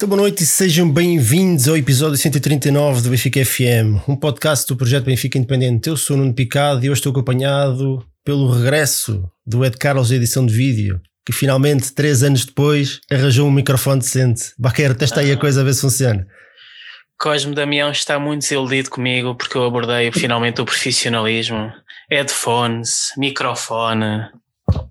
Então, 0.00 0.08
boa 0.08 0.22
noite 0.22 0.44
e 0.44 0.46
sejam 0.46 0.90
bem-vindos 0.90 1.68
ao 1.68 1.76
episódio 1.76 2.16
139 2.16 3.02
do 3.02 3.10
Benfica 3.10 3.44
FM, 3.44 4.08
um 4.08 4.16
podcast 4.16 4.66
do 4.66 4.74
projeto 4.74 5.04
Benfica 5.04 5.36
Independente. 5.36 5.90
Eu 5.90 5.96
sou 5.98 6.16
o 6.16 6.18
Nuno 6.18 6.32
Picado 6.32 6.82
e 6.82 6.88
hoje 6.88 7.00
estou 7.00 7.12
acompanhado 7.12 8.02
pelo 8.24 8.50
regresso 8.50 9.30
do 9.46 9.62
Ed 9.62 9.76
Carlos 9.76 10.08
da 10.08 10.16
edição 10.16 10.46
de 10.46 10.54
vídeo, 10.54 11.02
que 11.22 11.34
finalmente, 11.34 11.92
três 11.92 12.22
anos 12.22 12.46
depois, 12.46 12.98
arranjou 13.12 13.46
um 13.46 13.50
microfone 13.50 14.00
decente. 14.00 14.54
Baqueiro, 14.58 14.94
testa 14.94 15.20
aí 15.20 15.32
a 15.32 15.36
coisa 15.36 15.60
a 15.60 15.64
ver 15.64 15.74
se 15.74 15.82
funciona. 15.82 16.26
Cosme 17.18 17.54
Damião 17.54 17.90
está 17.90 18.18
muito 18.18 18.40
desiludido 18.40 18.88
comigo 18.88 19.34
porque 19.34 19.58
eu 19.58 19.66
abordei 19.66 20.10
finalmente 20.12 20.62
o 20.62 20.64
profissionalismo. 20.64 21.70
Headphones, 22.10 23.12
microfone, 23.18 24.30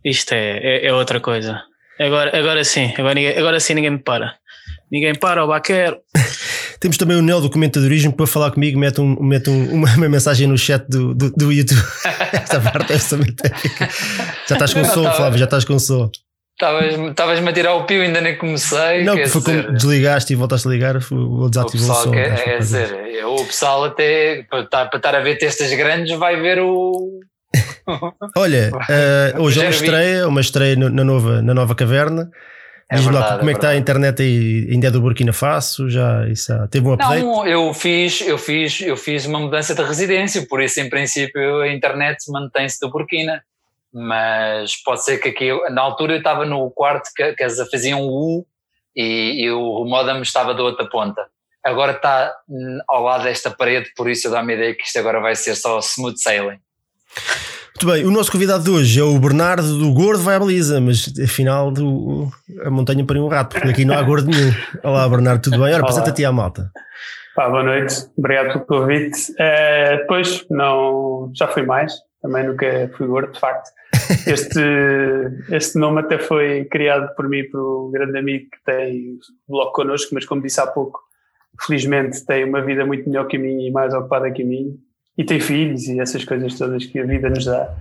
isto 0.06 0.34
é, 0.34 0.60
é, 0.60 0.86
é 0.86 0.94
outra 0.94 1.20
coisa. 1.20 1.64
Agora, 2.00 2.38
agora 2.38 2.64
sim, 2.64 2.94
agora, 2.96 3.40
agora 3.40 3.60
sim 3.60 3.74
ninguém 3.74 3.90
me 3.90 4.00
para. 4.00 4.38
Ninguém 4.92 5.14
para, 5.14 5.44
o 5.44 5.48
Baquero. 5.48 5.98
Temos 6.80 6.98
também 6.98 7.18
o 7.18 7.22
Nel 7.22 7.42
do 7.42 7.50
comentadorismo 7.50 8.14
para 8.14 8.26
falar 8.26 8.52
comigo, 8.52 8.80
mete, 8.80 9.02
um, 9.02 9.22
mete 9.22 9.50
um- 9.50 9.74
uma, 9.74 9.94
uma 9.96 10.10
mensagem 10.10 10.48
no 10.48 10.58
chat 10.58 10.86
do, 10.88 11.14
do, 11.14 11.30
do 11.32 11.52
YouTube. 11.52 11.82
Esta 12.34 12.60
parte 12.62 12.94
é 12.94 12.96
absolutamente 12.96 13.46
épica. 13.46 13.90
Já 14.48 14.56
estás 14.56 14.74
com 14.74 14.86
som, 14.86 15.12
Flávio, 15.12 15.38
já 15.38 15.46
estás 15.46 15.66
com 15.66 15.78
som. 15.78 16.10
Estavas- 16.54 16.94
Estavas-me 17.10 17.50
a 17.50 17.54
tirar 17.54 17.74
o 17.76 17.84
pio, 17.86 18.02
ainda 18.02 18.22
nem 18.22 18.38
comecei. 18.38 19.04
Não, 19.04 19.14
foi 19.16 19.24
dizer, 19.42 19.64
como 19.66 19.74
desligaste 19.76 20.32
e 20.34 20.36
voltaste 20.38 20.68
a 20.68 20.72
ligar, 20.72 21.02
foi- 21.02 21.18
vou 21.18 21.44
o 21.46 21.50
desativar 21.50 21.68
o, 21.68 21.88
pessoal 21.90 22.04
som. 22.04 22.12
que 22.12 22.18
é 22.50 22.58
dizer, 22.58 23.26
o 23.26 23.46
pessoal 23.46 23.84
até 23.84 24.44
para 24.50 24.62
estar, 24.62 24.86
para 24.88 24.98
estar 24.98 25.16
a 25.16 25.20
ver 25.20 25.38
testas 25.38 25.74
grandes 25.74 26.18
vai 26.18 26.40
ver 26.40 26.60
o. 26.60 27.20
Olha, 28.38 28.72
eh, 28.90 29.34
hoje 29.38 29.60
é 29.60 29.64
uma 29.64 29.70
estreia, 29.72 30.28
uma 30.28 30.42
estreia 30.42 30.76
na 30.76 31.04
nova, 31.04 31.42
na 31.42 31.54
nova 31.54 31.76
caverna. 31.76 32.30
É 32.92 32.96
Diz-me 32.96 33.14
lá 33.14 33.38
como 33.38 33.50
é, 33.50 33.52
é 33.52 33.56
que 33.56 33.60
está 33.60 33.70
a 33.70 33.76
internet 33.78 34.22
aí, 34.24 34.68
ainda 34.72 34.88
é 34.88 34.92
do 34.92 35.00
Burkina 35.00 35.32
Faso, 35.32 35.88
já 35.88 36.28
isso 36.28 36.52
teve 36.70 36.88
um 36.88 36.94
update. 36.94 37.22
Não, 37.22 37.46
eu 37.46 37.72
fiz, 37.72 38.22
eu 38.22 38.38
fiz, 38.38 38.82
eu 38.82 38.98
fiz 38.98 39.28
uma 39.28 39.40
mudança 39.40 39.76
de 39.76 39.84
residência, 39.84 40.46
por 40.48 40.60
isso 40.60 40.80
em 40.80 40.90
princípio 40.90 41.62
a 41.62 41.72
internet 41.72 42.18
mantém-se 42.30 42.80
do 42.80 42.90
Burkina. 42.90 43.44
Mas 43.94 44.76
pode 44.84 45.04
ser 45.04 45.18
que 45.20 45.30
aqui, 45.30 45.50
na 45.72 45.82
altura 45.82 46.14
eu 46.14 46.18
estava 46.18 46.46
no 46.46 46.70
quarto 46.72 47.10
que, 47.16 47.34
que 47.34 47.44
eles 47.44 47.58
faziam 47.72 48.02
o 48.02 48.40
U 48.40 48.46
e, 48.96 49.44
e 49.44 49.52
o 49.52 49.84
modem 49.86 50.22
estava 50.22 50.54
da 50.54 50.64
outra 50.64 50.88
ponta. 50.88 51.28
Agora 51.64 51.92
está 51.92 52.34
hum, 52.48 52.80
ao 52.88 53.04
lado 53.04 53.24
desta 53.24 53.52
parede, 53.52 53.92
por 53.96 54.10
isso 54.10 54.28
eu 54.28 54.32
dou-me 54.32 54.54
a 54.54 54.56
ideia 54.56 54.76
que 54.76 54.84
isto 54.84 54.98
agora 54.98 55.20
vai 55.20 55.36
ser 55.36 55.56
só 55.56 55.80
smooth 55.80 56.20
sailing. 56.20 56.60
Muito 57.76 57.86
bem, 57.86 58.06
o 58.06 58.12
nosso 58.12 58.32
convidado 58.32 58.64
de 58.64 58.70
hoje 58.70 59.00
é 59.00 59.04
o 59.04 59.18
Bernardo 59.20 59.78
do 59.78 59.94
Gordo 59.94 60.24
vai 60.24 60.36
à 60.36 60.40
baliza, 60.40 60.82
mas 60.82 61.14
afinal 61.24 61.72
do, 61.72 62.28
a 62.64 62.70
montanha 62.70 63.06
pariu 63.06 63.24
um 63.24 63.28
rato, 63.28 63.56
porque 63.56 63.70
aqui 63.70 63.86
não 63.86 63.98
há 63.98 64.02
gordo 64.02 64.30
nenhum. 64.30 64.52
Olá 64.84 65.08
Bernardo, 65.08 65.42
tudo 65.44 65.60
bem? 65.64 65.74
Ora, 65.74 65.84
apresenta-te 65.84 66.26
à 66.26 66.32
malta. 66.32 66.72
Pá, 67.36 67.48
boa 67.48 67.64
noite, 67.64 67.96
obrigado 68.18 68.54
pelo 68.54 68.66
convite. 68.66 69.34
Eh, 69.38 69.98
depois, 69.98 70.46
não, 70.50 71.32
já 71.34 71.48
fui 71.48 71.64
mais, 71.64 71.94
também 72.22 72.48
nunca 72.48 72.92
fui 72.98 73.08
gordo, 73.08 73.32
de 73.32 73.40
facto. 73.40 73.70
Este, 74.26 74.60
este 75.52 75.78
nome 75.78 76.00
até 76.02 76.18
foi 76.18 76.66
criado 76.66 77.14
por 77.16 77.30
mim, 77.30 77.44
por 77.50 77.60
um 77.86 77.92
grande 77.92 78.18
amigo 78.18 78.46
que 78.52 78.64
tem 78.66 79.18
blog 79.48 79.72
connosco, 79.72 80.14
mas 80.14 80.26
como 80.26 80.42
disse 80.42 80.60
há 80.60 80.66
pouco, 80.66 81.00
felizmente 81.62 82.26
tem 82.26 82.44
uma 82.44 82.62
vida 82.62 82.86
muito 82.86 83.08
melhor 83.08 83.28
que 83.28 83.38
a 83.38 83.40
minha 83.40 83.68
e 83.68 83.72
mais 83.72 83.94
ocupada 83.94 84.32
que 84.32 84.42
a 84.42 84.46
minha, 84.46 84.74
e 85.20 85.24
tem 85.26 85.38
filhos 85.38 85.86
e 85.90 86.00
essas 86.00 86.24
coisas 86.24 86.58
todas 86.58 86.86
que 86.86 86.98
a 86.98 87.06
vida 87.06 87.30
nos 87.30 87.44
dá. 87.44 87.76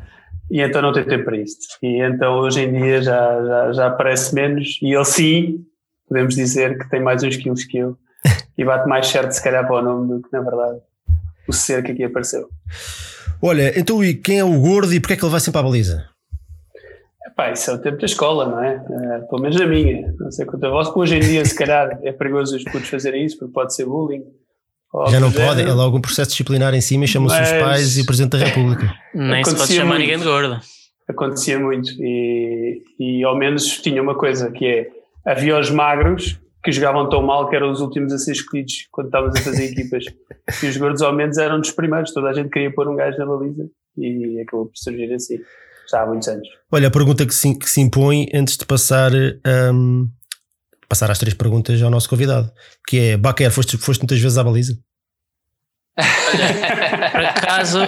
E 0.50 0.60
então 0.60 0.82
não 0.82 0.92
tem 0.92 1.04
tempo 1.04 1.24
para 1.24 1.36
isto. 1.36 1.78
E 1.80 2.02
então 2.02 2.40
hoje 2.40 2.62
em 2.62 2.72
dia 2.72 3.00
já, 3.00 3.44
já, 3.46 3.72
já 3.72 3.86
aparece 3.86 4.34
menos, 4.34 4.76
e 4.82 4.92
ele 4.92 5.04
sim, 5.04 5.64
podemos 6.08 6.34
dizer 6.34 6.76
que 6.76 6.90
tem 6.90 7.00
mais 7.00 7.22
uns 7.22 7.36
quilos 7.36 7.62
que 7.62 7.78
eu 7.78 7.96
e 8.58 8.64
bate 8.64 8.88
mais 8.88 9.06
certo 9.06 9.30
se 9.30 9.42
calhar 9.42 9.64
para 9.64 9.76
o 9.76 9.82
nome 9.82 10.08
do 10.08 10.20
que 10.20 10.32
na 10.32 10.40
verdade 10.40 10.80
o 11.46 11.52
ser 11.52 11.84
que 11.84 11.92
aqui 11.92 12.02
apareceu. 12.02 12.48
Olha, 13.40 13.78
então 13.78 14.02
e 14.02 14.14
quem 14.14 14.40
é 14.40 14.44
o 14.44 14.60
Gordo 14.60 14.92
e 14.92 14.98
porque 14.98 15.14
é 15.14 15.16
que 15.16 15.24
ele 15.24 15.30
vai 15.30 15.38
sempre 15.38 15.60
à 15.60 15.62
baliza? 15.62 16.08
Epá, 17.24 17.52
isso 17.52 17.70
é 17.70 17.74
o 17.74 17.78
tempo 17.78 17.98
da 17.98 18.06
escola, 18.06 18.46
não 18.46 18.64
é? 18.64 18.74
Eh, 18.74 19.18
pelo 19.30 19.42
menos 19.42 19.60
a 19.60 19.64
minha. 19.64 20.12
Não 20.18 20.32
sei 20.32 20.44
quanto 20.44 20.66
a 20.66 20.70
vossa. 20.70 20.98
Hoje 20.98 21.14
em 21.14 21.20
dia, 21.20 21.44
se 21.44 21.54
calhar, 21.54 22.00
é 22.02 22.10
perigoso 22.10 22.56
os 22.56 22.64
putos 22.64 22.88
fazerem 22.88 23.24
isso 23.24 23.38
porque 23.38 23.52
pode 23.52 23.76
ser 23.76 23.84
bullying. 23.84 24.24
Ou 24.92 25.06
Já 25.08 25.20
não 25.20 25.28
algo 25.28 25.38
do 25.38 25.46
pode, 25.46 25.62
é 25.62 25.72
logo 25.72 25.96
um 25.98 26.00
processo 26.00 26.30
disciplinar 26.30 26.74
em 26.74 26.80
cima 26.80 27.04
e 27.04 27.08
chamam-se 27.08 27.40
os 27.40 27.50
pais 27.50 27.98
e 27.98 28.02
o 28.02 28.06
Presidente 28.06 28.38
da 28.38 28.46
República. 28.46 28.94
Nem 29.14 29.44
se 29.44 29.54
pode 29.54 29.72
chamar 29.72 29.86
muito. 29.86 30.00
ninguém 30.00 30.18
de 30.18 30.24
gordo. 30.24 30.60
Acontecia 31.08 31.58
muito. 31.58 31.90
E, 31.98 32.82
e 32.98 33.24
ao 33.24 33.36
menos 33.36 33.64
tinha 33.80 34.02
uma 34.02 34.14
coisa 34.14 34.50
que 34.50 34.66
é: 34.66 34.88
havia 35.26 35.58
os 35.58 35.70
magros 35.70 36.38
que 36.64 36.72
jogavam 36.72 37.08
tão 37.08 37.22
mal 37.22 37.48
que 37.48 37.56
eram 37.56 37.70
os 37.70 37.80
últimos 37.80 38.12
a 38.12 38.18
ser 38.18 38.32
escolhidos 38.32 38.88
quando 38.90 39.06
estávamos 39.06 39.36
a 39.38 39.42
fazer 39.42 39.64
equipas. 39.64 40.04
E 40.62 40.66
os 40.66 40.78
gordos, 40.78 41.02
ao 41.02 41.12
menos, 41.12 41.36
eram 41.36 41.60
dos 41.60 41.72
primeiros. 41.72 42.10
Toda 42.10 42.30
a 42.30 42.32
gente 42.32 42.48
queria 42.48 42.72
pôr 42.72 42.88
um 42.88 42.96
gajo 42.96 43.18
na 43.18 43.26
baliza 43.26 43.68
e 43.98 44.40
acabou 44.40 44.64
por 44.64 44.76
surgir 44.76 45.12
assim. 45.12 45.36
Já 45.90 46.02
há 46.02 46.06
muitos 46.06 46.26
anos. 46.26 46.48
Olha, 46.72 46.88
a 46.88 46.90
pergunta 46.90 47.26
que 47.26 47.34
se, 47.34 47.54
que 47.54 47.68
se 47.68 47.82
impõe 47.82 48.26
antes 48.34 48.56
de 48.56 48.64
passar, 48.64 49.12
hum, 49.74 50.08
passar 50.88 51.10
às 51.10 51.18
três 51.18 51.34
perguntas 51.34 51.80
ao 51.82 51.90
nosso 51.90 52.08
convidado, 52.08 52.50
que 52.86 52.98
é 52.98 53.16
Baquer, 53.16 53.50
foste, 53.50 53.76
foste 53.76 54.00
muitas 54.00 54.18
vezes 54.18 54.38
à 54.38 54.44
baliza? 54.44 54.78
Por 57.12 57.24
acaso, 57.24 57.80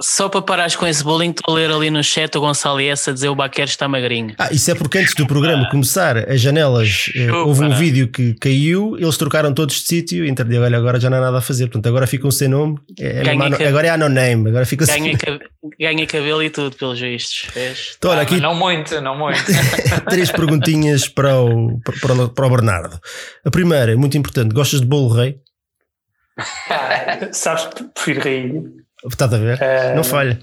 só 0.00 0.28
para 0.28 0.40
parares 0.42 0.76
com 0.76 0.86
esse 0.86 1.02
bullying, 1.02 1.30
estou 1.30 1.54
a 1.54 1.58
ler 1.58 1.70
ali 1.70 1.90
no 1.90 2.02
chat 2.04 2.36
o 2.36 2.40
Gonçalo 2.40 2.80
S 2.80 3.10
a 3.10 3.12
dizer 3.12 3.28
o 3.28 3.34
Baquero 3.34 3.68
está 3.68 3.88
magrinho. 3.88 4.34
Ah, 4.38 4.48
isso 4.52 4.70
é 4.70 4.74
porque 4.76 4.98
antes 4.98 5.14
do 5.14 5.26
programa 5.26 5.68
começar, 5.68 6.16
as 6.30 6.40
janelas, 6.40 7.10
eh, 7.16 7.26
Chupa. 7.26 7.38
houve 7.38 7.64
um 7.64 7.70
vídeo 7.74 8.06
que 8.08 8.34
caiu, 8.34 8.96
eles 8.96 9.16
trocaram 9.16 9.52
todos 9.52 9.74
de 9.76 9.82
sítio, 9.88 10.24
então 10.24 10.46
digo, 10.46 10.62
olha, 10.62 10.78
agora 10.78 11.00
já 11.00 11.10
não 11.10 11.18
há 11.18 11.20
nada 11.22 11.38
a 11.38 11.40
fazer, 11.40 11.66
portanto 11.66 11.88
agora 11.88 12.06
ficam 12.06 12.30
sem 12.30 12.46
nome, 12.46 12.78
é, 13.00 13.22
Ganha 13.24 13.46
ano- 13.46 13.56
que- 13.56 13.64
agora 13.64 13.88
é 13.88 13.96
no-name, 13.96 14.48
agora 14.48 14.64
fica 14.64 14.86
sem 14.86 15.16
cab- 15.16 15.40
ganha 15.78 16.06
cabelo 16.06 16.42
e 16.42 16.50
tudo, 16.50 16.76
pelos 16.76 17.00
vistos. 17.00 17.48
Então, 17.98 18.12
olha, 18.12 18.20
Ah, 18.20 18.22
aqui 18.22 18.40
não 18.40 18.54
muito, 18.54 19.00
não 19.00 19.18
muito. 19.18 19.40
três 20.08 20.30
perguntinhas 20.30 21.08
para 21.08 21.36
o, 21.40 21.80
para, 22.00 22.12
o- 22.14 22.28
para 22.28 22.46
o 22.46 22.50
Bernardo. 22.50 22.96
A 23.44 23.50
primeira, 23.50 23.96
muito 23.96 24.16
importante, 24.16 24.54
gostas 24.54 24.80
de 24.80 24.86
bolo 24.86 25.12
rei? 25.14 25.36
Sabes 27.32 27.66
que 27.66 27.84
prefiro 27.92 28.20
rainha. 28.22 28.62
Estás 29.08 29.32
a 29.32 29.38
ver? 29.38 29.60
Eh, 29.60 29.94
não 29.94 30.04
falha. 30.04 30.38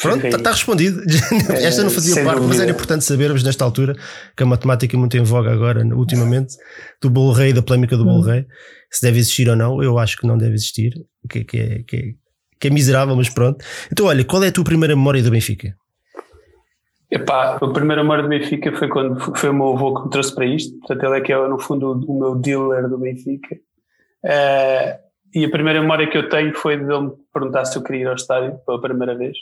Pronto, 0.00 0.24
está 0.26 0.50
respondido. 0.52 1.02
Esta 1.50 1.82
não 1.82 1.90
fazia 1.90 2.14
sem 2.14 2.24
parte, 2.24 2.38
mas 2.38 2.46
dúvida. 2.46 2.62
era 2.62 2.72
importante 2.72 3.04
sabermos 3.04 3.42
nesta 3.42 3.64
altura 3.64 3.96
que 4.36 4.42
a 4.42 4.46
matemática 4.46 4.96
é 4.96 4.98
muito 4.98 5.16
em 5.16 5.22
voga 5.22 5.52
agora, 5.52 5.84
ultimamente, 5.94 6.56
do 7.02 7.10
bolo 7.10 7.32
rei, 7.32 7.52
da 7.52 7.62
polémica 7.62 7.96
do 7.96 8.04
Hum. 8.04 8.06
bolo 8.06 8.22
rei, 8.22 8.46
se 8.90 9.02
deve 9.02 9.18
existir 9.18 9.48
ou 9.48 9.56
não. 9.56 9.82
Eu 9.82 9.98
acho 9.98 10.16
que 10.16 10.26
não 10.26 10.38
deve 10.38 10.54
existir, 10.54 10.92
que, 11.28 11.44
que, 11.44 11.58
é, 11.58 11.82
que, 11.82 11.96
é, 11.96 12.02
que 12.60 12.68
é 12.68 12.70
miserável, 12.70 13.16
mas 13.16 13.28
pronto. 13.28 13.64
Então, 13.92 14.06
olha, 14.06 14.24
qual 14.24 14.42
é 14.44 14.48
a 14.48 14.52
tua 14.52 14.64
primeira 14.64 14.94
memória 14.94 15.22
do 15.22 15.30
Benfica? 15.30 15.74
Epá, 17.10 17.58
o 17.60 17.72
primeiro 17.72 18.02
amor 18.02 18.22
do 18.22 18.28
Benfica 18.28 18.70
foi 18.76 18.86
quando 18.88 19.18
foi 19.34 19.48
o 19.48 19.54
meu 19.54 19.68
avô 19.74 19.94
que 19.94 20.04
me 20.04 20.10
trouxe 20.10 20.34
para 20.34 20.44
isto. 20.44 20.78
Portanto, 20.78 21.04
ele 21.04 21.18
é 21.18 21.20
que 21.22 21.32
é, 21.32 21.48
no 21.48 21.58
fundo, 21.58 22.04
o, 22.06 22.18
meu 22.18 22.34
dealer 22.36 22.86
do 22.86 22.98
Benfica. 22.98 23.56
Eh, 24.24 24.98
e 25.34 25.44
a 25.44 25.50
primeira 25.50 25.80
memória 25.80 26.08
que 26.08 26.16
eu 26.16 26.28
tenho 26.28 26.54
foi 26.54 26.76
de 26.76 26.84
ele 26.84 27.02
me 27.02 27.12
perguntar 27.32 27.64
se 27.64 27.76
eu 27.76 27.82
queria 27.82 28.02
ir 28.02 28.08
ao 28.08 28.14
estádio 28.14 28.58
pela 28.64 28.80
primeira 28.80 29.14
vez. 29.16 29.36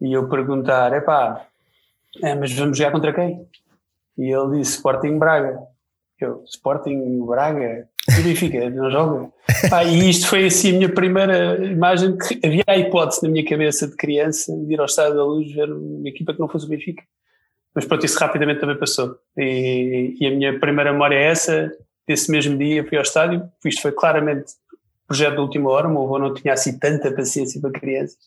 E 0.00 0.12
eu 0.12 0.28
perguntar, 0.28 0.92
epá, 0.92 1.46
é, 2.22 2.34
mas 2.34 2.52
vamos 2.52 2.76
jogar 2.76 2.92
contra 2.92 3.12
quem? 3.12 3.46
E 4.16 4.32
ele 4.32 4.58
disse, 4.58 4.76
Sporting 4.76 5.18
Braga. 5.18 5.58
Eu, 6.20 6.42
Sporting 6.44 7.24
Braga? 7.26 7.88
E 8.08 8.22
Benfica, 8.22 8.68
não 8.70 8.90
joga? 8.90 9.30
Pá, 9.70 9.84
e 9.84 10.10
isto 10.10 10.28
foi 10.28 10.46
assim 10.46 10.70
a 10.70 10.78
minha 10.78 10.88
primeira 10.88 11.64
imagem, 11.64 12.16
que 12.16 12.38
havia 12.44 12.64
a 12.66 12.76
hipótese 12.76 13.22
na 13.22 13.28
minha 13.28 13.44
cabeça 13.44 13.86
de 13.86 13.96
criança 13.96 14.56
de 14.56 14.72
ir 14.72 14.80
ao 14.80 14.86
Estádio 14.86 15.16
da 15.16 15.24
Luz 15.24 15.52
ver 15.52 15.72
uma 15.72 16.08
equipa 16.08 16.34
que 16.34 16.40
não 16.40 16.48
fosse 16.48 16.66
o 16.66 16.68
Benfica. 16.68 17.02
Mas 17.74 17.84
pronto, 17.84 18.04
isso 18.04 18.18
rapidamente 18.18 18.60
também 18.60 18.78
passou. 18.78 19.16
E, 19.36 20.16
e 20.20 20.26
a 20.26 20.30
minha 20.30 20.58
primeira 20.58 20.92
memória 20.92 21.16
é 21.16 21.26
essa, 21.26 21.70
desse 22.06 22.30
mesmo 22.30 22.56
dia 22.58 22.84
fui 22.84 22.96
ao 22.96 23.02
estádio, 23.02 23.48
isto 23.64 23.82
foi 23.82 23.92
claramente 23.92 24.52
projeto 25.08 25.36
da 25.36 25.42
última 25.42 25.70
hora, 25.70 25.88
o 25.88 25.90
meu 25.90 26.02
avô 26.04 26.18
não 26.18 26.34
tinha 26.34 26.52
assim 26.52 26.78
tanta 26.78 27.10
paciência 27.10 27.60
para 27.60 27.72
crianças, 27.72 28.18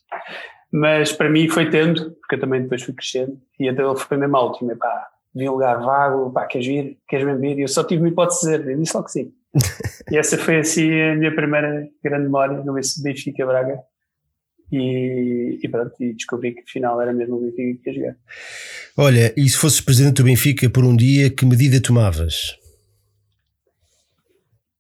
mas 0.74 1.14
para 1.14 1.30
mim 1.30 1.48
foi 1.48 1.70
tendo, 1.70 2.12
porque 2.16 2.36
eu 2.36 2.40
também 2.40 2.64
depois 2.64 2.82
fui 2.82 2.94
crescendo, 2.94 3.40
e 3.60 3.70
então 3.70 3.92
ele 3.92 4.00
foi 4.00 4.18
mesmo 4.18 4.36
à 4.36 4.44
última, 4.44 4.76
pá, 4.76 5.08
vi 5.34 5.48
um 5.48 5.54
lugar 5.54 5.80
vago, 5.80 6.32
pá, 6.32 6.46
queres 6.48 6.68
vir, 6.68 6.98
queres 7.08 7.26
mesmo 7.26 7.40
vir? 7.40 7.60
E 7.60 7.62
eu 7.62 7.68
só 7.68 7.84
tive 7.84 8.02
uma 8.02 8.10
hipótese 8.10 8.42
de 8.42 8.58
dizer, 8.58 8.72
eu 8.72 8.80
disse 8.80 8.96
logo 8.96 9.06
que 9.06 9.12
sim. 9.12 9.32
e 10.12 10.18
essa 10.18 10.38
foi 10.38 10.60
assim 10.60 11.02
a 11.02 11.16
minha 11.16 11.34
primeira 11.34 11.88
grande 12.04 12.24
memória 12.24 12.58
no 12.64 12.74
Benfica 12.74 13.46
Braga. 13.46 13.80
E, 14.72 15.60
e 15.62 15.68
pronto, 15.68 15.94
e 16.00 16.14
descobri 16.14 16.54
que 16.54 16.62
afinal 16.62 17.02
era 17.02 17.12
mesmo 17.12 17.36
o 17.36 17.42
Benfica 17.42 17.84
que 17.84 17.90
ia 17.90 17.96
jogar. 17.96 18.16
Olha, 18.98 19.34
e 19.36 19.48
se 19.48 19.58
fosses 19.58 19.82
presidente 19.82 20.16
do 20.16 20.24
Benfica 20.24 20.70
por 20.70 20.86
um 20.86 20.96
dia, 20.96 21.30
que 21.30 21.46
medida 21.46 21.82
tomavas? 21.82 22.61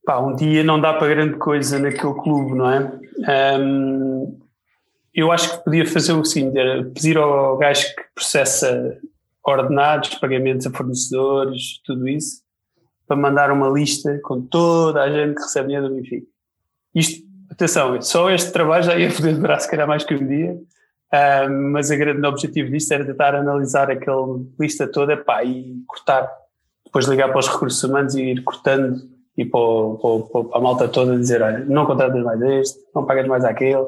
Pá, 0.04 0.20
um 0.20 0.36
dia 0.36 0.64
não 0.64 0.82
dá 0.82 0.94
para 0.94 1.08
grande 1.08 1.38
coisa 1.38 1.78
naquele 1.78 2.14
clube, 2.16 2.56
não 2.56 2.70
é? 2.70 3.00
Ahm, 3.28 4.40
eu 5.14 5.32
acho 5.32 5.58
que 5.58 5.64
podia 5.64 5.86
fazer 5.86 6.14
o 6.14 6.26
seguinte, 6.26 6.58
era 6.58 6.84
pedir 6.86 7.18
ao 7.18 7.58
gajo 7.58 7.86
que 7.96 8.04
processa 8.16 8.98
ordenados, 9.44 10.16
pagamentos 10.16 10.66
a 10.66 10.72
fornecedores, 10.72 11.82
tudo 11.86 12.08
isso, 12.08 12.42
para 13.08 13.18
mandar 13.18 13.52
uma 13.52 13.68
lista 13.68 14.20
com 14.24 14.42
toda 14.42 15.02
a 15.02 15.12
gente 15.12 15.36
que 15.36 15.42
recebe 15.42 15.68
dinheiro 15.68 15.90
do 15.90 15.96
Benfica. 15.96 16.28
Isto, 16.96 17.28
atenção, 17.50 18.02
só 18.02 18.32
este 18.32 18.52
trabalho 18.52 18.84
já 18.84 18.98
ia 18.98 19.12
poder 19.12 19.36
durar 19.36 19.60
se 19.60 19.70
calhar 19.70 19.88
mais 19.88 20.04
que 20.04 20.16
um 20.16 20.28
dia, 20.28 20.54
uh, 20.54 21.52
mas 21.72 21.90
o 21.92 21.98
grande 21.98 22.26
objetivo 22.26 22.72
disto 22.72 22.92
era 22.92 23.06
tentar 23.06 23.36
analisar 23.36 23.92
aquela 23.92 24.40
lista 24.60 24.88
toda 24.88 25.18
pá, 25.18 25.44
e 25.44 25.84
cortar, 25.86 26.32
depois 26.86 27.06
ligar 27.06 27.30
para 27.30 27.40
os 27.40 27.48
recursos 27.48 27.84
humanos 27.84 28.16
e 28.16 28.24
ir 28.24 28.44
cortando 28.44 29.11
e 29.38 29.46
para, 29.46 29.60
para, 30.02 30.44
para 30.44 30.58
a 30.58 30.62
malta 30.62 30.88
toda 30.88 31.18
dizer, 31.18 31.42
olha, 31.42 31.60
não 31.60 31.86
contratas 31.86 32.24
mais 32.24 32.42
este, 32.42 32.80
não 32.94 33.06
pagas 33.06 33.28
mais 33.28 33.46
aquele, 33.46 33.86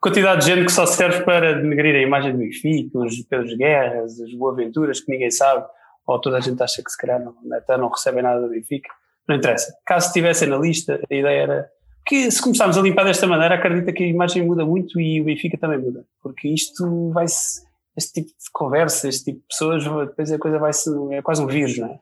quantidade 0.00 0.42
de 0.42 0.54
gente 0.54 0.66
que 0.66 0.72
só 0.72 0.84
serve 0.84 1.22
para 1.22 1.54
denegrir 1.54 1.94
a 1.94 2.02
imagem 2.02 2.32
do 2.32 2.38
Benfica, 2.38 2.98
os 2.98 3.22
Pedros 3.22 3.56
Guerras, 3.56 4.20
as 4.20 4.34
Boaventuras, 4.34 5.00
que 5.00 5.10
ninguém 5.10 5.30
sabe, 5.30 5.64
ou 6.06 6.20
toda 6.20 6.36
a 6.36 6.40
gente 6.40 6.62
acha 6.62 6.82
que 6.82 6.90
se 6.90 6.98
calhar 6.98 7.18
não, 7.24 7.34
até 7.56 7.78
não 7.78 7.88
recebem 7.88 8.22
nada 8.22 8.40
do 8.42 8.50
Benfica, 8.50 8.90
não 9.26 9.36
interessa. 9.36 9.74
Caso 9.86 10.08
estivessem 10.08 10.48
na 10.48 10.58
lista, 10.58 11.00
a 11.10 11.14
ideia 11.14 11.42
era 11.42 11.70
que 12.06 12.30
se 12.30 12.42
começarmos 12.42 12.76
a 12.76 12.82
limpar 12.82 13.04
desta 13.04 13.26
maneira, 13.26 13.54
acredita 13.54 13.92
que 13.94 14.04
a 14.04 14.06
imagem 14.06 14.46
muda 14.46 14.66
muito 14.66 15.00
e 15.00 15.22
o 15.22 15.24
Benfica 15.24 15.56
também 15.56 15.78
muda, 15.78 16.04
porque 16.22 16.48
isto 16.48 17.10
vai-se, 17.10 17.62
este 17.96 18.20
tipo 18.20 18.28
de 18.28 18.50
conversa, 18.52 19.08
este 19.08 19.24
tipo 19.24 19.40
de 19.40 19.46
pessoas, 19.46 19.84
depois 19.84 20.30
a 20.30 20.38
coisa 20.38 20.58
vai-se, 20.58 20.90
é 21.12 21.22
quase 21.22 21.42
um 21.42 21.46
vírus, 21.46 21.78
não 21.78 21.88
é? 21.88 21.98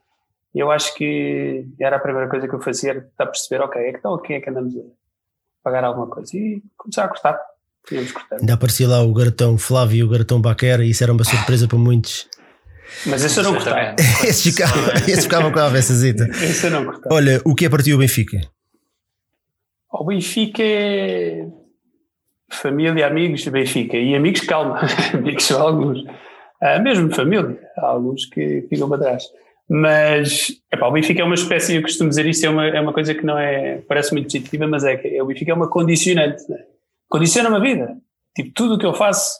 E 0.54 0.58
eu 0.58 0.70
acho 0.70 0.94
que 0.94 1.66
era 1.80 1.96
a 1.96 2.00
primeira 2.00 2.28
coisa 2.28 2.46
que 2.46 2.54
eu 2.54 2.60
fazia, 2.60 2.90
era 2.90 3.00
tentar 3.00 3.26
perceber, 3.26 3.62
ok, 3.62 3.80
é 3.80 3.92
que 3.92 3.98
então 3.98 4.18
quem 4.20 4.36
é 4.36 4.40
que 4.40 4.50
andamos 4.50 4.74
a 4.76 4.80
pagar 5.62 5.84
alguma 5.84 6.08
coisa? 6.08 6.36
E 6.36 6.62
começar 6.76 7.04
a 7.04 7.08
cortar 7.08 7.40
tínhamos 7.86 8.12
cortado. 8.12 8.40
Ainda 8.40 8.54
aparecia 8.54 8.88
lá 8.88 9.02
o 9.02 9.12
Garatão 9.12 9.58
Flávio 9.58 9.98
e 9.98 10.02
o 10.04 10.08
Garatão 10.08 10.40
Baquera 10.40 10.84
e 10.84 10.90
isso 10.90 11.02
era 11.02 11.12
uma 11.12 11.24
surpresa 11.24 11.66
para 11.66 11.78
muitos. 11.78 12.28
Mas 13.06 13.24
esse 13.24 13.38
eu 13.38 13.44
não 13.44 13.54
cortava. 13.54 13.96
esse 14.24 14.50
ficava, 14.50 14.92
esse 15.08 15.22
ficava 15.22 15.50
com 15.50 15.58
a 15.58 15.66
avessazita. 15.66 16.24
Esse 16.24 16.66
eu 16.66 16.70
não 16.70 16.84
cortava. 16.84 17.14
Olha, 17.14 17.40
o 17.44 17.54
que 17.54 17.66
é 17.66 17.68
para 17.68 17.82
ti 17.82 17.92
o 17.94 17.98
Benfica? 17.98 18.40
O 19.90 20.04
Benfica 20.04 20.62
é 20.62 21.46
família, 22.50 23.06
amigos, 23.06 23.46
Benfica. 23.48 23.96
E 23.96 24.14
amigos, 24.14 24.40
calma, 24.42 24.80
amigos 25.14 25.44
são 25.44 25.60
alguns. 25.60 26.04
Ah, 26.60 26.78
mesmo 26.78 27.12
família, 27.14 27.58
há 27.78 27.86
alguns 27.86 28.26
que 28.26 28.66
ficam 28.68 28.88
para 28.88 28.98
trás. 28.98 29.24
Mas 29.68 30.48
epá, 30.72 30.86
o 30.86 30.92
Benfica 30.92 31.22
é 31.22 31.24
uma 31.24 31.34
espécie, 31.34 31.76
eu 31.76 31.82
costumo 31.82 32.10
dizer 32.10 32.26
isto, 32.26 32.44
é 32.44 32.50
uma, 32.50 32.66
é 32.66 32.80
uma 32.80 32.92
coisa 32.92 33.14
que 33.14 33.24
não 33.24 33.38
é, 33.38 33.78
parece 33.88 34.12
muito 34.12 34.24
positiva, 34.24 34.66
mas 34.66 34.84
é 34.84 34.96
que 34.96 35.22
o 35.22 35.26
Benfica 35.26 35.52
é 35.52 35.54
uma 35.54 35.68
condicionante. 35.68 36.42
Né? 36.48 36.58
condiciona-me 37.12 37.56
a 37.56 37.60
vida. 37.60 37.96
Tipo, 38.34 38.52
tudo 38.54 38.74
o 38.74 38.78
que 38.78 38.86
eu 38.86 38.94
faço, 38.94 39.38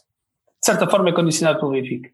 de 0.61 0.67
certa 0.67 0.87
forma, 0.87 1.09
é 1.09 1.13
condicionado 1.13 1.59
pelo 1.59 1.73
Benfica. 1.73 2.11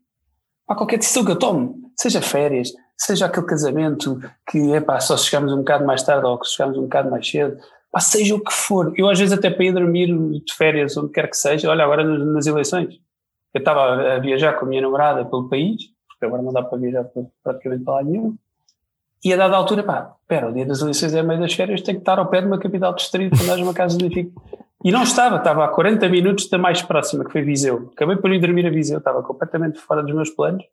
Há 0.69 0.77
qualquer 0.77 0.99
decisão 0.99 1.25
que 1.25 1.33
eu 1.33 1.39
tomo, 1.39 1.91
seja 1.99 2.23
férias, 2.23 2.71
seja 2.97 3.27
aquele 3.27 3.47
casamento 3.47 4.21
que 4.49 4.73
é 4.73 4.81
pá, 4.81 5.01
só 5.01 5.17
chegamos 5.17 5.53
um 5.53 5.59
bocado 5.59 5.85
mais 5.85 6.03
tarde 6.05 6.25
ou 6.27 6.39
que 6.39 6.47
chegamos 6.47 6.79
um 6.79 6.83
bocado 6.83 7.11
mais 7.11 7.29
cedo, 7.29 7.59
seja 7.99 8.37
o 8.37 8.41
que 8.41 8.53
for. 8.53 8.93
Eu 8.97 9.09
às 9.09 9.19
vezes 9.19 9.37
até 9.37 9.51
para 9.51 9.65
ir 9.65 9.73
dormir 9.73 10.07
de 10.07 10.55
férias, 10.55 10.97
onde 10.97 11.11
quer 11.11 11.29
que 11.29 11.37
seja, 11.37 11.69
olha, 11.69 11.83
agora 11.83 12.05
nas 12.05 12.47
eleições, 12.47 13.01
eu 13.53 13.59
estava 13.59 14.15
a 14.15 14.19
viajar 14.21 14.53
com 14.53 14.67
a 14.67 14.69
minha 14.69 14.83
namorada 14.83 15.25
pelo 15.25 15.49
país, 15.49 15.83
porque 16.19 16.27
agora 16.27 16.43
não 16.43 16.53
dá 16.53 16.63
para 16.63 16.79
viajar 16.79 17.07
praticamente 17.45 17.85
para 17.85 17.95
lá 17.95 18.03
nenhum, 18.03 18.37
e 19.25 19.33
a 19.33 19.37
dada 19.37 19.57
altura, 19.57 19.83
pá, 19.83 20.15
espera, 20.23 20.49
o 20.49 20.53
dia 20.53 20.65
das 20.65 20.81
eleições 20.81 21.15
é 21.15 21.23
meio 21.23 21.41
das 21.41 21.53
férias, 21.53 21.83
tenho 21.83 21.99
que 21.99 22.03
estar 22.03 22.19
ao 22.19 22.29
pé 22.29 22.41
de 22.41 22.47
uma 22.47 22.59
capital 22.59 22.95
distrito 22.95 23.37
para 23.37 23.45
andar 23.45 23.57
numa 23.57 23.75
casa 23.75 23.99
de 23.99 24.09
Benfica. 24.09 24.41
E 24.85 24.93
não 24.93 25.03
estava, 25.03 25.37
estava 25.37 25.65
a 25.65 25.69
40 25.69 26.09
minutos 26.09 26.49
da 26.49 26.57
mais 26.57 26.81
próxima, 26.83 27.25
que 27.25 27.33
foi 27.33 27.43
Viseu. 27.43 27.91
Acabei 27.93 28.17
por 28.17 28.33
ir 28.33 28.41
dormir 28.41 28.65
a 28.67 28.71
Viseu, 28.71 28.99
estava 28.99 29.23
completamente 29.23 29.79
fora 29.81 30.03
dos 30.03 30.15
meus 30.15 30.31
planos. 30.31 30.65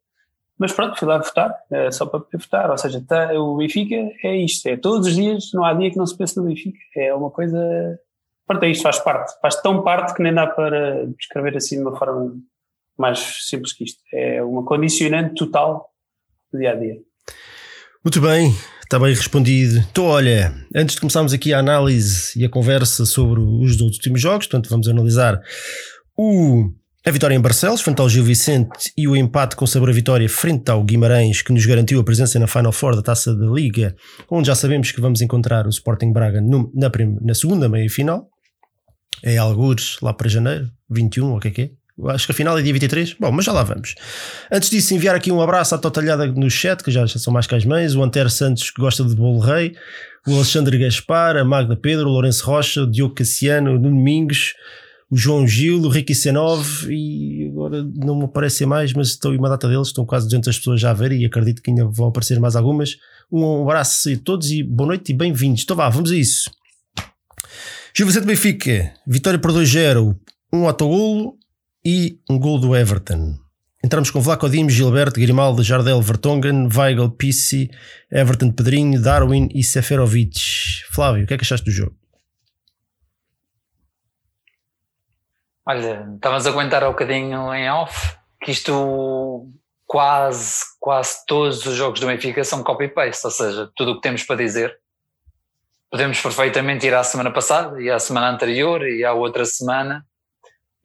Mas 0.59 0.71
pronto, 0.71 0.97
fui 0.97 1.07
lá 1.07 1.17
votar, 1.17 1.53
é, 1.71 1.91
só 1.91 2.05
para 2.05 2.19
poder 2.19 2.37
votar. 2.37 2.69
Ou 2.69 2.77
seja, 2.77 3.03
tá, 3.05 3.33
o 3.33 3.57
Benfica 3.57 3.95
é 4.23 4.37
isto, 4.37 4.67
é 4.67 4.77
todos 4.77 5.07
os 5.07 5.15
dias, 5.15 5.49
não 5.53 5.65
há 5.65 5.73
dia 5.73 5.89
que 5.89 5.97
não 5.97 6.05
se 6.05 6.15
pense 6.15 6.37
no 6.37 6.43
Benfica. 6.43 6.77
É 6.95 7.13
uma 7.13 7.31
coisa. 7.31 7.59
Pronto, 8.45 8.63
é 8.63 8.69
isto, 8.69 8.83
faz 8.83 8.99
parte. 8.99 9.33
Faz 9.41 9.59
tão 9.61 9.81
parte 9.81 10.13
que 10.13 10.21
nem 10.21 10.33
dá 10.33 10.45
para 10.45 11.07
descrever 11.17 11.57
assim 11.57 11.77
de 11.77 11.81
uma 11.81 11.97
forma 11.97 12.35
mais 12.97 13.47
simples 13.47 13.73
que 13.73 13.83
isto. 13.83 13.99
É 14.13 14.43
uma 14.43 14.63
condicionante 14.63 15.35
total 15.35 15.89
do 16.51 16.59
dia 16.59 16.71
a 16.71 16.75
dia. 16.75 16.95
Muito 18.03 18.21
bem, 18.21 18.53
Está 18.85 18.99
bem 18.99 19.15
respondido. 19.15 19.79
Então, 19.79 20.05
olha, 20.05 20.53
antes 20.75 20.93
de 20.93 21.01
começarmos 21.01 21.33
aqui 21.33 21.51
a 21.51 21.57
análise 21.57 22.39
e 22.39 22.45
a 22.45 22.49
conversa 22.49 23.03
sobre 23.03 23.39
os 23.39 23.75
dois 23.75 23.93
últimos 23.93 24.21
jogos, 24.21 24.45
portanto, 24.45 24.69
vamos 24.69 24.87
analisar 24.87 25.41
o, 26.15 26.69
a 27.03 27.09
vitória 27.09 27.33
em 27.33 27.41
Barcelos, 27.41 27.81
frente 27.81 27.99
ao 27.99 28.07
Gil 28.07 28.23
Vicente, 28.23 28.93
e 28.95 29.07
o 29.07 29.15
empate 29.15 29.55
com 29.55 29.65
sabor 29.65 29.89
a 29.89 29.91
vitória 29.91 30.29
frente 30.29 30.69
ao 30.69 30.83
Guimarães, 30.83 31.41
que 31.41 31.51
nos 31.51 31.65
garantiu 31.65 31.99
a 31.99 32.03
presença 32.03 32.37
na 32.37 32.45
Final 32.45 32.71
Four 32.71 32.95
da 32.95 33.01
Taça 33.01 33.35
da 33.35 33.47
Liga, 33.47 33.95
onde 34.29 34.47
já 34.47 34.53
sabemos 34.53 34.91
que 34.91 35.01
vamos 35.01 35.19
encontrar 35.19 35.65
o 35.65 35.69
Sporting 35.69 36.13
Braga 36.13 36.39
no, 36.39 36.71
na, 36.75 36.91
na 37.21 37.33
segunda 37.33 37.67
meia-final. 37.67 38.29
É 39.23 39.37
algures 39.37 39.97
lá 39.99 40.13
para 40.13 40.29
janeiro, 40.29 40.69
21, 40.91 41.31
ou 41.31 41.37
o 41.37 41.39
que 41.39 41.47
é 41.47 41.51
que 41.51 41.61
é? 41.63 41.71
Acho 42.07 42.25
que 42.25 42.31
a 42.33 42.35
final 42.35 42.57
é 42.59 42.61
dia 42.61 42.73
23. 42.73 43.15
Bom, 43.19 43.31
mas 43.31 43.45
já 43.45 43.53
lá 43.53 43.63
vamos. 43.63 43.95
Antes 44.51 44.69
disso, 44.69 44.93
enviar 44.93 45.15
aqui 45.15 45.31
um 45.31 45.41
abraço 45.41 45.75
à 45.75 45.77
Totalhada 45.77 46.27
no 46.27 46.49
chat, 46.49 46.83
que 46.83 46.91
já, 46.91 47.07
são 47.07 47.31
mais 47.31 47.47
que 47.47 47.55
as 47.55 47.63
mães. 47.63 47.95
O 47.95 48.03
Antero 48.03 48.29
Santos, 48.29 48.69
que 48.69 48.81
gosta 48.81 49.03
de 49.03 49.15
bolo 49.15 49.39
rei. 49.39 49.73
O 50.27 50.35
Alexandre 50.35 50.77
Gaspar, 50.77 51.37
a 51.37 51.45
Magda 51.45 51.75
Pedro, 51.75 52.09
o 52.09 52.11
Lourenço 52.11 52.45
Rocha, 52.45 52.81
o 52.81 52.89
Diogo 52.89 53.13
Cassiano, 53.13 53.75
o 53.75 53.79
Domingos, 53.79 54.55
o 55.09 55.15
João 55.15 55.47
Gil, 55.47 55.79
o 55.81 55.87
Ricky 55.87 56.13
C9 56.13 56.89
e 56.89 57.47
agora 57.49 57.83
não 57.95 58.17
me 58.17 58.25
aparecem 58.25 58.67
mais, 58.67 58.91
mas 58.91 59.09
estão 59.09 59.33
em 59.33 59.37
uma 59.37 59.47
data 59.47 59.69
deles. 59.69 59.87
Estão 59.87 60.05
quase 60.05 60.25
200 60.25 60.57
pessoas 60.57 60.81
já 60.81 60.89
a 60.89 60.93
ver 60.93 61.13
e 61.13 61.25
acredito 61.25 61.61
que 61.61 61.69
ainda 61.69 61.85
vão 61.85 62.07
aparecer 62.07 62.39
mais 62.39 62.57
algumas. 62.57 62.97
Um 63.31 63.63
abraço 63.63 64.09
a 64.09 64.17
todos 64.17 64.51
e 64.51 64.63
boa 64.63 64.87
noite 64.87 65.13
e 65.13 65.15
bem-vindos. 65.15 65.63
Então 65.63 65.77
vá, 65.77 65.87
vamos 65.87 66.11
a 66.11 66.15
isso. 66.15 66.51
Gil 67.95 68.05
Vicente 68.05 68.25
Benfica, 68.25 68.91
vitória 69.07 69.39
por 69.39 69.51
2-0, 69.53 70.13
um 70.51 70.67
autogolo 70.67 71.37
e 71.85 72.19
um 72.29 72.39
gol 72.39 72.59
do 72.59 72.75
Everton. 72.75 73.37
Entramos 73.83 74.09
com 74.09 74.19
Vlaco 74.19 74.49
Dimos, 74.49 74.73
Gilberto, 74.73 75.19
Grimaldo, 75.19 75.61
Jardel, 75.61 76.01
Vertonghen, 76.01 76.67
Weigl, 76.75 77.11
Pissi, 77.11 77.69
Everton, 78.11 78.51
Pedrinho, 78.51 78.99
Darwin 78.99 79.47
e 79.53 79.63
Seferovic. 79.63 80.39
Flávio, 80.91 81.23
o 81.23 81.27
que 81.27 81.35
é 81.35 81.37
que 81.37 81.43
achaste 81.43 81.65
do 81.65 81.71
jogo? 81.71 81.95
Olha, 85.67 86.07
estavas 86.15 86.47
a 86.47 86.49
aguentar 86.49 86.83
um 86.83 86.91
bocadinho 86.91 87.53
em 87.53 87.69
off 87.69 88.17
que 88.41 88.51
isto 88.51 89.47
quase, 89.85 90.61
quase 90.79 91.25
todos 91.27 91.65
os 91.65 91.75
jogos 91.75 91.99
do 91.99 92.07
Benfica 92.07 92.43
são 92.43 92.63
copy-paste, 92.63 93.25
ou 93.25 93.31
seja, 93.31 93.71
tudo 93.75 93.91
o 93.91 93.95
que 93.95 94.01
temos 94.01 94.23
para 94.23 94.35
dizer 94.35 94.75
podemos 95.89 96.19
perfeitamente 96.19 96.85
ir 96.85 96.93
à 96.93 97.03
semana 97.03 97.31
passada 97.31 97.81
e 97.81 97.89
à 97.89 97.97
semana 97.99 98.29
anterior 98.29 98.85
e 98.85 99.05
à 99.05 99.13
outra 99.13 99.45
semana 99.45 100.05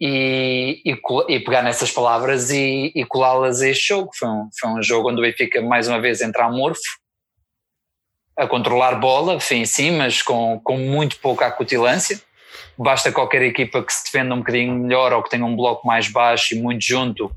e, 0.00 0.80
e, 0.84 0.98
e, 1.28 1.40
pegar 1.40 1.62
nessas 1.62 1.90
palavras 1.90 2.50
e, 2.50 2.90
e 2.94 3.04
colá-las 3.04 3.60
a 3.60 3.68
este 3.68 3.88
jogo. 3.88 4.10
Foi 4.14 4.28
um, 4.28 4.48
foi 4.58 4.70
um 4.70 4.82
jogo 4.82 5.10
onde 5.10 5.20
o 5.20 5.22
Benfica 5.22 5.60
mais 5.60 5.88
uma 5.88 6.00
vez 6.00 6.22
entra 6.22 6.46
amorfo, 6.46 6.80
a 8.36 8.46
controlar 8.46 8.94
bola, 8.94 9.34
enfim, 9.34 9.66
sim, 9.66 9.90
mas 9.90 10.22
com, 10.22 10.58
com 10.64 10.78
muito 10.78 11.18
pouca 11.18 11.46
acutilância. 11.46 12.18
Basta 12.78 13.12
qualquer 13.12 13.42
equipa 13.42 13.82
que 13.82 13.92
se 13.92 14.04
defenda 14.04 14.34
um 14.34 14.38
bocadinho 14.38 14.72
melhor 14.72 15.12
ou 15.12 15.22
que 15.22 15.28
tenha 15.28 15.44
um 15.44 15.54
bloco 15.54 15.86
mais 15.86 16.08
baixo 16.08 16.54
e 16.54 16.58
muito 16.58 16.82
junto. 16.82 17.26
O 17.26 17.34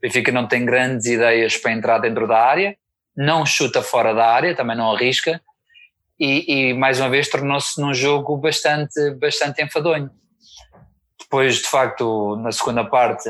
Benfica 0.00 0.32
não 0.32 0.48
tem 0.48 0.64
grandes 0.64 1.04
ideias 1.04 1.58
para 1.58 1.72
entrar 1.72 1.98
dentro 1.98 2.26
da 2.26 2.40
área, 2.40 2.74
não 3.14 3.44
chuta 3.44 3.82
fora 3.82 4.14
da 4.14 4.26
área, 4.26 4.54
também 4.54 4.76
não 4.76 4.90
arrisca. 4.90 5.38
E, 6.18 6.70
e 6.70 6.74
mais 6.74 6.98
uma 6.98 7.10
vez 7.10 7.28
tornou-se 7.28 7.78
num 7.78 7.92
jogo 7.92 8.38
bastante, 8.38 9.10
bastante 9.20 9.62
enfadonho 9.62 10.10
depois, 11.36 11.56
de 11.56 11.68
facto, 11.68 12.36
na 12.36 12.50
segunda 12.50 12.82
parte, 12.82 13.28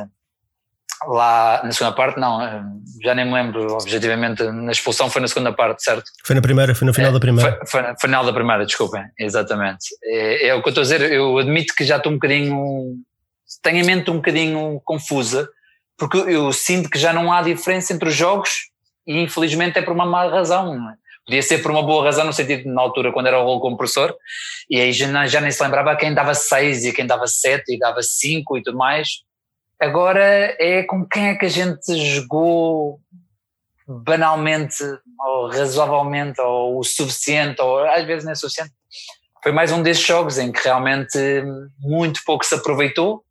lá 1.09 1.61
na 1.65 1.73
segunda 1.73 1.95
parte, 1.97 2.21
não, 2.21 2.41
eh, 2.41 2.63
já 3.03 3.17
nem 3.17 3.27
me 3.27 3.35
lembro 3.35 3.73
objetivamente, 3.73 4.45
na 4.45 4.71
expulsão 4.71 5.11
foi 5.11 5.21
na 5.21 5.27
segunda 5.27 5.53
parte, 5.53 5.83
certo? 5.83 6.05
Foi 6.25 6.37
na 6.37 6.41
primeira, 6.41 6.73
foi 6.73 6.87
no 6.87 6.95
final 6.95 7.11
é, 7.11 7.13
da 7.13 7.19
primeira. 7.19 7.59
Foi, 7.67 7.83
foi 7.83 7.91
no 7.91 7.99
final 7.99 8.25
da 8.25 8.33
primeira, 8.33 8.65
desculpem, 8.65 9.03
exatamente. 9.19 9.87
É, 10.05 10.49
é, 10.49 10.55
o 10.55 10.63
que 10.63 10.69
eu 10.69 10.71
estou 10.71 10.83
a 10.83 10.85
dizer, 10.85 11.13
eu 11.13 11.37
admito 11.39 11.75
que 11.75 11.85
já 11.85 11.97
estou 11.97 12.13
um 12.13 12.15
bocadinho, 12.15 12.95
tenho 13.61 13.83
a 13.83 13.87
mente 13.87 14.09
um 14.09 14.17
bocadinho 14.17 14.81
confusa, 14.85 15.49
porque 15.99 16.17
eu 16.17 16.53
sinto 16.53 16.89
que 16.89 16.99
já 16.99 17.13
não 17.13 17.33
há 17.33 17.43
diferença 17.43 17.93
entre 17.93 18.09
os 18.09 18.15
jogos 18.15 18.71
e 19.05 19.19
infelizmente 19.19 19.79
é 19.81 19.83
por 19.83 19.93
uma 19.93 20.07
má 20.07 20.29
razão, 20.29 20.77
não 20.77 20.91
é? 20.91 20.95
Podia 21.27 21.43
ser 21.43 21.59
por 21.61 21.73
uma 21.73 21.83
boa 21.83 22.05
razão, 22.05 22.25
no 22.25 22.33
sentido 22.33 22.73
na 22.73 22.81
altura, 22.81 23.13
quando 23.13 23.27
era 23.27 23.41
o 23.41 23.45
rolo 23.45 23.61
compressor, 23.61 24.15
e 24.71 24.81
aí 24.81 24.93
já, 24.93 25.27
já 25.27 25.41
nem 25.41 25.51
se 25.51 25.63
lembrava 25.63 25.97
quem 25.97 26.15
dava 26.15 26.35
6 26.35 26.85
e 26.85 26.93
quem 26.93 27.05
dava 27.05 27.27
7 27.27 27.65
e 27.69 27.79
dava 27.79 28.01
5 28.01 28.57
e 28.57 28.63
tudo 28.63 28.79
mais. 28.79 29.09
Agora 29.79 30.23
é 30.59 30.85
com 30.85 31.05
quem 31.05 31.29
é 31.29 31.35
que 31.35 31.47
a 31.47 31.51
gente 31.51 31.97
jogou 31.97 33.01
banalmente, 33.87 34.83
ou 35.21 35.49
razoavelmente, 35.51 36.41
ou 36.41 36.79
o 36.79 36.85
suficiente, 36.85 37.61
ou 37.61 37.79
às 37.81 38.05
vezes 38.05 38.25
nem 38.25 38.33
é 38.33 38.35
suficiente. 38.35 38.73
Foi 39.43 39.53
mais 39.53 39.71
um 39.71 39.83
desses 39.83 40.05
jogos 40.05 40.39
em 40.39 40.51
que 40.51 40.63
realmente 40.65 41.19
muito 41.81 42.21
pouco 42.25 42.45
se 42.45 42.55
aproveitou. 42.55 43.25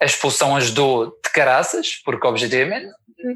a 0.00 0.04
expulsão 0.04 0.56
ajudou 0.56 1.06
de 1.06 1.32
caraças, 1.32 1.96
porque 2.04 2.26
objetivamente, 2.26 2.88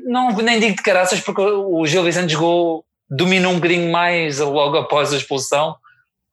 não, 0.04 0.30
nem 0.36 0.60
digo 0.60 0.76
de 0.76 0.82
caraças, 0.82 1.20
porque 1.20 1.40
o 1.40 1.84
Gil 1.86 2.04
Vicente 2.04 2.32
jogou, 2.32 2.84
dominou 3.14 3.52
um 3.52 3.56
bocadinho 3.56 3.92
mais 3.92 4.38
logo 4.38 4.78
após 4.78 5.12
a 5.12 5.16
expulsão, 5.16 5.76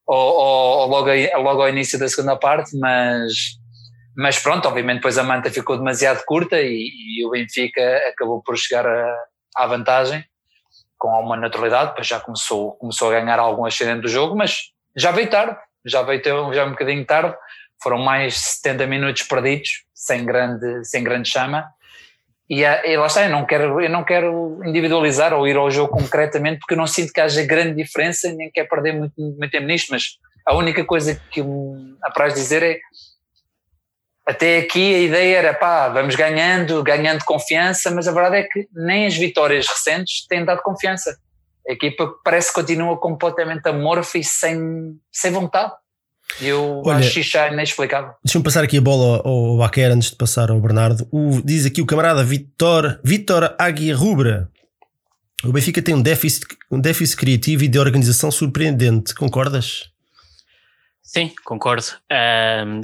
ou, 0.07 0.17
ou, 0.17 0.77
ou 0.79 0.87
logo, 0.87 1.09
logo 1.43 1.61
ao 1.61 1.69
início 1.69 1.99
da 1.99 2.07
segunda 2.07 2.37
parte, 2.37 2.75
mas, 2.77 3.33
mas 4.15 4.39
pronto, 4.39 4.67
obviamente 4.67 4.97
depois 4.97 5.17
a 5.17 5.23
manta 5.23 5.51
ficou 5.51 5.77
demasiado 5.77 6.23
curta 6.25 6.59
e, 6.59 6.89
e 7.19 7.25
o 7.25 7.31
Benfica 7.31 7.81
acabou 8.07 8.41
por 8.41 8.57
chegar 8.57 8.85
à 9.55 9.67
vantagem 9.67 10.23
com 10.97 11.09
alguma 11.09 11.37
naturalidade, 11.37 11.89
depois 11.89 12.07
já 12.07 12.19
começou, 12.19 12.73
começou 12.73 13.09
a 13.09 13.19
ganhar 13.19 13.39
algum 13.39 13.65
ascendente 13.65 14.01
do 14.01 14.09
jogo, 14.09 14.35
mas 14.35 14.71
já 14.95 15.11
veio 15.11 15.29
tarde, 15.29 15.57
já 15.85 16.01
veio 16.01 16.21
já 16.53 16.65
um 16.65 16.71
bocadinho 16.71 17.05
tarde, 17.05 17.35
foram 17.81 17.97
mais 17.99 18.37
70 18.37 18.85
minutos 18.85 19.23
perdidos, 19.23 19.85
sem 19.93 20.25
grande, 20.25 20.83
sem 20.85 21.01
grande 21.03 21.29
chama. 21.29 21.65
E, 22.49 22.63
e 22.63 22.97
lá 22.97 23.05
está, 23.05 23.25
eu 23.25 23.29
não, 23.29 23.45
quero, 23.45 23.79
eu 23.79 23.89
não 23.89 24.03
quero 24.03 24.59
individualizar 24.65 25.33
ou 25.33 25.47
ir 25.47 25.55
ao 25.55 25.69
jogo 25.69 25.91
concretamente, 25.91 26.59
porque 26.59 26.73
eu 26.73 26.77
não 26.77 26.87
sinto 26.87 27.13
que 27.13 27.21
haja 27.21 27.45
grande 27.45 27.75
diferença, 27.75 28.31
nem 28.33 28.49
quero 28.49 28.67
perder 28.67 28.93
muito, 28.93 29.13
muito 29.17 29.51
tempo 29.51 29.67
nisto, 29.67 29.89
mas 29.91 30.17
a 30.47 30.55
única 30.55 30.83
coisa 30.83 31.21
que 31.29 31.43
me 31.43 31.95
apraz 32.01 32.33
dizer 32.33 32.63
é 32.63 32.79
até 34.29 34.59
aqui 34.59 34.93
a 34.93 34.99
ideia 34.99 35.37
era 35.37 35.53
pá, 35.55 35.89
vamos 35.89 36.15
ganhando, 36.15 36.83
ganhando 36.83 37.25
confiança, 37.25 37.89
mas 37.89 38.07
a 38.07 38.11
verdade 38.11 38.37
é 38.37 38.43
que 38.43 38.67
nem 38.73 39.07
as 39.07 39.15
vitórias 39.15 39.67
recentes 39.67 40.25
têm 40.27 40.45
dado 40.45 40.61
confiança. 40.61 41.17
A 41.67 41.73
equipa 41.73 42.11
parece 42.23 42.49
que 42.49 42.55
continua 42.55 42.95
completamente 42.99 43.67
amorfa 43.67 44.19
e 44.19 44.23
sem, 44.23 44.59
sem 45.11 45.31
vontade. 45.31 45.73
Eu 46.41 46.81
Olha, 46.85 46.97
acho 46.97 47.19
isso 47.19 47.37
inexplicável. 47.37 48.11
Deixa-me 48.23 48.43
passar 48.43 48.63
aqui 48.63 48.77
a 48.77 48.81
bola 48.81 49.21
ao 49.25 49.57
Baquer 49.57 49.91
antes 49.91 50.11
de 50.11 50.15
passar 50.15 50.49
ao 50.49 50.59
Bernardo. 50.59 51.07
O, 51.11 51.41
diz 51.43 51.65
aqui 51.65 51.81
o 51.81 51.85
camarada 51.85 52.23
Vitor, 52.23 52.99
Vitor 53.03 53.55
Águia 53.57 53.95
Rubra. 53.95 54.49
O 55.43 55.51
Benfica 55.51 55.81
tem 55.81 55.95
um 55.95 56.01
déficit, 56.01 56.45
um 56.69 56.79
déficit 56.79 57.17
criativo 57.17 57.63
e 57.63 57.67
de 57.67 57.79
organização 57.79 58.29
surpreendente. 58.29 59.15
Concordas? 59.15 59.89
Sim, 61.11 61.31
concordo. 61.43 61.85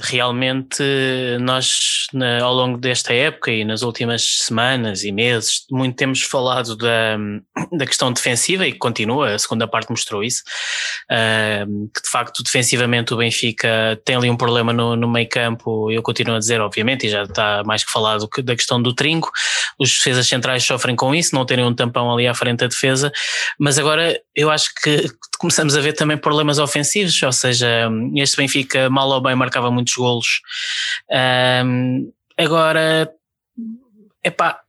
Realmente, 0.01 0.81
nós, 1.41 2.07
na, 2.11 2.41
ao 2.41 2.55
longo 2.55 2.75
desta 2.75 3.13
época 3.13 3.51
e 3.51 3.63
nas 3.63 3.83
últimas 3.83 4.39
semanas 4.39 5.03
e 5.03 5.11
meses, 5.11 5.63
muito 5.69 5.95
temos 5.95 6.23
falado 6.23 6.75
da, 6.75 7.17
da 7.71 7.85
questão 7.85 8.11
defensiva 8.11 8.65
e 8.65 8.73
continua, 8.73 9.35
a 9.35 9.37
segunda 9.37 9.67
parte 9.67 9.91
mostrou 9.91 10.23
isso, 10.23 10.41
que 11.93 12.01
de 12.01 12.09
facto, 12.09 12.41
defensivamente, 12.41 13.13
o 13.13 13.17
Benfica 13.17 14.01
tem 14.03 14.15
ali 14.15 14.27
um 14.27 14.37
problema 14.37 14.73
no, 14.73 14.95
no 14.95 15.07
meio 15.07 15.29
campo. 15.29 15.91
Eu 15.91 16.01
continuo 16.01 16.35
a 16.35 16.39
dizer, 16.39 16.59
obviamente, 16.61 17.05
e 17.05 17.09
já 17.11 17.25
está 17.25 17.61
mais 17.63 17.83
que 17.83 17.91
falado 17.91 18.27
da 18.43 18.55
questão 18.55 18.81
do 18.81 18.91
trinco. 18.91 19.29
Os 19.77 19.91
defesas 19.91 20.27
centrais 20.27 20.63
sofrem 20.63 20.95
com 20.95 21.13
isso, 21.13 21.35
não 21.35 21.45
terem 21.45 21.63
um 21.63 21.75
tampão 21.75 22.11
ali 22.11 22.27
à 22.27 22.33
frente 22.33 22.61
da 22.61 22.67
defesa, 22.67 23.11
mas 23.59 23.77
agora 23.77 24.19
eu 24.35 24.49
acho 24.49 24.73
que 24.81 25.05
começamos 25.37 25.75
a 25.75 25.81
ver 25.81 25.93
também 25.93 26.17
problemas 26.17 26.59
ofensivos, 26.59 27.21
ou 27.21 27.31
seja, 27.31 27.89
este 28.15 28.37
Benfica, 28.37 28.89
mal 28.89 29.09
ou 29.09 29.21
bem, 29.21 29.35
marcava 29.35 29.71
muitos 29.71 29.93
golos. 29.95 30.41
Um, 31.65 32.11
agora, 32.37 33.11
epá, 34.23 34.59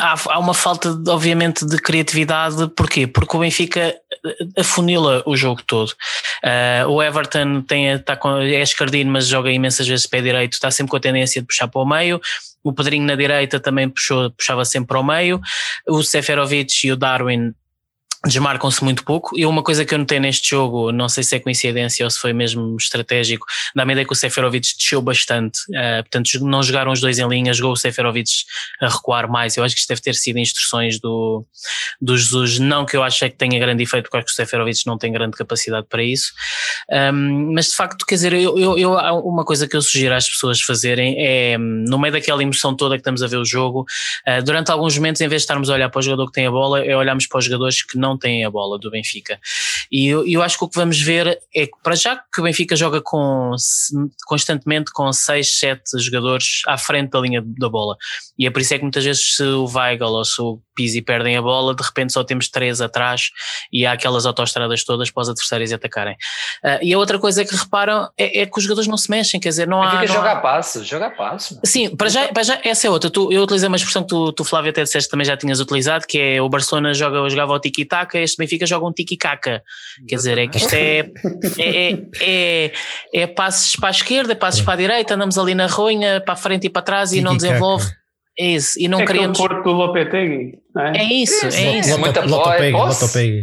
há, 0.00 0.38
uma 0.38 0.54
falta, 0.54 0.88
obviamente, 1.08 1.66
de 1.66 1.76
criatividade. 1.78 2.68
Porquê? 2.76 3.06
Porque 3.06 3.36
o 3.36 3.40
Benfica 3.40 3.94
afunila 4.58 5.22
o 5.26 5.36
jogo 5.36 5.62
todo. 5.62 5.90
Uh, 6.44 6.88
o 6.88 7.02
Everton 7.02 7.62
tem, 7.62 7.88
está 7.88 8.16
com, 8.16 8.38
é 8.38 8.62
escardino, 8.62 9.10
mas 9.10 9.26
joga 9.26 9.50
imensas 9.50 9.86
vezes 9.86 10.06
pé 10.06 10.20
direito, 10.20 10.54
está 10.54 10.70
sempre 10.70 10.90
com 10.90 10.96
a 10.96 11.00
tendência 11.00 11.40
de 11.40 11.46
puxar 11.46 11.68
para 11.68 11.80
o 11.80 11.86
meio. 11.86 12.20
O 12.62 12.72
Pedrinho 12.72 13.06
na 13.06 13.14
direita 13.14 13.60
também 13.60 13.88
puxou, 13.88 14.30
puxava 14.30 14.64
sempre 14.64 14.88
para 14.88 15.00
o 15.00 15.04
meio. 15.04 15.40
O 15.86 16.02
Seferovic 16.02 16.86
e 16.86 16.92
o 16.92 16.96
Darwin 16.96 17.54
desmarcam-se 18.24 18.82
muito 18.82 19.04
pouco. 19.04 19.36
E 19.38 19.44
uma 19.46 19.62
coisa 19.62 19.84
que 19.84 19.94
eu 19.94 19.98
notei 19.98 20.18
neste 20.18 20.50
jogo, 20.50 20.92
não 20.92 21.08
sei 21.08 21.22
se 21.22 21.36
é 21.36 21.40
coincidência 21.40 22.04
ou 22.04 22.10
se 22.10 22.18
foi 22.18 22.32
mesmo 22.32 22.76
estratégico, 22.76 23.46
dá-me 23.74 23.92
a 23.92 23.94
ideia 23.94 24.06
que 24.06 24.12
o 24.12 24.16
Seferovic 24.16 24.66
desceu 24.76 25.02
bastante. 25.02 25.58
Uh, 25.70 26.02
portanto, 26.02 26.28
não 26.42 26.62
jogaram 26.62 26.92
os 26.92 27.00
dois 27.00 27.18
em 27.18 27.28
linha, 27.28 27.52
jogou 27.52 27.72
o 27.72 27.76
Seferovic 27.76 28.30
a 28.80 28.88
recuar 28.88 29.30
mais. 29.30 29.56
Eu 29.56 29.64
acho 29.64 29.74
que 29.74 29.80
isto 29.80 29.88
deve 29.88 30.00
ter 30.00 30.14
sido 30.14 30.38
instruções 30.38 31.00
do, 31.00 31.44
do 32.00 32.16
Jesus. 32.16 32.58
Não 32.58 32.84
que 32.84 32.96
eu 32.96 33.02
ache 33.02 33.28
que 33.28 33.36
tenha 33.36 33.58
grande 33.58 33.82
efeito, 33.82 34.04
porque 34.04 34.18
acho 34.18 34.26
que 34.26 34.32
o 34.32 34.34
Seferovic 34.34 34.86
não 34.86 34.98
tem 34.98 35.12
grande 35.12 35.36
capacidade 35.36 35.86
para 35.88 36.02
isso. 36.02 36.32
Um, 36.90 37.52
mas 37.54 37.66
de 37.66 37.76
facto, 37.76 38.04
quer 38.06 38.14
dizer, 38.16 38.32
eu, 38.32 38.58
eu, 38.58 38.78
eu, 38.78 38.92
uma 39.24 39.44
coisa 39.44 39.68
que 39.68 39.76
eu 39.76 39.82
sugiro 39.82 40.14
às 40.14 40.28
pessoas 40.28 40.60
fazerem 40.60 41.16
é, 41.18 41.58
no 41.58 41.98
meio 41.98 42.12
daquela 42.12 42.42
emoção 42.42 42.74
toda 42.74 42.94
que 42.94 43.00
estamos 43.00 43.22
a 43.22 43.26
ver 43.26 43.36
o 43.36 43.44
jogo, 43.44 43.84
uh, 44.26 44.42
durante 44.42 44.70
alguns 44.70 44.96
momentos, 44.96 45.20
em 45.20 45.28
vez 45.28 45.42
de 45.42 45.44
estarmos 45.44 45.70
a 45.70 45.74
olhar 45.74 45.88
para 45.88 45.98
o 45.98 46.02
jogador 46.02 46.26
que 46.26 46.32
tem 46.32 46.46
a 46.46 46.50
bola, 46.50 46.84
é 46.84 46.96
olharmos 46.96 47.26
para 47.26 47.38
os 47.38 47.44
jogadores 47.44 47.82
que 47.82 47.98
não 47.98 48.15
têm 48.18 48.44
a 48.44 48.50
bola 48.50 48.78
do 48.78 48.90
Benfica. 48.90 49.38
E 49.90 50.08
eu, 50.08 50.26
eu 50.26 50.42
acho 50.42 50.58
que 50.58 50.64
o 50.64 50.68
que 50.68 50.78
vamos 50.78 51.00
ver 51.00 51.38
é 51.54 51.66
que, 51.66 51.72
para 51.82 51.94
já, 51.94 52.16
que 52.16 52.40
o 52.40 52.44
Benfica 52.44 52.76
joga 52.76 53.00
com, 53.00 53.52
constantemente 54.26 54.90
com 54.92 55.12
6, 55.12 55.58
7 55.58 55.82
jogadores 55.98 56.62
à 56.66 56.76
frente 56.76 57.10
da 57.10 57.20
linha 57.20 57.42
da 57.44 57.68
bola. 57.68 57.96
E 58.38 58.46
é 58.46 58.50
por 58.50 58.60
isso 58.60 58.74
é 58.74 58.78
que 58.78 58.82
muitas 58.82 59.04
vezes 59.04 59.36
se 59.36 59.42
o 59.42 59.66
Weigl 59.66 60.04
ou 60.04 60.24
se 60.24 60.40
o 60.40 60.60
Pizzi 60.74 61.00
perdem 61.00 61.36
a 61.36 61.42
bola, 61.42 61.74
de 61.74 61.82
repente 61.82 62.12
só 62.12 62.22
temos 62.22 62.48
três 62.48 62.80
atrás 62.80 63.30
e 63.72 63.86
há 63.86 63.92
aquelas 63.92 64.26
autoestradas 64.26 64.84
todas 64.84 65.10
para 65.10 65.22
os 65.22 65.28
adversários 65.30 65.72
atacarem. 65.72 66.14
Uh, 66.62 66.78
e 66.82 66.92
a 66.92 66.98
outra 66.98 67.18
coisa 67.18 67.44
que 67.44 67.56
reparam 67.56 68.10
é, 68.16 68.42
é, 68.42 68.46
que 68.46 68.58
os 68.58 68.62
jogadores 68.62 68.86
não 68.86 68.98
se 68.98 69.10
mexem, 69.10 69.40
quer 69.40 69.48
dizer, 69.48 69.66
não 69.66 69.82
há. 69.82 69.92
Fica 69.92 70.06
jogar 70.08 70.36
há... 70.36 70.40
passo, 70.40 70.84
jogar 70.84 71.10
passo. 71.10 71.58
Sim, 71.64 71.96
para 71.96 72.08
já, 72.08 72.28
para 72.28 72.42
já 72.42 72.60
essa 72.62 72.86
é 72.86 72.90
outra. 72.90 73.08
Tu, 73.08 73.32
eu 73.32 73.42
utilizei 73.42 73.68
uma 73.68 73.76
expressão 73.76 74.02
que 74.02 74.08
tu, 74.08 74.32
tu 74.32 74.44
Flávio 74.44 74.70
até 74.70 74.82
disseste 74.82 75.10
também 75.10 75.24
já 75.24 75.36
tinhas 75.36 75.60
utilizado, 75.60 76.06
que 76.06 76.18
é 76.18 76.42
o 76.42 76.48
Barcelona 76.48 76.92
joga, 76.92 77.28
jogava 77.28 77.52
o 77.52 77.58
este 78.14 78.36
Benfica 78.36 78.66
joga 78.66 78.86
um 78.86 78.92
tiki-caca. 78.92 79.62
Quer 80.08 80.16
dizer, 80.16 80.38
é 80.38 80.46
que 80.46 80.58
isto 80.58 80.74
é, 80.74 81.10
é, 81.58 81.92
é, 81.92 82.02
é, 82.20 82.72
é 83.12 83.26
passos 83.26 83.76
para 83.76 83.88
a 83.88 83.90
esquerda, 83.90 84.34
passos 84.34 84.62
para 84.62 84.74
a 84.74 84.76
direita, 84.76 85.14
andamos 85.14 85.38
ali 85.38 85.54
na 85.54 85.66
ruinha, 85.66 86.20
para 86.20 86.34
a 86.34 86.36
frente 86.36 86.66
e 86.66 86.70
para 86.70 86.82
trás 86.82 87.12
e 87.12 87.20
não 87.20 87.36
desenvolve. 87.36 87.86
É 88.38 88.48
isso, 88.48 88.78
e 88.78 88.86
não 88.86 89.00
é 89.00 89.06
queríamos. 89.06 89.38
É 89.38 89.42
o 89.42 89.48
Porto 89.48 89.64
do 89.64 89.72
Lopetegui. 89.72 90.58
É? 90.78 90.98
é? 90.98 91.04
isso, 91.04 91.46
é 91.46 91.78
isso. 91.78 91.98
Muita 91.98 92.24
Lotopeg, 92.24 92.74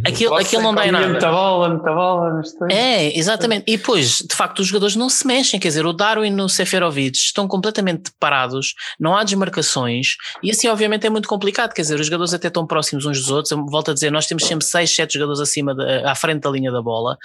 Aquilo, 0.06 0.34
aquilo 0.36 0.62
não 0.62 0.74
dá 0.74 0.86
em 0.86 0.92
nada. 0.92 1.08
Muita 1.08 1.30
bola, 1.30 1.68
muita 1.68 1.92
bola. 1.92 2.42
É, 2.70 3.18
exatamente. 3.18 3.64
E 3.66 3.76
depois, 3.76 4.18
de 4.18 4.34
facto, 4.34 4.60
os 4.60 4.68
jogadores 4.68 4.94
não 4.94 5.08
se 5.08 5.26
mexem. 5.26 5.58
Quer 5.58 5.68
dizer, 5.68 5.84
o 5.84 5.92
Darwin 5.92 6.36
e 6.36 6.40
o 6.40 6.48
Seferovic 6.48 7.16
estão 7.16 7.48
completamente 7.48 8.12
parados, 8.20 8.74
não 9.00 9.16
há 9.16 9.24
desmarcações. 9.24 10.14
E 10.42 10.50
assim, 10.50 10.68
obviamente, 10.68 11.06
é 11.06 11.10
muito 11.10 11.28
complicado. 11.28 11.72
Quer 11.72 11.82
dizer, 11.82 11.98
os 11.98 12.06
jogadores 12.06 12.32
até 12.32 12.48
estão 12.48 12.66
próximos 12.66 13.04
uns 13.04 13.18
dos 13.18 13.30
outros. 13.30 13.50
Eu 13.50 13.66
volto 13.66 13.90
a 13.90 13.94
dizer, 13.94 14.12
nós 14.12 14.26
temos 14.26 14.44
sempre 14.44 14.64
6, 14.64 14.94
7 14.94 15.14
jogadores 15.14 15.40
acima, 15.40 15.74
de, 15.74 15.82
à 16.04 16.14
frente 16.14 16.42
da 16.42 16.50
linha 16.50 16.70
da 16.70 16.80
bola. 16.80 17.16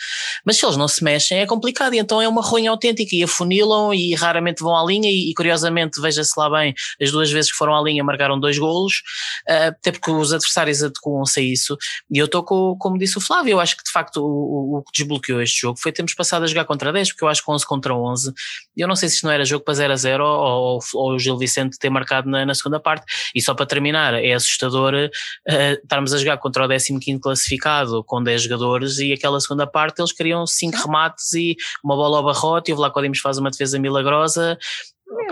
Mas 0.44 0.58
se 0.58 0.66
eles 0.66 0.78
não 0.78 0.88
se 0.88 1.04
mexem, 1.04 1.40
é 1.40 1.46
complicado. 1.46 1.94
E 1.94 2.00
então 2.00 2.22
é 2.22 2.28
uma 2.28 2.42
ruim 2.42 2.68
autêntica. 2.68 3.16
E 3.16 3.24
afunilam 3.24 3.94
e 3.94 4.16
raramente 4.16 4.64
vão 4.64 4.76
à 4.76 4.84
linha. 4.84 5.10
E, 5.10 5.30
e 5.30 5.34
curiosamente, 5.36 6.02
veja-se 6.02 6.32
lá 6.36 6.50
bem, 6.50 6.74
as 7.00 7.12
duas 7.12 7.30
vezes 7.30 7.52
que 7.52 7.58
foram 7.58 7.76
à 7.76 7.82
linha 7.84 8.04
marcaram 8.04 8.40
dois 8.40 8.58
golos. 8.58 9.04
Uh, 9.48 9.70
até 9.70 9.99
porque 10.00 10.12
os 10.12 10.34
adversários 10.34 10.82
adequam-se 10.82 11.40
a 11.40 11.44
isso. 11.44 11.78
E 12.10 12.18
eu 12.18 12.26
estou 12.26 12.44
com, 12.44 12.76
como 12.78 12.98
disse 12.98 13.18
o 13.18 13.22
Flávio, 13.22 13.52
eu 13.52 13.60
acho 13.60 13.78
que 13.78 13.84
de 13.84 13.92
facto 13.92 14.18
o, 14.18 14.26
o, 14.26 14.78
o, 14.78 14.84
que 14.84 14.92
desbloqueou 14.94 15.42
este 15.42 15.62
jogo 15.62 15.80
foi 15.80 15.92
termos 15.92 16.14
passado 16.14 16.44
a 16.44 16.48
jogar 16.48 16.66
contra 16.66 16.92
10, 16.92 17.10
porque 17.10 17.24
eu 17.24 17.28
acho 17.28 17.44
que 17.44 17.52
11 17.52 17.66
contra 17.66 17.94
11, 17.94 18.34
eu 18.78 18.88
não 18.88 18.96
sei 18.96 19.10
se 19.10 19.16
isto 19.16 19.26
não 19.26 19.32
era 19.32 19.46
jogo 19.46 19.64
para 19.64 19.74
0 19.74 19.94
a 19.94 19.96
0 19.96 20.26
ou, 20.26 20.80
ou, 20.94 21.16
o 21.16 21.20
Gil 21.20 21.38
Vicente 21.38 21.78
ter 21.78 21.90
marcado 21.90 22.30
na, 22.30 22.46
na, 22.46 22.54
segunda 22.54 22.80
parte. 22.80 23.06
E 23.36 23.42
só 23.42 23.54
para 23.54 23.66
terminar, 23.66 24.14
é 24.14 24.34
assustador 24.34 24.94
uh, 24.94 25.82
estarmos 25.84 26.14
a 26.14 26.18
jogar 26.18 26.38
contra 26.38 26.66
o 26.66 26.70
15 26.70 27.20
classificado 27.22 28.04
com 28.04 28.24
10 28.24 28.44
jogadores 28.44 29.00
e 29.00 29.14
aquela 29.14 29.40
segunda 29.40 29.68
parte 29.68 30.00
eles 30.00 30.12
queriam 30.12 30.46
5 30.46 30.78
remates 30.78 31.34
e 31.34 31.56
uma 31.84 31.96
bola 31.96 32.18
ao 32.18 32.24
barrote 32.24 32.72
e 32.72 32.74
o 32.74 32.78
Vlaco 32.78 33.02
Dimos 33.02 33.20
faz 33.20 33.38
uma 33.38 33.50
defesa 33.50 33.80
milagrosa 33.80 34.58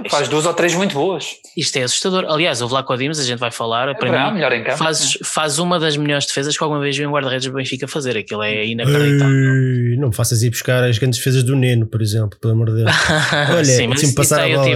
Faz 0.10 0.28
duas 0.28 0.46
ou 0.46 0.54
três 0.54 0.74
muito 0.74 0.94
boas. 0.94 1.36
Isto 1.56 1.78
é 1.78 1.84
assustador. 1.84 2.26
Aliás, 2.28 2.62
o 2.62 2.68
Vlaco 2.68 2.96
Dimos, 2.98 3.20
a 3.20 3.24
gente 3.24 3.40
vai 3.40 3.52
falar, 3.52 3.90
é 3.90 3.94
para 3.94 4.30
mim, 4.30 4.36
melhor 4.36 4.52
em 4.54 4.64
campo. 4.64 4.78
Faz, 4.78 5.18
faz 5.24 5.60
uma 5.60 5.80
das 5.80 5.98
melhores 5.98 6.26
defesas 6.26 6.58
que 6.58 6.64
alguma 6.64 6.80
vez 6.80 6.98
vi 6.98 7.06
um 7.06 7.12
guarda-redes 7.12 7.48
do 7.48 7.54
Benfica 7.54 7.88
fazer. 7.88 8.18
Aquilo 8.18 8.44
é 8.44 8.66
inacreditável. 8.66 9.36
Ei, 9.36 9.98
não 9.98 10.10
me 10.10 10.16
faças 10.16 10.42
ir 10.44 10.50
buscar 10.50 10.84
as 10.84 10.98
grandes 10.98 11.20
defesas 11.20 11.44
do 11.44 11.56
Neno, 11.56 11.88
por 11.88 12.02
exemplo, 12.02 12.40
pelo 12.40 12.54
amor 12.54 12.70
de 12.70 12.84
Deus. 12.84 12.92
Olha, 13.56 13.66
Sim, 13.66 13.88
mas 13.88 14.14
passar 14.14 14.44
a 14.44 14.48
bola. 14.48 14.68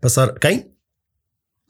Passar. 0.00 0.34
Quem? 0.38 0.66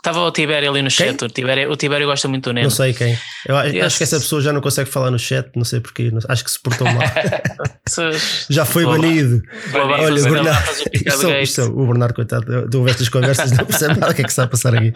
Estava 0.00 0.20
o 0.20 0.30
Tibério 0.32 0.70
ali 0.70 0.80
no 0.80 0.88
quem? 0.88 1.08
chat. 1.08 1.22
O 1.22 1.28
Tibério, 1.28 1.70
o 1.70 1.76
Tibério 1.76 2.06
gosta 2.06 2.26
muito 2.26 2.44
do 2.44 2.54
Neno. 2.54 2.64
Não 2.64 2.70
sei 2.74 2.94
quem. 2.94 3.18
Eu 3.46 3.54
acho 3.84 3.98
que 3.98 4.02
essa 4.02 4.18
pessoa 4.18 4.40
já 4.40 4.50
não 4.50 4.62
consegue 4.62 4.88
falar 4.88 5.10
no 5.10 5.18
chat, 5.18 5.50
não 5.54 5.64
sei 5.64 5.78
porquê. 5.78 6.10
Acho 6.26 6.42
que 6.42 6.50
se 6.50 6.58
portou 6.58 6.86
mal. 6.86 7.02
já 8.48 8.64
foi 8.64 8.84
Boa. 8.84 8.98
banido. 8.98 9.42
Boa. 9.70 10.00
Olha, 10.00 10.22
o 10.22 10.24
Bernardo. 10.24 10.70
Isto, 10.94 11.30
isto, 11.42 11.62
o 11.64 11.86
Bernardo, 11.86 12.14
coitado, 12.14 12.66
de 12.66 12.76
ouvir 12.78 12.92
estas 12.92 13.10
conversas, 13.10 13.52
não 13.52 13.66
percebe 13.66 14.00
nada 14.00 14.12
o 14.12 14.14
que 14.14 14.22
é 14.22 14.24
que 14.24 14.30
está 14.30 14.44
a 14.44 14.48
passar 14.48 14.74
aqui. 14.74 14.90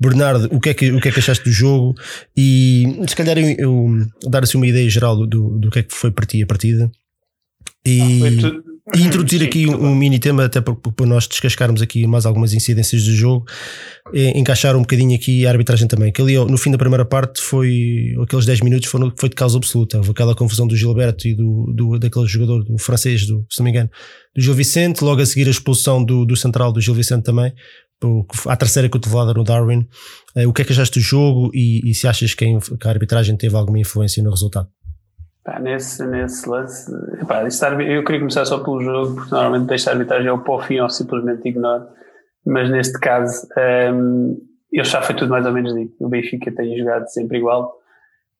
Bernardo, 0.00 0.48
o 0.50 0.58
que 0.58 0.70
é 0.70 0.74
que, 0.74 0.92
o 0.92 1.00
que, 1.00 1.08
é 1.10 1.12
que 1.12 1.18
achaste 1.18 1.44
do 1.44 1.52
jogo? 1.52 1.94
E 2.34 3.02
se 3.06 3.14
calhar 3.14 3.36
eu, 3.36 3.54
eu 3.58 4.06
dar 4.30 4.44
assim 4.44 4.56
uma 4.56 4.66
ideia 4.66 4.88
geral 4.88 5.14
do, 5.14 5.26
do, 5.26 5.58
do 5.58 5.70
que 5.70 5.80
é 5.80 5.82
que 5.82 5.94
foi 5.94 6.10
para 6.10 6.24
ti 6.24 6.42
a 6.42 6.46
partida. 6.46 6.90
E... 7.84 8.00
Ah, 8.00 8.18
foi, 8.20 8.36
tudo, 8.38 8.67
E 8.96 9.02
introduzir 9.02 9.42
aqui 9.42 9.66
um, 9.66 9.88
um, 9.88 9.94
mini 9.94 10.18
tema, 10.18 10.44
até 10.44 10.60
para, 10.60 10.74
para, 10.74 11.06
nós 11.06 11.26
descascarmos 11.26 11.82
aqui 11.82 12.06
mais 12.06 12.24
algumas 12.24 12.54
incidências 12.54 13.04
do 13.04 13.12
jogo, 13.12 13.44
e 14.14 14.28
encaixar 14.38 14.74
um 14.76 14.80
bocadinho 14.80 15.14
aqui 15.14 15.46
a 15.46 15.50
arbitragem 15.50 15.86
também. 15.86 16.10
Que 16.10 16.22
ali 16.22 16.36
no 16.36 16.56
fim 16.56 16.70
da 16.70 16.78
primeira 16.78 17.04
parte 17.04 17.42
foi 17.42 18.14
aqueles 18.22 18.46
10 18.46 18.62
minutos 18.62 18.88
foram, 18.88 19.12
foi 19.16 19.28
de 19.28 19.34
causa 19.34 19.58
absoluta. 19.58 19.98
Houve 19.98 20.10
aquela 20.10 20.34
confusão 20.34 20.66
do 20.66 20.74
Gilberto 20.74 21.28
e 21.28 21.34
do, 21.34 21.72
do, 21.74 21.98
daquele 21.98 22.26
jogador, 22.26 22.64
do 22.64 22.78
francês, 22.78 23.26
do, 23.26 23.44
se 23.50 23.58
não 23.60 23.64
me 23.64 23.70
engano, 23.70 23.90
do 24.34 24.40
Gil 24.40 24.54
Vicente, 24.54 25.04
logo 25.04 25.20
a 25.20 25.26
seguir 25.26 25.46
a 25.48 25.50
expulsão 25.50 26.02
do, 26.02 26.24
do 26.24 26.36
central 26.36 26.72
do 26.72 26.80
Gil 26.80 26.94
Vicente 26.94 27.24
também, 27.24 27.52
a 28.46 28.56
terceira 28.56 28.88
cotovelada 28.88 29.34
no 29.34 29.44
Darwin. 29.44 29.86
Eh, 30.34 30.46
o 30.46 30.52
que 30.52 30.62
é 30.62 30.64
que 30.64 30.72
achaste 30.72 30.98
do 30.98 31.02
jogo 31.02 31.50
e, 31.52 31.90
e 31.90 31.94
se 31.94 32.06
achas 32.06 32.32
que 32.32 32.44
a 32.44 32.88
arbitragem 32.88 33.36
teve 33.36 33.54
alguma 33.56 33.78
influência 33.78 34.22
no 34.22 34.30
resultado? 34.30 34.68
Pá, 35.48 35.58
nesse, 35.60 36.04
nesse 36.06 36.46
lance, 36.46 36.92
pá, 37.26 37.42
eu 37.80 38.04
queria 38.04 38.18
começar 38.18 38.44
só 38.44 38.62
pelo 38.62 38.82
jogo, 38.82 39.14
porque 39.14 39.30
normalmente 39.30 39.66
deixa 39.66 39.88
a 39.88 39.94
arbitragem 39.94 40.28
ao 40.28 40.40
para 40.40 40.52
o 40.52 40.60
fim 40.60 40.78
ou 40.78 40.90
simplesmente 40.90 41.48
ignoro, 41.48 41.86
mas 42.44 42.68
neste 42.68 43.00
caso 43.00 43.48
um, 43.94 44.36
eu 44.70 44.84
já 44.84 45.00
foi 45.00 45.14
tudo 45.14 45.30
mais 45.30 45.46
ou 45.46 45.52
menos 45.52 45.74
dito. 45.74 45.94
O 46.04 46.08
Benfica 46.10 46.54
tem 46.54 46.76
jogado 46.76 47.08
sempre 47.08 47.38
igual. 47.38 47.78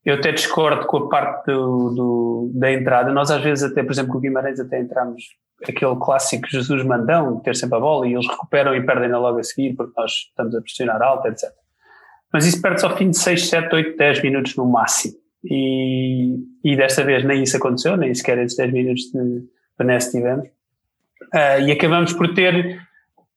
Eu 0.04 0.16
até 0.16 0.32
discordo 0.32 0.86
com 0.86 0.98
a 0.98 1.08
parte 1.08 1.46
do, 1.46 1.94
do, 1.94 2.52
da 2.54 2.70
entrada. 2.70 3.10
Nós, 3.10 3.30
às 3.30 3.42
vezes, 3.42 3.64
até, 3.64 3.82
por 3.82 3.92
exemplo, 3.92 4.12
com 4.12 4.18
o 4.18 4.20
Guimarães, 4.20 4.60
até 4.60 4.78
entramos 4.78 5.22
aquele 5.66 5.96
clássico 5.96 6.46
Jesus 6.46 6.84
mandão, 6.84 7.40
ter 7.40 7.56
sempre 7.56 7.78
a 7.78 7.80
bola 7.80 8.06
e 8.06 8.12
eles 8.12 8.28
recuperam 8.28 8.74
e 8.74 8.84
perdem 8.84 9.08
na 9.08 9.18
logo 9.18 9.38
a 9.38 9.42
seguir 9.42 9.74
porque 9.74 9.94
nós 9.96 10.12
estamos 10.12 10.54
a 10.54 10.60
pressionar 10.60 11.00
alto, 11.00 11.26
etc. 11.26 11.48
Mas 12.30 12.44
isso 12.44 12.60
perde-se 12.60 12.84
ao 12.84 12.94
fim 12.94 13.08
de 13.08 13.16
6, 13.16 13.48
7, 13.48 13.74
8, 13.74 13.96
10 13.96 14.22
minutos 14.22 14.54
no 14.56 14.66
máximo. 14.66 15.16
E, 15.44 16.36
e 16.64 16.76
desta 16.76 17.04
vez 17.04 17.24
nem 17.24 17.42
isso 17.42 17.56
aconteceu, 17.56 17.96
nem 17.96 18.14
sequer 18.14 18.38
esses 18.38 18.56
10 18.56 18.72
minutos 18.72 19.02
de 19.12 19.44
benesse 19.78 20.10
tivemos. 20.10 20.48
Uh, 21.34 21.60
e 21.66 21.72
acabamos 21.72 22.12
por 22.12 22.34
ter 22.34 22.80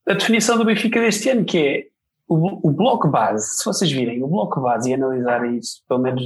a 0.08 0.13
definição 0.13 0.58
do 0.58 0.65
Benfica 0.65 1.00
deste 1.00 1.29
ano, 1.29 1.46
que 1.46 1.58
é 1.58 1.86
o, 2.27 2.70
o, 2.70 2.72
bloco 2.72 3.08
base. 3.08 3.58
Se 3.58 3.65
vocês 3.65 3.91
virem 3.91 4.24
o 4.24 4.27
bloco 4.27 4.62
base 4.62 4.89
e 4.89 4.93
analisarem 4.93 5.58
isso, 5.58 5.84
pelo 5.88 6.01
menos 6.01 6.24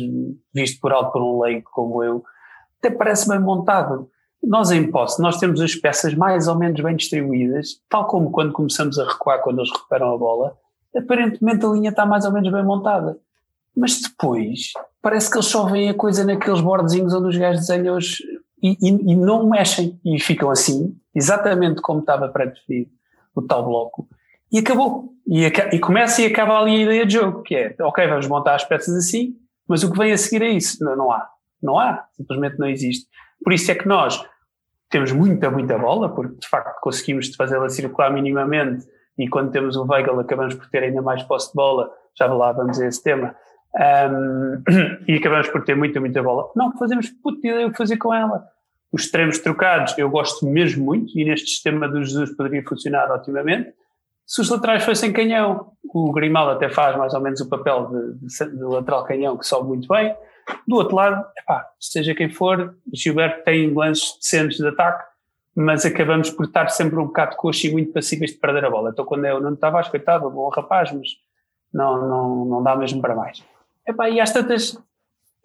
visto 0.54 0.80
por 0.80 0.94
alto 0.94 1.12
por 1.12 1.22
um 1.22 1.42
leigo 1.42 1.68
como 1.72 2.04
eu, 2.04 2.24
até 2.80 2.96
parece 2.96 3.28
bem 3.28 3.40
montado. 3.40 4.10
Nós, 4.44 4.70
em 4.70 4.92
posse, 4.92 5.20
nós 5.20 5.40
temos 5.40 5.60
as 5.60 5.74
peças 5.74 6.14
mais 6.14 6.48
ou 6.48 6.56
menos 6.56 6.80
bem 6.80 6.96
distribuídas, 6.96 7.82
tal 7.90 8.06
como 8.06 8.30
quando 8.30 8.54
começamos 8.54 9.00
a 9.00 9.08
recuar, 9.08 9.42
quando 9.42 9.60
eles 9.60 9.72
recuperam 9.72 10.14
a 10.14 10.18
bola, 10.18 10.56
aparentemente 10.96 11.66
a 11.66 11.70
linha 11.70 11.90
está 11.90 12.06
mais 12.06 12.26
ou 12.26 12.32
menos 12.32 12.52
bem 12.52 12.64
montada. 12.64 13.18
Mas 13.76 14.00
depois 14.00 14.74
parece 15.06 15.30
que 15.30 15.38
eles 15.38 15.46
só 15.46 15.68
veem 15.68 15.92
a 15.92 15.94
coisa 15.94 16.26
naqueles 16.26 16.62
bordezinhos 16.62 17.14
onde 17.14 17.28
os 17.28 17.38
gajos 17.38 17.68
desenham 17.68 17.96
os, 17.96 18.20
e, 18.64 18.72
e, 18.82 19.12
e, 19.12 19.16
não 19.16 19.48
mexem 19.48 20.00
e 20.04 20.20
ficam 20.20 20.50
assim, 20.50 20.98
exatamente 21.14 21.80
como 21.80 22.00
estava 22.00 22.28
pré-definido 22.28 22.90
o 23.36 23.42
tal 23.44 23.64
bloco. 23.64 24.08
E 24.52 24.58
acabou. 24.58 25.14
E, 25.28 25.46
e, 25.46 25.80
começa 25.80 26.24
e 26.24 26.26
acaba 26.26 26.58
ali 26.58 26.78
a 26.78 26.84
ideia 26.86 27.06
de 27.06 27.14
jogo, 27.14 27.44
que 27.44 27.56
é, 27.56 27.76
ok, 27.82 28.08
vamos 28.08 28.26
montar 28.26 28.56
as 28.56 28.64
peças 28.64 28.96
assim, 28.96 29.36
mas 29.68 29.84
o 29.84 29.92
que 29.92 29.98
vem 30.00 30.12
a 30.12 30.18
seguir 30.18 30.44
é 30.44 30.50
isso. 30.50 30.84
Não, 30.84 30.96
não 30.96 31.12
há. 31.12 31.30
Não 31.62 31.78
há. 31.78 32.06
Simplesmente 32.14 32.58
não 32.58 32.68
existe. 32.68 33.08
Por 33.44 33.54
isso 33.54 33.70
é 33.70 33.76
que 33.76 33.88
nós 33.88 34.26
temos 34.90 35.12
muita, 35.12 35.52
muita 35.52 35.78
bola, 35.78 36.10
porque 36.10 36.36
de 36.36 36.48
facto 36.48 36.82
conseguimos 36.82 37.30
fazê-la 37.36 37.70
circular 37.70 38.12
minimamente 38.12 38.88
e 39.20 39.30
quando 39.30 39.52
temos 39.52 39.76
o 39.76 39.86
Weigl 39.86 40.20
acabamos 40.20 40.56
por 40.56 40.68
ter 40.68 40.82
ainda 40.82 41.04
mais 41.04 41.22
posse 41.22 41.50
de 41.50 41.54
bola, 41.54 41.92
já 42.18 42.26
lá 42.26 42.52
vamos 42.52 42.82
a 42.82 42.88
esse 42.88 43.04
tema, 43.04 43.36
um, 43.76 44.64
e 45.08 45.16
acabamos 45.16 45.50
por 45.50 45.64
ter 45.64 45.76
muita, 45.76 46.00
muita 46.00 46.24
bola. 46.24 46.52
Não 46.56 46.76
fazemos 46.78 47.10
puta 47.10 47.46
ideia 47.48 47.68
o 47.68 47.72
que 47.72 47.78
fazer 47.78 47.98
com 47.98 48.14
ela. 48.14 48.48
Os 48.92 49.04
extremos 49.04 49.40
trocados 49.40 49.98
eu 49.98 50.10
gosto 50.10 50.46
mesmo 50.46 50.86
muito 50.86 51.18
e 51.18 51.26
neste 51.26 51.50
sistema 51.50 51.88
do 51.88 52.02
Jesus 52.04 52.36
poderia 52.36 52.64
funcionar 52.64 53.12
otimamente. 53.12 53.74
Se 54.26 54.42
os 54.42 54.50
laterais 54.50 54.84
fossem 54.84 55.14
canhão, 55.14 55.74
o 55.84 56.12
Grimaldo 56.12 56.52
até 56.52 56.70
faz 56.70 56.98
mais 56.98 57.14
ou 57.14 57.22
menos 57.22 57.42
o 57.42 57.50
papel 57.50 57.88
de, 57.88 58.28
de, 58.28 58.58
de 58.58 58.64
lateral 58.64 59.04
canhão 59.04 59.38
que 59.38 59.46
sobe 59.46 59.68
muito 59.68 59.88
bem. 59.88 60.16
Do 60.68 60.78
outro 60.78 60.96
lado, 60.96 61.26
epá, 61.38 61.68
seja 61.80 62.16
quem 62.16 62.30
for, 62.30 62.76
Gilberto 62.94 63.44
tem 63.44 63.74
lances 63.74 64.18
decentes 64.20 64.58
de 64.58 64.68
ataque, 64.68 65.04
mas 65.56 65.86
acabamos 65.86 66.30
por 66.30 66.46
estar 66.46 66.70
sempre 66.70 66.98
um 66.98 67.06
bocado 67.08 67.36
coxo 67.36 67.68
e 67.68 67.72
muito 67.72 67.92
passíveis 67.92 68.32
de 68.32 68.38
perder 68.38 68.66
a 68.66 68.70
bola. 68.70 68.92
Então 68.92 69.06
quando 69.06 69.26
eu 69.26 69.42
não 69.42 69.54
estava 69.54 69.84
coitado, 69.84 70.30
bom 70.30 70.50
rapaz, 70.50 70.92
mas 70.92 71.08
não, 71.74 72.08
não, 72.08 72.46
não 72.46 72.64
dá 72.64 72.76
mesmo 72.76 73.02
para 73.02 73.16
mais. 73.16 73.44
Epá, 73.88 74.10
e 74.10 74.20
às 74.20 74.32
tantas, 74.32 74.78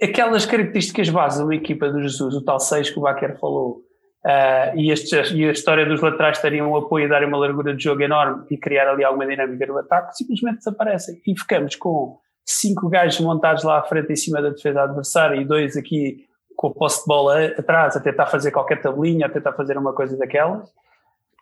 aquelas 0.02 0.46
características 0.46 1.08
de 1.08 1.42
uma 1.42 1.54
equipa 1.54 1.90
do 1.90 2.00
Jesus, 2.00 2.34
o 2.34 2.44
tal 2.44 2.58
6 2.58 2.90
que 2.90 2.98
o 2.98 3.02
Baquer 3.02 3.38
falou, 3.38 3.82
uh, 4.24 4.76
e, 4.76 4.90
estes, 4.90 5.30
e 5.32 5.44
a 5.44 5.52
história 5.52 5.84
dos 5.84 6.00
laterais 6.00 6.38
teriam 6.38 6.72
um 6.72 6.76
apoio 6.76 7.06
e 7.06 7.08
darem 7.08 7.28
uma 7.28 7.38
largura 7.38 7.74
de 7.74 7.82
jogo 7.82 8.02
enorme 8.02 8.44
e 8.50 8.56
criar 8.56 8.88
ali 8.88 9.04
alguma 9.04 9.26
dinâmica 9.26 9.66
no 9.66 9.78
ataque, 9.78 10.16
simplesmente 10.16 10.58
desaparecem. 10.58 11.20
E 11.26 11.38
ficamos 11.38 11.76
com 11.76 12.18
cinco 12.46 12.88
gajos 12.88 13.20
montados 13.20 13.62
lá 13.62 13.78
à 13.78 13.82
frente 13.82 14.12
em 14.12 14.16
cima 14.16 14.40
da 14.40 14.50
defesa 14.50 14.82
adversária 14.82 15.40
e 15.40 15.44
dois 15.44 15.76
aqui 15.76 16.26
com 16.56 16.68
o 16.68 16.74
posse 16.74 17.00
de 17.00 17.06
bola 17.06 17.46
atrás 17.56 17.96
a 17.96 18.00
tentar 18.00 18.26
fazer 18.26 18.50
qualquer 18.50 18.80
tabelinha, 18.80 19.26
a 19.26 19.30
tentar 19.30 19.52
fazer 19.52 19.78
uma 19.78 19.94
coisa 19.94 20.16
daquelas. 20.16 20.68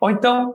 Ou 0.00 0.11
então 0.11 0.54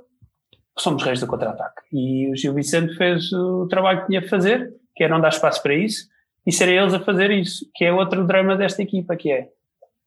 somos 0.78 1.04
reis 1.04 1.20
do 1.20 1.28
contra-ataque. 1.28 1.82
E 1.92 2.32
o 2.32 2.36
Gil 2.36 2.54
Vicente 2.54 2.96
fez 2.96 3.32
o 3.34 3.68
trabalho 3.68 4.02
que 4.02 4.08
tinha 4.08 4.20
a 4.20 4.28
fazer, 4.28 4.74
que 4.96 5.04
é 5.04 5.08
não 5.08 5.20
dar 5.20 5.30
espaço 5.30 5.62
para 5.62 5.74
isso, 5.74 6.08
e 6.46 6.52
serem 6.52 6.78
eles 6.78 6.94
a 6.94 7.00
fazer 7.00 7.32
isso, 7.32 7.66
que 7.74 7.86
é 7.86 7.94
outro 7.94 8.26
drama 8.26 8.56
desta 8.56 8.82
equipa, 8.82 9.16
que 9.16 9.32
é 9.32 9.50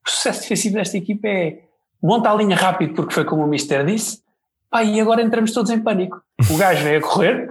o 0.05 0.09
sucesso 0.09 0.41
defensivo 0.41 0.75
desta 0.75 0.97
equipa 0.97 1.27
é 1.27 1.63
monta 2.01 2.31
a 2.31 2.35
linha 2.35 2.55
rápido 2.55 2.93
porque 2.93 3.13
foi 3.13 3.25
como 3.25 3.43
o 3.43 3.47
Mister 3.47 3.85
disse, 3.85 4.21
pá, 4.69 4.83
e 4.83 4.99
agora 4.99 5.21
entramos 5.21 5.51
todos 5.51 5.71
em 5.71 5.79
pânico. 5.79 6.21
O 6.49 6.57
gajo 6.57 6.83
veio 6.83 6.99
a 6.99 7.01
correr, 7.01 7.49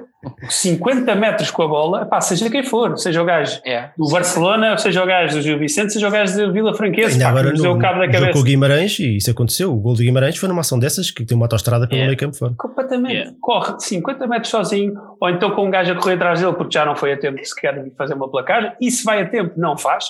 50 0.48 1.14
metros 1.14 1.50
com 1.50 1.62
a 1.62 1.68
bola, 1.68 2.06
pá, 2.06 2.20
seja 2.20 2.50
quem 2.50 2.62
for, 2.62 2.98
seja 2.98 3.22
o 3.22 3.24
gajo 3.24 3.60
yeah. 3.64 3.92
do 3.96 4.08
Barcelona, 4.08 4.76
seja 4.76 5.02
o 5.02 5.06
gajo 5.06 5.36
do 5.36 5.42
Gil 5.42 5.58
Vicente, 5.58 5.92
seja 5.92 6.08
o 6.08 6.10
gajo 6.10 6.36
da 6.36 6.50
Vila 6.50 6.74
Franquesa, 6.74 7.12
Ainda 7.12 7.24
pá, 7.24 7.30
agora 7.30 7.52
no, 7.52 7.72
o 7.74 7.78
cabo 7.78 8.00
da 8.00 8.10
cabeça. 8.10 8.32
com 8.32 8.38
o 8.40 8.42
Guimarães, 8.42 8.98
e 8.98 9.16
isso 9.16 9.30
aconteceu, 9.30 9.72
o 9.72 9.76
gol 9.76 9.94
do 9.94 10.02
Guimarães 10.02 10.36
foi 10.36 10.48
numa 10.48 10.60
ação 10.60 10.78
dessas 10.78 11.10
que 11.10 11.24
tem 11.24 11.36
uma 11.36 11.44
autostrada 11.44 11.86
pelo 11.86 11.98
yeah. 11.98 12.08
meio 12.08 12.18
campo 12.18 12.36
fora. 12.36 12.54
Completamente, 12.56 13.14
yeah. 13.14 13.32
corre 13.40 13.78
50 13.78 14.26
metros 14.26 14.50
sozinho, 14.50 14.94
ou 15.20 15.28
então 15.28 15.50
com 15.52 15.66
um 15.66 15.70
gajo 15.70 15.92
a 15.92 15.94
correr 15.96 16.14
atrás 16.14 16.40
dele 16.40 16.52
porque 16.54 16.72
já 16.72 16.84
não 16.84 16.96
foi 16.96 17.12
a 17.12 17.18
tempo 17.18 17.38
sequer 17.44 17.82
de 17.82 17.90
fazer 17.94 18.14
uma 18.14 18.30
placagem, 18.30 18.72
e 18.80 18.90
se 18.90 19.04
vai 19.04 19.22
a 19.22 19.28
tempo, 19.28 19.54
não 19.56 19.76
faz, 19.76 20.06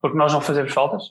porque 0.00 0.16
nós 0.16 0.32
não 0.32 0.40
fazemos 0.40 0.72
faltas. 0.72 1.02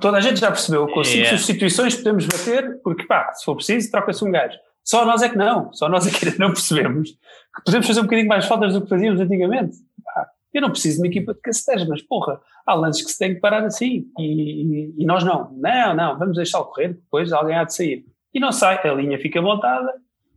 Toda 0.00 0.18
a 0.18 0.20
gente 0.20 0.38
já 0.38 0.50
percebeu 0.50 0.86
que 0.86 0.94
com 0.94 1.02
cinco 1.02 1.26
substituições 1.26 1.96
podemos 1.96 2.24
bater, 2.26 2.80
porque 2.82 3.04
pá, 3.04 3.32
se 3.32 3.44
for 3.44 3.56
preciso, 3.56 3.90
troca-se 3.90 4.24
um 4.24 4.30
gajo. 4.30 4.56
Só 4.84 5.04
nós 5.04 5.22
é 5.22 5.28
que 5.28 5.36
não, 5.36 5.72
só 5.72 5.88
nós 5.88 6.06
é 6.06 6.10
que 6.10 6.38
não 6.38 6.52
percebemos 6.52 7.10
que 7.10 7.64
podemos 7.64 7.86
fazer 7.86 8.00
um 8.00 8.04
bocadinho 8.04 8.28
mais 8.28 8.46
faltas 8.46 8.72
do 8.72 8.82
que 8.82 8.88
fazíamos 8.88 9.20
antigamente. 9.20 9.76
eu 10.52 10.62
não 10.62 10.70
preciso 10.70 10.96
de 10.96 11.02
uma 11.02 11.06
equipa 11.08 11.34
de 11.34 11.40
caceteiros, 11.40 11.86
mas 11.88 12.02
porra, 12.02 12.40
há 12.66 12.74
lances 12.74 13.04
que 13.04 13.10
se 13.10 13.18
tem 13.18 13.34
que 13.34 13.40
parar 13.40 13.64
assim 13.64 14.06
e, 14.18 14.24
e, 14.24 14.94
e, 14.98 15.04
nós 15.04 15.24
não. 15.24 15.50
Não, 15.52 15.94
não, 15.94 16.18
vamos 16.18 16.36
deixar-lo 16.36 16.66
correr, 16.66 16.94
depois 16.94 17.32
alguém 17.32 17.56
há 17.56 17.64
de 17.64 17.74
sair. 17.74 18.04
E 18.32 18.40
não 18.40 18.52
sai, 18.52 18.80
a 18.86 18.92
linha 18.92 19.18
fica 19.18 19.42
montada 19.42 19.92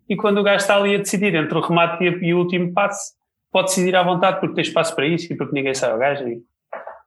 e 0.10 0.15
quando 0.15 0.39
o 0.39 0.43
gajo 0.43 0.58
está 0.58 0.75
ali 0.75 0.95
a 0.95 0.99
decidir 0.99 1.34
entre 1.36 1.58
o 1.58 1.62
remate 1.62 2.03
e, 2.03 2.34
o 2.34 2.39
último 2.39 2.73
passe, 2.73 3.13
pode 3.51 3.67
decidir 3.67 3.95
à 3.95 4.03
vontade 4.03 4.39
porque 4.39 4.56
tem 4.56 4.63
espaço 4.63 4.95
para 4.95 5.08
isso 5.08 5.32
e 5.32 5.38
porque 5.38 5.53
ninguém 5.53 5.73
sai 5.73 5.91
ao 5.91 5.99
gajo. 5.99 6.27
E, 6.27 6.43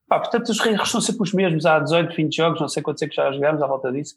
pá, 0.09 0.21
portanto, 0.21 0.49
os 0.49 0.65
erros 0.65 0.91
são 0.91 1.01
sempre 1.01 1.23
os 1.23 1.33
mesmos. 1.33 1.67
Há 1.67 1.81
18, 1.81 2.15
20 2.15 2.35
jogos, 2.35 2.61
não 2.61 2.69
sei 2.69 2.83
quantos 2.83 3.03
é 3.03 3.09
que 3.09 3.17
já 3.17 3.31
jogamos 3.33 3.61
à 3.61 3.67
volta 3.67 3.93
disso 3.93 4.17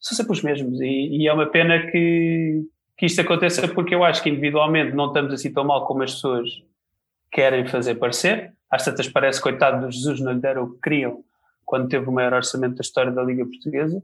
são 0.00 0.16
sempre 0.16 0.32
os 0.32 0.42
mesmos. 0.42 0.80
E, 0.80 1.22
e, 1.22 1.28
é 1.28 1.32
uma 1.32 1.46
pena 1.46 1.90
que, 1.90 2.62
que 2.96 3.06
isto 3.06 3.20
aconteça 3.20 3.66
porque 3.68 3.94
eu 3.94 4.04
acho 4.04 4.22
que 4.22 4.30
individualmente 4.30 4.94
não 4.94 5.08
estamos 5.08 5.32
assim 5.32 5.52
tão 5.52 5.64
mal 5.64 5.86
como 5.86 6.02
as 6.02 6.14
pessoas 6.14 6.48
querem 7.30 7.66
fazer 7.66 7.96
parecer. 7.96 8.52
Às 8.70 8.84
tantas 8.84 9.08
parece, 9.08 9.40
coitado 9.40 9.86
do 9.86 9.92
Jesus, 9.92 10.20
não 10.20 10.32
lhe 10.32 10.40
deram 10.40 10.64
o 10.64 10.72
que 10.72 10.80
queriam 10.80 11.24
quando 11.64 11.88
teve 11.88 12.08
o 12.08 12.12
maior 12.12 12.32
orçamento 12.32 12.76
da 12.76 12.80
história 12.80 13.10
da 13.10 13.22
Liga 13.22 13.44
Portuguesa. 13.44 14.02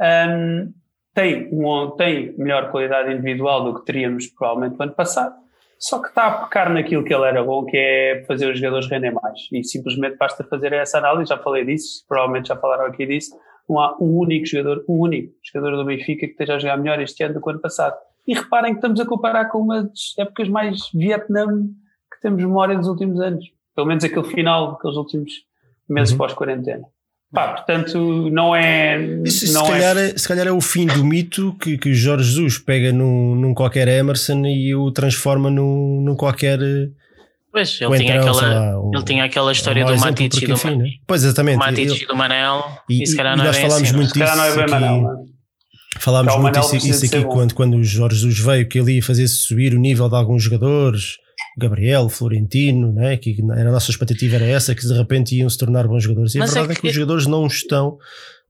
Um, 0.00 0.72
tem, 1.14 1.48
um, 1.52 1.90
tem 1.92 2.34
melhor 2.36 2.70
qualidade 2.70 3.12
individual 3.12 3.64
do 3.64 3.78
que 3.78 3.86
teríamos 3.86 4.26
provavelmente 4.26 4.76
no 4.76 4.82
ano 4.84 4.92
passado, 4.92 5.34
só 5.78 6.00
que 6.00 6.08
está 6.08 6.26
a 6.26 6.44
pecar 6.44 6.70
naquilo 6.72 7.04
que 7.04 7.14
ele 7.14 7.24
era 7.24 7.42
bom, 7.42 7.64
que 7.64 7.76
é 7.76 8.24
fazer 8.26 8.50
os 8.50 8.58
jogadores 8.58 8.88
renderem 8.88 9.14
mais. 9.14 9.48
E 9.52 9.62
simplesmente 9.64 10.16
basta 10.16 10.44
fazer 10.44 10.72
essa 10.72 10.98
análise, 10.98 11.30
já 11.30 11.38
falei 11.38 11.64
disso, 11.64 12.04
provavelmente 12.08 12.48
já 12.48 12.56
falaram 12.56 12.86
aqui 12.86 13.06
disso, 13.06 13.34
não 13.68 13.80
há 13.80 13.96
um 14.00 14.18
único 14.18 14.46
jogador, 14.46 14.84
um 14.88 15.00
único 15.00 15.32
jogador 15.42 15.76
do 15.76 15.84
Benfica 15.84 16.26
que 16.26 16.32
esteja 16.32 16.54
a 16.54 16.58
jogar 16.58 16.76
melhor 16.76 17.00
este 17.00 17.22
ano 17.22 17.34
do 17.34 17.40
que 17.40 17.46
o 17.46 17.50
ano 17.50 17.60
passado. 17.60 17.96
E 18.26 18.34
reparem 18.34 18.72
que 18.72 18.78
estamos 18.78 19.00
a 19.00 19.06
comparar 19.06 19.46
com 19.46 19.58
uma 19.58 19.84
das 19.84 20.14
épocas 20.18 20.48
mais 20.48 20.90
Vietnã 20.92 21.46
que 22.12 22.20
temos 22.20 22.42
memória 22.42 22.76
dos 22.76 22.88
últimos 22.88 23.20
anos. 23.20 23.44
Pelo 23.74 23.86
menos 23.86 24.04
aquele 24.04 24.24
final 24.24 24.72
daqueles 24.72 24.96
últimos 24.96 25.32
meses 25.88 26.12
uhum. 26.12 26.18
pós-quarentena. 26.18 26.84
Pá, 27.32 27.48
portanto, 27.48 28.30
não 28.30 28.54
é. 28.54 28.98
Isso, 29.24 29.52
não 29.52 29.64
se, 29.64 29.70
calhar 29.72 29.96
é, 29.98 30.08
se 30.16 30.28
calhar 30.28 30.46
é 30.46 30.52
o 30.52 30.60
fim 30.60 30.86
do 30.86 31.04
mito 31.04 31.54
que, 31.60 31.76
que 31.76 31.92
Jorge 31.92 32.24
Jesus 32.24 32.58
pega 32.58 32.92
num, 32.92 33.34
num 33.34 33.52
qualquer 33.52 33.88
Emerson 33.88 34.46
e 34.46 34.74
o 34.74 34.90
transforma 34.92 35.50
num, 35.50 36.00
num 36.00 36.14
qualquer 36.14 36.58
Pois, 37.56 37.80
ele, 37.80 37.96
tinha, 37.96 38.20
aquela, 38.20 38.42
lá, 38.42 38.78
o, 38.78 38.90
ele 38.94 39.02
tinha 39.02 39.24
aquela 39.24 39.50
história 39.50 39.82
do 39.82 39.98
Matic 39.98 40.42
e 40.42 40.46
do, 40.46 40.52
enfim, 40.52 40.76
né? 40.76 40.90
Pois, 41.06 41.24
exatamente. 41.24 41.56
Matic 41.56 42.02
e 42.02 42.06
do 42.06 42.14
Manel. 42.14 42.62
E, 42.86 43.02
e 43.02 43.06
se 43.06 43.16
calhar 43.16 43.32
e 43.32 43.38
nós 43.38 43.56
é 43.56 43.62
falámos 43.62 43.88
assim, 43.88 43.96
muito 43.96 44.12
disso. 44.12 44.36
Não 44.36 44.44
é 44.44 44.56
bem 44.56 44.66
Manel, 44.68 45.26
Falámos 45.98 46.34
então, 46.34 46.42
muito 46.42 46.76
isso, 46.76 47.04
isso 47.04 47.16
aqui 47.16 47.24
quando, 47.24 47.54
quando 47.54 47.78
o 47.78 47.82
Jorge 47.82 48.16
Jesus 48.16 48.38
veio, 48.40 48.68
que 48.68 48.78
ele 48.78 48.96
ia 48.96 49.02
fazer 49.02 49.26
subir 49.26 49.72
o 49.72 49.78
nível 49.78 50.06
de 50.06 50.16
alguns 50.16 50.42
jogadores, 50.42 51.16
Gabriel, 51.56 52.10
Florentino, 52.10 52.92
né? 52.92 53.16
que 53.16 53.38
a 53.40 53.64
nossa 53.64 53.90
expectativa 53.90 54.36
era 54.36 54.44
essa, 54.44 54.74
que 54.74 54.86
de 54.86 54.92
repente 54.92 55.34
iam 55.34 55.48
se 55.48 55.56
tornar 55.56 55.88
bons 55.88 56.02
jogadores. 56.02 56.34
E 56.34 56.38
Mas 56.38 56.50
a 56.50 56.60
verdade 56.60 56.72
é 56.72 56.74
que... 56.74 56.80
é 56.80 56.82
que 56.82 56.88
os 56.88 56.94
jogadores 56.94 57.26
não 57.26 57.46
estão 57.46 57.96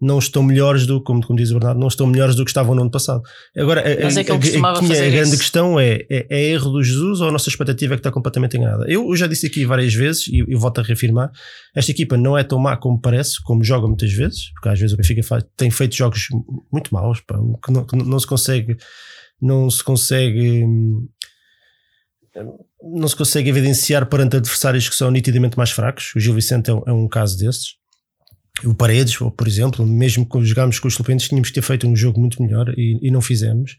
não 0.00 0.18
estão 0.18 0.42
melhores 0.42 0.86
do, 0.86 1.02
como, 1.02 1.26
como 1.26 1.38
diz 1.38 1.50
o 1.50 1.54
Bernardo, 1.54 1.80
não 1.80 1.88
estão 1.88 2.06
melhores 2.06 2.34
do 2.34 2.44
que 2.44 2.50
estavam 2.50 2.74
no 2.74 2.82
ano 2.82 2.90
passado. 2.90 3.22
Agora, 3.56 3.80
a, 3.80 3.90
é 3.90 4.24
que 4.24 4.30
a, 4.30 4.34
a, 4.34 4.78
a 4.78 5.10
grande 5.10 5.36
questão 5.36 5.80
é, 5.80 6.04
é, 6.10 6.26
é, 6.28 6.42
erro 6.50 6.70
do 6.70 6.82
Jesus 6.82 7.20
ou 7.20 7.28
a 7.28 7.32
nossa 7.32 7.48
expectativa 7.48 7.94
é 7.94 7.96
que 7.96 8.00
está 8.00 8.12
completamente 8.12 8.56
enganada? 8.56 8.84
Eu, 8.88 9.08
eu 9.08 9.16
já 9.16 9.26
disse 9.26 9.46
aqui 9.46 9.64
várias 9.64 9.94
vezes 9.94 10.28
e 10.28 10.44
eu 10.46 10.58
volto 10.58 10.80
a 10.80 10.84
reafirmar, 10.84 11.30
esta 11.74 11.90
equipa 11.90 12.16
não 12.16 12.36
é 12.36 12.44
tão 12.44 12.58
má 12.58 12.76
como 12.76 13.00
parece, 13.00 13.42
como 13.42 13.64
joga 13.64 13.86
muitas 13.86 14.12
vezes, 14.12 14.50
porque 14.52 14.68
às 14.68 14.78
vezes 14.78 14.92
o 14.92 14.96
Benfica 14.98 15.22
faz, 15.22 15.44
tem 15.56 15.70
feito 15.70 15.96
jogos 15.96 16.28
muito 16.70 16.92
maus, 16.92 17.20
pá, 17.20 17.38
que, 17.64 17.72
não, 17.72 17.86
que 17.86 17.96
não 17.96 18.18
se 18.18 18.26
consegue 18.26 18.76
não 19.40 19.68
se 19.70 19.84
consegue 19.84 20.64
não 22.82 23.08
se 23.08 23.16
consegue 23.16 23.48
evidenciar 23.48 24.06
perante 24.06 24.36
adversários 24.36 24.88
que 24.88 24.94
são 24.94 25.10
nitidamente 25.10 25.56
mais 25.56 25.70
fracos. 25.70 26.12
O 26.14 26.20
Gil 26.20 26.34
Vicente 26.34 26.70
é 26.70 26.74
um, 26.74 26.82
é 26.86 26.92
um 26.92 27.08
caso 27.08 27.38
desses 27.38 27.76
o 28.64 28.74
Paredes, 28.74 29.16
por 29.16 29.46
exemplo, 29.46 29.86
mesmo 29.86 30.24
quando 30.24 30.46
jogámos 30.46 30.78
com 30.78 30.88
os 30.88 30.94
suplentes, 30.94 31.28
tínhamos 31.28 31.48
que 31.48 31.54
ter 31.54 31.62
feito 31.62 31.86
um 31.86 31.94
jogo 31.94 32.18
muito 32.18 32.42
melhor 32.42 32.72
e, 32.76 32.98
e 33.02 33.10
não 33.10 33.20
fizemos. 33.20 33.76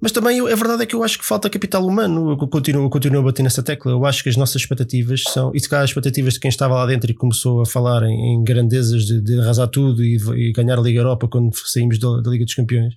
Mas 0.00 0.12
também 0.12 0.40
a 0.40 0.56
verdade 0.56 0.82
é 0.82 0.86
que 0.86 0.94
eu 0.94 1.04
acho 1.04 1.18
que 1.18 1.24
falta 1.24 1.50
capital 1.50 1.86
humano. 1.86 2.30
Eu 2.30 2.48
continuo, 2.48 2.84
eu 2.84 2.90
continuo 2.90 3.20
a 3.20 3.24
bater 3.24 3.42
nessa 3.42 3.62
tecla. 3.62 3.92
Eu 3.92 4.06
acho 4.06 4.22
que 4.22 4.30
as 4.30 4.36
nossas 4.36 4.62
expectativas 4.62 5.22
são, 5.22 5.52
e 5.54 5.60
se 5.60 5.68
calhar 5.68 5.84
as 5.84 5.90
expectativas 5.90 6.34
de 6.34 6.40
quem 6.40 6.48
estava 6.48 6.74
lá 6.74 6.86
dentro 6.86 7.10
e 7.10 7.14
começou 7.14 7.60
a 7.60 7.66
falar 7.66 8.02
em, 8.04 8.34
em 8.34 8.42
grandezas 8.42 9.04
de, 9.04 9.20
de, 9.20 9.38
arrasar 9.38 9.68
tudo 9.68 10.02
e, 10.02 10.16
e, 10.16 10.52
ganhar 10.52 10.78
a 10.78 10.80
Liga 10.80 11.00
Europa 11.00 11.28
quando 11.28 11.54
saímos 11.54 11.98
da, 11.98 12.20
da 12.22 12.30
Liga 12.30 12.46
dos 12.46 12.54
Campeões. 12.54 12.94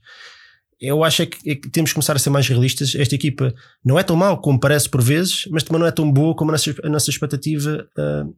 Eu 0.79 1.03
acho 1.03 1.23
é 1.23 1.25
que, 1.25 1.51
é 1.51 1.55
que, 1.55 1.69
temos 1.69 1.91
que 1.91 1.95
começar 1.95 2.15
a 2.15 2.19
ser 2.19 2.29
mais 2.29 2.47
realistas. 2.47 2.95
Esta 2.95 3.15
equipa 3.15 3.53
não 3.83 3.99
é 3.99 4.03
tão 4.03 4.15
mal 4.15 4.39
como 4.39 4.59
parece 4.59 4.89
por 4.89 5.01
vezes, 5.01 5.45
mas 5.51 5.63
também 5.63 5.81
não 5.81 5.87
é 5.87 5.91
tão 5.91 6.09
boa 6.09 6.33
como 6.33 6.51
a 6.51 6.53
nossa, 6.53 6.73
a 6.83 6.89
nossa 6.89 7.09
expectativa 7.09 7.85
uh, 7.97 8.33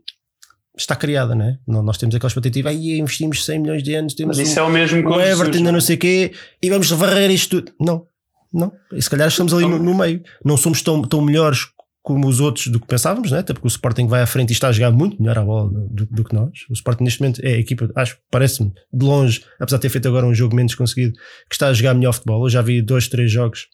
está 0.78 0.96
criada, 0.96 1.34
não 1.36 1.46
é? 1.46 1.58
Nós 1.68 1.98
temos 1.98 2.16
aquela 2.16 2.28
expectativa, 2.28 2.70
aí 2.70 3.00
investimos 3.00 3.46
100 3.46 3.60
milhões 3.60 3.84
de 3.84 3.94
anos, 3.96 4.14
temos 4.14 4.38
Mas 4.38 4.48
isso 4.48 4.60
um, 4.60 4.64
é 4.64 4.68
o 4.68 4.72
mesmo 4.72 5.10
o 5.10 5.22
Everton, 5.22 5.58
ainda 5.58 5.72
não 5.72 5.82
sei 5.82 5.96
o 5.96 6.00
quê, 6.00 6.32
e 6.62 6.70
vamos 6.70 6.90
varrer 6.92 7.32
isto 7.32 7.62
tudo. 7.62 7.74
Não, 7.80 8.06
não. 8.54 8.72
E 8.94 9.02
se 9.02 9.10
calhar 9.10 9.28
estamos 9.28 9.54
ali 9.54 9.66
no, 9.66 9.80
no, 9.80 9.96
meio. 9.96 10.22
Não 10.44 10.58
somos 10.58 10.82
tão, 10.82 11.02
tão 11.02 11.22
melhores 11.22 11.68
como 12.02 12.28
os 12.28 12.40
outros 12.40 12.68
do 12.68 12.80
que 12.80 12.86
pensávamos, 12.86 13.32
né? 13.32 13.40
até 13.40 13.52
porque 13.52 13.68
o 13.68 13.70
Sporting 13.70 14.08
vai 14.08 14.22
à 14.22 14.28
frente 14.28 14.52
e 14.52 14.54
está 14.54 14.68
a 14.68 14.72
jogar 14.72 14.92
muito 14.92 15.20
melhor 15.20 15.40
a 15.40 15.44
bola 15.44 15.72
do, 15.90 16.06
do 16.06 16.24
que 16.24 16.36
nós. 16.36 16.52
O 16.70 16.74
Sporting 16.74 17.04
neste 17.04 17.20
momento 17.20 17.42
é 17.44 17.54
a 17.54 17.58
equipa, 17.58 17.90
acho, 17.96 18.18
parece-me, 18.30 18.72
de 18.94 19.06
longe, 19.06 19.44
apesar 19.60 19.78
de 19.78 19.82
ter 19.82 19.90
feito 19.90 20.08
agora 20.08 20.26
um 20.26 20.34
jogo 20.34 20.56
menos 20.56 20.76
conseguido, 20.76 21.14
que 21.50 21.56
está 21.56 21.68
a 21.68 21.74
jogar 21.74 21.96
melhor 21.96 22.14
futebol. 22.14 22.46
Eu 22.46 22.50
já 22.50 22.62
vi 22.62 22.80
dois, 22.82 23.08
três 23.08 23.32
jogos, 23.32 23.68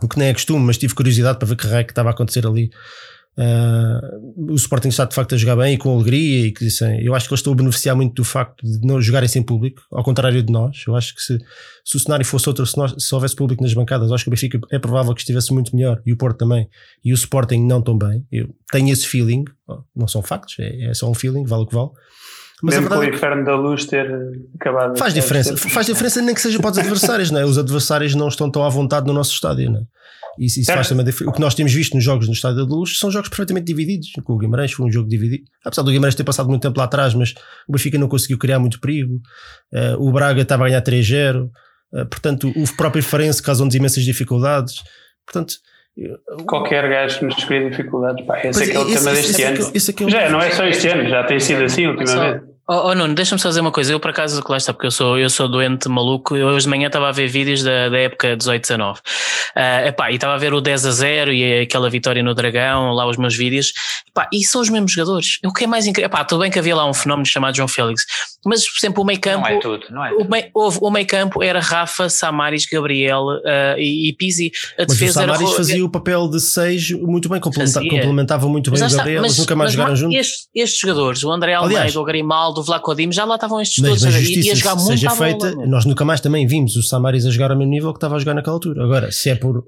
o 0.00 0.06
que 0.06 0.18
nem 0.18 0.28
é 0.28 0.32
costume, 0.32 0.64
mas 0.64 0.78
tive 0.78 0.94
curiosidade 0.94 1.38
para 1.38 1.48
ver 1.48 1.56
que 1.56 1.66
raio 1.66 1.84
que 1.84 1.90
estava 1.90 2.10
a 2.10 2.12
acontecer 2.12 2.46
ali 2.46 2.70
Uh, 3.36 4.52
o 4.52 4.54
Sporting 4.54 4.88
está 4.88 5.04
de 5.04 5.14
facto 5.14 5.34
a 5.34 5.38
jogar 5.38 5.56
bem 5.56 5.74
e 5.74 5.78
com 5.78 5.92
alegria 5.92 6.46
e 6.46 6.52
que 6.52 6.66
assim, 6.66 7.00
eu 7.00 7.14
acho 7.14 7.26
que 7.26 7.34
eles 7.34 7.40
estão 7.40 7.52
a 7.52 7.56
beneficiar 7.56 7.96
muito 7.96 8.14
do 8.14 8.24
facto 8.24 8.64
de 8.64 8.86
não 8.86 9.00
jogarem 9.02 9.28
sem 9.28 9.42
público, 9.42 9.82
ao 9.90 10.04
contrário 10.04 10.40
de 10.42 10.52
nós. 10.52 10.84
Eu 10.86 10.94
acho 10.94 11.14
que 11.14 11.20
se, 11.20 11.38
se 11.84 11.96
o 11.96 11.98
cenário 12.00 12.24
fosse 12.24 12.48
outro, 12.48 12.64
se, 12.64 12.76
nós, 12.76 12.94
se 12.96 13.14
houvesse 13.14 13.34
público 13.34 13.62
nas 13.62 13.74
bancadas, 13.74 14.12
acho 14.12 14.24
que 14.24 14.30
o 14.30 14.30
Benfica 14.30 14.60
é 14.70 14.78
provável 14.78 15.12
que 15.14 15.20
estivesse 15.20 15.52
muito 15.52 15.74
melhor 15.74 16.00
e 16.06 16.12
o 16.12 16.16
Porto 16.16 16.38
também, 16.38 16.68
e 17.04 17.12
o 17.12 17.14
Sporting 17.14 17.66
não 17.66 17.82
tão 17.82 17.98
bem. 17.98 18.24
Eu 18.30 18.54
tenho 18.70 18.92
esse 18.92 19.06
feeling, 19.06 19.44
não 19.94 20.06
são 20.06 20.22
factos, 20.22 20.56
é, 20.60 20.90
é 20.90 20.94
só 20.94 21.10
um 21.10 21.14
feeling, 21.14 21.44
vale 21.44 21.64
o 21.64 21.66
que 21.66 21.74
vale. 21.74 21.90
Mas 22.62 22.76
Mesmo 22.76 22.88
com 22.88 22.98
o 22.98 23.02
é 23.02 23.08
inferno 23.08 23.44
da 23.44 23.56
luz 23.56 23.84
ter 23.84 24.08
acabado. 24.54 24.96
Faz 24.96 25.12
diferença, 25.12 25.56
faz 25.56 25.86
diferença 25.86 26.22
nem 26.22 26.34
que 26.34 26.40
seja 26.40 26.58
para 26.60 26.70
os 26.70 26.78
adversários, 26.78 27.30
não 27.30 27.40
é? 27.40 27.44
Os 27.44 27.58
adversários 27.58 28.14
não 28.14 28.28
estão 28.28 28.50
tão 28.50 28.64
à 28.64 28.68
vontade 28.68 29.06
no 29.06 29.12
nosso 29.12 29.32
estádio, 29.32 29.70
não 29.70 29.80
é? 29.80 29.84
Isso, 30.38 30.60
isso 30.60 30.72
faz 30.72 30.88
também 30.88 31.06
O 31.26 31.32
que 31.32 31.40
nós 31.40 31.54
temos 31.54 31.72
visto 31.72 31.94
nos 31.94 32.04
jogos 32.04 32.26
no 32.26 32.32
Estádio 32.32 32.66
da 32.66 32.74
Luz 32.74 32.98
são 32.98 33.10
jogos 33.10 33.28
perfeitamente 33.28 33.66
divididos. 33.66 34.10
O 34.26 34.38
Guimarães 34.38 34.72
foi 34.72 34.86
um 34.86 34.90
jogo 34.90 35.08
dividido. 35.08 35.44
Apesar 35.64 35.82
do 35.82 35.90
Guimarães 35.90 36.14
ter 36.14 36.24
passado 36.24 36.48
muito 36.48 36.62
tempo 36.62 36.78
lá 36.78 36.84
atrás, 36.84 37.14
mas 37.14 37.34
o 37.68 37.72
Benfica 37.72 37.98
não 37.98 38.08
conseguiu 38.08 38.38
criar 38.38 38.58
muito 38.58 38.80
perigo. 38.80 39.20
Uh, 39.72 40.00
o 40.00 40.12
Braga 40.12 40.42
estava 40.42 40.64
a 40.64 40.68
ganhar 40.68 40.82
3-0. 40.82 41.44
Uh, 41.44 41.50
eh, 41.94 42.04
portanto, 42.04 42.52
o 42.56 42.76
próprio 42.76 43.02
Farense 43.02 43.42
causou-nos 43.42 43.74
imensas 43.74 44.04
dificuldades. 44.04 44.82
Portanto, 45.24 45.54
Qualquer 46.46 46.88
gajo 46.88 47.24
nos 47.24 47.44
cria 47.44 47.70
dificuldades, 47.70 48.26
pá, 48.26 48.40
esse 48.44 48.64
é 48.64 48.66
que 48.66 48.76
é 48.76 48.80
o 48.80 48.84
tema 48.84 49.12
deste 49.12 49.42
ano. 49.44 49.72
É 49.72 50.10
já 50.10 50.28
não 50.28 50.40
é 50.40 50.50
só 50.50 50.66
este 50.66 50.88
ano, 50.88 51.08
já 51.08 51.22
tem 51.22 51.38
sido 51.38 51.62
assim 51.62 51.86
ultimamente. 51.86 52.53
Oh, 52.66 52.88
oh 52.88 52.94
Nuno, 52.94 53.14
deixa-me 53.14 53.38
só 53.38 53.48
dizer 53.48 53.60
uma 53.60 53.70
coisa. 53.70 53.92
Eu, 53.92 54.00
por 54.00 54.10
acaso, 54.10 54.42
lá 54.48 54.56
está, 54.56 54.72
porque 54.72 54.86
eu 54.86 54.90
sou, 54.90 55.18
eu 55.18 55.28
sou 55.28 55.48
doente 55.48 55.86
maluco. 55.88 56.34
Eu 56.34 56.48
hoje 56.48 56.64
de 56.64 56.70
manhã 56.70 56.86
estava 56.86 57.08
a 57.08 57.12
ver 57.12 57.28
vídeos 57.28 57.62
da, 57.62 57.90
da 57.90 57.98
época 57.98 58.36
18-19. 58.36 58.96
Uh, 58.96 59.88
epá, 59.88 60.10
e 60.10 60.14
estava 60.14 60.34
a 60.34 60.38
ver 60.38 60.54
o 60.54 60.60
10 60.60 60.86
a 60.86 60.90
0 60.90 61.32
e 61.32 61.60
aquela 61.60 61.90
vitória 61.90 62.22
no 62.22 62.34
Dragão, 62.34 62.92
lá 62.92 63.06
os 63.06 63.18
meus 63.18 63.36
vídeos. 63.36 63.72
Epá, 64.08 64.28
e 64.32 64.44
são 64.44 64.62
os 64.62 64.70
mesmos 64.70 64.92
jogadores. 64.92 65.38
O 65.44 65.52
que 65.52 65.64
é 65.64 65.66
mais 65.66 65.86
incrível? 65.86 66.06
Epá, 66.06 66.24
tudo 66.24 66.40
bem 66.40 66.50
que 66.50 66.58
havia 66.58 66.74
lá 66.74 66.88
um 66.88 66.94
fenómeno 66.94 67.26
chamado 67.26 67.54
João 67.54 67.68
Félix, 67.68 68.04
mas, 68.46 68.68
por 68.68 68.78
exemplo, 68.78 69.02
o 69.02 69.06
meio 69.06 69.20
campo. 69.20 69.48
Não 69.48 69.56
é 69.56 69.58
tudo, 69.58 69.86
não 69.90 70.04
é 70.04 70.10
tudo. 70.10 70.24
O 70.24 70.30
meio, 70.30 70.50
o 70.54 70.90
meio 70.90 71.06
campo 71.06 71.42
era 71.42 71.60
Rafa, 71.60 72.08
Samaris, 72.08 72.66
Gabriel 72.66 73.24
uh, 73.24 73.78
e, 73.78 74.08
e 74.08 74.12
Pizzi. 74.16 74.50
A 74.78 74.82
mas 74.82 74.98
defesa 74.98 75.20
o 75.20 75.22
Samaris 75.22 75.48
era... 75.48 75.56
fazia 75.56 75.84
o 75.84 75.88
papel 75.90 76.28
de 76.28 76.40
6 76.40 76.90
muito 76.92 77.28
bem, 77.28 77.40
complementava, 77.40 77.86
complementava 77.88 78.48
muito 78.48 78.70
bem 78.70 78.82
o 78.82 78.90
Gabriel, 78.90 79.22
mas, 79.22 79.38
nunca 79.38 79.54
mais 79.54 79.72
jogaram 79.72 79.96
juntos. 79.96 80.16
Estes, 80.16 80.48
estes, 80.54 80.80
jogadores, 80.80 81.24
o 81.24 81.30
André 81.30 81.54
Almeida, 81.54 81.80
Aliás, 81.80 81.96
o 81.96 82.04
Grimaldo, 82.04 82.53
o 82.60 82.64
Vlaco 82.64 82.94
Dimos, 82.94 83.16
já 83.16 83.24
lá 83.24 83.34
estavam 83.34 83.60
estes 83.60 83.78
mas, 83.82 84.00
todos 84.00 84.04
mas 84.04 84.28
e, 84.28 84.50
a 84.50 84.54
jogar 84.54 84.74
muito 84.76 84.88
seja 84.88 85.10
feita, 85.10 85.52
bola, 85.52 85.66
nós 85.66 85.84
nunca 85.84 86.04
mais 86.04 86.20
também 86.20 86.46
vimos 86.46 86.76
o 86.76 86.82
Samaris 86.82 87.26
a 87.26 87.30
jogar 87.30 87.50
ao 87.50 87.56
mesmo 87.56 87.70
nível 87.70 87.92
que 87.92 87.98
estava 87.98 88.16
a 88.16 88.18
jogar 88.18 88.34
naquela 88.34 88.56
altura. 88.56 88.84
Agora, 88.84 89.10
se 89.12 89.30
é 89.30 89.34
por 89.34 89.64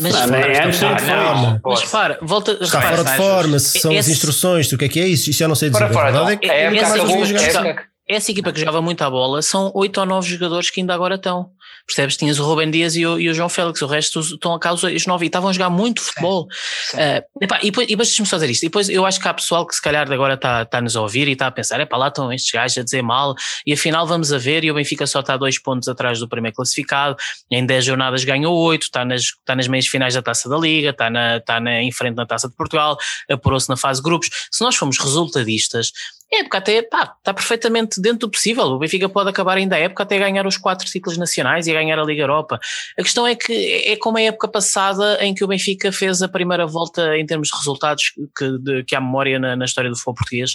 mas, 0.00 0.12
não, 0.12 0.28
fora, 0.28 0.46
é, 0.46 0.68
está 0.68 0.72
fora 0.72 0.94
de 0.96 1.02
forma. 1.02 1.60
Mas 1.64 1.84
para, 1.84 2.18
volta, 2.20 2.58
está 2.60 2.82
fora 2.82 3.04
de 3.04 3.16
forma, 3.16 3.58
se 3.58 3.80
são 3.80 3.96
as 3.96 4.08
instruções, 4.08 4.70
o 4.70 4.76
que 4.76 4.84
é 4.84 4.88
que 4.88 5.00
é 5.00 5.08
isso? 5.08 5.30
Isso 5.30 5.42
eu 5.42 5.48
não 5.48 5.54
sei 5.54 5.70
dizer. 5.70 5.90
Fora, 5.90 6.12
fora, 6.12 6.38
é, 6.42 6.46
é, 6.46 6.64
é, 6.64 7.68
é, 7.68 7.76
essa 8.08 8.30
equipa 8.30 8.52
que 8.52 8.58
jogava 8.58 8.80
muito 8.80 9.02
à 9.02 9.10
bola 9.10 9.42
são 9.42 9.70
oito 9.74 10.00
ou 10.00 10.06
nove 10.06 10.28
jogadores 10.28 10.70
que 10.70 10.80
ainda 10.80 10.94
agora 10.94 11.16
estão. 11.16 11.50
Percebes? 11.88 12.18
Tinhas 12.18 12.38
o 12.38 12.44
Rubem 12.44 12.70
Dias 12.70 12.94
e 12.96 13.06
o, 13.06 13.18
e 13.18 13.30
o 13.30 13.34
João 13.34 13.48
Félix, 13.48 13.80
o 13.80 13.86
resto 13.86 14.20
estão 14.20 14.52
a 14.52 14.60
causa 14.60 14.92
os 14.92 15.06
nove 15.06 15.24
e 15.24 15.28
estavam 15.28 15.48
a 15.48 15.52
jogar 15.54 15.70
muito 15.70 16.02
futebol. 16.02 16.46
Sim, 16.50 16.96
sim. 16.96 16.96
Uh, 16.98 17.44
epá, 17.44 17.58
e 17.62 17.70
depois, 17.70 17.86
e 17.86 17.90
depois 17.92 18.08
deixa-me 18.08 18.28
só 18.28 18.36
dizer 18.36 18.50
isto. 18.50 18.62
E 18.64 18.66
depois 18.66 18.90
eu 18.90 19.06
acho 19.06 19.18
que 19.18 19.26
há 19.26 19.32
pessoal 19.32 19.66
que 19.66 19.74
se 19.74 19.80
calhar 19.80 20.10
agora 20.12 20.34
está, 20.34 20.68
a 20.70 20.80
nos 20.82 20.96
ouvir 20.96 21.28
e 21.28 21.32
está 21.32 21.46
a 21.46 21.50
pensar: 21.50 21.80
é 21.80 21.86
para 21.86 21.96
lá 21.96 22.08
estão 22.08 22.30
estes 22.30 22.52
gajos 22.52 22.76
a 22.76 22.82
dizer 22.82 23.00
mal, 23.00 23.34
e 23.66 23.72
afinal 23.72 24.06
vamos 24.06 24.34
a 24.34 24.36
ver. 24.36 24.64
E 24.64 24.70
o 24.70 24.74
Benfica 24.74 25.06
só 25.06 25.20
está 25.20 25.38
dois 25.38 25.58
pontos 25.58 25.88
atrás 25.88 26.18
do 26.18 26.28
primeiro 26.28 26.54
classificado, 26.54 27.16
em 27.50 27.64
dez 27.64 27.86
jornadas 27.86 28.22
ganhou 28.22 28.54
oito, 28.54 28.82
está 28.82 29.02
nas, 29.02 29.22
está 29.22 29.56
nas 29.56 29.66
meias 29.66 29.86
finais 29.86 30.12
da 30.12 30.20
taça 30.20 30.46
da 30.46 30.58
Liga, 30.58 30.90
está, 30.90 31.08
na, 31.08 31.38
está 31.38 31.58
na, 31.58 31.80
em 31.80 31.90
frente 31.90 32.16
na 32.16 32.26
taça 32.26 32.48
de 32.48 32.54
Portugal, 32.54 32.98
apurou-se 33.30 33.68
na 33.70 33.78
fase 33.78 34.00
de 34.00 34.04
grupos. 34.04 34.28
Se 34.50 34.62
nós 34.62 34.76
formos 34.76 34.98
resultadistas, 34.98 35.90
a 36.32 36.40
época 36.40 36.58
até 36.58 36.82
pá, 36.82 37.14
está 37.16 37.32
perfeitamente 37.32 38.00
dentro 38.00 38.20
do 38.20 38.30
possível. 38.30 38.64
O 38.64 38.78
Benfica 38.78 39.08
pode 39.08 39.30
acabar 39.30 39.56
ainda 39.56 39.76
a 39.76 39.78
época 39.78 40.02
até 40.02 40.18
ganhar 40.18 40.46
os 40.46 40.56
quatro 40.56 40.86
ciclos 40.86 41.16
nacionais 41.16 41.66
e 41.66 41.72
ganhar 41.72 41.98
a 41.98 42.04
Liga 42.04 42.22
Europa. 42.22 42.60
A 42.98 43.02
questão 43.02 43.26
é 43.26 43.34
que 43.34 43.52
é 43.86 43.96
como 43.96 44.18
a 44.18 44.22
época 44.22 44.46
passada 44.48 45.18
em 45.24 45.34
que 45.34 45.42
o 45.42 45.48
Benfica 45.48 45.90
fez 45.90 46.20
a 46.22 46.28
primeira 46.28 46.66
volta 46.66 47.16
em 47.16 47.24
termos 47.24 47.48
de 47.48 47.56
resultados 47.56 48.12
que, 48.36 48.58
de, 48.58 48.84
que 48.84 48.94
há 48.94 49.00
memória 49.00 49.38
na, 49.38 49.56
na 49.56 49.64
história 49.64 49.88
do 49.88 49.96
futebol 49.96 50.14
português 50.14 50.54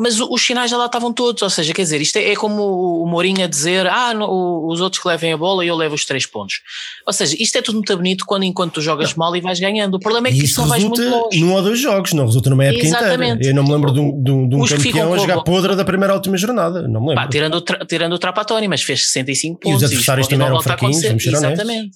mas 0.00 0.18
os 0.18 0.44
sinais 0.44 0.70
já 0.70 0.78
lá 0.78 0.86
estavam 0.86 1.12
todos, 1.12 1.42
ou 1.42 1.50
seja, 1.50 1.74
quer 1.74 1.82
dizer, 1.82 2.00
isto 2.00 2.16
é, 2.16 2.32
é 2.32 2.36
como 2.36 3.02
o 3.02 3.06
Mourinho 3.06 3.44
a 3.44 3.46
dizer, 3.46 3.86
ah, 3.86 4.14
no, 4.14 4.66
os 4.66 4.80
outros 4.80 5.02
que 5.02 5.06
levem 5.06 5.34
a 5.34 5.36
bola 5.36 5.62
e 5.62 5.68
eu 5.68 5.76
levo 5.76 5.94
os 5.94 6.06
três 6.06 6.24
pontos. 6.24 6.60
Ou 7.06 7.12
seja, 7.12 7.36
isto 7.38 7.56
é 7.58 7.62
tudo 7.62 7.74
muito 7.74 7.94
bonito 7.94 8.24
quando 8.26 8.44
enquanto 8.44 8.72
tu 8.74 8.80
jogas 8.80 9.14
mal 9.14 9.34
e 9.36 9.40
vais 9.42 9.60
ganhando. 9.60 9.94
O 9.94 10.00
problema 10.00 10.28
é 10.28 10.32
que 10.32 10.44
isso, 10.44 10.60
não 10.60 10.68
vais 10.68 10.82
muito 10.82 11.02
longe. 11.02 11.38
num 11.38 11.52
ou 11.52 11.62
dois 11.62 11.78
jogos, 11.78 12.14
não 12.14 12.24
resulta 12.24 12.48
numa 12.48 12.64
época 12.64 12.86
Exatamente. 12.86 13.34
inteira. 13.34 13.50
Eu 13.50 13.54
não 13.54 13.64
me 13.64 13.72
lembro 13.72 13.92
de 13.92 14.00
um, 14.00 14.22
de 14.22 14.30
um, 14.30 14.48
de 14.48 14.56
um 14.56 14.64
campeão 14.66 15.12
a 15.12 15.18
jogar 15.18 15.42
podre 15.42 15.76
da 15.76 15.84
primeira 15.84 16.14
à 16.14 16.16
última 16.16 16.38
jornada, 16.38 16.82
não 16.88 17.00
me 17.02 17.08
lembro. 17.08 17.24
Pá, 17.24 17.28
tirando, 17.28 17.54
o 17.54 17.60
tra 17.60 17.84
tirando 17.84 18.12
o 18.14 18.18
Trapatoni, 18.18 18.68
mas 18.68 18.82
fez 18.82 19.06
65 19.06 19.60
pontos. 19.60 19.82
E 19.82 19.84
os 19.84 19.90
adversários 19.90 20.28
também 20.28 20.46
eram 20.46 20.62
fraquinhos, 20.62 21.02
vamos 21.02 21.26
Exatamente. 21.26 21.90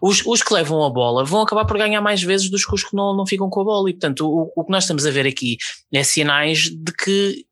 Os, 0.00 0.24
os 0.24 0.42
que 0.42 0.54
levam 0.54 0.84
a 0.84 0.90
bola 0.90 1.24
vão 1.24 1.42
acabar 1.42 1.64
por 1.64 1.76
ganhar 1.78 2.00
mais 2.00 2.22
vezes 2.22 2.48
dos 2.48 2.64
que 2.64 2.74
os 2.74 2.84
que 2.84 2.94
não, 2.94 3.16
não 3.16 3.26
ficam 3.26 3.48
com 3.50 3.60
a 3.60 3.64
bola 3.64 3.90
e 3.90 3.92
portanto 3.92 4.26
o, 4.26 4.52
o 4.54 4.64
que 4.64 4.70
nós 4.70 4.84
estamos 4.84 5.04
a 5.04 5.10
ver 5.10 5.26
aqui 5.26 5.56
é 5.92 6.02
sinais 6.02 6.64
de 6.64 6.92
que 6.92 7.07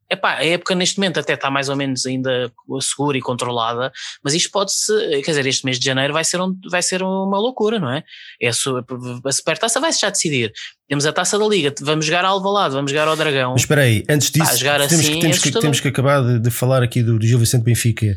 Epá, 0.09 0.37
a 0.37 0.45
época 0.45 0.73
neste 0.73 0.99
momento 0.99 1.19
até 1.19 1.33
está 1.33 1.51
mais 1.51 1.69
ou 1.69 1.75
menos 1.75 2.07
ainda 2.07 2.53
segura 2.81 3.19
e 3.19 3.21
controlada, 3.21 3.91
mas 4.23 4.35
isto 4.35 4.53
pode-se, 4.53 4.93
quer 5.23 5.33
dizer, 5.33 5.47
este 5.47 5.65
mês 5.65 5.81
de 5.81 5.85
janeiro 5.85 6.13
vai 6.13 6.25
ser, 6.25 6.41
um, 6.41 6.57
vai 6.71 6.81
ser 6.81 7.03
uma 7.03 7.39
loucura, 7.41 7.81
não 7.81 7.91
é? 7.91 8.05
é 8.41 8.47
a, 8.47 8.51
a 8.51 9.33
supertaça 9.33 9.81
vai-se 9.81 10.01
já 10.01 10.09
decidir. 10.09 10.53
Temos 10.89 11.05
a 11.07 11.13
taça 11.13 11.37
da 11.37 11.45
Liga, 11.45 11.75
vamos 11.81 12.07
jogar 12.07 12.25
ao 12.25 12.35
Alvalade, 12.35 12.75
vamos 12.75 12.93
jogar 12.93 13.09
ao 13.09 13.17
Dragão. 13.17 13.53
Mas 13.53 13.63
espera 13.63 13.81
aí, 13.81 14.05
antes 14.09 14.31
disso, 14.31 14.61
temos, 14.61 14.83
assim, 14.83 15.15
que, 15.15 15.21
temos, 15.21 15.37
é 15.39 15.41
que, 15.41 15.61
temos 15.61 15.81
que 15.81 15.89
acabar 15.89 16.23
de, 16.23 16.39
de 16.39 16.51
falar 16.53 16.85
aqui 16.85 17.03
do, 17.03 17.19
do 17.19 17.27
Gil 17.27 17.41
Vicente 17.41 17.65
Benfica. 17.65 18.17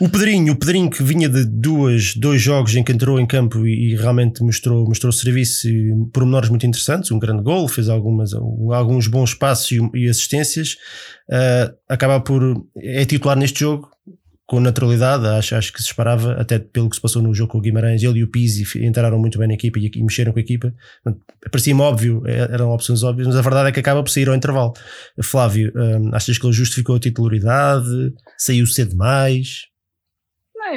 O 0.00 0.08
Pedrinho, 0.08 0.52
o 0.52 0.56
Pedrinho 0.56 0.90
que 0.90 1.02
vinha 1.02 1.28
de 1.28 1.44
duas, 1.44 2.14
dois 2.16 2.40
jogos 2.40 2.74
em 2.74 2.82
que 2.82 2.92
entrou 2.92 3.20
em 3.20 3.26
campo 3.26 3.66
e, 3.66 3.92
e 3.92 3.96
realmente 3.96 4.42
mostrou, 4.42 4.86
mostrou 4.86 5.12
serviço 5.12 5.68
e 5.68 5.92
pormenores 6.12 6.48
muito 6.48 6.66
interessantes, 6.66 7.10
um 7.10 7.18
grande 7.18 7.42
gol, 7.42 7.68
fez 7.68 7.88
algumas, 7.88 8.32
alguns 8.34 9.06
bons 9.06 9.34
passos 9.34 9.70
e, 9.70 9.90
e 9.94 10.08
assistências, 10.08 10.76
uh, 11.30 11.74
acaba 11.88 12.20
por, 12.20 12.66
é 12.76 13.04
titular 13.04 13.36
neste 13.36 13.60
jogo, 13.60 13.88
com 14.46 14.60
naturalidade, 14.60 15.26
acho, 15.26 15.54
acho 15.54 15.72
que 15.72 15.82
se 15.82 15.86
esperava, 15.86 16.32
até 16.34 16.58
pelo 16.58 16.90
que 16.90 16.96
se 16.96 17.02
passou 17.02 17.22
no 17.22 17.32
jogo 17.32 17.52
com 17.52 17.58
o 17.58 17.60
Guimarães, 17.60 18.02
ele 18.02 18.18
e 18.18 18.24
o 18.24 18.28
Pizzi 18.28 18.84
entraram 18.84 19.18
muito 19.18 19.38
bem 19.38 19.48
na 19.48 19.54
equipa 19.54 19.78
e, 19.78 19.90
e 19.94 20.02
mexeram 20.02 20.32
com 20.32 20.38
a 20.38 20.42
equipa. 20.42 20.74
Parecia-me 21.50 21.80
óbvio, 21.80 22.22
é, 22.26 22.40
eram 22.52 22.70
opções 22.70 23.02
óbvias, 23.02 23.26
mas 23.26 23.36
a 23.36 23.42
verdade 23.42 23.70
é 23.70 23.72
que 23.72 23.80
acaba 23.80 24.02
por 24.02 24.10
sair 24.10 24.28
ao 24.28 24.34
intervalo. 24.34 24.74
Flávio, 25.22 25.72
hum, 25.74 26.10
achas 26.12 26.36
que 26.36 26.46
ele 26.46 26.52
justificou 26.52 26.96
a 26.96 27.00
titularidade? 27.00 28.12
Saiu 28.36 28.66
cedo 28.66 28.90
demais? 28.90 29.73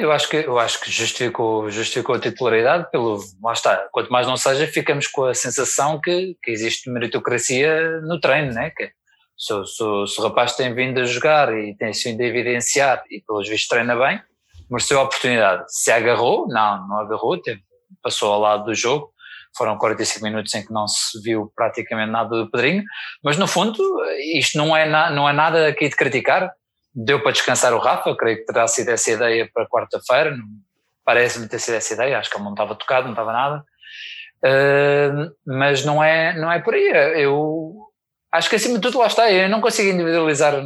Eu 0.00 0.12
acho 0.12 0.28
que, 0.28 0.36
eu 0.36 0.58
acho 0.58 0.80
que 0.80 0.90
justificou, 0.90 1.70
justificou 1.70 2.14
a 2.14 2.20
titularidade 2.20 2.90
pelo. 2.90 3.18
Lá 3.42 3.52
está, 3.52 3.88
quanto 3.90 4.10
mais 4.10 4.26
não 4.26 4.36
seja, 4.36 4.66
ficamos 4.66 5.06
com 5.06 5.24
a 5.24 5.34
sensação 5.34 6.00
que, 6.00 6.36
que 6.42 6.50
existe 6.50 6.90
meritocracia 6.90 8.00
no 8.02 8.20
treino, 8.20 8.52
né? 8.52 8.70
Que, 8.70 8.92
se, 9.36 9.54
se, 9.64 10.14
se, 10.14 10.20
o 10.20 10.24
rapaz 10.24 10.56
tem 10.56 10.74
vindo 10.74 11.00
a 11.00 11.04
jogar 11.04 11.52
e 11.52 11.76
tem 11.76 11.92
vindo 11.92 12.20
a 12.20 12.26
evidenciar 12.26 13.02
e 13.10 13.20
pelos 13.20 13.48
vistos 13.48 13.68
treina 13.68 13.96
bem, 13.96 14.20
mereceu 14.70 15.00
a 15.00 15.04
oportunidade. 15.04 15.64
Se 15.68 15.90
agarrou, 15.90 16.46
não, 16.48 16.86
não 16.88 16.98
agarrou, 16.98 17.40
teve, 17.40 17.60
passou 18.02 18.32
ao 18.32 18.40
lado 18.40 18.64
do 18.64 18.74
jogo, 18.74 19.12
foram 19.56 19.78
45 19.78 20.24
minutos 20.24 20.54
em 20.54 20.64
que 20.64 20.72
não 20.72 20.86
se 20.86 21.20
viu 21.22 21.52
praticamente 21.54 22.10
nada 22.10 22.30
do 22.30 22.50
Pedrinho, 22.50 22.84
mas 23.22 23.36
no 23.36 23.46
fundo 23.46 23.78
isto 24.34 24.56
não 24.58 24.76
é, 24.76 24.86
na, 24.86 25.10
não 25.10 25.28
é 25.28 25.32
nada 25.32 25.68
aqui 25.68 25.88
de 25.88 25.96
criticar, 25.96 26.52
deu 27.04 27.22
para 27.22 27.32
descansar 27.32 27.72
o 27.72 27.78
Rafa, 27.78 28.16
creio 28.16 28.38
que 28.38 28.46
terá 28.46 28.66
sido 28.66 28.88
essa 28.88 29.10
ideia 29.10 29.48
para 29.52 29.68
quarta-feira, 29.68 30.36
parece-me 31.04 31.48
ter 31.48 31.60
sido 31.60 31.74
essa 31.74 31.94
ideia, 31.94 32.18
acho 32.18 32.28
que 32.28 32.36
ele 32.36 32.44
não 32.44 32.52
estava 32.52 32.74
tocado, 32.74 33.04
não 33.04 33.12
estava 33.12 33.32
nada, 33.32 33.64
uh, 34.44 35.30
mas 35.46 35.84
não 35.84 36.02
é, 36.02 36.36
não 36.36 36.50
é 36.50 36.60
por 36.60 36.74
aí, 36.74 36.90
eu 37.22 37.72
acho 38.32 38.50
que 38.50 38.56
acima 38.56 38.74
de 38.74 38.80
tudo 38.80 38.98
lá 38.98 39.06
está, 39.06 39.30
eu 39.30 39.48
não 39.48 39.60
consigo 39.60 39.90
individualizar 39.90 40.60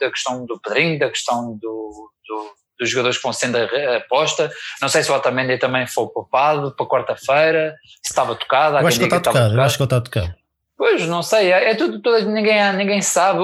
da 0.00 0.10
questão 0.10 0.46
do 0.46 0.60
Pedrinho, 0.60 0.98
da 1.00 1.10
questão 1.10 1.58
do, 1.58 2.10
do, 2.28 2.54
dos 2.78 2.88
jogadores 2.88 3.16
que 3.16 3.22
vão 3.24 3.32
sendo 3.32 3.58
aposta, 3.96 4.52
não 4.80 4.88
sei 4.88 5.02
se 5.02 5.10
o 5.10 5.14
Otamendi 5.14 5.58
também 5.58 5.86
foi 5.86 6.06
poupado 6.08 6.74
para 6.76 6.86
quarta-feira, 6.86 7.74
se 8.04 8.12
estava 8.12 8.36
tocado, 8.36 8.78
eu 8.78 8.86
acho 8.86 8.98
que 8.98 9.04
ele 9.04 9.14
está 9.14 9.32
tocado, 9.32 9.54
eu 9.54 9.60
acho 9.62 9.76
que 9.76 9.82
ele 9.82 9.86
está 9.86 10.00
tocado. 10.00 10.41
Pois, 10.82 11.06
não 11.06 11.22
sei, 11.22 11.52
é, 11.52 11.70
é 11.70 11.74
tudo, 11.76 12.00
tudo, 12.00 12.28
ninguém, 12.28 12.60
ninguém 12.76 13.00
sabe. 13.00 13.38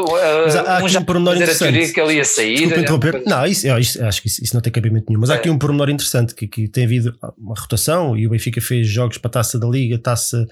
Mas 0.44 0.56
há, 0.56 0.78
há 0.78 0.82
um 0.82 0.88
já 0.88 0.98
um 0.98 1.04
pormenor 1.04 1.36
interessante. 1.36 1.92
que 1.92 2.00
ele 2.00 2.14
ia 2.14 2.24
sair. 2.24 2.64
interromper. 2.64 3.22
Não, 3.24 3.46
isso, 3.46 3.64
isso, 3.78 4.04
acho 4.04 4.20
que 4.20 4.26
isso, 4.26 4.42
isso, 4.42 4.54
não 4.54 4.60
tem 4.60 4.72
cabimento 4.72 5.06
nenhum. 5.08 5.20
Mas 5.20 5.30
é. 5.30 5.34
há 5.34 5.36
aqui 5.36 5.48
um 5.48 5.56
pormenor 5.56 5.88
interessante 5.88 6.34
que, 6.34 6.48
que 6.48 6.66
tem 6.66 6.84
havido 6.84 7.16
uma 7.38 7.54
rotação 7.54 8.16
e 8.16 8.26
o 8.26 8.30
Benfica 8.30 8.60
fez 8.60 8.88
jogos 8.88 9.18
para 9.18 9.28
a 9.28 9.32
taça 9.34 9.56
da 9.56 9.68
Liga, 9.68 9.96
taça 10.00 10.48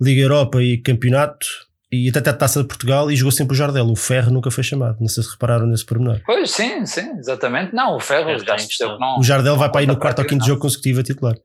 Liga 0.00 0.20
Europa 0.20 0.60
e 0.60 0.78
campeonato 0.78 1.46
e 1.92 2.08
até 2.08 2.28
a 2.28 2.32
taça 2.32 2.60
de 2.60 2.66
Portugal 2.66 3.08
e 3.08 3.14
jogou 3.14 3.30
sempre 3.30 3.54
o 3.54 3.56
Jardel. 3.56 3.86
O 3.86 3.94
Ferro 3.94 4.32
nunca 4.32 4.50
foi 4.50 4.64
chamado. 4.64 4.96
Não 4.98 5.06
sei 5.06 5.22
se 5.22 5.30
repararam 5.30 5.68
nesse 5.68 5.86
pormenor. 5.86 6.20
Pois 6.26 6.50
sim, 6.50 6.84
sim, 6.86 7.08
exatamente. 7.20 7.72
Não, 7.72 7.94
o 7.94 8.00
Ferro 8.00 8.36
já 8.36 8.56
percebeu 8.56 8.96
que 8.96 9.00
não. 9.00 9.20
O 9.20 9.22
Jardel 9.22 9.56
vai 9.56 9.70
para 9.70 9.84
ir 9.84 9.86
no 9.86 9.96
quarto 9.96 10.18
ou 10.18 10.24
quinto 10.24 10.44
jogo 10.44 10.60
consecutivo 10.60 10.98
a 10.98 11.04
titular. 11.04 11.36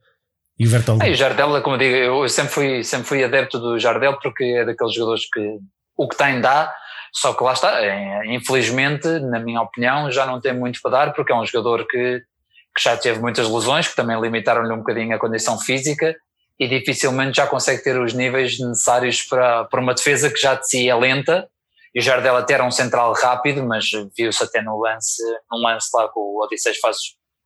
E 0.57 0.65
o 0.65 0.69
Vertonghen. 0.69 1.07
É, 1.07 1.11
o 1.11 1.15
Jardel, 1.15 1.61
como 1.61 1.77
digo, 1.77 1.95
eu 1.95 2.29
sempre 2.29 2.53
fui, 2.53 2.83
sempre 2.83 3.07
fui 3.07 3.23
adepto 3.23 3.59
do 3.59 3.77
Jardel 3.77 4.17
porque 4.21 4.43
é 4.43 4.65
daqueles 4.65 4.93
jogadores 4.93 5.27
que 5.31 5.59
o 5.97 6.07
que 6.07 6.17
tem 6.17 6.39
dá, 6.41 6.73
só 7.13 7.33
que 7.33 7.43
lá 7.43 7.53
está, 7.53 7.81
é, 7.81 8.21
infelizmente, 8.33 9.07
na 9.19 9.39
minha 9.39 9.61
opinião, 9.61 10.11
já 10.11 10.25
não 10.25 10.41
tem 10.41 10.53
muito 10.53 10.79
para 10.81 10.91
dar 10.91 11.13
porque 11.13 11.31
é 11.31 11.35
um 11.35 11.45
jogador 11.45 11.87
que, 11.87 12.21
que 12.75 12.83
já 12.83 12.97
teve 12.97 13.19
muitas 13.19 13.49
lesões, 13.49 13.87
que 13.87 13.95
também 13.95 14.19
limitaram-lhe 14.19 14.71
um 14.73 14.79
bocadinho 14.79 15.15
a 15.15 15.19
condição 15.19 15.57
física 15.57 16.15
e 16.59 16.67
dificilmente 16.67 17.37
já 17.37 17.47
consegue 17.47 17.83
ter 17.83 17.99
os 17.99 18.13
níveis 18.13 18.59
necessários 18.59 19.21
para, 19.21 19.65
para 19.65 19.81
uma 19.81 19.93
defesa 19.93 20.29
que 20.29 20.39
já 20.39 20.55
de 20.55 20.67
si 20.67 20.89
é 20.89 20.95
lenta. 20.95 21.47
E 21.93 21.99
o 21.99 22.01
Jardel 22.01 22.35
até 22.35 22.55
era 22.55 22.65
um 22.65 22.71
central 22.71 23.13
rápido, 23.13 23.65
mas 23.65 23.85
viu-se 24.17 24.43
até 24.43 24.61
no 24.61 24.77
lance, 24.77 25.21
num 25.49 25.59
lance 25.59 25.87
lá 25.93 26.09
com 26.09 26.19
o 26.19 26.43
Odisseus 26.43 26.77
faz 26.79 26.97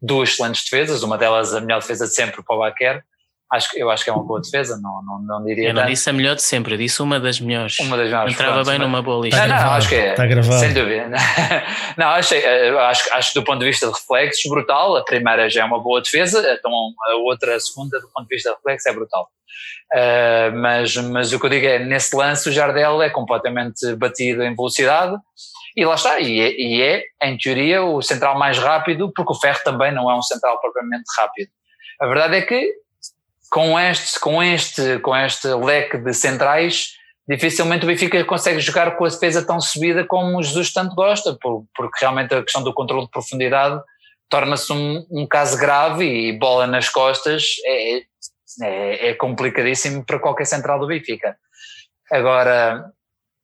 duas 0.02 0.30
excelentes 0.30 0.64
defesas, 0.64 1.04
uma 1.04 1.18
delas 1.18 1.54
a 1.54 1.62
melhor 1.62 1.80
defesa 1.82 2.06
de 2.06 2.14
sempre 2.14 2.44
para 2.44 2.56
o 2.56 2.60
Baquer, 2.60 3.04
acho, 3.52 3.78
eu 3.78 3.90
acho 3.90 4.04
que 4.04 4.10
é 4.10 4.14
uma 4.14 4.24
boa 4.24 4.40
defesa, 4.40 4.80
não, 4.82 5.02
não, 5.04 5.22
não 5.22 5.44
diria 5.44 5.70
Eu 5.70 5.74
não 5.74 5.82
tanto. 5.82 5.92
disse 5.92 6.10
a 6.10 6.14
melhor 6.14 6.36
de 6.36 6.44
sempre, 6.44 6.76
eu 6.76 6.78
disse 6.78 7.02
uma 7.02 7.20
das 7.20 7.40
melhores. 7.40 7.80
Uma 7.80 7.98
das 7.98 8.08
melhores. 8.08 8.34
Entrava 8.34 8.54
pronto, 8.54 8.68
bem 8.68 8.78
mas... 8.78 8.88
numa 8.88 9.02
boa 9.02 9.26
lista. 9.26 9.48
Não, 9.48 9.56
não, 9.56 9.72
acho 9.72 9.90
que 9.90 9.96
é. 9.96 10.12
Está 10.12 10.26
gravado. 10.26 10.60
Sem 10.60 10.74
dúvida. 10.74 11.10
Não, 11.98 12.08
acho, 12.10 12.34
acho, 12.36 13.14
acho 13.14 13.34
que 13.34 13.40
do 13.40 13.44
ponto 13.44 13.60
de 13.60 13.66
vista 13.66 13.86
de 13.86 13.92
reflexos, 13.92 14.50
brutal. 14.50 14.96
A 14.96 15.04
primeira 15.04 15.50
já 15.50 15.64
é 15.64 15.66
uma 15.66 15.82
boa 15.82 16.02
defesa, 16.02 16.40
então 16.58 16.72
a 16.72 17.16
outra, 17.16 17.56
a 17.56 17.60
segunda, 17.60 18.00
do 18.00 18.08
ponto 18.14 18.28
de 18.28 18.36
vista 18.36 18.52
de 18.52 18.56
reflexos, 18.56 18.86
é 18.86 18.94
brutal. 18.94 19.28
Uh, 19.92 20.56
mas, 20.56 20.96
mas 20.96 21.34
o 21.34 21.40
que 21.40 21.46
eu 21.48 21.50
digo 21.50 21.66
é, 21.66 21.80
nesse 21.80 22.16
lance 22.16 22.48
o 22.48 22.52
Jardel 22.52 23.02
é 23.02 23.10
completamente 23.10 23.96
batido 23.96 24.44
em 24.44 24.56
velocidade 24.56 25.18
e 25.76 25.86
lá 25.86 25.96
está, 25.96 26.20
e 26.20 26.40
é, 26.40 26.52
e 26.52 26.82
é, 26.82 27.04
em 27.24 27.38
teoria, 27.38 27.84
o 27.84 28.02
central 28.02 28.38
mais 28.38 28.58
rápido, 28.58 29.12
porque 29.16 29.32
o 29.32 29.40
Ferro 29.40 29.60
também 29.64 29.94
não 29.94 30.10
é 30.10 30.16
um 30.16 30.22
central 30.22 30.60
propriamente 30.60 31.06
rápido. 31.18 31.50
A 32.00 32.08
verdade 32.08 32.38
é 32.38 32.42
que 32.42 32.74
com 33.50 33.80
este, 33.80 34.20
com 34.20 34.42
este, 34.42 35.00
com 35.00 35.16
este 35.16 35.48
leque 35.48 35.98
de 35.98 36.14
centrais, 36.14 36.94
dificilmente 37.28 37.84
o 37.84 37.88
Benfica 37.88 38.24
consegue 38.26 38.60
jogar 38.60 38.96
com 38.96 39.06
a 39.06 39.10
defesa 39.10 39.46
tão 39.46 39.60
subida 39.60 40.06
como 40.06 40.38
o 40.38 40.44
Jesus 40.44 40.72
tanto 40.72 40.96
gosta, 40.96 41.38
porque 41.42 42.00
realmente 42.00 42.34
a 42.34 42.44
questão 42.44 42.64
do 42.64 42.74
controle 42.74 43.06
de 43.06 43.12
profundidade 43.12 43.82
torna-se 44.30 44.72
um, 44.72 45.06
um, 45.10 45.28
caso 45.28 45.58
grave 45.58 46.06
e 46.06 46.38
bola 46.38 46.68
nas 46.68 46.88
costas 46.88 47.44
é, 47.66 47.98
é, 48.62 49.10
é 49.10 49.14
complicadíssimo 49.16 50.06
para 50.06 50.20
qualquer 50.20 50.46
central 50.46 50.80
do 50.80 50.88
Benfica. 50.88 51.36
Agora, 52.12 52.92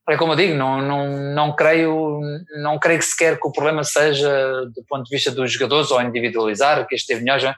é 0.08 0.16
como 0.16 0.32
eu 0.32 0.36
digo, 0.36 0.54
não, 0.54 0.80
não, 0.80 1.34
não, 1.34 1.56
creio, 1.56 2.20
não 2.62 2.78
creio 2.78 3.00
que 3.00 3.04
sequer 3.04 3.40
que 3.40 3.48
o 3.48 3.50
problema 3.50 3.82
seja 3.82 4.64
do 4.66 4.84
ponto 4.88 5.04
de 5.04 5.10
vista 5.10 5.32
dos 5.32 5.50
jogadores 5.50 5.90
ou 5.90 6.00
individualizar, 6.00 6.86
que 6.86 6.94
este 6.94 7.08
teve 7.08 7.24
melhor. 7.24 7.56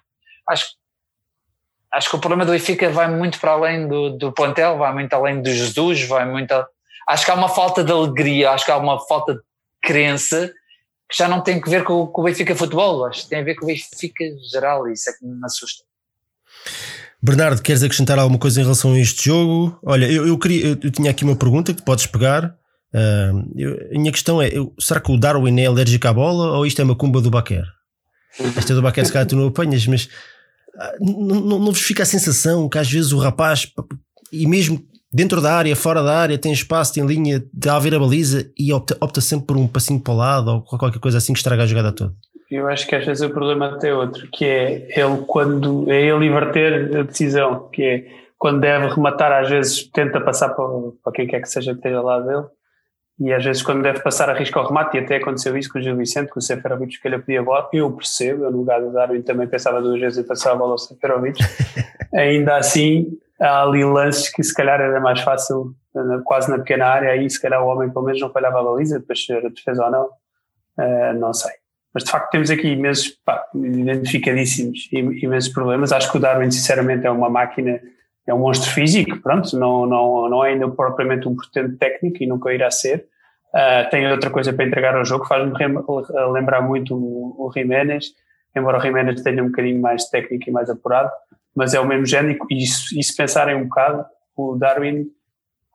Acho, 0.48 0.66
acho 1.92 2.08
que 2.08 2.16
o 2.16 2.18
problema 2.18 2.46
do 2.46 2.52
Benfica 2.52 2.88
vai 2.88 3.08
muito 3.08 3.38
para 3.38 3.52
além 3.52 3.86
do, 3.86 4.16
do 4.16 4.32
plantel, 4.32 4.78
vai 4.78 4.92
muito 4.94 5.12
além 5.12 5.42
do 5.42 5.50
Jesus, 5.50 6.04
vai 6.04 6.24
muito. 6.24 6.52
A, 6.52 6.66
acho 7.08 7.24
que 7.26 7.30
há 7.30 7.34
uma 7.34 7.50
falta 7.50 7.84
de 7.84 7.92
alegria, 7.92 8.50
acho 8.52 8.64
que 8.64 8.70
há 8.70 8.78
uma 8.78 8.98
falta 9.06 9.34
de 9.34 9.40
crença 9.82 10.50
que 11.10 11.16
já 11.16 11.28
não 11.28 11.42
tem 11.42 11.60
que 11.60 11.68
ver 11.68 11.84
com, 11.84 12.06
com 12.06 12.20
o 12.22 12.24
Benfica 12.24 12.54
futebol, 12.54 13.04
acho 13.04 13.24
que 13.24 13.28
tem 13.28 13.40
a 13.40 13.44
ver 13.44 13.56
com 13.56 13.64
o 13.64 13.68
Benfica 13.68 14.24
geral 14.50 14.88
e 14.88 14.92
isso 14.92 15.10
é 15.10 15.12
que 15.12 15.24
me 15.24 15.44
assusta. 15.44 15.87
Bernardo, 17.22 17.60
queres 17.60 17.82
acrescentar 17.82 18.18
alguma 18.18 18.38
coisa 18.38 18.60
em 18.60 18.62
relação 18.62 18.92
a 18.92 18.98
este 18.98 19.24
jogo? 19.24 19.78
Olha, 19.82 20.10
eu, 20.10 20.26
eu 20.26 20.38
queria, 20.38 20.66
eu, 20.66 20.78
eu 20.82 20.90
tinha 20.90 21.10
aqui 21.10 21.24
uma 21.24 21.34
pergunta 21.34 21.74
que 21.74 21.82
podes 21.82 22.06
pegar. 22.06 22.54
Uh, 22.94 23.52
eu, 23.56 23.88
a 23.94 23.98
minha 23.98 24.12
questão 24.12 24.40
é: 24.40 24.48
eu, 24.48 24.72
será 24.78 25.00
que 25.00 25.10
o 25.10 25.18
Darwin 25.18 25.60
é 25.60 25.66
alérgico 25.66 26.06
à 26.06 26.12
bola 26.12 26.56
ou 26.56 26.64
isto 26.64 26.80
é 26.80 26.84
uma 26.84 26.94
cumba 26.94 27.20
do 27.20 27.30
Baquer? 27.30 27.64
Esta 28.56 28.74
do 28.74 28.82
Baquer, 28.82 29.04
se 29.04 29.12
calhar 29.12 29.26
tu 29.26 29.34
não 29.34 29.48
apanhas, 29.48 29.84
mas 29.86 30.04
uh, 30.04 31.04
não, 31.04 31.64
vos 31.64 31.80
fica 31.80 32.04
a 32.04 32.06
sensação 32.06 32.68
que 32.68 32.78
às 32.78 32.90
vezes 32.90 33.10
o 33.10 33.18
rapaz, 33.18 33.66
e 34.32 34.46
mesmo 34.46 34.80
dentro 35.12 35.40
da 35.40 35.54
área, 35.54 35.74
fora 35.74 36.02
da 36.02 36.16
área, 36.16 36.38
tem 36.38 36.52
espaço, 36.52 36.94
tem 36.94 37.04
linha, 37.04 37.42
de 37.52 37.68
a 37.68 37.78
ver 37.78 37.94
a 37.94 37.98
baliza 37.98 38.48
e 38.56 38.72
opta, 38.72 38.96
opta 39.00 39.20
sempre 39.20 39.46
por 39.46 39.56
um 39.56 39.66
passinho 39.66 40.00
para 40.00 40.12
o 40.12 40.16
lado 40.16 40.50
ou 40.50 40.62
qualquer 40.62 41.00
coisa 41.00 41.18
assim 41.18 41.32
que 41.32 41.38
estraga 41.38 41.62
a 41.62 41.66
jogada 41.66 41.92
toda? 41.92 42.14
Eu 42.50 42.66
acho 42.66 42.86
que 42.86 42.94
às 42.94 43.04
vezes 43.04 43.22
o 43.22 43.30
problema 43.30 43.74
até 43.74 43.90
é 43.90 43.94
outro, 43.94 44.26
que 44.30 44.44
é 44.44 44.88
ele 44.98 45.24
quando 45.26 45.90
é 45.90 46.00
ele 46.00 46.26
inverter 46.26 46.96
a 46.98 47.02
decisão, 47.02 47.68
que 47.68 47.82
é 47.82 48.06
quando 48.38 48.60
deve 48.60 48.86
rematar, 48.86 49.32
às 49.32 49.50
vezes 49.50 49.84
tenta 49.90 50.20
passar 50.20 50.50
para, 50.50 50.64
para 51.02 51.12
quem 51.12 51.26
quer 51.26 51.40
que 51.42 51.48
seja 51.48 51.72
que 51.72 51.78
esteja 51.78 52.00
lá 52.00 52.20
dele, 52.20 52.46
e 53.20 53.32
às 53.32 53.44
vezes 53.44 53.62
quando 53.62 53.82
deve 53.82 54.00
passar 54.00 54.30
arrisca 54.30 54.60
o 54.60 54.66
remate, 54.66 54.96
e 54.96 55.00
até 55.00 55.16
aconteceu 55.16 55.58
isso 55.58 55.70
com 55.70 55.78
o 55.78 55.82
Gil 55.82 55.96
Vicente, 55.96 56.30
com 56.30 56.38
o 56.38 56.42
Seferovic, 56.42 57.00
que 57.00 57.08
ele 57.08 57.18
pedia 57.18 57.40
a 57.40 57.42
bola, 57.42 57.68
eu 57.72 57.90
percebo, 57.90 58.44
eu 58.44 58.50
no 58.50 58.58
lugar 58.58 58.80
do 58.80 58.92
Darwin 58.92 59.20
também 59.22 59.48
pensava 59.48 59.82
duas 59.82 60.00
vezes 60.00 60.18
em 60.18 60.26
passar 60.26 60.52
a 60.52 60.56
bola 60.56 60.72
ao 60.72 60.78
Seferovic, 60.78 61.42
ainda 62.14 62.56
assim 62.56 63.18
há 63.38 63.62
ali 63.62 63.84
lances 63.84 64.30
que 64.32 64.42
se 64.42 64.54
calhar 64.54 64.80
era 64.80 65.00
mais 65.00 65.20
fácil, 65.20 65.74
quase 66.24 66.50
na 66.50 66.58
pequena 66.58 66.86
área, 66.86 67.10
aí 67.10 67.28
se 67.28 67.42
calhar 67.42 67.62
o 67.62 67.66
homem 67.66 67.90
pelo 67.90 68.06
menos 68.06 68.20
não 68.20 68.30
falhava 68.30 68.60
a 68.60 68.64
baliza, 68.64 69.00
depois 69.00 69.24
se 69.24 69.32
era 69.32 69.50
defesa 69.50 69.84
ou 69.84 69.90
não, 69.90 70.04
uh, 70.06 71.18
não 71.18 71.34
sei. 71.34 71.52
Mas 71.98 72.04
de 72.04 72.12
facto 72.12 72.30
temos 72.30 72.48
aqui 72.48 72.68
imensos, 72.68 73.08
pá, 73.24 73.44
identificadíssimos, 73.52 74.88
imensos 74.92 75.52
problemas. 75.52 75.90
Acho 75.90 76.08
que 76.12 76.16
o 76.16 76.20
Darwin, 76.20 76.48
sinceramente, 76.48 77.04
é 77.04 77.10
uma 77.10 77.28
máquina, 77.28 77.80
é 78.24 78.32
um 78.32 78.38
monstro 78.38 78.70
físico, 78.70 79.20
pronto, 79.20 79.58
não, 79.58 79.84
não, 79.84 80.28
não 80.28 80.44
é 80.44 80.50
ainda 80.50 80.68
propriamente 80.68 81.26
um 81.26 81.34
portento 81.34 81.76
técnico 81.76 82.22
e 82.22 82.26
nunca 82.28 82.54
irá 82.54 82.70
ser. 82.70 83.06
Uh, 83.52 83.90
tem 83.90 84.08
outra 84.12 84.30
coisa 84.30 84.52
para 84.52 84.64
entregar 84.64 84.94
ao 84.94 85.04
jogo, 85.04 85.26
faz-me 85.26 85.52
lembrar 86.32 86.62
muito 86.62 86.94
o, 86.94 87.50
Jiménez, 87.52 88.12
embora 88.54 88.78
o 88.78 88.80
Jiménez 88.80 89.20
tenha 89.20 89.42
um 89.42 89.46
bocadinho 89.46 89.82
mais 89.82 90.04
técnico 90.08 90.48
e 90.48 90.52
mais 90.52 90.70
apurado, 90.70 91.10
mas 91.52 91.74
é 91.74 91.80
o 91.80 91.84
mesmo 91.84 92.06
género 92.06 92.38
e, 92.48 92.62
e 92.62 93.02
se 93.02 93.16
pensarem 93.16 93.56
um 93.56 93.64
bocado, 93.64 94.04
o 94.36 94.54
Darwin 94.54 95.06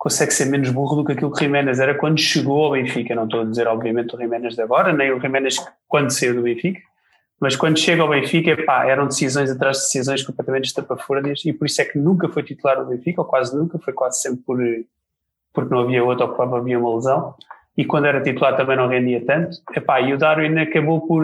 consegue 0.03 0.33
ser 0.33 0.47
menos 0.47 0.69
burro 0.69 0.97
do 0.97 1.05
que 1.05 1.13
aquilo 1.13 1.31
que 1.31 1.37
o 1.37 1.39
Jiménez 1.39 1.79
era 1.79 1.95
quando 1.95 2.19
chegou 2.19 2.65
ao 2.65 2.71
Benfica. 2.71 3.15
Não 3.15 3.23
estou 3.23 3.39
a 3.39 3.45
dizer, 3.45 3.69
obviamente, 3.69 4.13
o 4.13 4.19
Jiménez 4.19 4.53
de 4.53 4.61
agora, 4.61 4.91
nem 4.91 5.13
o 5.13 5.17
Jiménez 5.21 5.55
quando 5.87 6.09
saiu 6.09 6.35
do 6.35 6.41
Benfica, 6.41 6.81
mas 7.39 7.55
quando 7.55 7.79
chega 7.79 8.01
ao 8.01 8.09
Benfica, 8.09 8.61
pá, 8.65 8.85
eram 8.85 9.07
decisões 9.07 9.49
atrás 9.49 9.77
de 9.77 9.83
decisões 9.83 10.21
completamente 10.21 10.65
estapafúrdias 10.65 11.45
e 11.45 11.53
por 11.53 11.67
isso 11.67 11.81
é 11.81 11.85
que 11.85 11.97
nunca 11.97 12.27
foi 12.27 12.43
titular 12.43 12.83
do 12.83 12.89
Benfica, 12.89 13.21
ou 13.21 13.25
quase 13.25 13.57
nunca, 13.57 13.79
foi 13.79 13.93
quase 13.93 14.19
sempre 14.19 14.41
por, 14.43 14.57
porque 15.53 15.73
não 15.73 15.83
havia 15.83 16.03
outro 16.03 16.25
ou 16.25 16.33
porque 16.33 16.53
havia 16.53 16.77
uma 16.77 16.95
lesão. 16.95 17.33
E 17.77 17.85
quando 17.85 18.03
era 18.03 18.21
titular 18.21 18.57
também 18.57 18.75
não 18.75 18.89
rendia 18.89 19.25
tanto. 19.25 19.55
Epá, 19.73 20.01
e 20.01 20.13
o 20.13 20.17
Darwin 20.17 20.59
acabou 20.59 21.07
por, 21.07 21.23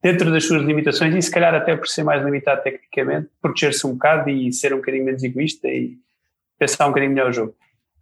dentro 0.00 0.30
das 0.30 0.44
suas 0.44 0.62
limitações 0.62 1.12
e 1.12 1.20
se 1.20 1.30
calhar 1.32 1.52
até 1.56 1.74
por 1.74 1.88
ser 1.88 2.04
mais 2.04 2.24
limitado 2.24 2.62
tecnicamente, 2.62 3.30
proteger-se 3.42 3.84
um 3.84 3.94
bocado 3.94 4.30
e 4.30 4.52
ser 4.52 4.72
um 4.72 4.76
bocadinho 4.76 5.06
menos 5.06 5.24
egoísta 5.24 5.66
e 5.66 5.96
pensar 6.56 6.86
um 6.86 6.90
bocadinho 6.90 7.12
melhor 7.12 7.30
o 7.30 7.32
jogo. 7.32 7.54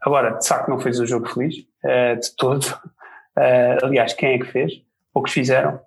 Agora, 0.04 0.38
de 0.38 0.46
facto 0.46 0.68
não 0.68 0.78
fez 0.78 1.00
um 1.00 1.06
jogo 1.06 1.28
feliz, 1.28 1.56
uh, 1.84 2.20
de 2.20 2.36
todo. 2.36 2.64
Uh, 3.36 3.82
aliás, 3.84 4.12
quem 4.12 4.34
é 4.34 4.38
que 4.38 4.46
fez? 4.46 4.72
Poucos 5.12 5.32
fizeram. 5.32 5.80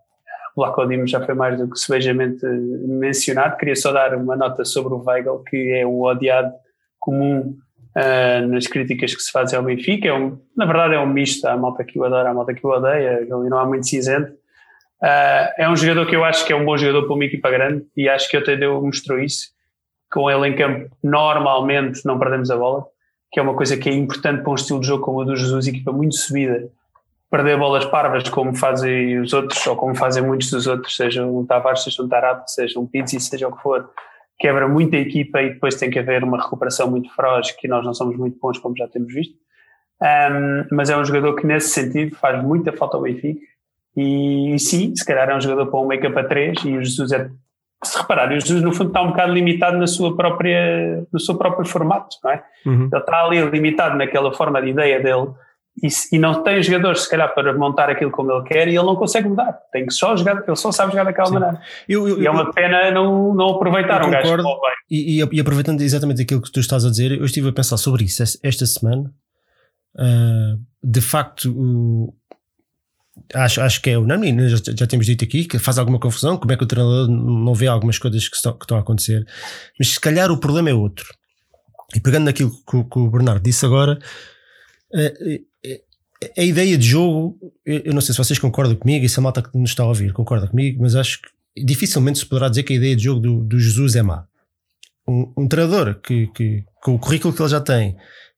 O 0.55 0.61
Black 0.61 0.87
Dimos 0.87 1.11
já 1.11 1.23
foi 1.23 1.35
mais 1.35 1.57
do 1.57 1.69
que 1.69 1.77
sebejamente 1.77 2.43
mencionado. 2.45 3.57
Queria 3.57 3.75
só 3.75 3.91
dar 3.91 4.15
uma 4.15 4.35
nota 4.35 4.65
sobre 4.65 4.93
o 4.95 5.03
Weigl, 5.05 5.43
que 5.43 5.71
é 5.71 5.85
o 5.85 6.01
odiado 6.01 6.51
comum 6.99 7.55
uh, 7.95 8.47
nas 8.47 8.65
críticas 8.65 9.13
que 9.13 9.21
se 9.21 9.31
fazem 9.31 9.55
ao 9.55 9.63
Benfica. 9.63 10.07
É 10.07 10.13
um, 10.13 10.39
na 10.55 10.65
verdade 10.65 10.95
é 10.95 10.99
um 10.99 11.05
misto, 11.05 11.45
há 11.45 11.51
a 11.51 11.57
malta 11.57 11.83
que 11.83 11.99
o 11.99 12.03
adora, 12.03 12.29
há 12.29 12.31
a 12.31 12.33
malta 12.33 12.55
que 12.55 12.65
o 12.65 12.71
odeia, 12.71 13.17
ali 13.17 13.49
não 13.49 13.59
há 13.59 13.67
muito 13.67 13.85
cinzento. 13.85 14.33
É 14.99 15.69
um 15.69 15.75
jogador 15.75 16.07
que 16.07 16.15
eu 16.15 16.25
acho 16.25 16.43
que 16.43 16.51
é 16.51 16.55
um 16.55 16.65
bom 16.65 16.75
jogador 16.75 17.05
para 17.05 17.13
uma 17.13 17.23
equipa 17.23 17.51
grande 17.51 17.85
e 17.95 18.09
acho 18.09 18.27
que 18.27 18.35
o 18.35 18.43
Tadeu 18.43 18.81
mostrou 18.81 19.19
isso. 19.19 19.49
Com 20.11 20.31
ele 20.31 20.47
em 20.47 20.55
campo, 20.55 20.89
normalmente 21.03 22.03
não 22.03 22.17
perdemos 22.17 22.49
a 22.49 22.57
bola, 22.57 22.87
que 23.37 23.39
é 23.39 23.43
uma 23.43 23.53
coisa 23.53 23.77
que 23.77 23.87
é 23.87 23.93
importante 23.93 24.41
para 24.41 24.51
um 24.51 24.55
estilo 24.55 24.79
de 24.79 24.87
jogo 24.87 25.05
como 25.05 25.19
o 25.19 25.23
do 25.23 25.35
Jesus, 25.35 25.67
equipa 25.67 25.91
muito 25.91 26.15
subida. 26.15 26.71
Perder 27.29 27.55
bolas 27.55 27.85
parvas 27.85 28.27
como 28.29 28.55
fazem 28.55 29.19
os 29.19 29.31
outros, 29.31 29.67
ou 29.67 29.75
como 29.75 29.93
fazem 29.93 30.23
muitos 30.23 30.49
dos 30.49 30.65
outros, 30.65 30.95
seja 30.95 31.23
um 31.23 31.45
Tavares, 31.45 31.83
seja 31.83 32.01
um 32.01 32.07
Tarado, 32.07 32.41
seja 32.47 32.79
um 32.79 32.87
Pizzi, 32.87 33.19
seja 33.19 33.47
o 33.47 33.55
que 33.55 33.61
for, 33.61 33.91
quebra 34.39 34.67
muito 34.67 34.95
a 34.95 34.99
equipa 34.99 35.39
e 35.39 35.53
depois 35.53 35.75
tem 35.75 35.87
que 35.87 35.99
haver 35.99 36.23
uma 36.23 36.41
recuperação 36.41 36.89
muito 36.89 37.13
feroz, 37.13 37.51
que 37.51 37.67
nós 37.67 37.85
não 37.85 37.93
somos 37.93 38.17
muito 38.17 38.39
bons, 38.41 38.57
como 38.57 38.75
já 38.75 38.87
temos 38.87 39.13
visto. 39.13 39.35
Um, 40.01 40.65
mas 40.75 40.89
é 40.89 40.97
um 40.97 41.05
jogador 41.05 41.35
que, 41.35 41.45
nesse 41.45 41.69
sentido, 41.69 42.15
faz 42.15 42.43
muita 42.43 42.73
falta 42.73 42.97
ao 42.97 43.03
Benfica 43.03 43.39
e, 43.95 44.55
e, 44.55 44.57
sim, 44.57 44.95
se 44.95 45.05
calhar 45.05 45.29
é 45.29 45.37
um 45.37 45.41
jogador 45.41 45.69
para 45.69 45.79
um 45.79 45.85
make-up 45.85 46.17
a 46.17 46.23
três 46.23 46.57
e 46.65 46.75
o 46.75 46.83
Jesus 46.83 47.11
é. 47.11 47.29
Se 47.83 47.97
reparar, 47.97 48.29
o 48.29 48.39
Jesus 48.39 48.63
no 48.63 48.73
fundo 48.73 48.89
está 48.89 49.01
um 49.01 49.09
bocado 49.09 49.31
limitado 49.31 49.77
na 49.77 49.85
sua 49.85 50.15
própria, 50.15 51.05
no 51.11 51.19
seu 51.19 51.37
próprio 51.37 51.65
formato, 51.65 52.17
não 52.23 52.31
é? 52.31 52.43
Uhum. 52.65 52.89
Ele 52.91 52.97
está 52.97 53.23
ali 53.23 53.41
limitado 53.41 53.97
naquela 53.97 54.33
forma 54.33 54.61
de 54.61 54.69
ideia 54.69 54.99
dele 54.99 55.27
e, 55.83 55.87
e, 56.15 56.17
não 56.17 56.41
tem 56.41 56.61
jogadores, 56.63 57.01
se 57.01 57.09
calhar, 57.09 57.31
para 57.35 57.53
montar 57.53 57.87
aquilo 57.87 58.09
como 58.09 58.31
ele 58.31 58.43
quer 58.45 58.67
e 58.67 58.75
ele 58.75 58.85
não 58.85 58.95
consegue 58.95 59.29
mudar. 59.29 59.53
Tem 59.71 59.85
que 59.85 59.93
só 59.93 60.15
jogar, 60.15 60.43
ele 60.47 60.55
só 60.55 60.71
sabe 60.71 60.91
jogar 60.91 61.03
daquela 61.03 61.27
Sim. 61.27 61.33
maneira. 61.35 61.61
Eu, 61.87 62.07
eu, 62.07 62.21
e 62.21 62.25
é 62.25 62.31
uma 62.31 62.51
pena 62.51 62.89
não, 62.89 63.33
não 63.35 63.49
aproveitar 63.49 64.03
um 64.03 64.09
gajo 64.09 64.37
como 64.37 64.59
e, 64.89 65.21
e, 65.21 65.29
e, 65.31 65.39
aproveitando 65.39 65.81
exatamente 65.81 66.23
aquilo 66.23 66.41
que 66.41 66.51
tu 66.51 66.59
estás 66.59 66.83
a 66.83 66.89
dizer, 66.89 67.11
eu 67.11 67.25
estive 67.25 67.49
a 67.49 67.53
pensar 67.53 67.77
sobre 67.77 68.05
isso 68.05 68.23
esta 68.23 68.65
semana. 68.65 69.13
Uh, 69.95 70.59
de 70.83 71.01
facto, 71.01 71.51
o, 71.51 72.11
acho, 73.33 73.61
acho 73.61 73.81
que 73.81 73.89
é 73.89 73.97
unânime, 73.97 74.49
já, 74.49 74.57
já 74.75 74.87
temos 74.87 75.05
dito 75.05 75.23
aqui, 75.23 75.45
que 75.45 75.59
faz 75.59 75.77
alguma 75.77 75.99
confusão, 75.99 76.37
como 76.37 76.51
é 76.51 76.57
que 76.57 76.63
o 76.63 76.67
treinador 76.67 77.07
não 77.07 77.53
vê 77.53 77.67
algumas 77.67 77.97
coisas 77.97 78.27
que 78.27 78.35
estão, 78.35 78.53
que 78.53 78.65
estão 78.65 78.77
a 78.77 78.81
acontecer. 78.81 79.25
Mas 79.77 79.89
se 79.89 79.99
calhar 79.99 80.31
o 80.31 80.37
problema 80.37 80.69
é 80.69 80.73
outro. 80.73 81.13
E 81.95 81.99
pegando 81.99 82.25
naquilo 82.25 82.51
que, 82.51 82.83
que 82.83 82.99
o 82.99 83.09
Bernardo 83.09 83.43
disse 83.43 83.65
agora, 83.65 83.97
a, 84.93 86.41
a 86.41 86.43
ideia 86.43 86.77
de 86.77 86.87
jogo, 86.87 87.37
eu 87.65 87.93
não 87.93 88.01
sei 88.01 88.13
se 88.13 88.17
vocês 88.17 88.39
concordam 88.39 88.75
comigo 88.75 89.05
e 89.05 89.09
se 89.09 89.19
a 89.19 89.21
malta 89.21 89.41
que 89.41 89.57
nos 89.57 89.69
está 89.69 89.83
a 89.83 89.87
ouvir 89.87 90.11
concorda 90.13 90.47
comigo, 90.47 90.81
mas 90.81 90.95
acho 90.95 91.21
que 91.21 91.63
dificilmente 91.63 92.19
se 92.19 92.25
poderá 92.25 92.49
dizer 92.49 92.63
que 92.63 92.73
a 92.73 92.75
ideia 92.75 92.95
de 92.95 93.03
jogo 93.03 93.19
do, 93.19 93.43
do 93.43 93.59
Jesus 93.59 93.95
é 93.95 94.01
má. 94.01 94.25
Um, 95.07 95.33
um 95.37 95.47
treinador 95.47 95.95
que, 96.01 96.27
que, 96.27 96.63
com 96.81 96.95
o 96.95 96.99
currículo 96.99 97.33
que 97.33 97.41
ele 97.41 97.49
já 97.49 97.61
tem, 97.61 97.95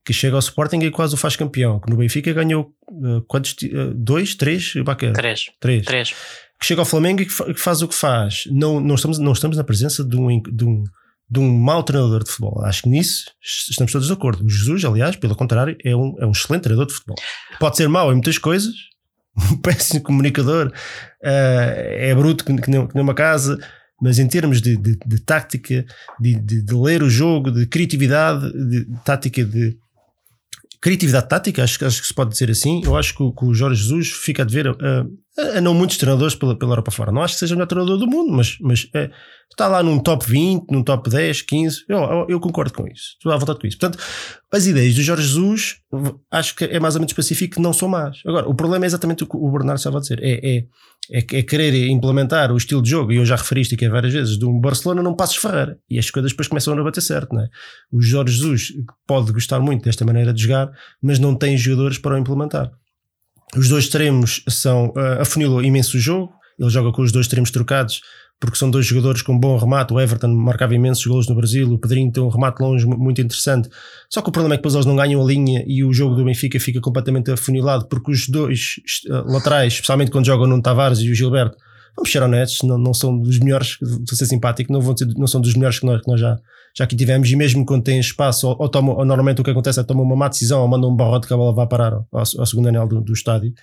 que 0.09 0.13
chega 0.13 0.35
ao 0.35 0.39
Sporting 0.39 0.79
e 0.79 0.89
quase 0.89 1.13
o 1.13 1.17
faz 1.17 1.35
campeão, 1.35 1.79
que 1.79 1.87
no 1.87 1.95
Benfica 1.95 2.33
ganhou 2.33 2.73
uh, 2.89 3.21
quantos? 3.27 3.55
Uh, 3.61 3.93
dois, 3.93 4.33
três? 4.33 4.73
Baquer? 4.83 5.13
Três. 5.13 5.51
Três. 5.59 5.85
Três. 5.85 6.15
Que 6.59 6.65
chega 6.65 6.81
ao 6.81 6.85
Flamengo 6.85 7.21
e 7.21 7.27
que, 7.27 7.31
fa 7.31 7.45
que, 7.45 7.59
faz 7.59 7.83
o 7.83 7.87
que 7.87 7.93
faz. 7.93 8.45
Não, 8.51 8.79
não, 8.79 8.95
estamos, 8.95 9.19
não 9.19 9.33
estamos 9.33 9.55
na 9.55 9.63
presença 9.63 10.03
de 10.03 10.17
um, 10.17 10.41
de 10.41 10.65
um, 10.65 10.83
de 11.29 11.39
um 11.39 11.55
mau 11.55 11.83
treinador 11.83 12.23
de 12.23 12.31
futebol. 12.31 12.59
Acho 12.65 12.81
que 12.81 12.89
nisso 12.89 13.25
estamos 13.69 13.91
todos 13.91 14.07
de 14.07 14.13
acordo. 14.13 14.43
O 14.43 14.49
Jesus, 14.49 14.83
aliás, 14.83 15.15
pelo 15.15 15.35
contrário, 15.35 15.77
é 15.85 15.95
um, 15.95 16.15
é 16.19 16.25
um 16.25 16.31
excelente 16.31 16.63
treinador 16.63 16.87
de 16.87 16.93
futebol. 16.93 17.17
Pode 17.59 17.77
ser 17.77 17.87
mau 17.87 18.09
em 18.09 18.15
muitas 18.15 18.39
coisas, 18.39 18.73
um 19.37 19.57
péssimo 19.57 20.01
comunicador, 20.01 20.69
uh, 20.69 20.73
é 21.23 22.15
bruto 22.15 22.43
que, 22.43 22.55
que, 22.59 22.71
nem, 22.71 22.87
que 22.87 22.95
nem 22.95 23.03
uma 23.03 23.13
casa, 23.13 23.59
mas 24.01 24.17
em 24.17 24.27
termos 24.27 24.59
de, 24.59 24.75
de, 24.75 24.97
de 25.05 25.19
tática, 25.19 25.85
de, 26.19 26.33
de, 26.33 26.73
ler 26.73 27.03
o 27.03 27.09
jogo, 27.11 27.51
de 27.51 27.67
criatividade, 27.67 28.51
de 28.51 28.87
tática 29.05 29.45
de 29.45 29.77
criatividade 30.81 31.27
tática, 31.27 31.63
acho, 31.63 31.85
acho 31.85 32.01
que 32.01 32.07
se 32.07 32.13
pode 32.13 32.31
dizer 32.31 32.49
assim. 32.49 32.81
Eu 32.85 32.95
acho 32.95 33.15
que 33.15 33.21
o, 33.21 33.33
que 33.33 33.45
o 33.45 33.53
Jorge 33.53 33.81
Jesus 33.81 34.09
fica 34.11 34.43
a 34.43 34.45
dever 34.45 34.67
a, 34.67 34.71
a, 34.71 35.57
a, 35.57 35.61
não 35.61 35.73
muitos 35.73 35.97
treinadores 35.97 36.35
pela, 36.35 36.57
pela 36.57 36.71
Europa 36.71 36.91
fora. 36.91 37.11
Não 37.11 37.21
acho 37.21 37.33
que 37.33 37.39
seja 37.41 37.53
o 37.53 37.57
melhor 37.57 37.67
treinador 37.67 37.97
do 37.97 38.07
mundo, 38.07 38.31
mas, 38.31 38.57
mas 38.61 38.89
é, 38.95 39.09
está 39.51 39.67
lá 39.67 39.83
num 39.83 39.99
top 39.99 40.25
20, 40.25 40.71
num 40.71 40.81
top 40.81 41.09
10, 41.09 41.41
15. 41.41 41.85
Eu, 41.89 41.97
eu, 41.97 42.25
eu, 42.29 42.39
concordo 42.39 42.73
com 42.73 42.87
isso. 42.87 43.15
Estou 43.17 43.31
à 43.31 43.37
vontade 43.37 43.59
com 43.59 43.67
isso. 43.67 43.77
Portanto, 43.77 44.01
as 44.51 44.65
ideias 44.65 44.95
do 44.95 45.01
Jorge 45.01 45.23
Jesus 45.23 45.75
acho 46.31 46.55
que 46.55 46.63
é 46.63 46.79
mais 46.79 46.95
ou 46.95 47.01
menos 47.01 47.11
específico 47.11 47.61
não 47.61 47.73
são 47.73 47.89
más. 47.89 48.21
Agora, 48.25 48.47
o 48.47 48.55
problema 48.55 48.85
é 48.85 48.87
exatamente 48.87 49.23
o 49.23 49.27
que 49.27 49.35
o 49.35 49.51
Bernardo 49.51 49.77
estava 49.77 49.97
a 49.97 50.01
dizer. 50.01 50.19
É, 50.23 50.57
é, 50.57 50.65
é, 51.11 51.19
é 51.19 51.43
querer 51.43 51.87
implementar 51.87 52.51
o 52.51 52.57
estilo 52.57 52.81
de 52.81 52.89
jogo, 52.89 53.11
e 53.11 53.17
eu 53.17 53.25
já 53.25 53.35
referi 53.35 53.61
isto 53.61 53.75
aqui 53.75 53.89
várias 53.89 54.13
vezes, 54.13 54.37
de 54.37 54.45
um 54.45 54.59
Barcelona 54.59 55.01
não 55.01 55.15
passes 55.15 55.37
Ferreira. 55.37 55.77
E 55.89 55.97
as 55.97 56.09
coisas 56.09 56.31
depois 56.31 56.47
começam 56.47 56.73
a 56.73 56.75
não 56.75 56.83
bater 56.83 57.01
certo, 57.01 57.33
não 57.33 57.41
é? 57.41 57.49
O 57.91 58.01
Jorge 58.01 58.35
Jesus 58.35 58.73
pode 59.07 59.31
gostar 59.31 59.59
muito 59.59 59.83
desta 59.83 60.05
maneira 60.05 60.33
de 60.33 60.41
jogar, 60.41 60.69
mas 61.01 61.19
não 61.19 61.35
tem 61.35 61.57
jogadores 61.57 61.97
para 61.97 62.15
o 62.15 62.17
implementar. 62.17 62.71
Os 63.57 63.67
dois 63.67 63.85
extremos 63.85 64.43
são. 64.47 64.89
Uh, 64.89 65.21
afunilou 65.21 65.63
imenso 65.63 65.97
o 65.97 65.99
jogo. 65.99 66.31
Ele 66.59 66.69
joga 66.69 66.91
com 66.91 67.01
os 67.01 67.11
dois 67.11 67.25
extremos 67.25 67.49
trocados 67.49 68.01
porque 68.39 68.57
são 68.57 68.71
dois 68.71 68.85
jogadores 68.85 69.21
com 69.21 69.37
bom 69.37 69.57
remate. 69.57 69.93
O 69.93 69.99
Everton 69.99 70.29
marcava 70.29 70.73
imensos 70.73 71.05
golos 71.05 71.27
no 71.27 71.35
Brasil, 71.35 71.69
o 71.71 71.77
Pedrinho 71.77 72.11
tem 72.11 72.23
um 72.23 72.29
remate 72.29 72.61
longe 72.61 72.85
muito 72.85 73.19
interessante. 73.21 73.69
Só 74.09 74.21
que 74.21 74.29
o 74.29 74.31
problema 74.31 74.55
é 74.55 74.57
que 74.57 74.61
depois 74.61 74.75
eles 74.75 74.85
não 74.85 74.95
ganham 74.95 75.21
a 75.21 75.25
linha 75.25 75.63
e 75.67 75.83
o 75.83 75.91
jogo 75.91 76.15
do 76.15 76.23
Benfica 76.23 76.59
fica 76.59 76.79
completamente 76.79 77.29
afunilado, 77.31 77.87
porque 77.87 78.11
os 78.11 78.29
dois 78.29 78.75
eh, 79.09 79.23
laterais, 79.25 79.73
especialmente 79.73 80.09
quando 80.09 80.25
jogam 80.25 80.47
no 80.47 80.61
Tavares 80.61 80.99
e 80.99 81.11
o 81.11 81.15
Gilberto, 81.15 81.57
vamos 81.95 82.11
ser 82.11 82.23
honestos, 82.23 82.67
não, 82.67 82.77
não 82.77 82.93
são 82.93 83.17
dos 83.17 83.39
melhores, 83.39 83.77
estou 83.81 84.13
a 84.13 84.15
ser 84.15 84.25
simpático, 84.25 84.71
não, 84.71 84.79
vão 84.79 84.95
ser, 84.95 85.07
não 85.17 85.27
são 85.27 85.41
dos 85.41 85.53
melhores 85.53 85.79
que 85.79 85.85
nós, 85.85 86.01
que 86.01 86.07
nós 86.07 86.19
já, 86.19 86.37
já 86.77 86.85
aqui 86.85 86.95
tivemos, 86.95 87.29
e 87.29 87.35
mesmo 87.35 87.65
quando 87.65 87.83
têm 87.83 87.99
espaço, 87.99 88.47
ou, 88.47 88.55
ou, 88.57 88.69
tomam, 88.69 88.95
ou 88.95 89.03
normalmente 89.03 89.41
o 89.41 89.43
que 89.43 89.51
acontece 89.51 89.81
é 89.81 89.83
tomar 89.83 90.03
uma 90.03 90.15
má 90.15 90.29
decisão, 90.29 90.61
ou 90.61 90.67
mandam 90.67 90.89
um 90.89 90.95
barrote 90.95 91.27
que 91.27 91.33
a 91.33 91.37
bola 91.37 91.53
vá 91.53 91.67
parar 91.67 91.93
ao, 91.93 92.07
ao 92.13 92.45
segundo 92.45 92.69
anel 92.69 92.87
do, 92.87 93.01
do 93.01 93.11
estádio. 93.11 93.53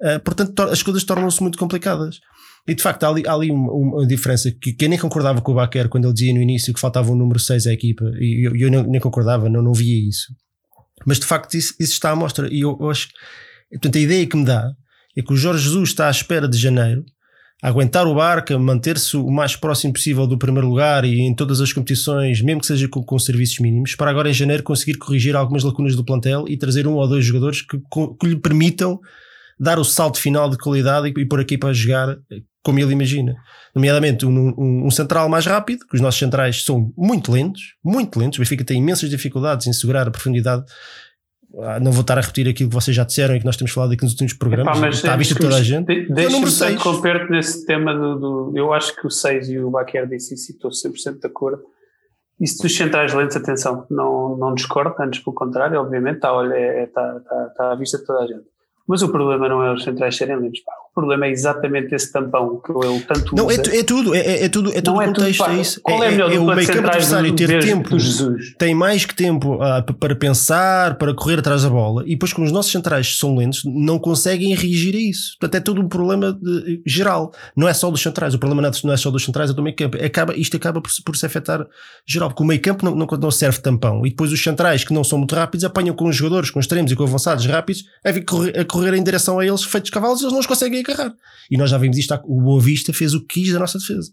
Uh, 0.00 0.18
portanto, 0.20 0.58
as 0.62 0.82
coisas 0.82 1.04
tornam-se 1.04 1.42
muito 1.42 1.58
complicadas. 1.58 2.20
E 2.70 2.74
de 2.74 2.84
facto 2.84 3.02
há 3.02 3.08
ali, 3.08 3.26
há 3.26 3.34
ali 3.34 3.50
uma, 3.50 3.72
uma, 3.72 4.06
diferença 4.06 4.48
que, 4.52 4.72
que 4.72 4.84
eu 4.84 4.88
nem 4.88 4.96
concordava 4.96 5.40
com 5.40 5.50
o 5.50 5.56
Baquer 5.56 5.88
quando 5.88 6.04
ele 6.04 6.14
dizia 6.14 6.32
no 6.32 6.40
início 6.40 6.72
que 6.72 6.78
faltava 6.78 7.10
um 7.10 7.16
número 7.16 7.40
6 7.40 7.66
à 7.66 7.72
equipa, 7.72 8.04
e 8.20 8.46
eu, 8.46 8.54
eu 8.54 8.70
nem, 8.70 8.86
nem, 8.86 9.00
concordava, 9.00 9.50
não, 9.50 9.60
não 9.60 9.72
via 9.72 10.08
isso. 10.08 10.32
Mas 11.04 11.18
de 11.18 11.26
facto 11.26 11.54
isso, 11.54 11.74
isso 11.80 11.94
está 11.94 12.10
à 12.12 12.14
mostra, 12.14 12.46
e 12.48 12.60
eu, 12.60 12.78
eu 12.80 12.88
acho. 12.88 13.08
Portanto, 13.72 13.98
a 13.98 14.00
ideia 14.00 14.24
que 14.24 14.36
me 14.36 14.44
dá 14.44 14.70
é 15.16 15.20
que 15.20 15.32
o 15.32 15.36
Jorge 15.36 15.64
Jesus 15.64 15.88
está 15.88 16.06
à 16.06 16.10
espera 16.12 16.46
de 16.46 16.56
janeiro 16.56 17.04
aguentar 17.60 18.06
o 18.06 18.14
barco, 18.14 18.56
manter-se 18.56 19.16
o 19.16 19.28
mais 19.30 19.56
próximo 19.56 19.92
possível 19.92 20.24
do 20.24 20.38
primeiro 20.38 20.68
lugar 20.68 21.04
e 21.04 21.20
em 21.22 21.34
todas 21.34 21.60
as 21.60 21.72
competições, 21.72 22.40
mesmo 22.40 22.60
que 22.60 22.68
seja 22.68 22.88
com, 22.88 23.02
com, 23.02 23.18
serviços 23.18 23.58
mínimos, 23.58 23.96
para 23.96 24.12
agora 24.12 24.30
em 24.30 24.32
janeiro 24.32 24.62
conseguir 24.62 24.96
corrigir 24.96 25.34
algumas 25.34 25.64
lacunas 25.64 25.96
do 25.96 26.04
plantel 26.04 26.44
e 26.48 26.56
trazer 26.56 26.86
um 26.86 26.94
ou 26.94 27.08
dois 27.08 27.24
jogadores 27.24 27.62
que, 27.62 27.78
que 27.78 28.26
lhe 28.26 28.36
permitam 28.36 28.98
dar 29.58 29.78
o 29.78 29.84
salto 29.84 30.18
final 30.18 30.48
de 30.48 30.56
qualidade 30.56 31.08
e, 31.08 31.20
e 31.20 31.26
pôr 31.26 31.40
aqui 31.40 31.58
para 31.58 31.74
jogar 31.74 32.16
como 32.62 32.78
ele 32.78 32.92
imagina. 32.92 33.34
Nomeadamente 33.74 34.26
um, 34.26 34.54
um, 34.58 34.86
um, 34.86 34.90
central 34.90 35.28
mais 35.28 35.46
rápido, 35.46 35.86
que 35.86 35.94
os 35.94 36.00
nossos 36.00 36.18
centrais 36.18 36.64
são 36.64 36.92
muito 36.96 37.32
lentos, 37.32 37.74
muito 37.82 38.18
lentos. 38.18 38.38
O 38.38 38.42
Benfica 38.42 38.64
tem 38.64 38.78
imensas 38.78 39.08
dificuldades 39.08 39.66
em 39.66 39.72
segurar 39.72 40.06
a 40.06 40.10
profundidade. 40.10 40.64
Ah, 41.62 41.80
não 41.80 41.90
vou 41.90 42.02
estar 42.02 42.16
a 42.16 42.20
repetir 42.20 42.48
aquilo 42.48 42.68
que 42.68 42.74
vocês 42.74 42.96
já 42.96 43.02
disseram 43.02 43.34
e 43.34 43.40
que 43.40 43.46
nós 43.46 43.56
temos 43.56 43.72
falado 43.72 43.92
aqui 43.92 44.02
nos 44.02 44.12
últimos 44.12 44.34
programas. 44.34 44.76
Epá, 44.76 44.88
está 44.88 45.14
à 45.14 45.16
vista 45.16 45.34
de 45.34 45.40
toda 45.40 45.56
a 45.56 45.62
gente. 45.62 45.86
De, 45.86 46.12
Deixa-me 46.12 46.74
interromper 46.74 47.30
nesse 47.30 47.64
tema 47.64 47.94
do, 47.94 48.18
do, 48.18 48.52
Eu 48.54 48.72
acho 48.72 48.94
que 48.94 49.06
o 49.06 49.10
6 49.10 49.50
e 49.50 49.58
o 49.58 49.70
Baquer 49.70 50.06
disse 50.06 50.34
isso 50.34 50.52
e 50.52 50.54
estou 50.54 50.70
100% 50.70 51.20
de 51.20 51.26
acordo. 51.26 51.62
Isso 52.40 52.62
dos 52.62 52.74
centrais 52.74 53.12
lentos, 53.12 53.36
atenção, 53.36 53.86
não, 53.90 54.36
não 54.36 54.54
discordo, 54.54 54.94
antes 54.98 55.20
pelo 55.20 55.34
contrário, 55.34 55.78
obviamente, 55.78 56.16
está, 56.16 56.32
olha, 56.32 56.54
é, 56.54 56.84
está, 56.84 57.16
está, 57.18 57.46
está 57.48 57.72
à 57.72 57.74
vista 57.74 57.98
de 57.98 58.04
toda 58.04 58.20
a 58.20 58.26
gente. 58.26 58.44
Mas 58.88 59.02
o 59.02 59.10
problema 59.10 59.48
não 59.48 59.62
é 59.62 59.72
os 59.72 59.84
centrais 59.84 60.16
serem 60.16 60.36
lentos. 60.36 60.60
O 60.90 61.00
problema 61.00 61.26
é 61.26 61.30
exatamente 61.30 61.94
esse 61.94 62.12
tampão 62.12 62.60
que 62.60 62.72
ele 62.72 63.00
tanto 63.02 63.36
não, 63.36 63.46
usa. 63.46 63.62
É, 63.70 63.78
é 63.78 63.84
tudo, 63.84 64.12
é, 64.12 64.44
é 64.44 64.48
tudo, 64.48 64.72
é 64.72 64.80
tudo 64.80 65.00
é 65.00 65.06
contexto. 65.06 65.44
Tudo, 65.44 65.56
é 65.56 65.60
isso. 65.60 65.80
Qual 65.82 66.02
é, 66.02 66.08
é 66.08 66.10
melhor 66.10 66.32
é, 66.32 66.34
é 66.34 66.38
o 66.40 66.46
meio 66.46 66.68
adversário 66.68 67.36
ter 67.36 67.60
tempo, 67.60 67.96
Jesus. 67.96 68.54
tem 68.58 68.74
mais 68.74 69.04
que 69.04 69.14
tempo 69.14 69.54
uh, 69.54 69.94
para 69.94 70.16
pensar, 70.16 70.98
para 70.98 71.14
correr 71.14 71.38
atrás 71.38 71.62
da 71.62 71.70
bola, 71.70 72.02
e 72.06 72.10
depois, 72.10 72.32
como 72.32 72.44
os 72.44 72.52
nossos 72.52 72.72
centrais 72.72 73.16
são 73.16 73.36
lentos, 73.36 73.62
não 73.64 74.00
conseguem 74.00 74.52
reagir 74.52 74.96
a 74.96 74.98
isso. 74.98 75.36
Portanto, 75.38 75.60
é 75.60 75.64
tudo 75.64 75.80
um 75.80 75.88
problema 75.88 76.32
de, 76.32 76.82
geral. 76.84 77.32
Não 77.56 77.68
é 77.68 77.72
só 77.72 77.88
dos 77.88 78.02
centrais. 78.02 78.34
O 78.34 78.38
problema 78.40 78.60
não 78.82 78.92
é 78.92 78.96
só 78.96 79.12
dos 79.12 79.24
centrais, 79.24 79.50
é 79.50 79.52
do 79.52 79.62
meio 79.62 79.76
campo. 79.76 79.96
Acaba, 80.04 80.36
isto 80.36 80.56
acaba 80.56 80.80
por, 80.80 80.90
por 81.04 81.16
se 81.16 81.24
afetar 81.24 81.64
geral, 82.04 82.30
porque 82.30 82.42
o 82.42 82.46
meio 82.46 82.60
campo 82.60 82.84
não, 82.84 82.96
não, 82.96 83.06
não 83.06 83.30
serve 83.30 83.60
tampão, 83.60 84.04
e 84.04 84.10
depois 84.10 84.32
os 84.32 84.42
centrais, 84.42 84.82
que 84.82 84.92
não 84.92 85.04
são 85.04 85.18
muito 85.18 85.36
rápidos, 85.36 85.62
apanham 85.64 85.94
com 85.94 86.08
os 86.08 86.16
jogadores, 86.16 86.50
com 86.50 86.58
extremos 86.58 86.90
e 86.90 86.96
com 86.96 87.04
avançados 87.04 87.46
rápidos, 87.46 87.84
a 88.04 88.12
correr, 88.24 88.58
a 88.58 88.64
correr 88.64 88.94
em 88.94 89.04
direção 89.04 89.38
a 89.38 89.46
eles 89.46 89.62
feitos 89.62 89.90
cavalos, 89.90 90.20
eles 90.20 90.32
não 90.32 90.40
os 90.40 90.46
conseguem 90.46 90.79
agarrar. 90.80 91.12
E 91.50 91.56
nós 91.56 91.70
já 91.70 91.78
vimos 91.78 91.98
isto, 91.98 92.14
o 92.24 92.40
Boa 92.40 92.60
Vista 92.60 92.92
fez 92.92 93.14
o 93.14 93.20
que 93.20 93.40
quis 93.40 93.52
da 93.52 93.58
nossa 93.58 93.78
defesa. 93.78 94.10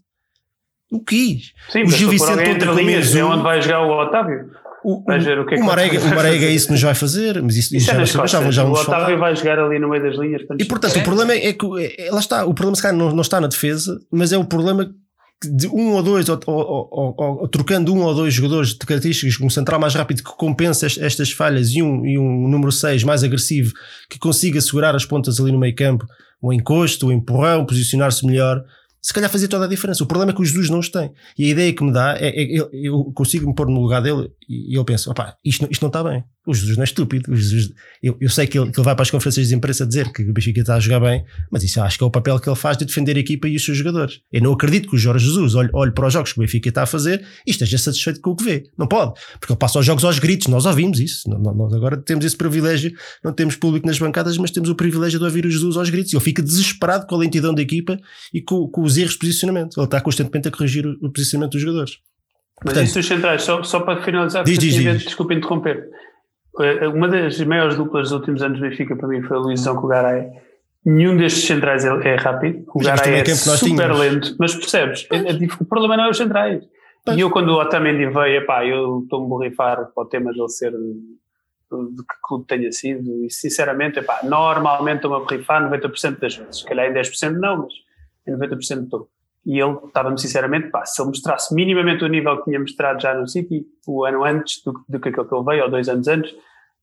O 0.90 1.00
que 1.00 1.34
quis. 1.34 1.52
Sim, 1.70 1.82
o 1.82 1.90
Gil 1.90 2.08
Vicente 2.08 2.50
ontem 2.50 2.66
com 2.66 2.72
linhas, 2.72 3.14
é 3.14 3.22
onde 3.22 3.42
vai 3.42 3.60
jogar 3.60 3.82
o 3.82 3.90
Otávio. 3.90 4.50
O, 4.84 5.02
Vais 5.04 5.24
ver 5.24 5.38
o 5.40 5.46
que 5.46 5.56
é 5.56 5.58
o 5.58 5.64
Marega, 5.64 6.00
o 6.00 6.14
Marega 6.14 6.46
isso 6.46 6.70
nos 6.70 6.80
vai 6.80 6.94
fazer, 6.94 7.42
mas 7.42 7.56
isso, 7.56 7.76
isso 7.76 7.86
já, 7.86 7.94
é 7.94 8.06
já, 8.06 8.26
já, 8.26 8.50
já 8.50 8.62
vamos 8.62 8.78
O 8.78 8.82
Otávio 8.82 9.18
vai 9.18 9.34
jogar 9.34 9.58
ali 9.58 9.78
no 9.78 9.88
meio 9.88 10.02
das 10.02 10.16
linhas. 10.16 10.42
E 10.58 10.64
portanto, 10.64 10.96
é. 10.96 11.00
o 11.00 11.04
problema 11.04 11.32
é 11.32 11.52
que, 11.52 11.66
é, 11.98 12.10
lá 12.10 12.20
está, 12.20 12.46
o 12.46 12.54
problema 12.54 12.76
se 12.76 12.82
calhar 12.82 12.96
não, 12.96 13.10
não 13.10 13.20
está 13.20 13.40
na 13.40 13.48
defesa, 13.48 14.00
mas 14.10 14.32
é 14.32 14.38
o 14.38 14.44
problema 14.44 14.88
de 15.44 15.68
um 15.68 15.92
ou 15.92 16.02
dois, 16.02 16.28
ou, 16.28 16.40
ou, 16.46 17.14
ou, 17.16 17.48
trocando 17.48 17.94
um 17.94 18.02
ou 18.02 18.14
dois 18.14 18.34
jogadores 18.34 18.70
de 18.70 18.78
características, 18.78 19.40
um 19.40 19.48
central 19.48 19.78
mais 19.78 19.94
rápido 19.94 20.22
que 20.22 20.36
compensa 20.36 20.86
estas 20.86 21.30
falhas 21.30 21.70
e 21.70 21.80
um, 21.80 22.04
e 22.04 22.18
um 22.18 22.48
número 22.48 22.72
6 22.72 23.04
mais 23.04 23.22
agressivo 23.22 23.72
que 24.10 24.18
consiga 24.18 24.60
segurar 24.60 24.96
as 24.96 25.04
pontas 25.04 25.38
ali 25.38 25.52
no 25.52 25.58
meio 25.58 25.74
campo, 25.76 26.04
o 26.42 26.52
encosto, 26.52 27.06
o 27.06 27.12
empurrão, 27.12 27.64
posicionar-se 27.64 28.26
melhor, 28.26 28.64
se 29.00 29.14
calhar 29.14 29.30
fazia 29.30 29.48
toda 29.48 29.64
a 29.64 29.68
diferença. 29.68 30.02
O 30.02 30.06
problema 30.06 30.32
é 30.32 30.34
que 30.34 30.42
os 30.42 30.48
Jesus 30.48 30.68
não 30.70 30.80
os 30.80 30.88
têm. 30.88 31.12
E 31.38 31.44
a 31.44 31.48
ideia 31.48 31.72
que 31.72 31.84
me 31.84 31.92
dá 31.92 32.16
é, 32.18 32.28
é 32.28 32.68
eu 32.72 33.04
consigo 33.14 33.46
me 33.46 33.54
pôr 33.54 33.68
no 33.68 33.80
lugar 33.80 34.02
dele 34.02 34.30
e 34.48 34.76
eu 34.76 34.84
penso, 34.84 35.10
opá, 35.10 35.36
isto, 35.44 35.68
isto 35.70 35.82
não 35.82 35.88
está 35.88 36.02
bem. 36.02 36.24
O 36.48 36.54
Jesus 36.54 36.76
não 36.76 36.82
é 36.82 36.84
estúpido. 36.84 37.30
O 37.30 37.36
Jesus, 37.36 37.70
eu, 38.02 38.16
eu 38.18 38.30
sei 38.30 38.46
que 38.46 38.58
ele, 38.58 38.70
que 38.70 38.78
ele 38.78 38.84
vai 38.84 38.94
para 38.94 39.02
as 39.02 39.10
conferências 39.10 39.48
de 39.48 39.54
imprensa 39.54 39.86
dizer 39.86 40.10
que 40.12 40.22
o 40.22 40.32
Benfica 40.32 40.60
está 40.60 40.76
a 40.76 40.80
jogar 40.80 41.00
bem, 41.00 41.22
mas 41.50 41.62
isso 41.62 41.78
acho 41.82 41.98
que 41.98 42.04
é 42.04 42.06
o 42.06 42.10
papel 42.10 42.40
que 42.40 42.48
ele 42.48 42.56
faz 42.56 42.78
de 42.78 42.86
defender 42.86 43.16
a 43.16 43.20
equipa 43.20 43.46
e 43.46 43.54
os 43.54 43.62
seus 43.62 43.76
jogadores. 43.76 44.20
Eu 44.32 44.40
não 44.40 44.52
acredito 44.54 44.88
que 44.88 44.96
o 44.96 44.98
Jorge 44.98 45.26
Jesus 45.26 45.54
olhe, 45.54 45.68
olhe 45.74 45.92
para 45.92 46.06
os 46.06 46.12
jogos 46.12 46.32
que 46.32 46.38
o 46.38 46.42
Benfica 46.42 46.70
está 46.70 46.84
a 46.84 46.86
fazer 46.86 47.22
e 47.46 47.50
esteja 47.50 47.76
satisfeito 47.76 48.20
com 48.22 48.30
o 48.30 48.36
que 48.36 48.44
vê. 48.44 48.64
Não 48.78 48.86
pode. 48.86 49.12
Porque 49.38 49.52
ele 49.52 49.58
passa 49.58 49.78
os 49.78 49.84
jogos 49.84 50.04
aos 50.04 50.18
gritos. 50.18 50.46
Nós 50.46 50.64
ouvimos 50.64 51.00
isso. 51.00 51.28
Nós 51.28 51.74
agora 51.74 51.98
temos 51.98 52.24
esse 52.24 52.36
privilégio. 52.36 52.92
Não 53.22 53.32
temos 53.32 53.54
público 53.54 53.86
nas 53.86 53.98
bancadas, 53.98 54.38
mas 54.38 54.50
temos 54.50 54.70
o 54.70 54.74
privilégio 54.74 55.18
de 55.18 55.24
ouvir 55.26 55.44
o 55.44 55.50
Jesus 55.50 55.76
aos 55.76 55.90
gritos. 55.90 56.12
E 56.12 56.16
ele 56.16 56.24
fica 56.24 56.42
desesperado 56.42 57.06
com 57.06 57.14
a 57.14 57.18
lentidão 57.18 57.54
da 57.54 57.60
equipa 57.60 57.98
e 58.32 58.40
com, 58.40 58.66
com 58.68 58.82
os 58.82 58.96
erros 58.96 59.12
de 59.12 59.18
posicionamento. 59.18 59.78
Ele 59.78 59.84
está 59.84 60.00
constantemente 60.00 60.48
a 60.48 60.50
corrigir 60.50 60.86
o, 60.86 60.92
o 61.02 61.12
posicionamento 61.12 61.52
dos 61.52 61.60
jogadores. 61.60 61.98
Mas 62.64 62.72
Portanto, 62.72 62.86
isso 62.86 62.98
dos 62.98 63.06
centrais, 63.06 63.42
só, 63.42 63.62
só 63.62 63.80
para 63.80 64.02
finalizar, 64.02 64.44
diz, 64.44 64.58
diz, 64.58 64.74
diz. 64.74 65.02
desculpa 65.04 65.34
interromper. 65.34 65.88
Eh, 66.60 66.88
uma 66.88 67.08
das 67.08 67.40
maiores 67.40 67.76
duplas 67.76 68.10
dos 68.10 68.12
últimos 68.12 68.42
anos 68.42 68.58
do 68.58 68.68
Benfica 68.68 68.96
para 68.96 69.08
mim 69.08 69.22
foi 69.22 69.36
a 69.36 69.40
Luizão 69.40 69.76
com 69.76 69.86
o 69.86 69.88
Garay. 69.88 70.28
Nenhum 70.84 71.16
destes 71.16 71.44
centrais 71.44 71.84
é, 71.84 71.88
é 71.88 72.16
rápido. 72.16 72.64
O 72.74 72.80
Garay 72.80 73.20
é 73.20 73.24
super 73.34 73.92
lento, 73.92 74.36
mas 74.38 74.54
percebes? 74.54 75.06
É, 75.12 75.16
é, 75.16 75.34
o 75.60 75.64
problema 75.64 75.96
não 75.96 76.04
é 76.04 76.10
os 76.10 76.16
centrais. 76.16 76.64
Pois. 77.04 77.16
E 77.16 77.20
eu, 77.20 77.30
quando 77.30 77.50
o 77.50 77.60
Otamendi 77.60 78.06
veio, 78.06 78.42
epá, 78.42 78.64
eu 78.64 79.00
estou-me 79.02 79.26
a 79.26 79.28
borrifar 79.28 79.76
para 79.94 80.02
o 80.02 80.06
tema 80.06 80.32
de 80.32 80.40
ele 80.40 80.48
ser 80.48 80.72
de 80.72 82.02
que 82.02 82.14
clube 82.22 82.46
tenha 82.46 82.72
sido, 82.72 83.26
e 83.26 83.30
sinceramente, 83.30 83.98
epá, 83.98 84.20
normalmente 84.22 84.96
estou-me 84.96 85.16
a 85.18 85.20
borrifar 85.20 85.70
90% 85.70 86.18
das 86.18 86.36
vezes. 86.36 86.58
Se 86.58 86.64
calhar 86.64 86.90
em 86.90 86.94
10% 86.94 87.32
não, 87.32 87.58
mas 87.58 87.72
em 88.26 88.38
90% 88.38 88.84
estou. 88.84 89.08
E 89.46 89.58
ele 89.58 89.78
estava-me 89.86 90.18
sinceramente, 90.18 90.70
pá, 90.70 90.84
se 90.84 91.00
ele 91.00 91.08
mostrasse 91.08 91.54
minimamente 91.54 92.04
o 92.04 92.08
nível 92.08 92.36
que 92.38 92.44
tinha 92.44 92.60
mostrado 92.60 93.00
já 93.00 93.14
no 93.14 93.26
City, 93.26 93.64
o 93.86 94.04
ano 94.04 94.24
antes 94.24 94.62
do, 94.62 94.72
do 94.88 95.00
que 95.00 95.08
aquele 95.08 95.26
que 95.26 95.34
ele 95.34 95.44
veio, 95.44 95.64
ou 95.64 95.70
dois 95.70 95.88
anos 95.88 96.06
antes, 96.08 96.34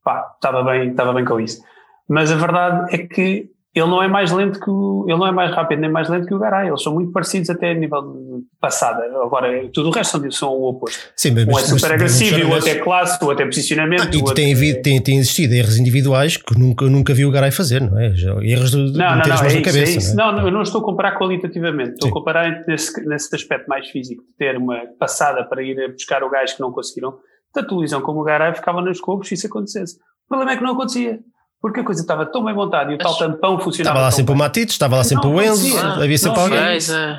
pá, 0.04 0.32
estava 0.36 0.64
bem, 0.64 0.90
estava 0.90 1.14
bem 1.14 1.26
com 1.26 1.40
isso. 1.40 1.62
Mas 2.08 2.32
a 2.32 2.36
verdade 2.36 2.96
é 2.96 3.08
que 3.08 3.52
ele 3.74 3.88
não 3.88 4.02
é 4.02 4.08
mais 4.08 4.32
lento 4.32 4.60
que 4.60 4.70
o, 4.70 5.06
ele 5.08 5.18
não 5.18 5.28
é 5.28 5.32
mais 5.32 5.54
rápido 5.54 5.80
nem 5.80 5.92
mais 5.92 6.08
lento 6.08 6.28
que 6.28 6.34
o 6.34 6.40
Garay, 6.40 6.70
eles 6.70 6.82
são 6.82 6.94
muito 6.94 7.12
parecidos 7.12 7.50
até 7.50 7.72
a 7.72 7.74
nível 7.74 8.02
de 8.02 8.35
passada. 8.60 9.04
Agora, 9.24 9.70
tudo 9.72 9.90
o 9.90 9.92
resto 9.92 10.20
são, 10.20 10.32
são 10.32 10.50
o 10.50 10.70
oposto. 10.70 11.00
Sim, 11.16 11.32
mas, 11.32 11.48
um 11.48 11.52
é 11.52 11.62
super 11.62 11.74
mas, 11.74 11.84
agressivo, 11.92 12.48
o 12.48 12.52
outro 12.52 12.70
é 12.70 12.76
classe, 12.76 13.24
o 13.24 13.28
outro 13.28 13.44
é 13.44 13.46
posicionamento. 13.46 14.02
Ah, 14.02 14.32
e 14.32 14.34
tem, 14.34 14.54
havido, 14.54 14.80
é... 14.80 14.82
tem, 14.82 15.02
tem 15.02 15.18
existido 15.18 15.54
erros 15.54 15.78
individuais 15.78 16.38
que 16.38 16.58
nunca, 16.58 16.86
nunca 16.86 17.14
vi 17.14 17.26
o 17.26 17.32
Garay 17.32 17.52
fazer, 17.52 17.82
não 17.82 18.00
é? 18.00 18.08
Erros 18.44 18.72
de, 18.72 18.78
não, 18.78 19.16
não, 19.16 19.26
não, 19.26 19.44
é 19.44 19.48
isso, 19.48 19.62
cabeça. 19.62 19.78
É 19.78 19.98
isso. 19.98 20.16
Não, 20.16 20.30
é? 20.30 20.32
não, 20.34 20.46
eu 20.46 20.52
não 20.52 20.62
estou 20.62 20.82
a 20.82 20.84
comparar 20.84 21.18
qualitativamente, 21.18 21.92
estou 21.92 22.08
Sim. 22.08 22.12
a 22.12 22.14
comparar 22.14 22.64
nesse, 22.68 23.08
nesse 23.08 23.36
aspecto 23.36 23.68
mais 23.68 23.88
físico, 23.90 24.24
de 24.24 24.36
ter 24.38 24.58
uma 24.58 24.82
passada 25.00 25.44
para 25.44 25.62
ir 25.62 25.92
buscar 25.92 26.24
o 26.24 26.30
gajo 26.30 26.56
que 26.56 26.62
não 26.62 26.72
conseguiram. 26.72 27.18
Tanto 27.54 27.74
o 27.74 27.78
Luizão 27.78 28.02
como 28.02 28.22
o 28.22 28.24
Garay 28.24 28.54
ficavam 28.54 28.82
nos 28.82 29.00
cobos 29.00 29.28
se 29.28 29.36
isso 29.36 29.48
acontecesse. 29.48 29.96
O 30.26 30.28
problema 30.30 30.54
é 30.54 30.58
que 30.58 30.64
não 30.64 30.74
acontecia 30.74 31.20
porque 31.66 31.80
a 31.80 31.84
coisa 31.84 32.00
estava 32.00 32.28
tão 32.28 32.46
bem 32.46 32.54
montada 32.54 32.92
e 32.92 32.96
o 32.96 32.98
tal 33.00 33.18
tampão 33.18 33.58
funcionava. 33.58 33.96
Estava 33.96 34.00
lá 34.02 34.12
sempre 34.12 34.26
bem. 34.28 34.36
o 34.36 34.38
Matites, 34.38 34.76
estava 34.76 34.98
lá 34.98 35.04
sempre 35.04 35.28
não, 35.28 35.36
o 35.36 35.42
Enzo, 35.42 35.76
havia 35.80 36.18
sempre 36.20 36.40
alguém. 36.40 36.60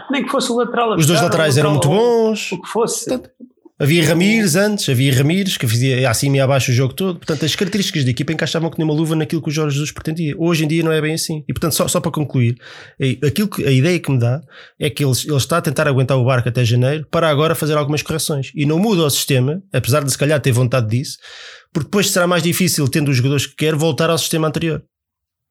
Nem 0.09 0.23
que 0.23 0.31
fosse 0.31 0.53
o 0.53 0.57
lateral. 0.57 0.95
Os 0.95 1.05
dois 1.05 1.21
laterais 1.21 1.59
eram 1.59 1.73
muito 1.73 1.89
bons. 1.89 2.53
O 2.53 2.63
que 2.63 2.69
fosse. 2.69 3.09
Portanto, 3.09 3.31
havia 3.79 4.07
Ramires 4.07 4.57
antes, 4.57 4.89
havia 4.89 5.15
Ramires 5.15 5.57
que 5.57 5.67
fazia 5.67 6.09
acima 6.09 6.37
e 6.37 6.41
abaixo 6.41 6.71
o 6.71 6.75
jogo 6.75 6.95
todo. 6.95 7.19
Portanto, 7.19 7.45
as 7.45 7.55
características 7.55 8.05
da 8.05 8.11
equipa 8.11 8.33
encaixavam 8.33 8.71
que 8.71 8.79
nem 8.79 8.85
uma 8.85 8.95
luva 8.95 9.15
naquilo 9.15 9.43
que 9.43 9.49
o 9.49 9.53
Jorge 9.53 9.75
Jesus 9.75 9.93
pretendia. 9.93 10.35
Hoje 10.39 10.65
em 10.65 10.69
dia 10.69 10.83
não 10.83 10.93
é 10.93 11.01
bem 11.01 11.15
assim. 11.15 11.45
E 11.49 11.53
portanto, 11.53 11.73
só, 11.75 11.87
só 11.89 12.01
para 12.01 12.11
concluir, 12.11 12.57
é, 13.01 13.19
aquilo 13.27 13.49
que, 13.49 13.65
a 13.65 13.71
ideia 13.71 13.99
que 13.99 14.11
me 14.11 14.19
dá 14.19 14.41
é 14.81 14.89
que 14.89 15.05
ele, 15.05 15.13
ele 15.27 15.37
está 15.37 15.59
a 15.59 15.63
tentar 15.63 15.87
aguentar 15.89 16.17
o 16.17 16.25
barco 16.25 16.49
até 16.49 16.65
janeiro 16.65 17.07
para 17.11 17.29
agora 17.29 17.55
fazer 17.55 17.77
algumas 17.77 18.03
correções. 18.03 18.51
E 18.55 18.65
não 18.65 18.79
muda 18.79 19.03
o 19.03 19.11
sistema, 19.11 19.63
apesar 19.73 20.05
de 20.05 20.11
se 20.11 20.19
calhar 20.19 20.41
ter 20.41 20.53
vontade 20.53 20.89
disso, 20.89 21.19
porque 21.73 21.87
depois 21.87 22.11
será 22.11 22.27
mais 22.27 22.43
difícil, 22.43 22.89
tendo 22.89 23.11
os 23.11 23.17
jogadores 23.17 23.47
que 23.47 23.57
quer, 23.57 23.75
voltar 23.75 24.09
ao 24.09 24.19
sistema 24.19 24.49
anterior. 24.49 24.83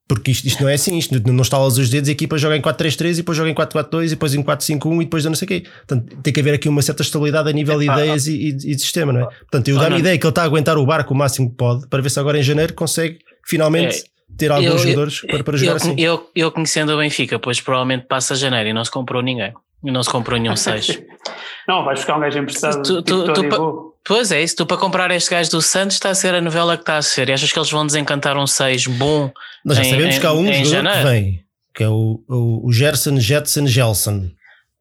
Porque 0.07 0.29
isto, 0.29 0.45
isto 0.45 0.61
não 0.61 0.69
é 0.69 0.75
assim, 0.75 0.97
isto 0.99 1.19
não 1.31 1.41
está 1.41 1.57
aos 1.57 1.79
os 1.79 1.89
dedos, 1.89 2.09
a 2.09 2.11
equipa 2.11 2.37
joga 2.37 2.55
em 2.55 2.61
4-3-3 2.61 3.13
e 3.13 3.15
depois 3.17 3.35
joga 3.35 3.49
em 3.49 3.55
4-4-2 3.55 4.05
e 4.05 4.09
depois 4.09 4.35
em 4.35 4.43
4-5-1 4.43 5.01
e 5.01 5.05
depois 5.05 5.25
não 5.25 5.33
sei 5.33 5.45
o 5.45 5.49
quê. 5.49 5.63
Portanto, 5.87 6.17
tem 6.21 6.31
que 6.31 6.39
haver 6.39 6.53
aqui 6.53 6.69
uma 6.69 6.81
certa 6.83 7.01
estabilidade 7.01 7.49
a 7.49 7.51
nível 7.51 7.79
de 7.79 7.85
ideias 7.85 8.27
e, 8.27 8.49
e, 8.49 8.53
de 8.53 8.79
sistema, 8.79 9.11
não 9.11 9.21
é? 9.21 9.25
Portanto, 9.25 9.67
eu 9.67 9.79
dou-me 9.79 9.95
a 9.95 9.99
ideia 9.99 10.17
que 10.17 10.25
ele 10.25 10.29
está 10.29 10.43
a 10.43 10.45
aguentar 10.45 10.77
o 10.77 10.85
barco 10.85 11.11
o 11.11 11.17
máximo 11.17 11.49
que 11.49 11.55
pode 11.55 11.87
para 11.87 12.03
ver 12.03 12.09
se 12.09 12.19
agora 12.19 12.37
em 12.37 12.43
janeiro 12.43 12.73
consegue 12.75 13.17
finalmente 13.43 13.97
é, 13.97 14.03
ter 14.37 14.51
alguns 14.51 14.73
eu, 14.73 14.77
jogadores 14.77 15.21
eu, 15.23 15.29
para, 15.29 15.43
para 15.43 15.57
jogar 15.57 15.71
eu, 15.71 15.75
assim. 15.77 15.95
Eu, 15.97 16.29
eu 16.35 16.51
conhecendo 16.51 16.93
o 16.93 16.97
Benfica, 16.97 17.39
pois 17.39 17.59
provavelmente 17.59 18.05
passa 18.05 18.35
janeiro 18.35 18.69
e 18.69 18.73
não 18.73 18.85
se 18.85 18.91
comprou 18.91 19.23
ninguém. 19.23 19.53
E 19.83 19.91
não 19.91 20.03
se 20.03 20.09
comprou 20.11 20.39
nenhum 20.39 20.55
6. 20.55 21.01
não, 21.67 21.83
vais 21.83 21.99
buscar 21.99 22.17
um 22.17 22.19
gajo 22.19 22.37
emprestado. 22.37 22.83
Tu, 22.83 23.01
tu, 23.01 23.33
tipo 23.33 23.55
tu, 23.55 23.94
Pois 24.05 24.31
é, 24.31 24.41
isso. 24.43 24.55
Tu 24.55 24.65
para 24.65 24.77
comprar 24.77 25.09
este 25.11 25.31
gajo 25.31 25.49
do 25.49 25.61
Santos 25.61 25.95
está 25.95 26.09
a 26.09 26.15
ser 26.15 26.35
a 26.35 26.41
novela 26.41 26.77
que 26.77 26.83
está 26.83 26.97
a 26.97 27.01
ser. 27.01 27.27
E 27.29 27.33
achas 27.33 27.51
que 27.51 27.57
eles 27.57 27.71
vão 27.71 27.85
desencantar 27.85 28.37
um 28.37 28.45
6 28.45 28.87
bom? 28.87 29.31
Nós 29.65 29.77
já 29.77 29.83
em, 29.83 29.89
sabemos 29.89 30.19
que 30.19 30.25
há 30.25 30.33
um 30.33 30.45
jogador 30.45 30.69
janeiro? 30.69 30.99
que 30.99 31.05
vem, 31.05 31.45
que 31.73 31.83
é 31.83 31.89
o, 31.89 32.23
o, 32.29 32.67
o 32.67 32.71
Gerson 32.71 33.19
Jetson 33.19 33.65
Gelson. 33.65 34.29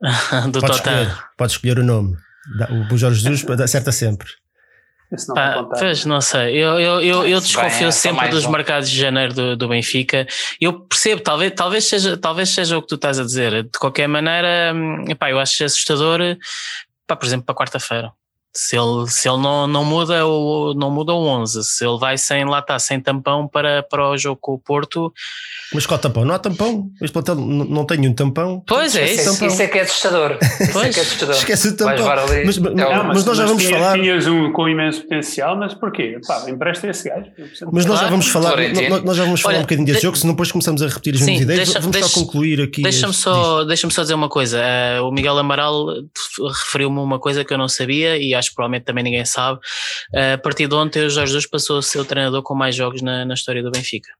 do 0.50 0.60
pode 0.60 0.74
escolher, 0.74 1.18
pode 1.38 1.52
escolher 1.52 1.78
o 1.78 1.84
nome. 1.84 2.16
O 2.92 2.96
Jorge 2.98 3.20
Jesus 3.20 3.44
acerta 3.60 3.90
sempre. 3.90 4.28
Não 5.28 5.34
Pá, 5.34 5.64
pois, 5.78 6.04
não 6.04 6.20
sei. 6.20 6.56
Eu, 6.56 6.78
eu, 6.80 7.00
eu, 7.00 7.26
eu 7.26 7.40
desconfio 7.40 7.82
Bem, 7.82 7.92
sempre 7.92 8.28
dos 8.28 8.44
bom. 8.44 8.50
mercados 8.50 8.90
de 8.90 8.98
janeiro 8.98 9.32
do, 9.32 9.56
do 9.56 9.68
Benfica. 9.68 10.26
Eu 10.60 10.80
percebo, 10.80 11.22
talvez, 11.22 11.52
talvez, 11.54 11.84
seja, 11.84 12.16
talvez 12.16 12.48
seja 12.50 12.76
o 12.76 12.82
que 12.82 12.88
tu 12.88 12.96
estás 12.96 13.18
a 13.18 13.24
dizer. 13.24 13.62
De 13.64 13.78
qualquer 13.78 14.08
maneira, 14.08 14.72
hum, 14.74 15.04
epá, 15.08 15.30
eu 15.30 15.38
acho 15.38 15.64
assustador, 15.64 16.20
pá, 17.06 17.16
por 17.16 17.26
exemplo, 17.26 17.46
para 17.46 17.54
quarta-feira. 17.54 18.12
Se 18.56 18.76
ele, 18.76 19.08
se 19.08 19.28
ele 19.28 19.38
não, 19.38 19.66
não, 19.66 19.84
muda 19.84 20.24
o, 20.26 20.74
não 20.74 20.90
muda 20.90 21.12
o 21.12 21.26
11, 21.26 21.64
se 21.64 21.84
ele 21.84 21.98
vai 21.98 22.16
sem, 22.16 22.44
lá 22.44 22.60
está, 22.60 22.78
sem 22.78 23.00
tampão 23.00 23.48
para, 23.48 23.82
para 23.82 24.10
o 24.10 24.16
jogo 24.16 24.38
com 24.40 24.52
o 24.52 24.58
Porto. 24.58 25.12
Mas 25.72 25.86
qual 25.86 25.98
tampão? 25.98 26.24
Não 26.24 26.34
há 26.34 26.38
tampão. 26.38 26.88
Este 27.02 27.12
plantel 27.12 27.34
não 27.34 27.84
tem 27.84 28.06
um 28.08 28.14
tampão. 28.14 28.62
Pois 28.66 28.94
é, 28.94 29.12
isso, 29.12 29.32
tampão. 29.32 29.48
isso 29.48 29.62
é 29.62 29.66
que 29.66 29.78
é 29.78 29.82
assustador. 29.82 30.38
Pois. 30.72 30.84
Isso 30.94 30.98
é, 30.98 31.02
é 31.02 31.02
assustador. 31.02 31.34
Esquece 31.34 31.68
o 31.68 31.76
tampão. 31.76 32.06
Mas, 32.44 32.58
mas, 32.58 32.74
não, 32.74 33.04
mas, 33.04 33.24
nós 33.24 33.36
já 33.36 33.46
vamos 33.46 33.62
tinhas, 33.62 33.78
falar. 33.78 33.98
Tinhas 33.98 34.26
um 34.26 34.52
com 34.52 34.68
imenso 34.68 35.02
potencial, 35.02 35.56
mas 35.56 35.74
porquê? 35.74 36.20
Pá, 36.26 36.48
empresta 36.48 36.88
esse 36.88 37.08
gajo. 37.08 37.26
Mas 37.72 37.86
nós 37.86 38.00
já 38.00 38.08
vamos 38.08 38.28
falar, 38.28 38.56
nós 39.04 39.16
já 39.16 39.24
vamos 39.24 39.40
falar 39.40 39.54
Olha, 39.54 39.60
um 39.60 39.62
bocadinho 39.62 39.86
desse 39.86 39.98
de, 39.98 40.04
jogo, 40.04 40.16
senão 40.16 40.34
depois 40.34 40.52
começamos 40.52 40.82
a 40.82 40.86
repetir 40.86 41.14
as 41.14 41.20
mesmas 41.20 41.40
ideias. 41.42 41.68
Deixa, 41.68 41.80
vamos 41.80 41.92
deixa, 41.92 42.08
só 42.08 42.20
concluir 42.20 42.60
aqui. 42.60 42.82
Deixa-me 42.82 43.14
só, 43.14 43.64
deixa 43.64 43.90
só 43.90 44.02
dizer 44.02 44.14
uma 44.14 44.28
coisa. 44.28 44.60
Uh, 44.60 45.08
o 45.08 45.12
Miguel 45.12 45.38
Amaral 45.38 45.86
referiu-me 46.62 46.98
uma 46.98 47.18
coisa 47.18 47.44
que 47.44 47.52
eu 47.52 47.58
não 47.58 47.68
sabia 47.68 48.16
e 48.16 48.34
acho 48.34 48.43
que 48.48 48.54
provavelmente 48.54 48.84
também 48.84 49.04
ninguém 49.04 49.24
sabe. 49.24 49.58
Uh, 50.14 50.34
a 50.34 50.38
partir 50.38 50.66
de 50.66 50.74
ontem, 50.74 51.04
o 51.04 51.10
Jorge 51.10 51.32
Jesus 51.32 51.46
passou 51.46 51.78
a 51.78 51.82
ser 51.82 51.98
o 51.98 52.04
treinador 52.04 52.42
com 52.42 52.54
mais 52.54 52.74
jogos 52.74 53.02
na, 53.02 53.24
na 53.24 53.34
história 53.34 53.62
do 53.62 53.70
Benfica. 53.70 54.10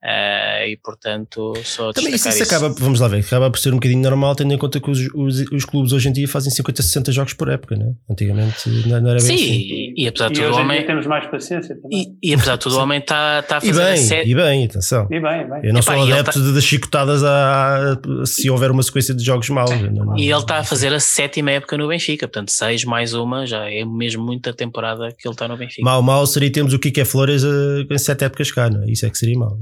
Uh, 0.00 0.62
e 0.68 0.76
portanto 0.76 1.54
só 1.64 1.92
Também 1.92 2.14
isso, 2.14 2.28
isso, 2.28 2.44
acaba, 2.44 2.68
vamos 2.68 3.00
lá 3.00 3.08
ver, 3.08 3.18
acaba 3.18 3.50
por 3.50 3.58
ser 3.58 3.70
um 3.70 3.78
bocadinho 3.78 4.00
normal 4.00 4.36
tendo 4.36 4.54
em 4.54 4.56
conta 4.56 4.78
que 4.78 4.88
os, 4.88 5.00
os, 5.12 5.40
os 5.50 5.64
clubes 5.64 5.90
hoje 5.90 6.08
em 6.08 6.12
dia 6.12 6.28
fazem 6.28 6.52
50, 6.52 6.82
60 6.82 7.10
jogos 7.10 7.32
por 7.32 7.48
época, 7.48 7.74
né? 7.74 7.94
antigamente 8.08 8.68
não, 8.86 9.00
não 9.00 9.10
era 9.10 9.18
bem 9.18 9.26
Sim, 9.26 9.34
assim. 9.34 9.42
e, 9.44 10.04
e 10.04 10.06
apesar 10.06 10.28
de 10.28 10.34
tudo 10.34 10.54
o 10.54 10.56
homem 10.60 10.86
temos 10.86 11.04
mais 11.04 11.26
paciência 11.28 11.74
também. 11.74 12.16
E, 12.22 12.30
e 12.30 12.34
apesar 12.34 12.54
de 12.54 12.60
tudo 12.60 12.76
o 12.76 12.80
homem 12.80 13.00
está 13.00 13.42
tá 13.42 13.56
a 13.56 13.60
fazer 13.60 13.72
e 13.72 13.84
bem, 13.84 13.96
set... 13.96 14.28
e 14.28 14.34
bem, 14.36 14.64
atenção 14.66 15.08
e 15.10 15.20
bem, 15.20 15.50
bem. 15.50 15.60
eu 15.64 15.72
não 15.72 15.80
Epá, 15.80 15.94
sou 15.94 16.12
adepto 16.12 16.44
tá... 16.44 16.52
das 16.52 16.64
chicotadas 16.64 17.24
a, 17.24 17.98
se 18.24 18.48
houver 18.48 18.70
uma 18.70 18.84
sequência 18.84 19.12
de 19.12 19.24
jogos 19.24 19.48
maus 19.48 19.70
não, 19.70 20.16
e 20.16 20.30
ele 20.30 20.40
está 20.40 20.58
a 20.58 20.64
fazer 20.64 20.94
a 20.94 21.00
sétima 21.00 21.50
época 21.50 21.76
no 21.76 21.88
Benfica, 21.88 22.28
portanto 22.28 22.52
6 22.52 22.84
mais 22.84 23.14
uma 23.14 23.44
já 23.46 23.68
é 23.68 23.84
mesmo 23.84 24.24
muita 24.24 24.52
temporada 24.52 25.08
que 25.08 25.26
ele 25.26 25.34
está 25.34 25.48
no 25.48 25.56
Benfica 25.56 25.82
mal, 25.82 26.00
mal 26.02 26.24
seria 26.24 26.52
termos 26.52 26.72
o 26.72 26.78
Kike 26.78 27.04
Flores 27.04 27.42
uh, 27.42 27.84
em 27.90 27.98
7 27.98 28.26
épocas 28.26 28.52
cá, 28.52 28.70
não? 28.70 28.84
É? 28.84 28.90
isso 28.92 29.04
é 29.04 29.10
que 29.10 29.18
seria 29.18 29.36
mal 29.36 29.58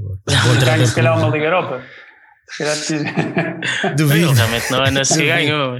calhar 0.93 1.17
uma 1.17 1.29
Liga 1.29 1.45
Europa. 1.45 1.83
Duvido. 3.95 4.31
Realmente 4.31 4.71
não 4.71 4.83
é 4.85 4.91
na 4.91 5.03
se 5.03 5.25
ganhou. 5.25 5.79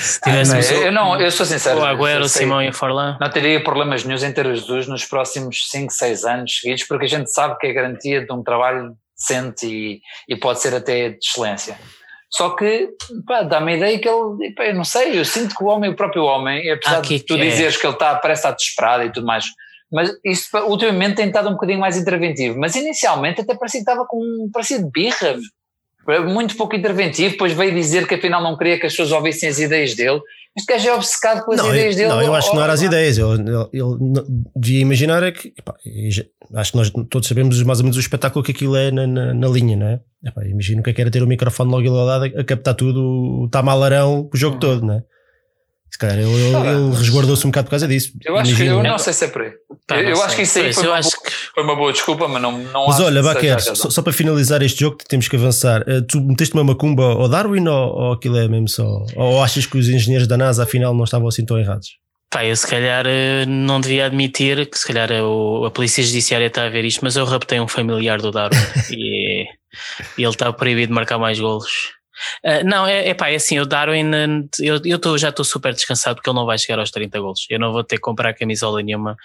Se 0.00 0.20
tivéssemos. 0.20 0.70
eu, 0.70 0.92
não, 0.92 1.20
eu 1.20 1.30
sou 1.30 1.44
sincero. 1.44 1.80
O 1.80 1.84
Agüero, 1.84 2.24
o 2.24 2.28
Simão 2.28 2.62
e 2.62 2.68
o 2.68 2.72
Forlán. 2.72 3.16
Não 3.20 3.28
teria 3.28 3.62
problemas 3.62 4.04
nenhum 4.04 4.24
em 4.24 4.32
ter 4.32 4.46
os 4.46 4.66
dois 4.66 4.86
nos 4.86 5.04
próximos 5.04 5.68
5, 5.68 5.92
6 5.92 6.24
anos 6.24 6.58
seguidos, 6.60 6.84
porque 6.84 7.06
a 7.06 7.08
gente 7.08 7.30
sabe 7.30 7.58
que 7.58 7.66
é 7.66 7.72
garantia 7.72 8.24
de 8.24 8.32
um 8.32 8.42
trabalho 8.42 8.96
decente 9.18 9.66
e, 9.66 10.00
e 10.28 10.36
pode 10.36 10.60
ser 10.60 10.74
até 10.74 11.10
de 11.10 11.18
excelência. 11.18 11.76
Só 12.30 12.50
que 12.50 12.88
dá-me 13.48 13.72
a 13.72 13.76
ideia 13.76 13.98
que 13.98 14.08
ele, 14.08 14.52
pá, 14.54 14.64
eu 14.64 14.74
não 14.74 14.84
sei, 14.84 15.18
eu 15.18 15.24
sinto 15.24 15.54
que 15.56 15.62
o 15.62 15.68
homem, 15.68 15.90
o 15.90 15.96
próprio 15.96 16.24
homem, 16.24 16.70
apesar 16.70 16.98
ah, 16.98 17.00
que 17.00 17.18
de 17.18 17.24
tu 17.24 17.34
é. 17.34 17.38
dizeres 17.38 17.76
que 17.76 17.86
ele 17.86 17.94
está, 17.94 18.14
parece 18.16 18.40
estar 18.40 18.52
desesperado 18.52 19.04
e 19.04 19.12
tudo 19.12 19.26
mais, 19.26 19.46
mas 19.90 20.10
isso 20.24 20.48
ultimamente 20.66 21.16
tem 21.16 21.26
estado 21.26 21.48
um 21.48 21.52
bocadinho 21.52 21.80
mais 21.80 21.96
interventivo, 21.96 22.58
mas 22.58 22.74
inicialmente 22.74 23.40
até 23.40 23.54
parecia 23.54 23.80
que 23.80 23.90
estava 23.90 24.06
com 24.06 24.18
um 24.18 24.50
parecia 24.52 24.78
de 24.78 24.90
birra, 24.90 25.36
muito 26.28 26.56
pouco 26.56 26.76
interventivo, 26.76 27.32
depois 27.32 27.52
veio 27.52 27.74
dizer 27.74 28.06
que 28.06 28.14
afinal 28.14 28.42
não 28.42 28.56
queria 28.56 28.78
que 28.78 28.86
as 28.86 28.92
pessoas 28.92 29.12
ouvissem 29.12 29.48
as 29.48 29.58
ideias 29.58 29.94
dele. 29.94 30.20
Este 30.56 30.72
gajo 30.72 30.88
é 30.88 30.94
obcecado 30.94 31.44
com 31.44 31.52
as 31.52 31.58
não, 31.58 31.68
ideias 31.68 31.96
eu, 31.96 31.98
dele. 31.98 32.08
Não, 32.08 32.22
eu 32.22 32.34
acho 32.34 32.50
que 32.50 32.56
não 32.56 32.62
eram 32.62 32.74
as 32.74 32.80
ideias. 32.82 33.18
Ele, 33.18 33.28
ele, 33.28 33.68
ele 33.72 34.24
devia 34.54 34.80
imaginar 34.80 35.22
é 35.22 35.32
que. 35.32 35.52
Epá, 35.58 35.74
acho 36.54 36.72
que 36.72 36.78
nós 36.78 36.90
todos 37.10 37.28
sabemos 37.28 37.62
mais 37.62 37.80
ou 37.80 37.84
menos 37.84 37.96
o 37.96 38.00
espetáculo 38.00 38.44
que 38.44 38.52
aquilo 38.52 38.76
é 38.76 38.90
na, 38.90 39.06
na, 39.06 39.34
na 39.34 39.48
linha, 39.48 39.76
não 39.76 39.86
é? 39.86 40.00
Epá, 40.24 40.46
imagino 40.46 40.82
que 40.82 40.90
é 40.90 40.92
que 40.92 41.00
era 41.00 41.10
ter 41.10 41.22
o 41.22 41.26
microfone 41.26 41.70
logo 41.70 41.88
ao 41.88 42.06
lado 42.06 42.24
a 42.24 42.44
captar 42.44 42.74
tudo, 42.74 43.02
o 43.02 43.48
tamalarão 43.50 44.30
o 44.32 44.36
jogo 44.36 44.54
uhum. 44.54 44.60
todo, 44.60 44.86
não 44.86 44.94
é? 44.94 45.02
Se 45.90 45.98
calhar 45.98 46.18
ele, 46.18 46.30
ele, 46.30 46.56
ele 46.56 46.96
resguardou-se 46.96 47.46
um 47.46 47.50
bocado 47.50 47.66
por 47.66 47.70
causa 47.70 47.86
disso. 47.86 48.12
Eu 48.24 48.36
acho 48.36 48.50
Imagino. 48.50 48.80
que 48.80 48.86
eu 48.86 48.90
não 48.90 48.98
sei 48.98 49.12
se 49.12 49.24
é 49.24 49.28
por 49.28 49.42
aí. 49.42 49.52
Tá, 49.86 50.02
eu, 50.02 50.20
acho 50.20 50.34
que 50.34 50.42
isso 50.42 50.58
aí 50.58 50.72
foi, 50.72 50.88
uma 50.88 51.00
boa, 51.00 51.12
que... 51.24 51.32
foi, 51.32 51.62
uma 51.62 51.76
boa, 51.76 51.92
desculpa, 51.92 52.26
mas 52.26 52.42
não, 52.42 52.58
não 52.58 52.88
Mas 52.88 52.98
olha, 52.98 53.22
Baquer, 53.22 53.60
só, 53.60 53.88
só, 53.88 54.02
para 54.02 54.12
finalizar 54.12 54.60
este 54.62 54.80
jogo, 54.80 54.98
temos 55.06 55.28
que 55.28 55.36
avançar. 55.36 55.82
Uh, 55.82 56.02
tu 56.02 56.20
meteste 56.20 56.54
uma 56.54 56.64
macumba 56.64 57.04
ao 57.04 57.28
Darwin 57.28 57.68
ou, 57.68 57.94
ou 57.94 58.12
aquilo 58.12 58.36
é 58.36 58.48
mesmo 58.48 58.68
só? 58.68 59.06
Ou 59.14 59.40
achas 59.40 59.64
que 59.64 59.78
os 59.78 59.88
engenheiros 59.88 60.26
da 60.26 60.36
NASA 60.36 60.64
afinal 60.64 60.92
não 60.92 61.04
estavam 61.04 61.28
assim 61.28 61.46
tão 61.46 61.56
errados? 61.56 61.98
Pá, 62.28 62.44
eu 62.44 62.56
se 62.56 62.66
calhar 62.66 63.06
eh, 63.06 63.46
não 63.46 63.80
devia 63.80 64.06
admitir 64.06 64.68
que 64.68 64.76
se 64.76 64.84
calhar 64.84 65.08
a, 65.12 65.66
a 65.66 65.70
Polícia 65.70 66.02
Judiciária 66.02 66.46
está 66.46 66.64
a 66.64 66.68
ver 66.68 66.84
isto, 66.84 67.00
mas 67.04 67.14
eu 67.14 67.24
raptei 67.24 67.60
um 67.60 67.68
familiar 67.68 68.20
do 68.20 68.32
Darwin 68.32 68.58
e, 68.90 69.44
e 70.18 70.22
ele 70.22 70.28
está 70.28 70.52
proibido 70.52 70.88
de 70.88 70.94
marcar 70.94 71.18
mais 71.18 71.38
golos. 71.38 71.95
Uh, 72.44 72.64
não, 72.64 72.86
é, 72.86 73.08
é 73.08 73.14
pá, 73.14 73.30
é 73.30 73.36
assim, 73.36 73.58
o 73.58 73.66
Darwin, 73.66 74.10
eu, 74.60 74.80
eu 74.84 74.98
tô, 74.98 75.16
já 75.18 75.28
estou 75.28 75.44
super 75.44 75.72
descansado 75.72 76.16
porque 76.16 76.28
ele 76.28 76.36
não 76.36 76.46
vai 76.46 76.58
chegar 76.58 76.78
aos 76.78 76.90
30 76.90 77.18
golos. 77.20 77.46
Eu 77.48 77.58
não 77.58 77.72
vou 77.72 77.84
ter 77.84 77.96
que 77.96 78.02
comprar 78.02 78.34
camisola 78.34 78.82
nenhuma. 78.82 79.16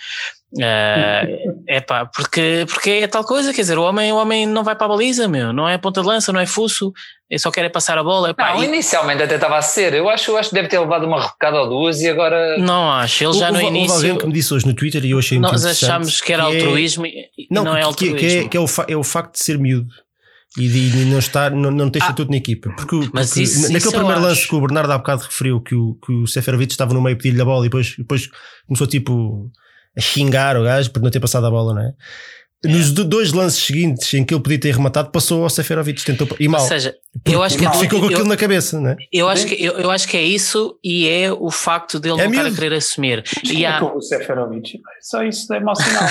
Uh, 0.53 1.63
é 1.67 1.79
pá, 1.79 2.05
porque, 2.05 2.65
porque 2.67 2.89
é 2.89 3.07
tal 3.07 3.23
coisa, 3.23 3.53
quer 3.53 3.61
dizer, 3.61 3.77
o 3.77 3.83
homem, 3.83 4.11
o 4.11 4.17
homem 4.17 4.45
não 4.45 4.63
vai 4.63 4.75
para 4.75 4.85
a 4.85 4.89
baliza, 4.89 5.27
meu, 5.27 5.53
não 5.53 5.67
é 5.67 5.77
ponta 5.77 6.01
de 6.01 6.07
lança, 6.07 6.33
não 6.33 6.41
é 6.41 6.45
fuço, 6.45 6.91
ele 7.29 7.39
só 7.39 7.49
quer 7.49 7.63
é 7.63 7.69
passar 7.69 7.97
a 7.97 8.03
bola. 8.03 8.31
Epá, 8.31 8.55
não, 8.55 8.61
e... 8.61 8.67
inicialmente 8.67 9.23
até 9.23 9.35
estava 9.35 9.57
a 9.57 9.61
ser, 9.61 9.93
eu 9.93 10.09
acho, 10.09 10.31
eu 10.31 10.37
acho 10.37 10.49
que 10.49 10.55
deve 10.55 10.67
ter 10.67 10.77
levado 10.77 11.05
uma 11.05 11.25
recada 11.25 11.61
ou 11.61 11.69
duas 11.69 12.01
e 12.01 12.09
agora. 12.09 12.57
Não 12.57 12.91
acho, 12.91 13.23
ele 13.23 13.33
já 13.33 13.49
o, 13.49 13.53
no 13.53 13.59
houve, 13.59 13.67
início. 13.67 13.95
Houve 13.95 14.09
alguém 14.09 14.19
que 14.19 14.27
me 14.27 14.33
disse 14.33 14.53
hoje 14.53 14.67
no 14.67 14.73
Twitter 14.73 15.05
e 15.05 15.11
eu 15.11 15.19
achei 15.19 15.39
Nós 15.39 15.63
muito 15.63 15.67
achámos 15.67 16.19
que 16.19 16.33
era 16.33 16.45
que 16.47 16.57
é- 16.57 16.59
altruísmo 16.59 17.05
é... 17.05 17.09
e 17.09 17.47
não, 17.49 17.63
não 17.63 17.77
é 17.77 17.83
altruísmo. 17.83 18.17
Que, 18.17 18.25
é, 18.25 18.47
que 18.49 18.57
é, 18.57 18.59
o, 18.59 18.65
é 18.89 18.97
o 18.97 19.03
facto 19.03 19.35
de 19.35 19.43
ser 19.43 19.57
miúdo 19.57 19.87
e 20.57 20.67
de 20.67 21.05
não 21.05 21.19
estar, 21.19 21.51
não, 21.51 21.71
não 21.71 21.89
ter 21.89 21.99
ah, 21.99 22.05
estatuto 22.05 22.29
na 22.29 22.37
equipa. 22.37 22.71
Porque, 22.71 23.09
porque 23.09 23.41
isso, 23.41 23.61
naquele 23.61 23.77
isso 23.77 23.91
primeiro 23.91 24.21
lance 24.21 24.47
que 24.47 24.55
o 24.55 24.59
Bernardo 24.61 24.91
há 24.91 24.97
bocado 24.97 25.23
referiu 25.23 25.61
que 25.61 25.73
o, 25.73 25.95
que 25.95 26.11
o 26.11 26.27
Seferovic 26.27 26.73
estava 26.73 26.93
no 26.93 27.01
meio 27.01 27.17
pedir-lhe 27.17 27.41
a 27.41 27.45
bola 27.45 27.65
e 27.65 27.69
depois, 27.69 27.95
depois 27.97 28.29
começou 28.67 28.85
tipo 28.87 29.49
a 29.97 30.01
xingar 30.01 30.57
o 30.57 30.63
gajo 30.63 30.91
por 30.91 31.01
não 31.01 31.09
ter 31.09 31.19
passado 31.19 31.45
a 31.45 31.49
bola, 31.49 31.73
não 31.73 31.81
é? 31.81 31.93
Nos 32.63 32.91
dois 32.91 33.33
lances 33.33 33.63
seguintes 33.63 34.13
em 34.13 34.23
que 34.23 34.33
ele 34.33 34.41
podia 34.41 34.59
ter 34.59 34.75
rematado, 34.75 35.09
passou 35.09 35.43
ao 35.43 35.49
Seferovic, 35.49 36.05
tentou 36.05 36.27
e 36.39 36.47
mal. 36.47 36.61
Ou 36.61 36.67
seja, 36.67 36.95
eu 37.25 37.41
acho 37.41 37.57
que 37.57 37.63
mal, 37.63 37.73
ficou 37.73 37.99
com 37.99 38.05
aquilo 38.05 38.21
eu, 38.21 38.25
na 38.25 38.37
cabeça, 38.37 38.79
né? 38.79 38.95
Eu 39.11 39.27
acho 39.27 39.47
que 39.47 39.61
eu, 39.61 39.73
eu, 39.73 39.89
acho 39.89 40.07
que 40.07 40.15
é 40.15 40.21
isso 40.21 40.77
e 40.83 41.09
é 41.09 41.31
o 41.31 41.49
facto 41.49 41.99
dele 41.99 42.21
é 42.21 42.23
não 42.25 42.31
estar 42.31 42.45
a 42.45 42.51
querer 42.51 42.73
assumir. 42.73 43.23
E 43.43 43.65
há... 43.65 43.79
com 43.79 43.97
o 43.97 44.01
Seferovic, 44.01 44.79
só 45.01 45.23
isso 45.23 45.51
é 45.53 45.59
mau 45.59 45.75
sinal. 45.75 46.03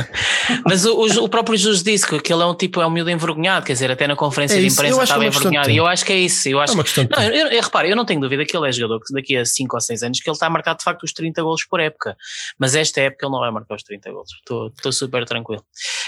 Mas 0.64 0.86
o, 0.86 0.94
o, 0.94 1.24
o, 1.24 1.28
próprio 1.28 1.56
Jesus 1.56 1.82
disse 1.82 2.06
que 2.06 2.32
ele 2.32 2.42
é 2.42 2.46
um 2.46 2.54
tipo, 2.54 2.80
é 2.80 2.86
um 2.86 2.90
miúdo 2.90 3.10
envergonhado, 3.10 3.66
quer 3.66 3.74
dizer, 3.74 3.90
até 3.90 4.06
na 4.06 4.16
conferência 4.16 4.56
é 4.56 4.60
de 4.60 4.66
imprensa 4.68 5.02
estava 5.02 5.24
é 5.24 5.28
envergonhado. 5.28 5.70
E 5.70 5.76
eu 5.76 5.86
acho 5.86 6.04
que 6.04 6.12
é 6.12 6.18
isso. 6.18 6.48
Eu 6.48 6.60
acho 6.60 6.72
é 6.72 6.74
uma 6.74 6.82
questão 6.82 7.06
que, 7.06 7.14
não, 7.14 7.22
eu, 7.22 7.46
eu, 7.48 7.62
reparo, 7.62 7.86
eu 7.86 7.94
não 7.94 8.06
tenho 8.06 8.20
dúvida 8.20 8.44
que 8.46 8.56
ele 8.56 8.68
é 8.68 8.72
jogador 8.72 9.00
que 9.00 9.12
daqui 9.12 9.36
a 9.36 9.44
5 9.44 9.76
ou 9.76 9.80
6 9.80 10.02
anos 10.02 10.20
que 10.20 10.28
ele 10.28 10.34
está 10.34 10.46
a 10.46 10.50
marcar 10.50 10.74
de 10.74 10.82
facto 10.82 11.04
os 11.04 11.12
30 11.12 11.42
golos 11.42 11.64
por 11.64 11.78
época. 11.78 12.16
Mas 12.58 12.74
esta 12.74 13.02
época 13.02 13.26
ele 13.26 13.32
não 13.32 13.40
vai 13.40 13.50
marcar 13.50 13.74
os 13.74 13.82
30 13.82 14.10
golos. 14.10 14.30
Estou 14.40 14.92
super 14.92 15.24
tranquilo. 15.26 15.62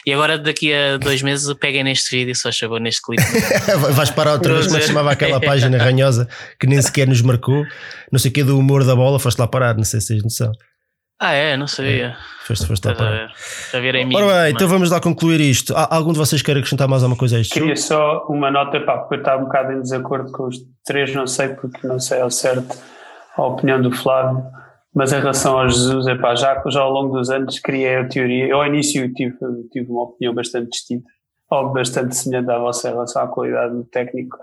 E 0.07 0.13
agora 0.13 0.39
daqui 0.39 0.73
a 0.73 0.97
dois 0.97 1.23
meses 1.23 1.53
peguem 1.55 1.85
neste 1.85 2.17
vídeo, 2.17 2.35
só 2.35 2.51
chegou 2.51 2.79
neste 2.79 3.03
clipe. 3.03 3.23
Vais 3.93 4.11
parar 4.11 4.33
outra 4.33 4.55
vez, 4.55 4.67
como 4.67 4.79
é 4.79 4.81
chamava 4.81 5.13
aquela 5.13 5.41
página 5.41 5.79
ranhosa 5.79 6.29
que 6.59 6.67
nem 6.67 6.81
sequer 6.81 7.07
nos 7.07 7.23
marcou, 7.23 7.65
não 8.11 8.19
sei 8.19 8.31
o 8.31 8.35
que 8.35 8.45
do 8.45 8.59
humor 8.59 8.85
da 8.85 8.97
bola, 8.97 9.19
foste 9.19 9.39
lá 9.39 9.47
parar, 9.47 9.77
não 9.77 9.85
sei 9.85 10.01
se 10.01 10.09
tens 10.09 10.23
noção. 10.23 10.53
Ah, 11.21 11.35
é? 11.35 11.57
Não 11.57 11.69
sabia. 11.69 12.07
É. 12.07 12.17
Foste, 12.45 12.67
foste 12.67 12.85
lá 12.85 12.97
parar. 12.97 13.33
A 13.73 13.79
ver 13.79 14.05
mim. 14.05 14.17
Ora 14.17 14.43
bem, 14.43 14.53
então 14.53 14.67
vamos 14.67 14.91
lá 14.91 15.01
concluir 15.01 15.41
isto. 15.41 15.73
Há, 15.77 15.95
algum 15.95 16.13
de 16.13 16.19
vocês 16.19 16.43
quer 16.43 16.57
acrescentar 16.57 16.89
mais 16.89 17.05
alguma 17.05 17.17
coisa 17.17 17.37
a 17.37 17.41
isto? 17.41 17.53
Queria 17.53 17.77
só 17.77 18.27
uma 18.29 18.51
nota, 18.51 18.81
pá, 18.81 18.99
porque 18.99 19.15
eu 19.15 19.19
estava 19.19 19.41
um 19.41 19.45
bocado 19.45 19.73
em 19.73 19.81
desacordo 19.81 20.33
com 20.33 20.49
os 20.49 20.57
três, 20.85 21.15
não 21.15 21.29
sei, 21.29 21.51
porque 21.51 21.87
não 21.87 22.01
sei 22.01 22.21
ao 22.21 22.31
certo 22.31 22.77
a 23.37 23.43
opinião 23.47 23.81
do 23.81 23.93
Flávio. 23.93 24.43
Mas 24.95 25.13
em 25.13 25.21
relação 25.21 25.59
ao 25.59 25.69
Jesus, 25.69 26.07
epá, 26.07 26.35
já, 26.35 26.63
já 26.67 26.81
ao 26.81 26.93
longo 26.93 27.17
dos 27.17 27.31
anos 27.31 27.59
criei 27.59 27.97
a 27.97 28.07
teoria. 28.07 28.47
Eu 28.47 28.59
ao 28.59 28.67
início 28.67 29.13
tive, 29.15 29.37
tive 29.71 29.91
uma 29.91 30.05
opinião 30.05 30.35
bastante 30.35 30.71
distinta, 30.71 31.09
ou 31.51 31.73
bastante 31.73 32.17
semelhante 32.17 32.51
à 32.51 32.59
vossa 32.59 32.89
em 32.89 32.93
relação 32.93 33.23
à 33.23 33.29
qualidade 33.29 33.75
do 33.75 33.85
técnico, 33.85 34.39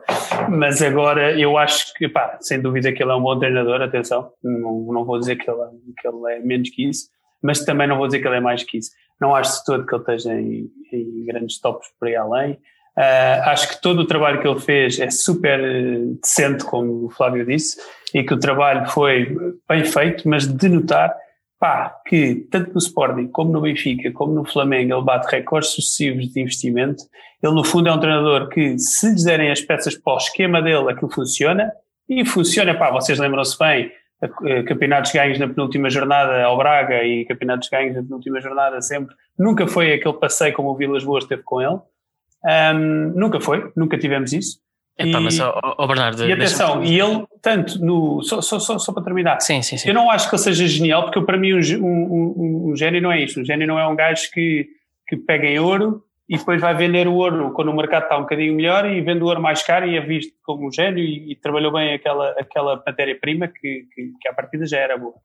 mas 0.50 0.82
agora 0.82 1.40
eu 1.40 1.58
acho 1.58 1.94
que, 1.96 2.06
epá, 2.06 2.38
sem 2.40 2.62
dúvida 2.62 2.92
que 2.94 3.02
ele 3.02 3.12
é 3.12 3.16
um 3.16 3.22
bom 3.22 3.38
treinador, 3.38 3.82
atenção, 3.82 4.32
não, 4.44 4.94
não 4.94 5.06
vou 5.06 5.20
dizer 5.20 5.36
que 5.36 5.50
ele, 5.50 5.60
é, 5.62 5.70
que 6.00 6.08
ele 6.08 6.34
é 6.34 6.40
menos 6.40 6.70
que 6.70 6.88
isso, 6.88 7.10
mas 7.42 7.66
também 7.66 7.88
não 7.88 7.98
vou 7.98 8.08
dizer 8.08 8.20
que 8.20 8.28
ele 8.28 8.38
é 8.38 8.42
mais 8.42 8.64
que 8.64 8.78
isso. 8.78 8.92
Não 9.20 9.36
acho 9.36 9.60
de 9.60 9.66
todo 9.66 9.86
que 9.86 9.94
ele 9.94 10.02
esteja 10.02 10.34
em, 10.34 10.70
em 10.94 11.26
grandes 11.26 11.60
tops 11.60 11.88
por 12.00 12.08
aí 12.08 12.16
além. 12.16 12.60
Uh, 13.00 13.42
acho 13.46 13.70
que 13.70 13.82
todo 13.82 14.00
o 14.00 14.06
trabalho 14.06 14.42
que 14.42 14.48
ele 14.48 14.60
fez 14.60 15.00
é 15.00 15.10
super 15.10 15.58
decente, 16.22 16.66
como 16.66 17.06
o 17.06 17.10
Flávio 17.10 17.46
disse, 17.46 17.80
e 18.14 18.24
que 18.24 18.34
o 18.34 18.40
trabalho 18.40 18.90
foi 18.90 19.38
bem 19.70 19.86
feito, 19.86 20.28
mas 20.28 20.46
de 20.46 20.68
notar 20.68 21.16
pá, 21.60 21.96
que 22.08 22.48
tanto 22.50 22.74
no 22.74 22.78
Sporting 22.80 23.28
como 23.28 23.52
no 23.52 23.62
Benfica, 23.62 24.12
como 24.12 24.34
no 24.34 24.46
Flamengo, 24.46 24.94
ele 24.94 25.04
bate 25.04 25.30
recordes 25.30 25.72
sucessivos 25.72 26.32
de 26.32 26.42
investimento. 26.42 27.04
Ele, 27.44 27.54
no 27.54 27.64
fundo, 27.64 27.90
é 27.90 27.94
um 27.94 28.00
treinador 28.00 28.48
que, 28.48 28.80
se 28.80 29.12
lhes 29.12 29.26
derem 29.26 29.52
as 29.52 29.62
peças 29.62 29.96
para 29.96 30.14
o 30.14 30.18
esquema 30.18 30.62
dele, 30.62 30.90
aquilo 30.90 31.12
funciona. 31.12 31.72
E 32.08 32.26
funciona, 32.26 32.74
pá, 32.74 32.92
vocês 32.92 33.20
lembram-se 33.20 33.58
bem, 33.60 33.92
campeonatos 34.66 35.12
ganhos 35.12 35.38
na 35.38 35.48
penúltima 35.48 35.90
jornada 35.90 36.44
ao 36.44 36.58
Braga 36.58 37.04
e 37.04 37.26
campeonatos 37.26 37.70
ganhos 37.70 37.96
na 37.96 38.04
penúltima 38.04 38.40
jornada 38.42 38.82
sempre. 38.82 39.14
Nunca 39.38 39.68
foi 39.68 39.94
aquele 39.94 40.16
passeio 40.16 40.54
como 40.54 40.70
o 40.70 40.76
Vilas 40.76 41.04
Boas 41.04 41.26
teve 41.26 41.44
com 41.44 41.62
ele. 41.62 41.80
Um, 42.46 43.12
nunca 43.16 43.40
foi, 43.40 43.72
nunca 43.76 43.98
tivemos 43.98 44.34
isso. 44.34 44.60
Epá, 44.98 45.20
e, 45.20 45.24
mas, 45.24 45.40
oh, 45.40 45.54
oh 45.78 45.88
Bernardo, 45.88 46.28
e 46.28 46.34
atenção, 46.34 46.84
e 46.84 47.00
ele, 47.00 47.26
tanto 47.42 47.80
no. 47.80 48.22
Só, 48.22 48.42
só, 48.42 48.60
só, 48.60 48.78
só, 48.78 48.92
para 48.92 49.04
terminar, 49.04 49.40
sim, 49.40 49.62
sim, 49.62 49.78
sim. 49.78 49.88
eu 49.88 49.94
não 49.94 50.12
acho 50.12 50.30
que 50.30 50.36
ele 50.36 50.42
seja 50.42 50.68
genial, 50.68 51.04
porque 51.04 51.22
para 51.22 51.38
mim 51.38 51.54
um, 51.54 51.60
um, 51.60 52.34
um, 52.38 52.72
um 52.72 52.76
gênio 52.76 53.02
não 53.02 53.12
é 53.12 53.24
isto. 53.24 53.40
Um 53.40 53.46
gênio 53.46 53.66
não 53.66 53.80
é 53.80 53.88
um 53.88 53.96
gajo 53.96 54.30
que, 54.34 54.68
que 55.08 55.16
pega 55.16 55.48
em 55.48 55.58
ouro 55.58 56.04
e 56.28 56.38
depois 56.38 56.60
vai 56.60 56.76
vender 56.76 57.08
o 57.08 57.14
ouro 57.14 57.54
quando 57.54 57.70
o 57.70 57.76
mercado 57.76 58.04
está 58.04 58.18
um 58.18 58.22
bocadinho 58.22 58.54
melhor 58.54 58.86
e 58.86 59.00
vende 59.00 59.24
o 59.24 59.28
ouro 59.28 59.42
mais 59.42 59.64
caro 59.64 59.88
e 59.88 59.96
é 59.96 60.02
visto 60.02 60.34
como 60.44 60.68
um 60.68 60.72
gênio 60.72 61.02
e, 61.02 61.32
e 61.32 61.36
trabalhou 61.38 61.72
bem 61.72 61.94
aquela, 61.94 62.32
aquela 62.32 62.84
matéria-prima 62.86 63.48
que, 63.48 63.88
que, 63.94 64.12
que 64.22 64.28
à 64.28 64.34
partida 64.34 64.66
já 64.66 64.80
era 64.80 64.98
boa. 64.98 65.16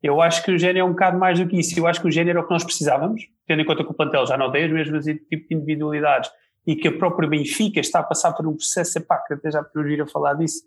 Eu 0.00 0.22
acho 0.22 0.44
que 0.44 0.52
o 0.52 0.58
gênio 0.58 0.82
é 0.82 0.84
um 0.84 0.90
bocado 0.90 1.18
mais 1.18 1.40
do 1.40 1.48
que 1.48 1.58
isso. 1.58 1.76
Eu 1.76 1.88
acho 1.88 2.00
que 2.00 2.06
o 2.06 2.12
gênio 2.12 2.30
era 2.30 2.40
o 2.40 2.44
que 2.44 2.52
nós 2.52 2.62
precisávamos, 2.62 3.22
tendo 3.44 3.62
em 3.62 3.64
conta 3.64 3.82
que 3.82 3.90
o 3.90 3.94
plantel 3.94 4.24
já 4.24 4.36
não 4.36 4.52
tem 4.52 4.64
as 4.64 4.70
mesmas 4.70 5.04
tipo 5.04 5.48
de 5.48 5.54
individualidades 5.54 6.30
e 6.66 6.74
que 6.74 6.88
a 6.88 6.92
própria 6.98 7.28
Benfica 7.28 7.80
está 7.80 8.00
a 8.00 8.02
passar 8.02 8.32
por 8.32 8.46
um 8.46 8.56
processo, 8.56 8.98
epá, 8.98 9.18
que 9.18 9.34
até 9.34 9.50
já 9.50 9.62
podemos 9.62 9.88
vir 9.88 10.02
a 10.02 10.06
falar 10.06 10.34
disso, 10.34 10.62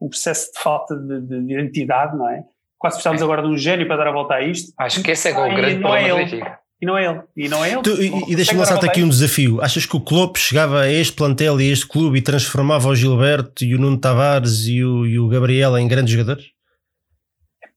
um 0.00 0.08
processo 0.08 0.52
de 0.52 0.60
falta 0.60 0.96
de, 0.96 1.20
de, 1.20 1.46
de 1.46 1.54
identidade, 1.54 2.16
não 2.16 2.28
é? 2.28 2.42
Quase 2.78 2.96
precisamos 2.96 3.22
é. 3.22 3.24
agora 3.24 3.42
de 3.42 3.48
um 3.48 3.56
gênio 3.56 3.86
para 3.86 3.96
dar 3.96 4.08
a 4.08 4.12
volta 4.12 4.34
a 4.34 4.42
isto. 4.42 4.72
Acho 4.76 5.02
que 5.02 5.12
esse 5.12 5.28
é 5.28 5.32
o 5.32 5.54
grande 5.54 5.78
não 5.78 5.94
é 5.94 6.08
ele. 6.08 6.42
E 6.82 6.86
não 6.86 6.98
é 6.98 7.06
ele. 7.06 7.20
E 7.36 7.48
não 7.48 7.64
é 7.64 7.72
ele. 7.72 7.82
Tu, 7.82 8.02
e, 8.02 8.32
e 8.32 8.36
deixa-me 8.36 8.58
lançar-te 8.58 8.84
aqui 8.84 9.02
um 9.02 9.08
desafio. 9.08 9.62
Achas 9.62 9.86
que 9.86 9.96
o 9.96 10.00
Klopp 10.00 10.36
chegava 10.36 10.82
a 10.82 10.90
este 10.90 11.14
plantel 11.14 11.58
e 11.60 11.70
a 11.70 11.72
este 11.72 11.86
clube 11.86 12.18
e 12.18 12.22
transformava 12.22 12.88
o 12.88 12.94
Gilberto 12.94 13.64
e 13.64 13.74
o 13.74 13.78
Nuno 13.78 13.98
Tavares 13.98 14.66
e 14.66 14.84
o, 14.84 15.06
e 15.06 15.18
o 15.18 15.28
Gabriel 15.28 15.78
em 15.78 15.88
grandes 15.88 16.12
jogadores? 16.12 16.44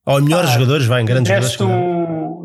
Ou 0.04 0.20
melhores 0.20 0.50
ah, 0.50 0.52
jogadores, 0.54 0.86
vai, 0.86 1.02
em 1.02 1.04
grandes 1.06 1.30
jogadores. 1.30 1.87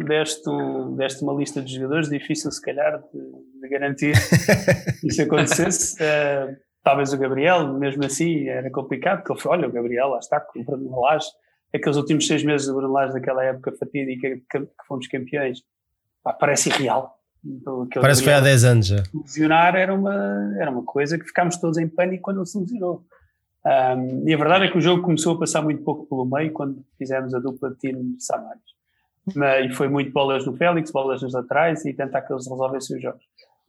Deste, 0.04 0.50
um, 0.50 0.96
deste 0.96 1.24
uma 1.24 1.34
lista 1.34 1.62
de 1.62 1.76
jogadores 1.76 2.10
difícil, 2.10 2.52
se 2.52 2.62
calhar, 2.62 3.02
de, 3.14 3.62
de 3.62 3.70
garantir 3.70 4.14
que 5.02 5.08
isso 5.08 5.22
acontecesse. 5.22 5.96
uh, 5.96 6.56
talvez 6.84 7.14
o 7.14 7.18
Gabriel, 7.18 7.74
mesmo 7.74 8.06
assim, 8.06 8.48
era 8.48 8.70
complicado, 8.70 9.20
porque 9.20 9.34
ele 9.34 9.40
foi, 9.40 9.52
olha, 9.52 9.68
o 9.68 9.72
Gabriel, 9.72 10.10
lá 10.10 10.20
está, 10.20 10.40
com 10.40 10.60
o 10.60 10.64
Bruno 10.64 11.02
Lage, 11.02 11.28
aqueles 11.74 11.98
últimos 11.98 12.28
seis 12.28 12.44
meses 12.44 12.68
do 12.68 12.76
Bruno 12.76 12.94
Lage 12.94 13.14
daquela 13.14 13.44
época 13.44 13.72
fatídica 13.72 14.30
que, 14.50 14.60
que 14.60 14.68
fomos 14.88 15.08
campeões, 15.08 15.60
pá, 16.24 16.34
parece 16.34 16.70
irreal. 16.70 17.18
Então, 17.46 17.88
parece 17.96 18.22
que 18.22 18.26
foi 18.26 18.34
há 18.34 18.40
10 18.40 18.64
anos 18.64 18.88
já. 18.88 19.04
Lesionar 19.14 19.76
era 19.76 19.94
uma, 19.94 20.56
era 20.58 20.72
uma 20.72 20.84
coisa 20.84 21.18
que 21.20 21.26
ficámos 21.26 21.58
todos 21.58 21.78
em 21.78 21.90
pânico 21.90 22.24
quando 22.24 22.38
ele 22.38 22.46
se 22.46 22.58
lesionou. 22.58 23.04
Um, 23.66 24.28
e 24.28 24.34
a 24.34 24.38
verdade 24.38 24.66
é 24.66 24.72
que 24.72 24.78
o 24.78 24.82
jogo 24.82 25.02
começou 25.02 25.36
a 25.36 25.40
passar 25.40 25.62
muito 25.62 25.84
pouco 25.84 26.06
pelo 26.06 26.26
meio 26.26 26.52
quando 26.52 26.86
fizemos 26.98 27.34
a 27.34 27.40
dupla 27.40 27.72
de 27.72 27.78
time 27.78 28.16
de 28.16 28.24
Samares. 29.32 29.72
E 29.72 29.76
foi 29.76 29.88
muito 29.88 30.12
bolas 30.12 30.46
no 30.46 30.56
Félix, 30.56 30.92
bolas 30.92 31.22
nos 31.22 31.34
laterais 31.34 31.86
e 31.86 31.94
tentar 31.94 32.22
que 32.22 32.34
eles 32.34 32.48
resolvessem 32.48 32.98
os 32.98 33.04
jogos. 33.04 33.24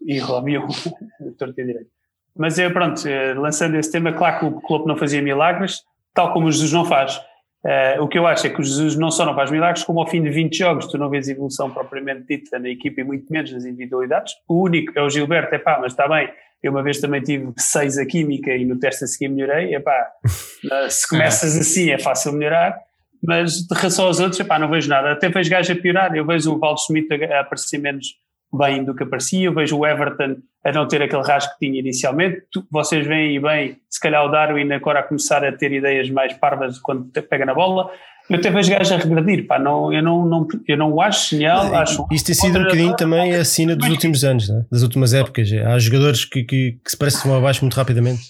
e 0.04 0.18
Romiu, 0.18 0.66
torto 1.38 1.60
e 1.60 1.64
direito. 1.64 1.90
Mas 2.36 2.58
é 2.58 2.68
pronto, 2.68 3.06
eh, 3.06 3.32
lançando 3.34 3.76
esse 3.76 3.92
tema, 3.92 4.12
claro 4.12 4.40
que 4.40 4.44
o 4.46 4.60
Klopp 4.60 4.86
não 4.86 4.96
fazia 4.96 5.22
milagres, 5.22 5.82
tal 6.12 6.32
como 6.32 6.46
o 6.46 6.52
Jesus 6.52 6.72
não 6.72 6.84
faz. 6.84 7.20
Uh, 7.64 8.02
o 8.02 8.08
que 8.08 8.18
eu 8.18 8.26
acho 8.26 8.46
é 8.46 8.50
que 8.50 8.60
o 8.60 8.62
Jesus 8.62 8.94
não 8.94 9.10
só 9.10 9.24
não 9.24 9.34
faz 9.34 9.50
milagres, 9.50 9.84
como 9.84 9.98
ao 9.98 10.06
fim 10.06 10.22
de 10.22 10.28
20 10.28 10.54
jogos 10.54 10.86
tu 10.86 10.98
não 10.98 11.08
vês 11.08 11.28
evolução 11.30 11.70
propriamente 11.70 12.26
dita 12.28 12.58
na 12.58 12.68
equipa 12.68 13.00
e 13.00 13.04
muito 13.04 13.32
menos 13.32 13.50
nas 13.52 13.64
individualidades. 13.64 14.34
O 14.46 14.62
único 14.62 14.92
é 14.98 15.02
o 15.02 15.08
Gilberto, 15.08 15.54
é 15.54 15.58
pá, 15.58 15.78
mas 15.80 15.92
está 15.92 16.06
bem. 16.06 16.28
Eu 16.62 16.72
uma 16.72 16.82
vez 16.82 17.00
também 17.00 17.22
tive 17.22 17.50
6 17.56 17.98
a 17.98 18.04
química 18.04 18.54
e 18.54 18.66
no 18.66 18.78
teste 18.78 19.04
a 19.04 19.06
seguir 19.06 19.28
melhorei. 19.28 19.74
É 19.74 19.80
pá, 19.80 20.12
se 20.90 21.08
começas 21.08 21.56
assim 21.56 21.90
é 21.90 21.98
fácil 21.98 22.32
melhorar, 22.34 22.78
mas 23.26 23.66
de 23.66 23.74
relação 23.74 24.06
aos 24.06 24.20
outros, 24.20 24.40
é 24.40 24.44
pá, 24.44 24.58
não 24.58 24.68
vejo 24.68 24.88
nada. 24.88 25.12
Até 25.12 25.28
vejo 25.28 25.50
gajo 25.50 25.72
a 25.72 25.76
piorar. 25.76 26.14
Eu 26.14 26.26
vejo 26.26 26.52
o 26.52 26.58
Valdo 26.58 26.80
Schmidt 26.80 27.12
a 27.12 27.40
aparecer 27.40 27.78
menos 27.78 28.06
bem 28.52 28.84
do 28.84 28.94
que 28.94 29.02
aparecia. 29.02 29.46
Eu 29.46 29.54
vejo 29.54 29.78
o 29.78 29.86
Everton 29.86 30.36
a 30.64 30.72
não 30.72 30.86
ter 30.86 31.02
aquele 31.02 31.22
rasgo 31.22 31.52
que 31.52 31.66
tinha 31.66 31.80
inicialmente. 31.80 32.42
Tu, 32.52 32.66
vocês 32.70 33.06
veem 33.06 33.40
bem, 33.40 33.78
se 33.90 34.00
calhar 34.00 34.24
o 34.24 34.30
Darwin 34.30 34.70
agora 34.72 35.00
a 35.00 35.02
começar 35.02 35.44
a 35.44 35.52
ter 35.52 35.72
ideias 35.72 36.08
mais 36.10 36.32
parvas 36.34 36.78
quando 36.78 37.10
pega 37.22 37.44
na 37.44 37.54
bola. 37.54 37.90
Eu 38.28 38.36
até 38.36 38.50
vejo 38.50 38.70
gajos 38.70 38.92
a 38.92 38.96
regredir, 38.96 39.46
pá, 39.46 39.58
não, 39.58 39.92
eu, 39.92 40.02
não, 40.02 40.24
não, 40.24 40.48
eu 40.66 40.78
não 40.78 40.92
o 40.92 41.00
acho 41.02 41.30
genial. 41.30 41.74
Acho 41.74 42.06
Isto 42.10 42.26
tem 42.26 42.34
sido 42.34 42.58
um 42.58 42.62
bocadinho 42.62 42.96
também 42.96 43.34
a 43.34 43.44
cena 43.44 43.76
dos 43.76 43.86
últimos 43.86 44.24
anos, 44.24 44.48
né? 44.48 44.64
das 44.72 44.82
últimas 44.82 45.12
épocas. 45.12 45.50
Há 45.52 45.78
jogadores 45.78 46.24
que, 46.24 46.42
que, 46.42 46.78
que 46.82 46.90
se 46.90 46.96
parecem 46.96 47.20
que 47.20 47.28
vão 47.28 47.36
abaixo 47.36 47.60
muito 47.60 47.74
rapidamente. 47.74 48.22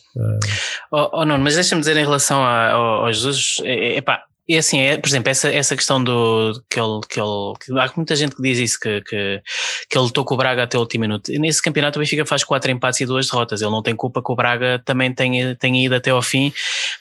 Oh, 0.90 1.10
oh 1.12 1.24
não, 1.24 1.38
mas 1.38 1.54
deixa-me 1.54 1.80
dizer 1.80 1.96
em 1.96 2.04
relação 2.04 2.42
a, 2.42 2.72
ao, 2.72 3.04
ao 3.04 3.12
Jesus, 3.12 3.62
é, 3.62 3.98
é, 3.98 4.00
pá, 4.00 4.24
e 4.46 4.58
assim, 4.58 4.78
é, 4.80 4.98
por 4.98 5.08
exemplo, 5.08 5.30
essa, 5.30 5.48
essa 5.48 5.74
questão 5.74 6.02
do 6.02 6.52
que 6.68 6.78
ele, 6.78 7.00
que 7.08 7.18
ele 7.18 7.54
que 7.58 7.72
há 7.78 7.90
muita 7.96 8.14
gente 8.14 8.36
que 8.36 8.42
diz 8.42 8.58
isso, 8.58 8.78
que, 8.78 9.00
que, 9.00 9.42
que 9.88 9.96
ele 9.96 10.04
lutou 10.04 10.24
com 10.24 10.34
o 10.34 10.36
Braga 10.36 10.64
até 10.64 10.76
o 10.76 10.80
último 10.80 11.02
minuto. 11.02 11.32
Nesse 11.32 11.62
campeonato 11.62 11.98
o 11.98 12.00
Benfica 12.00 12.26
faz 12.26 12.44
quatro 12.44 12.70
empates 12.70 13.00
e 13.00 13.06
duas 13.06 13.26
derrotas. 13.26 13.62
Ele 13.62 13.70
não 13.70 13.82
tem 13.82 13.96
culpa 13.96 14.22
que 14.22 14.30
o 14.30 14.36
Braga 14.36 14.82
também 14.84 15.14
tenha, 15.14 15.56
tenha 15.56 15.86
ido 15.86 15.94
até 15.94 16.10
ao 16.10 16.20
fim. 16.20 16.52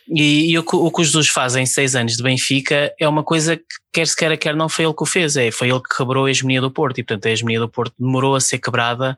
E, 0.07 0.51
e 0.51 0.57
o, 0.57 0.61
o 0.61 0.91
que 0.91 1.01
os 1.01 1.07
Jesus 1.07 1.27
fazem 1.27 1.63
em 1.63 1.65
seis 1.65 1.95
anos 1.95 2.15
de 2.15 2.23
Benfica 2.23 2.93
é 2.97 3.07
uma 3.07 3.23
coisa 3.23 3.59
quer 3.93 4.07
se 4.07 4.15
queira, 4.15 4.35
quer 4.35 4.55
não, 4.55 4.67
foi 4.67 4.85
ele 4.85 4.93
que 4.93 5.03
o 5.03 5.05
fez. 5.05 5.37
É, 5.37 5.51
foi 5.51 5.69
ele 5.69 5.79
que 5.79 5.95
quebrou 5.95 6.25
a 6.25 6.31
hegemonia 6.31 6.59
do 6.59 6.71
Porto. 6.71 6.97
E 6.97 7.03
portanto 7.03 7.27
a 7.27 7.31
hegemonia 7.31 7.59
do 7.59 7.69
Porto 7.69 7.93
demorou 7.97 8.35
a 8.35 8.41
ser 8.41 8.57
quebrada. 8.57 9.15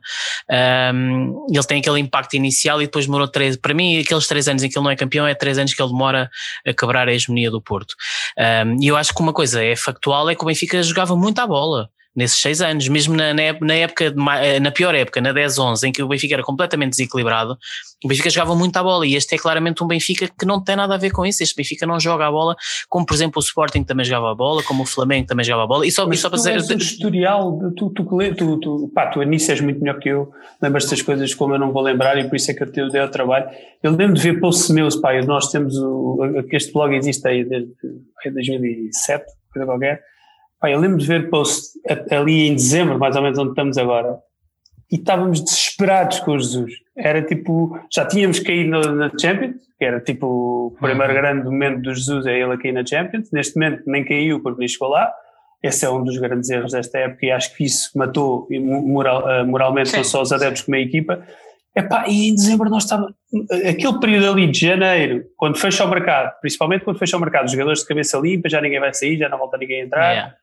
Um, 0.94 1.46
ele 1.50 1.64
tem 1.64 1.80
aquele 1.80 1.98
impacto 1.98 2.34
inicial 2.34 2.80
e 2.82 2.84
depois 2.84 3.06
demorou 3.06 3.26
três. 3.26 3.56
Para 3.56 3.74
mim, 3.74 3.98
aqueles 3.98 4.26
três 4.26 4.46
anos 4.46 4.62
em 4.62 4.68
que 4.68 4.78
ele 4.78 4.84
não 4.84 4.90
é 4.90 4.96
campeão, 4.96 5.26
é 5.26 5.34
três 5.34 5.58
anos 5.58 5.72
que 5.72 5.82
ele 5.82 5.90
demora 5.90 6.30
a 6.66 6.72
quebrar 6.72 7.08
a 7.08 7.12
hegemonia 7.12 7.50
do 7.50 7.60
Porto. 7.60 7.94
Um, 8.38 8.82
e 8.82 8.88
eu 8.88 8.96
acho 8.96 9.14
que 9.14 9.20
uma 9.20 9.32
coisa 9.32 9.64
é 9.64 9.74
factual, 9.74 10.28
é 10.28 10.34
que 10.34 10.42
o 10.42 10.46
Benfica 10.46 10.82
jogava 10.82 11.16
muito 11.16 11.38
à 11.38 11.46
bola 11.46 11.88
nesses 12.16 12.40
seis 12.40 12.62
anos, 12.62 12.88
mesmo 12.88 13.14
na, 13.14 13.34
na 13.34 13.74
época, 13.74 14.14
eh, 14.40 14.58
na 14.58 14.70
pior 14.70 14.94
época, 14.94 15.20
na 15.20 15.34
10-11, 15.34 15.84
em 15.84 15.92
que 15.92 16.02
o 16.02 16.08
Benfica 16.08 16.34
era 16.34 16.42
completamente 16.42 16.90
desequilibrado, 16.90 17.58
o 18.02 18.08
Benfica 18.08 18.30
jogava 18.30 18.54
muito 18.54 18.76
à 18.76 18.82
bola 18.82 19.06
e 19.06 19.14
este 19.14 19.34
é 19.34 19.38
claramente 19.38 19.84
um 19.84 19.86
Benfica 19.86 20.26
que 20.26 20.46
não 20.46 20.62
tem 20.62 20.76
nada 20.76 20.94
a 20.94 20.96
ver 20.96 21.10
com 21.10 21.26
isso. 21.26 21.42
Este 21.42 21.54
Benfica 21.54 21.86
não 21.86 22.00
joga 22.00 22.26
a 22.26 22.30
bola, 22.30 22.56
como 22.88 23.04
por 23.04 23.14
exemplo 23.14 23.38
o 23.38 23.44
Sporting 23.44 23.84
também 23.84 24.04
jogava 24.04 24.32
a 24.32 24.34
bola, 24.34 24.62
como 24.62 24.84
o 24.84 24.86
Flamengo 24.86 25.26
também 25.26 25.44
jogava 25.44 25.64
a 25.64 25.66
bola. 25.66 25.86
E 25.86 25.90
só, 25.90 26.08
e 26.10 26.16
só 26.16 26.30
para 26.30 26.38
dizer. 26.38 26.56
Um 26.56 26.78
historial, 26.78 27.58
tu, 27.76 27.90
tu, 27.90 28.04
tu, 28.04 28.60
tu, 28.60 28.92
pá, 28.94 29.08
tu 29.08 29.20
Anícia 29.20 29.52
és 29.52 29.60
muito 29.60 29.80
melhor 29.80 29.98
que 29.98 30.08
eu, 30.08 30.30
lembras 30.62 30.88
das 30.88 31.02
coisas 31.02 31.34
como 31.34 31.54
eu 31.54 31.58
não 31.58 31.72
vou 31.72 31.82
lembrar 31.82 32.18
e 32.18 32.28
por 32.28 32.36
isso 32.36 32.50
é 32.50 32.54
que 32.54 32.62
eu 32.62 32.70
te 32.70 32.88
dei 32.88 33.00
o 33.02 33.10
trabalho. 33.10 33.46
Eu 33.82 33.90
lembro 33.90 34.14
de 34.14 34.22
ver 34.22 34.40
posts 34.40 34.70
meus, 34.70 34.96
pá, 34.96 35.12
nós 35.22 35.50
temos 35.50 35.76
o, 35.76 36.18
este 36.50 36.72
blog 36.72 36.94
existe 36.94 37.28
aí 37.28 37.44
desde 37.44 37.72
2007, 38.24 39.24
coisa 39.52 39.66
qualquer 39.66 40.15
Pá, 40.60 40.70
eu 40.70 40.80
lembro 40.80 40.98
de 40.98 41.06
ver 41.06 41.28
post 41.28 41.78
ali 42.10 42.48
em 42.48 42.54
dezembro, 42.54 42.98
mais 42.98 43.14
ou 43.16 43.22
menos 43.22 43.38
onde 43.38 43.50
estamos 43.50 43.76
agora, 43.76 44.18
e 44.90 44.96
estávamos 44.96 45.42
desesperados 45.42 46.20
com 46.20 46.32
o 46.32 46.38
Jesus. 46.38 46.72
Era 46.96 47.22
tipo, 47.22 47.78
já 47.92 48.06
tínhamos 48.06 48.40
caído 48.40 48.70
na 48.92 49.10
Champions, 49.18 49.56
que 49.78 49.84
era 49.84 50.00
tipo 50.00 50.26
o 50.26 50.76
primeiro 50.80 51.12
uhum. 51.12 51.18
grande 51.20 51.44
momento 51.44 51.82
do 51.82 51.94
Jesus, 51.94 52.26
é 52.26 52.38
ele 52.38 52.52
a 52.52 52.56
cair 52.56 52.72
na 52.72 52.86
Champions. 52.86 53.30
Neste 53.32 53.56
momento 53.56 53.82
nem 53.86 54.04
caiu 54.04 54.40
porque 54.42 54.58
nem 54.58 54.68
chegou 54.68 54.88
lá. 54.88 55.12
Esse 55.62 55.84
é 55.84 55.90
um 55.90 56.04
dos 56.04 56.16
grandes 56.18 56.48
erros 56.48 56.72
desta 56.72 56.98
época 56.98 57.26
e 57.26 57.30
acho 57.30 57.54
que 57.56 57.64
isso 57.64 57.90
matou 57.96 58.46
moral, 58.50 59.28
eh, 59.28 59.44
moralmente 59.44 59.88
sim, 59.88 59.96
não 59.96 60.04
só 60.04 60.22
os 60.22 60.32
adeptos 60.32 60.62
como 60.62 60.76
a 60.76 60.80
equipa. 60.80 61.26
Epá, 61.74 62.04
e 62.08 62.28
em 62.28 62.34
dezembro 62.34 62.70
nós 62.70 62.84
estávamos. 62.84 63.14
Aquele 63.50 63.98
período 63.98 64.30
ali 64.30 64.50
de 64.50 64.60
janeiro, 64.60 65.24
quando 65.36 65.58
fecha 65.58 65.84
o 65.84 65.88
mercado, 65.88 66.32
principalmente 66.40 66.84
quando 66.84 66.98
fecha 66.98 67.16
o 67.16 67.20
mercado, 67.20 67.46
os 67.46 67.52
jogadores 67.52 67.80
de 67.80 67.86
cabeça 67.86 68.18
limpa, 68.18 68.48
já 68.48 68.60
ninguém 68.60 68.80
vai 68.80 68.94
sair, 68.94 69.18
já 69.18 69.28
não 69.28 69.36
volta 69.36 69.58
ninguém 69.58 69.82
a 69.82 69.84
entrar. 69.84 70.12
Yeah. 70.12 70.34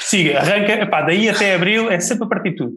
Siga, 0.00 0.40
arranca, 0.40 0.72
epá, 0.72 1.02
daí 1.02 1.28
até 1.28 1.54
abril 1.54 1.90
é 1.90 2.00
sempre 2.00 2.24
a 2.24 2.28
partir 2.28 2.50
de 2.50 2.56
tudo. 2.56 2.72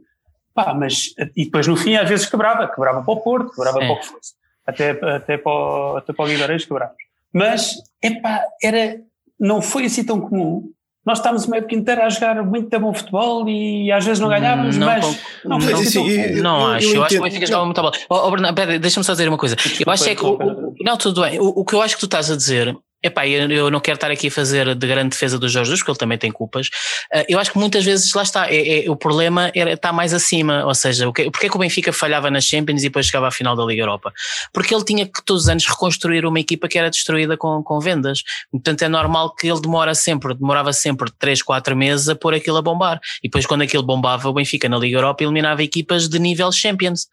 Pá, 0.53 0.73
mas, 0.73 1.07
e 1.35 1.45
depois 1.45 1.67
no 1.67 1.75
fim 1.75 1.95
às 1.95 2.07
vezes 2.07 2.27
quebrava, 2.27 2.67
quebrava 2.67 3.03
para 3.03 3.13
o 3.13 3.21
Porto, 3.21 3.51
quebrava 3.51 3.79
Sim. 3.79 3.87
para 3.87 3.95
o 3.95 3.99
que 3.99 4.05
fosse. 4.05 4.33
Até, 4.65 4.91
até 4.91 5.37
para 5.37 5.51
o, 5.51 5.97
até 5.97 6.13
para 6.13 6.25
o 6.25 6.27
Guimarães 6.27 6.65
quebrava. 6.65 6.93
Mas, 7.33 7.75
epá, 8.01 8.41
era, 8.63 9.01
não 9.39 9.61
foi 9.61 9.85
assim 9.85 10.03
tão 10.03 10.21
comum. 10.21 10.71
Nós 11.05 11.19
estávamos 11.19 11.45
uma 11.45 11.57
época 11.57 11.75
inteira 11.75 12.05
a 12.05 12.09
jogar 12.09 12.41
muito 12.43 12.79
bom 12.79 12.93
futebol 12.93 13.47
e 13.47 13.91
às 13.91 14.03
vezes 14.03 14.19
não 14.19 14.27
ganhávamos, 14.27 14.75
não, 14.75 14.87
mas 14.87 15.03
não, 15.43 15.59
não, 15.59 15.75
assim 15.75 15.99
não, 15.99 16.09
eu, 16.09 16.43
não 16.43 16.67
acho. 16.67 16.87
Eu, 16.87 16.91
eu, 16.91 16.95
eu 16.95 17.03
acho 17.03 17.13
que 17.13 17.19
o 17.19 17.23
Benfica 17.23 17.45
jogava 17.45 17.65
muito 17.65 17.77
a 17.77 17.81
bola. 17.83 17.93
Oh, 18.09 18.27
oh 18.27 18.31
Bernardo, 18.31 18.79
deixa-me 18.79 19.03
só 19.03 19.11
dizer 19.11 19.27
uma 19.27 19.37
coisa. 19.37 19.55
Desculpa, 19.55 19.83
eu 19.87 19.93
acho 19.93 20.09
é 20.09 20.15
que. 20.15 20.25
O, 20.25 20.73
não, 20.81 20.97
tudo 20.97 21.21
bem. 21.21 21.39
O, 21.39 21.47
o 21.47 21.65
que 21.65 21.75
eu 21.75 21.81
acho 21.81 21.93
que 21.93 21.99
tu 21.99 22.05
estás 22.05 22.31
a 22.31 22.35
dizer 22.35 22.75
Epá, 23.05 23.27
eu, 23.27 23.69
não 23.69 23.79
quero 23.79 23.97
estar 23.97 24.09
aqui 24.09 24.29
a 24.29 24.31
fazer 24.31 24.73
de 24.73 24.87
grande 24.87 25.09
defesa 25.09 25.37
do 25.37 25.47
Jorge 25.47 25.69
Jesus, 25.69 25.81
porque 25.81 25.91
ele 25.91 25.97
também 25.99 26.17
tem 26.17 26.31
culpas. 26.31 26.67
Uh, 27.13 27.23
eu 27.29 27.37
acho 27.37 27.51
que 27.51 27.59
muitas 27.59 27.85
vezes, 27.85 28.11
lá 28.15 28.23
está, 28.23 28.49
é, 28.49 28.85
é, 28.85 28.89
o 28.89 28.95
problema 28.95 29.51
era, 29.53 29.73
está 29.73 29.93
mais 29.93 30.11
acima, 30.11 30.65
ou 30.65 30.73
seja, 30.73 31.07
o 31.07 31.13
que, 31.13 31.29
porque 31.29 31.45
é 31.45 31.49
que 31.49 31.55
o 31.55 31.59
Benfica 31.59 31.93
falhava 31.93 32.31
nas 32.31 32.45
Champions 32.45 32.81
e 32.81 32.85
depois 32.85 33.05
chegava 33.05 33.27
à 33.27 33.31
final 33.31 33.55
da 33.55 33.63
Liga 33.63 33.83
Europa? 33.83 34.11
Porque 34.51 34.73
ele 34.73 34.83
tinha 34.83 35.05
que 35.05 35.23
todos 35.23 35.43
os 35.43 35.49
anos 35.49 35.67
reconstruir 35.67 36.25
uma 36.25 36.39
equipa 36.39 36.67
que 36.67 36.79
era 36.79 36.89
destruída 36.89 37.37
com, 37.37 37.61
com 37.61 37.79
vendas. 37.79 38.23
Portanto, 38.51 38.81
é 38.81 38.89
normal 38.89 39.35
que 39.35 39.47
ele 39.47 39.61
demora 39.61 39.93
sempre, 39.93 40.33
demorava 40.33 40.73
sempre 40.73 41.11
3, 41.19 41.43
4 41.43 41.75
meses 41.75 42.09
a 42.09 42.15
pôr 42.15 42.33
aquilo 42.33 42.57
a 42.57 42.61
bombar. 42.63 42.99
E 43.23 43.27
depois, 43.27 43.45
quando 43.45 43.61
aquilo 43.61 43.83
bombava, 43.83 44.27
o 44.27 44.33
Benfica 44.33 44.67
na 44.67 44.79
Liga 44.79 44.97
Europa 44.97 45.23
eliminava 45.23 45.61
equipas 45.61 46.09
de 46.09 46.17
nível 46.17 46.51
Champions 46.51 47.07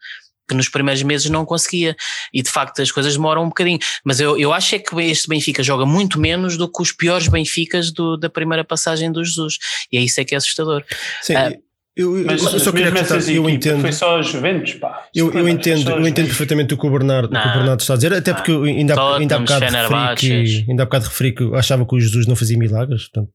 que 0.47 0.55
nos 0.55 0.69
primeiros 0.69 1.03
meses 1.03 1.29
não 1.29 1.45
conseguia. 1.45 1.95
E 2.33 2.41
de 2.41 2.49
facto 2.49 2.81
as 2.81 2.91
coisas 2.91 3.13
demoram 3.13 3.43
um 3.43 3.47
bocadinho. 3.47 3.79
Mas 4.03 4.19
eu, 4.19 4.37
eu 4.37 4.53
acho 4.53 4.75
é 4.75 4.79
que 4.79 4.95
este 5.01 5.27
Benfica 5.27 5.63
joga 5.63 5.85
muito 5.85 6.19
menos 6.19 6.57
do 6.57 6.71
que 6.71 6.81
os 6.81 6.91
piores 6.91 7.27
Benficas 7.27 7.91
do, 7.91 8.17
da 8.17 8.29
primeira 8.29 8.63
passagem 8.63 9.11
do 9.11 9.23
Jesus. 9.23 9.57
E 9.91 9.97
é 9.97 10.01
isso 10.01 10.19
é 10.19 10.25
que 10.25 10.35
é 10.35 10.37
assustador. 10.37 10.83
Sim. 11.21 11.35
Uh, 11.35 11.63
eu, 11.95 12.23
mas, 12.25 12.41
eu 12.41 12.59
só 12.59 12.71
queria 12.71 12.89
acrescentar, 12.89 13.29
eu 13.29 13.47
entendo. 13.47 13.81
Foi 13.81 13.91
só 13.91 14.19
os 14.19 14.27
Juventus, 14.27 14.73
pá. 14.73 15.05
Eu, 15.13 15.31
eu 15.31 15.47
entendo, 15.47 15.91
eu 15.91 16.07
entendo 16.07 16.25
perfeitamente 16.25 16.73
o 16.73 16.77
que 16.77 16.87
o 16.87 16.89
Bernardo, 16.89 17.31
não, 17.31 17.39
o, 17.39 17.43
que 17.43 17.49
o 17.49 17.53
Bernardo 17.53 17.81
está 17.81 17.93
a 17.93 17.95
dizer, 17.97 18.13
até 18.13 18.33
porque 18.33 18.51
eu 18.51 18.63
ainda, 18.63 18.95
há, 18.95 19.17
ainda 19.17 19.35
há 19.35 19.39
bocado 19.39 19.65
referi 19.65 20.15
que, 20.17 20.65
ainda 20.71 20.83
há 20.83 20.85
bocado 20.87 21.05
referi 21.05 21.31
que 21.33 21.43
eu 21.43 21.55
achava 21.55 21.85
que 21.85 21.95
o 21.95 21.99
Jesus 21.99 22.25
não 22.25 22.35
fazia 22.35 22.57
milagres, 22.57 23.09
portanto, 23.09 23.31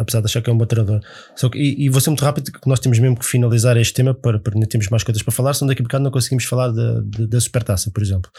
apesar 0.00 0.20
de 0.20 0.26
achar 0.26 0.40
que 0.40 0.48
é 0.48 0.52
um 0.52 0.56
bom 0.58 0.66
treinador. 0.66 1.00
Só 1.34 1.48
que, 1.48 1.58
e, 1.58 1.86
e 1.86 1.88
vou 1.88 2.00
ser 2.00 2.10
muito 2.10 2.24
rápido, 2.24 2.52
que 2.52 2.68
nós 2.68 2.78
temos 2.78 2.96
mesmo 3.00 3.18
que 3.18 3.26
finalizar 3.26 3.76
este 3.76 3.94
tema 3.94 4.14
para, 4.14 4.38
para 4.38 4.54
não 4.54 4.68
termos 4.68 4.88
mais 4.88 5.02
coisas 5.02 5.20
para 5.22 5.32
falar, 5.32 5.54
senão 5.54 5.68
daqui 5.68 5.82
a 5.82 5.84
bocado 5.84 6.04
não 6.04 6.12
conseguimos 6.12 6.44
falar 6.44 6.68
da, 6.68 7.00
da, 7.00 7.26
da 7.26 7.40
supertaça, 7.40 7.90
por 7.92 8.04
exemplo. 8.04 8.30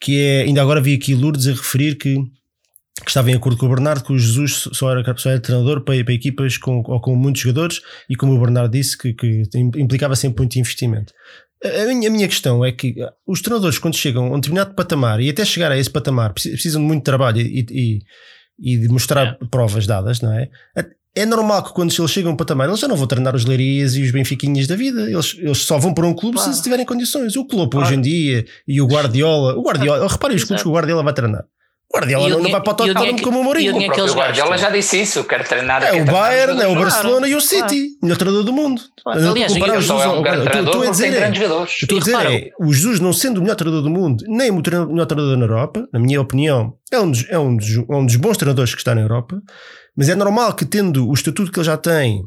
Que 0.00 0.20
é, 0.20 0.42
ainda 0.42 0.60
agora 0.60 0.80
vi 0.80 0.94
aqui 0.94 1.14
Lourdes 1.14 1.46
a 1.46 1.52
referir 1.52 1.94
que 1.94 2.16
que 3.02 3.10
estava 3.10 3.30
em 3.30 3.34
acordo 3.34 3.58
com 3.58 3.66
o 3.66 3.68
Bernardo, 3.68 4.04
que 4.04 4.12
o 4.12 4.18
Jesus 4.18 4.68
só 4.72 4.90
era, 4.90 5.16
só 5.16 5.30
era 5.30 5.40
treinador 5.40 5.80
para, 5.80 6.02
para 6.04 6.14
equipas 6.14 6.56
com, 6.56 6.82
ou 6.86 7.00
com 7.00 7.16
muitos 7.16 7.42
jogadores 7.42 7.80
e 8.08 8.14
como 8.14 8.34
o 8.34 8.40
Bernardo 8.40 8.70
disse, 8.70 8.96
que, 8.96 9.12
que 9.12 9.42
implicava 9.76 10.14
sempre 10.14 10.42
muito 10.42 10.56
investimento. 10.58 11.12
A 11.64 11.86
minha, 11.86 12.08
a 12.08 12.12
minha 12.12 12.28
questão 12.28 12.64
é 12.64 12.70
que 12.70 12.94
os 13.26 13.40
treinadores, 13.40 13.78
quando 13.78 13.96
chegam 13.96 14.26
a 14.26 14.36
um 14.36 14.40
determinado 14.40 14.74
patamar 14.74 15.20
e 15.20 15.30
até 15.30 15.44
chegar 15.44 15.72
a 15.72 15.78
esse 15.78 15.90
patamar, 15.90 16.32
precisam 16.34 16.80
de 16.80 16.86
muito 16.86 17.02
trabalho 17.02 17.40
e, 17.40 17.66
e, 17.70 18.02
e 18.58 18.76
de 18.76 18.88
mostrar 18.88 19.38
é. 19.42 19.46
provas 19.50 19.86
dadas, 19.86 20.20
não 20.20 20.32
é? 20.32 20.50
É 21.16 21.24
normal 21.24 21.62
que 21.62 21.72
quando 21.72 21.94
eles 21.96 22.10
chegam 22.10 22.32
a 22.32 22.34
um 22.34 22.36
patamar, 22.36 22.68
eles 22.68 22.80
já 22.80 22.88
não 22.88 22.96
vão 22.96 23.06
treinar 23.06 23.34
os 23.34 23.44
Leirias 23.44 23.94
e 23.96 24.02
os 24.02 24.10
Benfiquinhas 24.10 24.66
da 24.66 24.76
vida. 24.76 25.08
Eles, 25.08 25.36
eles 25.38 25.58
só 25.58 25.78
vão 25.78 25.94
para 25.94 26.06
um 26.06 26.12
clube 26.12 26.36
claro. 26.36 26.52
se 26.52 26.62
tiverem 26.62 26.84
condições. 26.84 27.34
O 27.36 27.46
Klopp 27.46 27.72
claro. 27.72 27.86
hoje 27.86 27.96
em 27.96 28.00
dia 28.00 28.44
e 28.66 28.80
o 28.80 28.86
Guardiola. 28.86 29.56
O 29.56 29.62
Guardiola, 29.62 30.06
reparem 30.10 30.36
os 30.36 30.44
clubes 30.44 30.62
que 30.62 30.68
o 30.68 30.72
Guardiola 30.72 31.02
vai 31.02 31.14
treinar. 31.14 31.44
Guardiola 31.94 32.28
não, 32.28 32.40
não 32.40 32.50
vai 32.50 32.60
para 32.60 32.72
o 32.72 32.74
Tottenham 32.74 33.18
como 33.18 33.40
o 33.40 33.44
Mourinho. 33.44 33.76
O 33.76 33.86
próprio 33.86 34.14
Guardiola 34.14 34.58
já 34.58 34.70
disse 34.70 35.00
isso, 35.00 35.22
quero 35.24 35.44
treinar. 35.44 35.82
É 35.82 36.02
o 36.02 36.04
Bayern, 36.04 36.60
é 36.60 36.66
o 36.66 36.74
Barcelona 36.74 37.28
e 37.28 37.34
o 37.34 37.40
City, 37.40 37.90
melhor 38.02 38.16
treinador 38.16 38.44
do 38.44 38.52
mundo. 38.52 38.82
Aliás, 39.06 39.52
é 39.52 39.56
um 40.08 40.22
treinador, 40.22 40.86
a 40.86 40.90
dizer, 40.90 41.32
estou 41.66 41.98
a 41.98 42.00
dizer 42.00 42.16
é, 42.26 42.50
o 42.58 42.72
Jesus 42.72 43.00
não 43.00 43.12
sendo 43.12 43.38
o 43.38 43.42
melhor 43.42 43.54
treinador 43.54 43.82
do 43.82 43.90
mundo, 43.90 44.24
nem 44.26 44.50
o 44.50 44.54
melhor 44.54 45.06
treinador 45.06 45.36
na 45.36 45.44
Europa, 45.44 45.88
na 45.92 46.00
minha 46.00 46.20
opinião, 46.20 46.74
é 46.90 46.98
um 46.98 47.10
dos, 47.10 47.26
é 47.28 47.38
um 47.38 47.56
dos, 47.56 47.76
é 47.76 47.94
um 47.94 48.06
dos 48.06 48.16
bons 48.16 48.36
treinadores 48.36 48.74
que 48.74 48.80
está 48.80 48.94
na 48.94 49.02
Europa, 49.02 49.40
mas 49.96 50.08
é 50.08 50.14
normal 50.14 50.54
que 50.54 50.64
tendo 50.64 51.08
o 51.08 51.14
estatuto 51.14 51.52
que 51.52 51.58
ele 51.58 51.66
já 51.66 51.76
tem 51.76 52.24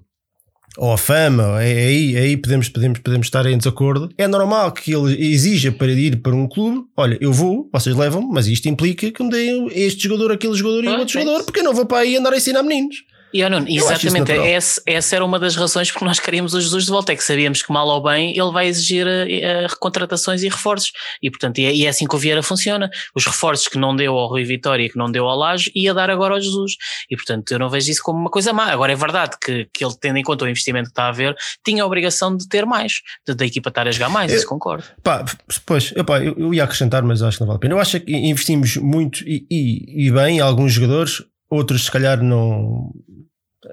ou 0.78 0.94
a 0.94 0.98
fama, 0.98 1.62
é, 1.62 1.72
é 1.72 1.88
aí, 1.88 2.16
é 2.16 2.20
aí 2.20 2.38
podemos, 2.38 2.70
podemos, 2.70 3.00
podemos 3.00 3.28
estar 3.28 3.46
em 3.46 3.58
desacordo. 3.58 4.10
É 4.18 4.28
normal 4.28 4.72
que 4.72 4.94
ele 4.94 5.34
exija 5.34 5.72
para 5.72 5.92
ir 5.92 6.18
para 6.18 6.36
um 6.36 6.48
clube: 6.48 6.86
olha, 6.96 7.18
eu 7.20 7.34
vou, 7.34 7.70
vocês 7.74 7.96
levam 7.96 8.22
mas 8.22 8.48
isto 8.48 8.70
implica 8.70 9.12
que 9.12 9.24
me 9.24 9.30
deem 9.30 9.68
este 9.74 10.04
jogador, 10.04 10.32
aquele 10.32 10.54
jogador 10.54 10.84
e 10.84 10.88
outro 10.88 11.20
jogador, 11.20 11.44
porque 11.44 11.60
eu 11.60 11.64
não 11.64 11.74
vou 11.74 11.86
para 11.86 12.00
aí 12.00 12.16
andar 12.16 12.34
a 12.34 12.38
ensinar 12.38 12.62
meninos. 12.64 13.04
E 13.34 13.42
eu 13.42 13.50
não, 13.50 13.66
exatamente, 13.68 14.32
essa, 14.32 14.82
essa 14.86 15.16
era 15.16 15.26
uma 15.26 15.38
das 15.38 15.56
razões 15.56 15.92
porque 15.92 16.06
nós 16.06 16.20
queríamos 16.20 16.54
o 16.54 16.62
Jesus 16.62 16.86
de 16.86 16.92
volta, 16.92 17.12
é 17.12 17.16
que 17.16 17.24
sabíamos 17.24 17.62
que 17.62 17.72
mal 17.72 17.88
ou 17.88 18.02
bem 18.02 18.32
ele 18.32 18.52
vai 18.52 18.68
exigir 18.68 19.06
uh, 19.06 19.68
recontratações 19.70 20.44
e 20.44 20.50
reforços. 20.50 20.92
E 21.22 21.30
portanto, 21.30 21.58
e 21.60 21.66
é, 21.66 21.76
e 21.76 21.86
é, 21.86 21.90
assim 21.90 22.08
que 22.08 22.16
o 22.16 22.18
Vieira 22.18 22.42
funciona. 22.42 22.90
Os 23.14 23.26
reforços 23.26 23.68
que 23.68 23.78
não 23.78 23.96
deu 23.96 24.18
ao 24.18 24.30
Rui 24.30 24.44
Vitória 24.44 24.86
e 24.86 24.90
que 24.90 24.98
não 24.98 25.12
deu 25.12 25.28
ao 25.28 25.38
Laje, 25.38 25.72
ia 25.76 25.94
dar 25.94 26.10
agora 26.10 26.36
ao 26.36 26.42
Jesus. 26.42 26.74
E 27.10 27.16
portanto, 27.16 27.52
eu 27.52 27.60
não 27.60 27.70
vejo 27.70 27.92
isso 27.92 28.02
como 28.02 28.18
uma 28.18 28.30
coisa 28.30 28.54
má. 28.54 28.66
Agora 28.72 28.94
é 28.94 28.96
verdade 28.96 29.36
que, 29.42 29.68
que 29.74 29.84
ele, 29.84 29.94
tendo 30.00 30.18
em 30.18 30.24
conta 30.24 30.46
o 30.46 30.50
investimento 30.50 30.86
que 30.86 30.92
está 30.92 31.04
a 31.04 31.10
haver, 31.10 31.36
tinha 31.66 31.84
a 31.84 31.86
obrigação 31.86 32.36
de 32.36 32.48
ter 32.48 32.66
mais, 32.66 33.02
de, 33.28 33.36
da 33.36 33.46
equipa 33.46 33.70
estar 33.70 33.88
a 33.88 33.92
jogar 33.92 34.10
mais, 34.10 34.32
eu, 34.32 34.38
isso 34.38 34.48
concordo. 34.48 34.86
Pá, 35.04 35.26
pois, 35.66 35.92
eu, 35.96 36.06
pá, 36.06 36.24
eu, 36.24 36.34
eu, 36.38 36.54
ia 36.54 36.64
acrescentar, 36.64 37.04
mas 37.04 37.22
acho 37.22 37.38
que 37.38 37.42
não 37.42 37.48
vale 37.48 37.58
a 37.58 37.60
pena. 37.60 37.74
Eu 37.74 37.80
acho 37.80 38.00
que 38.00 38.12
investimos 38.16 38.78
muito 38.78 39.24
e, 39.28 39.46
e, 39.52 40.08
e 40.08 40.12
bem 40.12 40.38
em 40.38 40.40
alguns 40.40 40.74
jogadores, 40.74 41.24
outros 41.50 41.86
se 41.86 41.92
calhar 41.92 42.22
não 42.22 42.92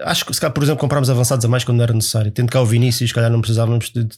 Acho 0.01 0.25
que 0.25 0.35
se 0.35 0.41
calhar, 0.41 0.53
por 0.53 0.63
exemplo, 0.63 0.81
comprámos 0.81 1.09
avançados 1.09 1.45
a 1.45 1.49
mais 1.49 1.63
quando 1.63 1.79
não 1.79 1.85
era 1.85 1.93
necessário. 1.93 2.31
Tendo 2.31 2.51
cá 2.51 2.61
o 2.61 2.67
Vinícius, 2.67 3.11
se 3.11 3.15
calhar 3.15 3.31
não 3.31 3.41
precisávamos 3.41 3.91
de, 3.91 4.09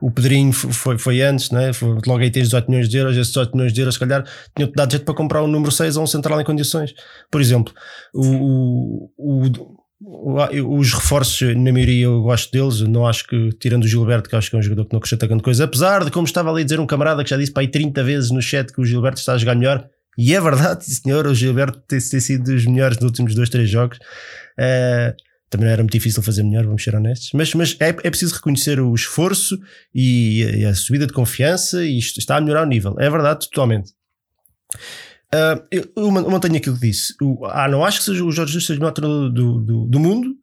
o 0.00 0.10
Pedrinho 0.10 0.52
foi, 0.52 0.98
foi 0.98 1.20
antes, 1.20 1.50
né? 1.50 1.72
Foi, 1.72 1.98
logo 2.06 2.18
aí 2.18 2.30
tens 2.30 2.44
18 2.44 2.70
milhões 2.70 2.88
de 2.88 2.96
euros, 2.96 3.16
esses 3.16 3.28
18 3.32 3.54
milhões 3.54 3.72
de 3.72 3.80
euros, 3.80 3.94
se 3.94 4.00
calhar 4.00 4.24
tinham-te 4.54 4.74
dado 4.74 4.90
jeito 4.90 5.04
para 5.04 5.14
comprar 5.14 5.42
um 5.42 5.46
número 5.46 5.70
6 5.70 5.96
ou 5.96 6.04
um 6.04 6.06
central 6.06 6.40
em 6.40 6.44
condições. 6.44 6.94
Por 7.30 7.40
exemplo, 7.40 7.74
o, 8.14 9.10
o, 9.16 9.76
o, 10.00 10.78
os 10.78 10.92
reforços, 10.92 11.54
na 11.54 11.72
maioria 11.72 12.04
eu 12.04 12.22
gosto 12.22 12.50
deles, 12.50 12.80
não 12.80 13.06
acho 13.06 13.26
que, 13.26 13.50
tirando 13.60 13.84
o 13.84 13.88
Gilberto, 13.88 14.30
que 14.30 14.36
acho 14.36 14.48
que 14.48 14.56
é 14.56 14.58
um 14.58 14.62
jogador 14.62 14.86
que 14.86 14.92
não 14.92 14.98
acrescenta 14.98 15.26
grande 15.26 15.42
coisa, 15.42 15.64
apesar 15.64 16.04
de, 16.04 16.10
como 16.10 16.26
estava 16.26 16.50
ali 16.50 16.62
a 16.62 16.64
dizer 16.64 16.80
um 16.80 16.86
camarada 16.86 17.22
que 17.22 17.30
já 17.30 17.36
disse 17.36 17.52
para 17.52 17.62
aí 17.62 17.68
30 17.68 18.02
vezes 18.04 18.30
no 18.30 18.40
chat 18.40 18.72
que 18.72 18.80
o 18.80 18.84
Gilberto 18.84 19.18
está 19.18 19.34
a 19.34 19.38
jogar 19.38 19.54
melhor, 19.54 19.86
e 20.16 20.34
é 20.34 20.40
verdade, 20.40 20.84
senhor, 20.86 21.26
o 21.26 21.34
Gilberto 21.34 21.78
tem, 21.86 21.98
tem 21.98 22.20
sido 22.20 22.44
dos 22.44 22.64
melhores 22.64 22.96
nos 22.98 23.06
últimos 23.06 23.34
dois, 23.34 23.50
três 23.50 23.68
jogos. 23.68 23.98
Uh, 24.58 25.25
também 25.56 25.66
não 25.66 25.72
era 25.72 25.82
muito 25.82 25.92
difícil 25.92 26.22
fazer 26.22 26.42
melhor, 26.42 26.64
vamos 26.64 26.84
ser 26.84 26.94
honestos. 26.94 27.30
Mas, 27.32 27.52
mas 27.54 27.76
é, 27.80 27.88
é 27.88 28.10
preciso 28.10 28.34
reconhecer 28.34 28.78
o 28.78 28.94
esforço 28.94 29.58
e, 29.94 30.42
e, 30.42 30.64
a 30.64 30.74
subida 30.74 31.06
de 31.06 31.12
confiança 31.12 31.84
e 31.84 31.98
isto 31.98 32.18
está 32.18 32.36
a 32.36 32.40
melhorar 32.40 32.62
o 32.62 32.68
nível. 32.68 32.94
É 32.98 33.10
verdade, 33.10 33.48
totalmente. 33.50 33.92
Uh, 35.34 35.60
eu, 35.70 35.92
eu 35.96 36.10
mantenho 36.10 36.56
aquilo 36.56 36.76
que 36.76 36.86
disse. 36.86 37.14
O, 37.20 37.44
ah, 37.46 37.68
não 37.68 37.84
acho 37.84 37.98
que 37.98 38.04
seja 38.04 38.24
o 38.24 38.30
Jorge 38.30 38.52
Jesus 38.52 38.66
seja 38.66 38.78
o 38.78 38.82
melhor 38.82 38.92
treinador 38.92 39.30
do, 39.32 39.60
do, 39.60 39.86
do 39.86 39.98
mundo, 39.98 40.36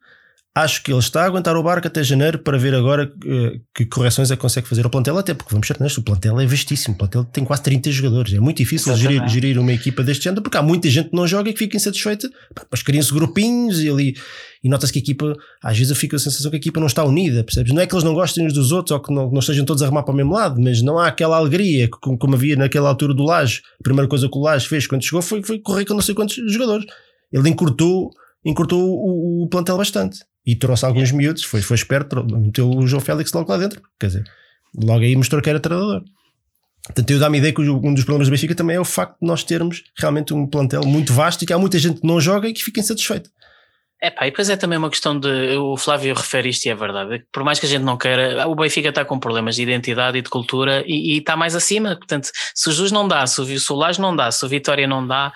Acho 0.56 0.84
que 0.84 0.92
ele 0.92 1.00
está 1.00 1.22
a 1.22 1.26
aguentar 1.26 1.56
o 1.56 1.62
barco 1.64 1.88
até 1.88 2.00
janeiro 2.04 2.38
para 2.38 2.56
ver 2.56 2.76
agora 2.76 3.08
que, 3.08 3.60
que 3.74 3.86
correções 3.86 4.30
é 4.30 4.36
que 4.36 4.42
consegue 4.42 4.68
fazer 4.68 4.84
ao 4.84 4.90
plantel, 4.90 5.18
até 5.18 5.34
porque 5.34 5.50
vamos 5.50 5.66
ser 5.66 5.76
honestos, 5.80 5.98
o 5.98 6.04
plantel 6.04 6.38
é 6.38 6.46
vastíssimo, 6.46 6.94
o 6.94 6.98
plantel 6.98 7.24
tem 7.24 7.44
quase 7.44 7.64
30 7.64 7.90
jogadores, 7.90 8.34
é 8.34 8.38
muito 8.38 8.58
difícil 8.58 8.96
gerir, 8.96 9.26
gerir, 9.26 9.58
uma 9.58 9.72
equipa 9.72 10.04
deste 10.04 10.22
género, 10.22 10.42
porque 10.42 10.56
há 10.56 10.62
muita 10.62 10.88
gente 10.88 11.10
que 11.10 11.16
não 11.16 11.26
joga 11.26 11.50
e 11.50 11.52
que 11.52 11.58
fica 11.58 11.76
insatisfeita, 11.76 12.30
mas 12.70 12.82
criam-se 12.84 13.12
grupinhos 13.12 13.82
e 13.82 13.90
ali, 13.90 14.14
e 14.62 14.68
nota-se 14.68 14.92
que 14.92 15.00
a 15.00 15.02
equipa, 15.02 15.36
às 15.60 15.76
vezes 15.76 15.90
eu 15.90 15.96
fico 15.96 16.14
a 16.14 16.20
sensação 16.20 16.48
que 16.48 16.56
a 16.56 16.60
equipa 16.60 16.78
não 16.78 16.86
está 16.86 17.02
unida, 17.02 17.42
percebes? 17.42 17.72
Não 17.72 17.82
é 17.82 17.86
que 17.88 17.92
eles 17.92 18.04
não 18.04 18.14
gostem 18.14 18.46
uns 18.46 18.52
dos 18.52 18.70
outros 18.70 18.92
ou 18.92 19.02
que 19.02 19.12
não, 19.12 19.32
não 19.32 19.40
estejam 19.40 19.64
todos 19.64 19.82
a 19.82 19.86
remar 19.86 20.04
para 20.04 20.14
o 20.14 20.16
mesmo 20.16 20.34
lado, 20.34 20.60
mas 20.62 20.80
não 20.82 21.00
há 21.00 21.08
aquela 21.08 21.36
alegria 21.36 21.88
como, 22.00 22.16
como 22.16 22.36
havia 22.36 22.54
naquela 22.54 22.88
altura 22.88 23.12
do 23.12 23.24
Laje. 23.24 23.60
A 23.80 23.82
primeira 23.82 24.08
coisa 24.08 24.28
que 24.28 24.38
o 24.38 24.40
Laje 24.40 24.68
fez 24.68 24.86
quando 24.86 25.02
chegou 25.02 25.20
foi, 25.20 25.42
foi 25.42 25.58
correr 25.58 25.84
com 25.84 25.94
não 25.94 26.00
sei 26.00 26.14
quantos 26.14 26.36
jogadores. 26.48 26.86
Ele 27.32 27.50
encurtou, 27.50 28.10
encurtou 28.44 28.80
o, 28.80 29.42
o 29.42 29.48
plantel 29.48 29.76
bastante 29.76 30.20
e 30.46 30.54
trouxe 30.54 30.84
alguns 30.84 31.10
miúdos, 31.10 31.44
foi, 31.44 31.62
foi 31.62 31.76
esperto, 31.76 32.24
meteu 32.24 32.70
o 32.70 32.86
João 32.86 33.00
Félix 33.00 33.32
logo 33.32 33.50
lá 33.50 33.58
dentro. 33.58 33.82
Quer 33.98 34.06
dizer, 34.06 34.24
logo 34.74 35.02
aí 35.02 35.16
mostrou 35.16 35.40
que 35.40 35.48
era 35.48 35.60
treinador. 35.60 36.02
Portanto, 36.86 37.10
eu 37.10 37.18
dá-me 37.18 37.38
ideia 37.38 37.52
que 37.52 37.62
um 37.62 37.94
dos 37.94 38.04
problemas 38.04 38.28
do 38.28 38.30
Benfica 38.30 38.54
também 38.54 38.76
é 38.76 38.80
o 38.80 38.84
facto 38.84 39.18
de 39.20 39.26
nós 39.26 39.42
termos 39.42 39.82
realmente 39.98 40.34
um 40.34 40.46
plantel 40.46 40.82
muito 40.84 41.14
vasto 41.14 41.42
e 41.42 41.46
que 41.46 41.52
há 41.52 41.58
muita 41.58 41.78
gente 41.78 42.00
que 42.00 42.06
não 42.06 42.20
joga 42.20 42.46
e 42.46 42.52
que 42.52 42.62
fica 42.62 42.80
insatisfeita. 42.80 43.30
É 44.02 44.10
pá, 44.10 44.26
e 44.26 44.30
depois 44.30 44.50
é 44.50 44.56
também 44.56 44.76
uma 44.76 44.90
questão 44.90 45.18
de. 45.18 45.56
O 45.56 45.78
Flávio 45.78 46.14
refere 46.14 46.50
isto 46.50 46.66
e 46.66 46.68
é 46.68 46.74
verdade. 46.74 47.24
Por 47.32 47.42
mais 47.42 47.58
que 47.58 47.64
a 47.64 47.68
gente 47.68 47.84
não 47.84 47.96
queira, 47.96 48.46
o 48.46 48.54
Benfica 48.54 48.90
está 48.90 49.02
com 49.02 49.18
problemas 49.18 49.54
de 49.54 49.62
identidade 49.62 50.18
e 50.18 50.20
de 50.20 50.28
cultura 50.28 50.84
e, 50.86 51.14
e 51.14 51.18
está 51.20 51.36
mais 51.38 51.54
acima. 51.54 51.96
Portanto, 51.96 52.28
se 52.54 52.68
o 52.68 52.72
Jus 52.72 52.92
não 52.92 53.08
dá, 53.08 53.26
se 53.26 53.40
o 53.40 53.58
Solage 53.58 53.98
não 53.98 54.14
dá, 54.14 54.30
se 54.30 54.44
o 54.44 54.48
Vitória 54.48 54.86
não 54.86 55.06
dá, 55.06 55.32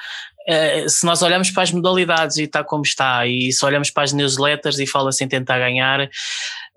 se 0.88 1.04
nós 1.04 1.22
olhamos 1.22 1.50
para 1.50 1.62
as 1.62 1.72
modalidades 1.72 2.36
e 2.36 2.44
está 2.44 2.64
como 2.64 2.82
está, 2.82 3.26
e 3.26 3.52
se 3.52 3.64
olhamos 3.64 3.90
para 3.90 4.04
as 4.04 4.12
newsletters 4.12 4.78
e 4.78 4.86
fala-se 4.86 5.22
em 5.22 5.28
tentar 5.28 5.58
ganhar, 5.58 6.08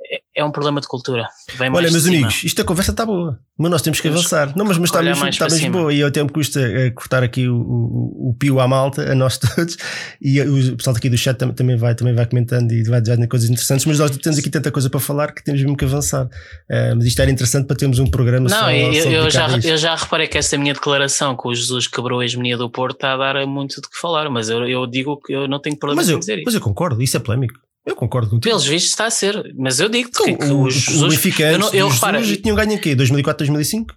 é, 0.10 0.22
é 0.36 0.45
um 0.45 0.52
problema 0.52 0.82
de 0.82 0.88
cultura. 0.88 1.28
Olha, 1.74 1.91
meus 1.91 2.06
amigos, 2.08 2.43
isto 2.43 2.62
a 2.62 2.66
conversa 2.66 2.91
está 2.91 3.06
boa, 3.06 3.39
mas 3.58 3.72
nós 3.72 3.82
temos 3.82 3.99
que 3.99 4.08
avançar. 4.08 4.56
Não, 4.56 4.66
mas, 4.66 4.78
mas 4.78 4.89
está, 4.89 5.02
mesmo, 5.02 5.28
está 5.28 5.47
mesmo 5.47 5.72
boa 5.72 5.93
e 5.93 5.99
eu 5.99 6.08
até 6.08 6.24
me 6.24 6.30
custa 6.30 6.60
uh, 6.60 6.93
cortar 6.93 7.24
aqui 7.24 7.47
o, 7.47 7.56
o, 7.56 8.30
o, 8.30 8.36
pio 8.38 8.60
à 8.60 8.68
malta, 8.68 9.12
a 9.12 9.16
nós 9.16 9.38
todos, 9.39 9.78
e 10.22 10.41
o 10.41 10.78
pessoal 10.78 10.95
aqui 10.95 11.10
do 11.10 11.18
chat 11.18 11.38
também 11.38 11.76
vai, 11.76 11.93
também 11.95 12.14
vai 12.14 12.26
comentando 12.26 12.72
e 12.72 12.84
vai 12.84 13.02
dizendo 13.02 13.28
coisas 13.28 13.49
interessantes, 13.49 13.86
mas 13.86 13.99
nós 13.99 14.12
temos 14.18 14.39
aqui 14.39 14.49
tanta 14.49 14.72
coisa 14.72 14.89
para 14.89 14.99
falar 14.99 15.34
que 15.34 15.43
temos 15.43 15.62
mesmo 15.62 15.78
que 15.78 15.86
avançar. 15.86 16.26
Uh, 16.26 16.95
mas 16.95 17.06
isto 17.06 17.22
era 17.22 17.30
interessante 17.30 17.68
para 17.68 17.76
termos 17.76 17.99
um 17.99 18.08
programa 18.08 18.49
Não, 18.49 18.58
só, 18.58 18.72
eu, 18.72 19.12
eu 19.12 19.30
já, 19.30 19.47
eu 19.64 19.78
já 19.78 19.95
reparei 19.95 20.28
que 20.28 20.38
essa 20.38 20.58
minha 20.58 20.74
declaração 20.74 21.36
que 21.36 21.47
o 21.47 21.54
Jesus 21.54 21.88
quebrou 21.88 22.20
a 22.20 22.26
hegemonia 22.26 22.58
do 22.58 22.70
Porto 22.70 22.95
está 22.95 23.14
a 23.14 23.18
dar 23.18 23.45
muito 23.45 23.82
de 23.82 23.89
que 23.89 23.97
falar, 23.99 24.30
mas 24.30 24.49
eu, 24.49 24.68
eu 24.68 24.88
digo 24.88 25.20
que 25.20 25.34
eu 25.34 25.47
não 25.47 25.60
tenho 25.60 25.78
problema 25.78 26.02
em 26.02 26.20
dizer 26.20 26.36
isso. 26.36 26.45
Mas 26.45 26.56
eu 26.56 26.62
concordo, 26.62 27.02
isso 27.02 27.18
é 27.18 27.20
polémico. 27.20 27.60
Eu 27.86 27.96
concordo 27.96 28.30
contigo. 28.30 28.44
Pelos 28.44 28.66
vistos 28.66 28.92
está 28.92 29.06
a 29.06 29.12
ser, 29.12 29.54
mas 29.58 29.80
eu 29.80 29.90
digo 29.90 30.12
que, 30.12 30.36
que 30.36 30.46
o, 30.46 30.64
os, 30.64 30.88
o 30.88 31.08
Benfica 31.08 31.44
eu, 31.44 31.60
não, 31.60 31.74
eu 31.74 31.90
e 32.24 32.38
tinham 32.38 32.56
ganho 32.56 32.74
em 32.74 32.78
quê? 32.78 32.94
2004, 32.94 33.46
2005? 33.46 33.96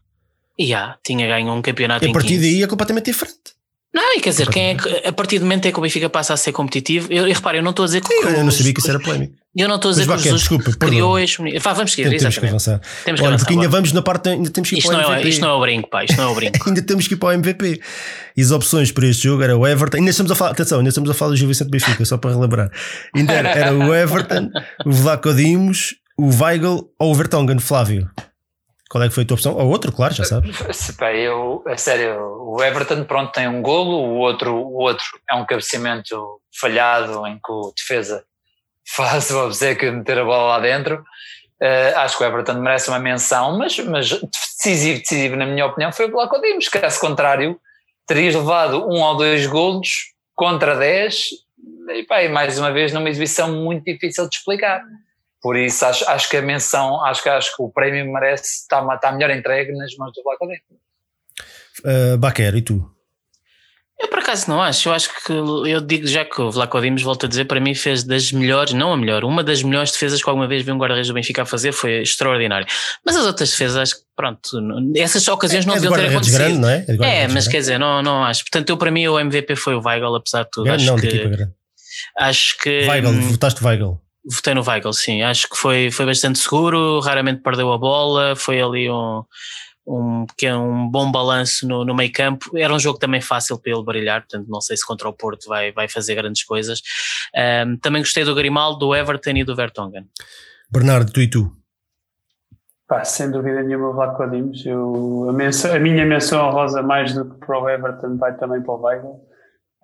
E 0.58 0.64
yeah, 0.64 0.96
tinha 1.04 1.26
ganho 1.26 1.52
um 1.52 1.60
campeonato 1.60 2.04
e 2.04 2.08
a 2.08 2.12
partir 2.12 2.38
daí 2.38 2.62
é 2.62 2.66
completamente 2.66 3.06
diferente. 3.06 3.54
Não, 3.92 4.16
e 4.16 4.20
quer 4.20 4.30
dizer, 4.30 4.48
quem 4.48 4.70
é 4.70 4.74
que, 4.74 4.88
a 5.06 5.12
partir 5.12 5.38
do 5.38 5.44
momento 5.44 5.66
em 5.66 5.72
que 5.72 5.78
o 5.78 5.82
Benfica 5.82 6.10
passa 6.10 6.34
a 6.34 6.36
ser 6.36 6.52
competitivo, 6.52 7.12
eu, 7.12 7.28
eu 7.28 7.34
reparo, 7.34 7.58
eu 7.58 7.62
não 7.62 7.70
estou 7.70 7.84
a 7.84 7.86
dizer 7.86 8.00
que. 8.00 8.12
Eu, 8.12 8.30
eu 8.30 8.44
não 8.44 8.50
sabia 8.50 8.74
que 8.74 8.80
isso 8.80 8.90
era 8.90 8.98
polémico. 8.98 9.36
Eu 9.56 9.68
não 9.68 9.76
estou 9.76 9.90
a 9.90 9.92
dizer 9.94 10.06
Mas, 10.06 10.22
que 10.22 10.28
o 10.28 10.32
Jesus 10.32 10.40
desculpa, 10.48 10.86
criou 10.86 11.16
este. 11.16 11.36
vamos 11.38 11.92
seguir, 11.92 12.08
temos, 12.08 12.22
temos 12.22 12.38
que 12.38 12.46
avançar. 12.46 12.80
Temos 13.04 13.20
que 13.20 13.26
Olha, 13.26 13.34
avançar, 13.34 13.46
porque 13.46 13.54
ainda 13.54 13.68
vamos 13.68 13.92
na 13.92 14.02
parte. 14.02 14.28
Ainda 14.30 14.50
temos 14.50 14.68
que 14.68 14.74
ir 14.74 14.78
isto 14.78 14.90
para 14.90 14.98
o 14.98 15.12
MVP. 15.12 15.26
É, 15.26 15.28
isto 15.28 15.40
não 15.42 15.48
é 15.48 15.52
o 15.52 15.60
brinco, 15.60 15.90
pá, 15.90 16.04
isto 16.04 16.16
não 16.16 16.24
é 16.24 16.26
o 16.26 16.34
brinco. 16.36 16.68
ainda 16.68 16.82
temos 16.82 17.06
que 17.06 17.14
ir 17.14 17.16
para 17.16 17.28
o 17.28 17.32
MVP. 17.32 17.80
E 18.36 18.42
as 18.42 18.50
opções 18.50 18.90
para 18.90 19.06
este 19.06 19.22
jogo 19.22 19.44
era 19.44 19.56
o 19.56 19.64
Everton. 19.64 19.98
Ainda 19.98 20.10
estamos 20.10 20.32
a 20.32 20.34
falar, 20.34 20.50
atenção, 20.50 20.78
ainda 20.78 20.88
estamos 20.88 21.08
a 21.08 21.14
falar 21.14 21.30
do 21.30 21.36
Gil 21.36 21.46
Vicente 21.46 21.70
Benfica, 21.70 22.04
só 22.04 22.18
para 22.18 22.32
relembrar. 22.32 22.68
Ainda 23.14 23.32
era, 23.32 23.48
era 23.50 23.72
o 23.72 23.94
Everton, 23.94 24.50
o 24.84 24.90
Vlaco 24.90 25.32
Dimos, 25.32 25.94
o 26.18 26.30
Weigl 26.34 26.90
ou 26.98 27.12
o 27.12 27.14
Vertonghen, 27.14 27.60
Flávio. 27.60 28.10
Qual 28.90 29.02
é 29.02 29.08
que 29.08 29.14
foi 29.14 29.22
a 29.22 29.26
tua 29.26 29.34
opção? 29.36 29.54
Ou 29.54 29.68
outro, 29.68 29.92
claro, 29.92 30.14
já 30.14 30.24
sabes. 30.24 30.56
Bem, 30.98 31.22
eu, 31.22 31.62
a 31.66 31.76
sério, 31.76 32.16
o 32.40 32.62
Everton 32.62 33.04
pronto 33.04 33.32
tem 33.32 33.48
um 33.48 33.62
golo, 33.62 33.96
o 33.96 34.18
outro, 34.18 34.54
o 34.54 34.82
outro 34.82 35.04
é 35.30 35.34
um 35.34 35.44
cabeceamento 35.46 36.40
falhado 36.60 37.26
em 37.26 37.34
que 37.34 37.50
o 37.52 37.72
defesa 37.76 38.22
faz 38.86 39.30
o 39.30 39.44
obsequio 39.44 39.90
de 39.90 39.96
meter 39.98 40.18
a 40.18 40.24
bola 40.24 40.56
lá 40.56 40.60
dentro. 40.60 41.04
Uh, 41.60 41.96
acho 41.96 42.18
que 42.18 42.24
o 42.24 42.26
Everton 42.26 42.54
merece 42.54 42.88
uma 42.88 42.98
menção, 42.98 43.56
mas, 43.56 43.78
mas 43.78 44.10
decisivo, 44.10 45.00
decisivo, 45.00 45.36
na 45.36 45.46
minha 45.46 45.66
opinião, 45.66 45.92
foi 45.92 46.06
o 46.06 46.10
Blanco 46.10 46.40
Dimos. 46.40 46.68
Caso 46.68 47.00
contrário, 47.00 47.58
terias 48.06 48.34
levado 48.34 48.86
um 48.86 49.00
ou 49.00 49.16
dois 49.16 49.46
golos 49.46 49.88
contra 50.34 50.76
10 50.76 51.44
e, 51.90 52.02
pá, 52.04 52.22
e 52.22 52.28
mais 52.28 52.58
uma 52.58 52.72
vez 52.72 52.92
numa 52.92 53.08
exibição 53.08 53.52
muito 53.52 53.84
difícil 53.84 54.28
de 54.28 54.36
explicar. 54.36 54.82
Por 55.40 55.56
isso 55.56 55.84
acho, 55.84 56.08
acho 56.08 56.28
que 56.28 56.36
a 56.36 56.42
menção, 56.42 57.04
acho 57.04 57.22
que, 57.22 57.28
acho 57.28 57.56
que 57.56 57.62
o 57.62 57.70
prémio 57.70 58.10
merece, 58.12 58.62
está, 58.62 58.86
está 58.94 59.12
melhor 59.12 59.30
entregue 59.30 59.72
nas 59.72 59.94
mãos 59.96 60.12
do 60.12 60.22
Vlacodim. 60.22 60.58
Uh, 61.84 62.16
Baquer, 62.16 62.54
e 62.54 62.62
tu? 62.62 62.93
Eu 64.04 64.08
por 64.08 64.18
acaso 64.18 64.50
não 64.50 64.62
acho, 64.62 64.90
eu 64.90 64.92
acho 64.92 65.08
que 65.08 65.32
eu 65.32 65.80
digo 65.80 66.06
já 66.06 66.26
que 66.26 66.38
o 66.38 66.50
Vlaco 66.50 66.78
Dimos, 66.78 67.00
volto 67.00 67.24
a 67.24 67.28
dizer, 67.28 67.46
para 67.46 67.58
mim 67.58 67.74
fez 67.74 68.04
das 68.04 68.32
melhores, 68.32 68.74
não 68.74 68.92
a 68.92 68.96
melhor, 68.98 69.24
uma 69.24 69.42
das 69.42 69.62
melhores 69.62 69.92
defesas 69.92 70.22
que 70.22 70.28
alguma 70.28 70.46
vez 70.46 70.62
vi 70.62 70.70
um 70.70 70.76
guarda-redes 70.76 71.08
do 71.08 71.14
Benfica 71.14 71.40
a 71.42 71.46
fazer 71.46 71.72
foi 71.72 72.02
extraordinário. 72.02 72.66
Mas 73.02 73.16
as 73.16 73.24
outras 73.24 73.50
defesas, 73.50 73.78
acho 73.78 73.94
que 73.94 74.02
pronto, 74.14 74.50
essas 74.94 75.26
ocasiões 75.26 75.64
é, 75.64 75.68
não 75.68 75.74
é 75.74 75.80
deviam 75.80 75.94
ter 75.94 76.10
acontecido. 76.10 76.36
Grande, 76.36 76.58
não 76.58 76.68
é? 76.68 76.84
É, 76.86 77.22
é 77.22 77.28
mas 77.28 77.32
grande. 77.32 77.50
quer 77.50 77.58
dizer, 77.60 77.78
não, 77.78 78.02
não 78.02 78.22
acho. 78.22 78.42
Portanto, 78.44 78.68
eu 78.68 78.76
para 78.76 78.90
mim 78.90 79.08
o 79.08 79.18
MVP 79.18 79.56
foi 79.56 79.74
o 79.74 79.80
Weigl, 79.82 80.14
apesar 80.14 80.42
de 80.42 80.50
tudo. 80.50 80.64
Grande, 80.64 80.82
acho 80.82 80.92
não, 80.92 80.96
que, 80.96 81.06
de 81.06 81.16
equipa 81.16 81.28
grande. 81.30 81.52
Acho 82.18 82.58
que. 82.58 82.86
Weigl, 82.86 83.12
votaste 83.30 83.64
Weigl. 83.64 83.98
Votei 84.30 84.52
no 84.52 84.62
Weigl, 84.62 84.92
sim. 84.92 85.22
Acho 85.22 85.48
que 85.48 85.56
foi, 85.56 85.90
foi 85.90 86.04
bastante 86.04 86.38
seguro, 86.38 87.00
raramente 87.00 87.40
perdeu 87.40 87.72
a 87.72 87.78
bola, 87.78 88.36
foi 88.36 88.60
ali 88.60 88.90
um, 88.90 89.22
um, 89.86 90.26
um 90.42 90.88
bom 90.88 91.10
balanço 91.10 91.66
no, 91.68 91.84
no 91.84 91.94
meio 91.94 92.12
campo. 92.12 92.56
Era 92.56 92.72
um 92.72 92.78
jogo 92.78 92.98
também 92.98 93.20
fácil 93.20 93.58
para 93.58 93.72
ele 93.72 93.84
brilhar, 93.84 94.20
portanto 94.22 94.46
não 94.48 94.60
sei 94.60 94.76
se 94.76 94.86
contra 94.86 95.08
o 95.08 95.12
Porto 95.12 95.48
vai, 95.48 95.72
vai 95.72 95.88
fazer 95.88 96.14
grandes 96.14 96.44
coisas. 96.44 96.80
Um, 97.34 97.76
também 97.76 98.02
gostei 98.02 98.24
do 98.24 98.34
Grimaldo, 98.34 98.78
do 98.78 98.94
Everton 98.94 99.30
e 99.30 99.44
do 99.44 99.54
Vertonghen. 99.54 100.06
Bernardo, 100.70 101.12
tu 101.12 101.20
e 101.20 101.28
tu? 101.28 101.52
Pá, 102.86 103.04
sem 103.04 103.30
dúvida 103.30 103.62
nenhuma 103.62 103.90
o 103.90 103.94
Vlaco 103.94 104.28
Dimos. 104.28 104.64
Eu, 104.66 105.26
a, 105.28 105.32
menção, 105.32 105.74
a 105.74 105.78
minha 105.78 106.04
menção 106.04 106.46
honrosa 106.46 106.82
mais 106.82 107.14
do 107.14 107.24
que 107.24 107.46
para 107.46 107.58
o 107.58 107.68
Everton 107.68 108.16
vai 108.16 108.36
também 108.36 108.62
para 108.62 108.74
o 108.74 108.82
Weigl. 108.82 109.20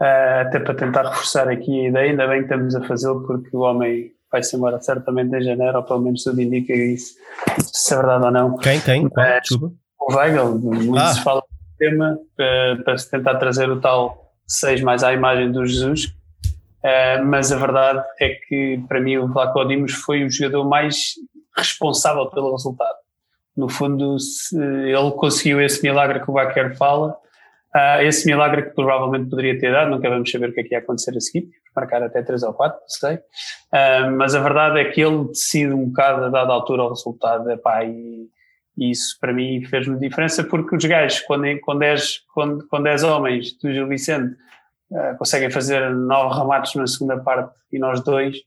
Uh, 0.00 0.40
até 0.40 0.58
para 0.60 0.74
tentar 0.74 1.02
reforçar 1.02 1.46
aqui 1.48 1.86
a 1.86 1.88
ideia, 1.88 2.10
ainda 2.10 2.26
bem 2.26 2.38
que 2.38 2.44
estamos 2.44 2.74
a 2.74 2.82
fazê-lo 2.82 3.26
porque 3.26 3.54
o 3.54 3.60
homem 3.60 4.12
vai-se 4.32 4.56
embora 4.56 4.80
certamente 4.80 5.34
em 5.36 5.42
janeiro, 5.42 5.76
ou 5.76 5.84
pelo 5.84 6.00
menos 6.00 6.22
tudo 6.22 6.40
indica 6.40 6.72
isso, 6.72 7.16
se 7.58 7.92
é 7.92 7.96
verdade 7.96 8.24
ou 8.24 8.30
não. 8.30 8.56
Quem? 8.56 8.80
Quem? 8.80 9.08
Qual? 9.08 9.40
Desculpa. 9.40 9.74
O 10.10 10.16
Weigl, 10.16 10.58
muito 10.58 10.98
ah. 10.98 11.12
se 11.12 11.22
fala 11.22 11.40
do 11.40 11.78
tema 11.78 12.18
para, 12.36 12.82
para 12.84 12.98
se 12.98 13.10
tentar 13.10 13.36
trazer 13.36 13.70
o 13.70 13.80
tal 13.80 14.32
6 14.46 14.82
mais 14.82 15.04
à 15.04 15.12
imagem 15.12 15.50
do 15.52 15.64
Jesus, 15.64 16.12
Uh, 16.80 17.22
mas 17.26 17.52
a 17.52 17.56
verdade 17.56 18.02
é 18.18 18.30
que 18.30 18.82
para 18.88 19.00
mim 19.00 19.18
o 19.18 19.28
Vlaco 19.28 19.64
Dimos 19.66 19.92
foi 19.92 20.24
o 20.24 20.30
jogador 20.30 20.64
mais 20.64 21.12
responsável 21.54 22.26
pelo 22.30 22.52
resultado. 22.52 22.96
No 23.54 23.68
fundo, 23.68 24.16
ele 24.52 25.10
conseguiu 25.12 25.60
esse 25.60 25.82
milagre 25.82 26.20
que 26.20 26.30
o 26.30 26.32
Baquer 26.32 26.74
fala, 26.78 27.10
uh, 27.76 28.00
esse 28.00 28.26
milagre 28.26 28.62
que 28.62 28.70
provavelmente 28.70 29.28
poderia 29.28 29.58
ter 29.58 29.72
dado, 29.72 29.90
nunca 29.90 30.08
vamos 30.08 30.30
saber 30.30 30.48
o 30.48 30.52
que 30.54 30.60
é 30.60 30.64
que 30.64 30.74
ia 30.74 30.78
acontecer 30.78 31.14
a 31.14 31.20
seguir, 31.20 31.50
marcar 31.76 32.02
até 32.02 32.22
3 32.22 32.42
ou 32.44 32.54
4, 32.54 32.80
não 32.80 32.88
sei. 32.88 33.16
Uh, 33.16 34.16
mas 34.16 34.34
a 34.34 34.40
verdade 34.40 34.80
é 34.80 34.84
que 34.86 35.02
ele 35.02 35.26
decide 35.26 35.74
um 35.74 35.88
bocado 35.88 36.24
a 36.24 36.28
dada 36.30 36.52
altura 36.52 36.84
o 36.84 36.88
resultado, 36.88 37.50
epá, 37.50 37.84
e, 37.84 38.26
e 38.80 38.90
isso 38.90 39.18
para 39.20 39.32
mim 39.32 39.62
fez-me 39.66 39.98
diferença 39.98 40.42
porque 40.42 40.74
os 40.74 40.84
gajos, 40.84 41.20
quando, 41.20 41.44
quando, 41.60 41.82
és, 41.82 42.24
quando, 42.32 42.66
quando 42.66 42.86
és 42.86 43.04
homens 43.04 43.52
do 43.58 43.70
Gil 43.70 43.86
Vicente, 43.86 44.34
uh, 44.90 45.16
conseguem 45.18 45.50
fazer 45.50 45.90
nove 45.90 46.34
remates 46.38 46.74
na 46.74 46.86
segunda 46.86 47.18
parte 47.18 47.54
e 47.70 47.78
nós 47.78 48.00
dois, 48.02 48.38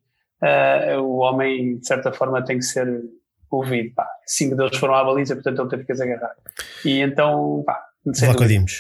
uh, 0.42 1.00
o 1.00 1.18
homem 1.18 1.78
de 1.78 1.86
certa 1.86 2.12
forma 2.12 2.44
tem 2.44 2.58
que 2.58 2.66
ser 2.66 3.02
ouvido. 3.52 3.94
Pá. 3.94 4.08
Cinco 4.26 4.56
deles 4.56 4.76
foram 4.78 4.96
à 4.96 5.04
baliza, 5.04 5.36
portanto 5.36 5.62
ele 5.62 5.70
teve 5.70 5.86
que 5.86 5.92
as 5.92 6.02
agarrar. 6.02 6.36
E 6.84 7.00
então, 7.00 7.64
pá, 7.64 7.80
Vlaco 8.06 8.46
Dimos. 8.46 8.80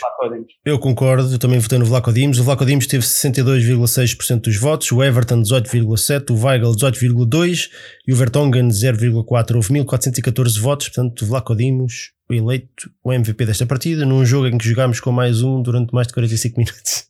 Eu 0.65 0.78
concordo, 0.78 1.34
eu 1.34 1.39
também 1.39 1.57
votei 1.57 1.80
no 1.80 1.86
Vlaco 1.86 2.11
Dimos. 2.11 2.39
O 2.39 2.43
Vlaco 2.43 2.65
Dimos 2.65 2.88
teve 2.88 3.05
62,6% 3.05 4.41
dos 4.41 4.57
votos, 4.57 4.91
o 4.91 5.01
Everton 5.01 5.41
18,7%, 5.41 6.32
o 6.32 6.45
Weigl 6.45 6.71
18,2% 6.71 7.69
e 8.05 8.13
o 8.13 8.15
Vertonghen 8.15 8.67
0,4%. 8.67 9.55
Houve 9.55 9.74
1414 9.74 10.59
votos, 10.59 10.89
portanto 10.89 11.21
o 11.21 11.26
Vlaco 11.26 11.55
Dimos 11.55 12.11
eleito 12.30 12.89
o 13.03 13.13
MVP 13.13 13.45
desta 13.45 13.65
partida, 13.65 14.05
num 14.05 14.26
jogo 14.26 14.47
em 14.47 14.57
que 14.57 14.67
jogámos 14.67 14.99
com 14.99 15.11
mais 15.11 15.41
um 15.41 15.61
durante 15.61 15.93
mais 15.93 16.07
de 16.07 16.13
45 16.13 16.59
minutos. 16.59 17.07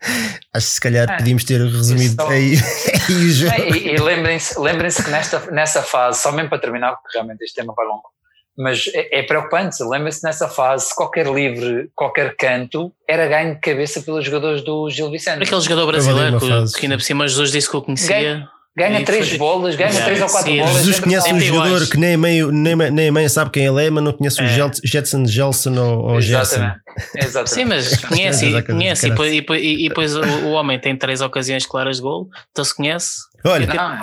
Acho 0.52 0.66
que 0.66 0.72
se 0.74 0.80
calhar 0.80 1.10
é, 1.10 1.16
podíamos 1.16 1.44
ter 1.44 1.60
resumido 1.60 2.22
aí, 2.24 2.54
aí 3.08 3.14
o 3.14 3.30
jogo. 3.30 3.52
É, 3.52 3.70
e, 3.70 3.94
e 3.94 3.98
lembrem-se 3.98 4.58
lembrem 4.58 4.90
que 4.90 5.10
nesta, 5.10 5.50
nessa 5.50 5.82
fase, 5.82 6.20
só 6.20 6.32
mesmo 6.32 6.50
para 6.50 6.58
terminar, 6.58 6.96
porque 6.96 7.16
realmente 7.16 7.42
este 7.42 7.54
tema 7.54 7.72
vai 7.74 7.86
longo, 7.86 8.13
mas 8.56 8.84
é, 8.94 9.20
é 9.20 9.22
preocupante. 9.22 9.82
Lembre-se 9.82 10.22
nessa 10.24 10.48
fase, 10.48 10.94
qualquer 10.94 11.26
livre, 11.26 11.90
qualquer 11.94 12.36
canto 12.36 12.92
era 13.08 13.26
ganho 13.26 13.54
de 13.54 13.60
cabeça 13.60 14.00
pelos 14.00 14.24
jogadores 14.24 14.62
do 14.62 14.88
Gil 14.90 15.10
Vicente. 15.10 15.42
Aquele 15.42 15.60
jogador 15.60 15.86
brasileiro 15.86 16.38
que, 16.38 16.78
que 16.78 16.86
ainda 16.86 16.96
por 16.96 17.02
cima 17.02 17.26
Jesus 17.26 17.50
disse 17.50 17.68
que 17.68 17.76
eu 17.76 17.82
conhecia. 17.82 18.16
Ganho, 18.16 18.48
ganha 18.76 19.04
três 19.04 19.28
foi... 19.28 19.38
bolas, 19.38 19.74
ganha 19.76 20.04
três 20.04 20.20
ou 20.22 20.28
quatro 20.28 20.50
Sim, 20.50 20.58
bolas. 20.58 20.76
Jesus 20.76 21.00
conhece 21.00 21.32
um 21.32 21.40
jogador 21.40 21.88
que 21.88 21.96
nem 21.98 22.14
a, 22.14 22.18
meio, 22.18 22.52
nem, 22.52 22.76
nem 22.76 23.08
a 23.08 23.12
meia 23.12 23.28
sabe 23.28 23.50
quem 23.50 23.66
ele 23.66 23.84
é, 23.84 23.90
mas 23.90 24.04
não 24.04 24.12
conhece 24.12 24.40
é. 24.40 24.44
o 24.44 24.70
Jetson, 24.84 25.26
Gelson 25.26 25.76
ou, 25.76 26.10
ou 26.10 26.18
Exatamente. 26.18 26.78
Exatamente. 27.16 27.50
Sim, 27.50 27.64
mas 27.64 27.96
conhece, 28.06 28.62
conhece 28.62 29.06
e, 29.06 29.10
depois, 29.10 29.32
e, 29.32 29.66
e, 29.66 29.86
e 29.86 29.88
depois 29.88 30.14
o, 30.14 30.22
o, 30.22 30.50
homem 30.52 30.78
tem 30.78 30.96
três 30.96 31.20
ocasiões 31.20 31.66
claras 31.66 31.96
de 31.96 32.02
gol, 32.02 32.28
então 32.52 32.64
se 32.64 32.74
conhece. 32.74 33.16
Olha, 33.44 33.66
não, 33.66 34.00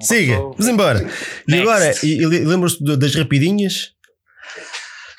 siga, 0.00 0.36
vamos 0.36 0.68
embora. 0.68 1.08
E 1.48 1.58
agora, 1.58 1.92
e, 2.02 2.26
lembro-se 2.26 2.82
das 2.82 3.14
rapidinhas? 3.14 3.93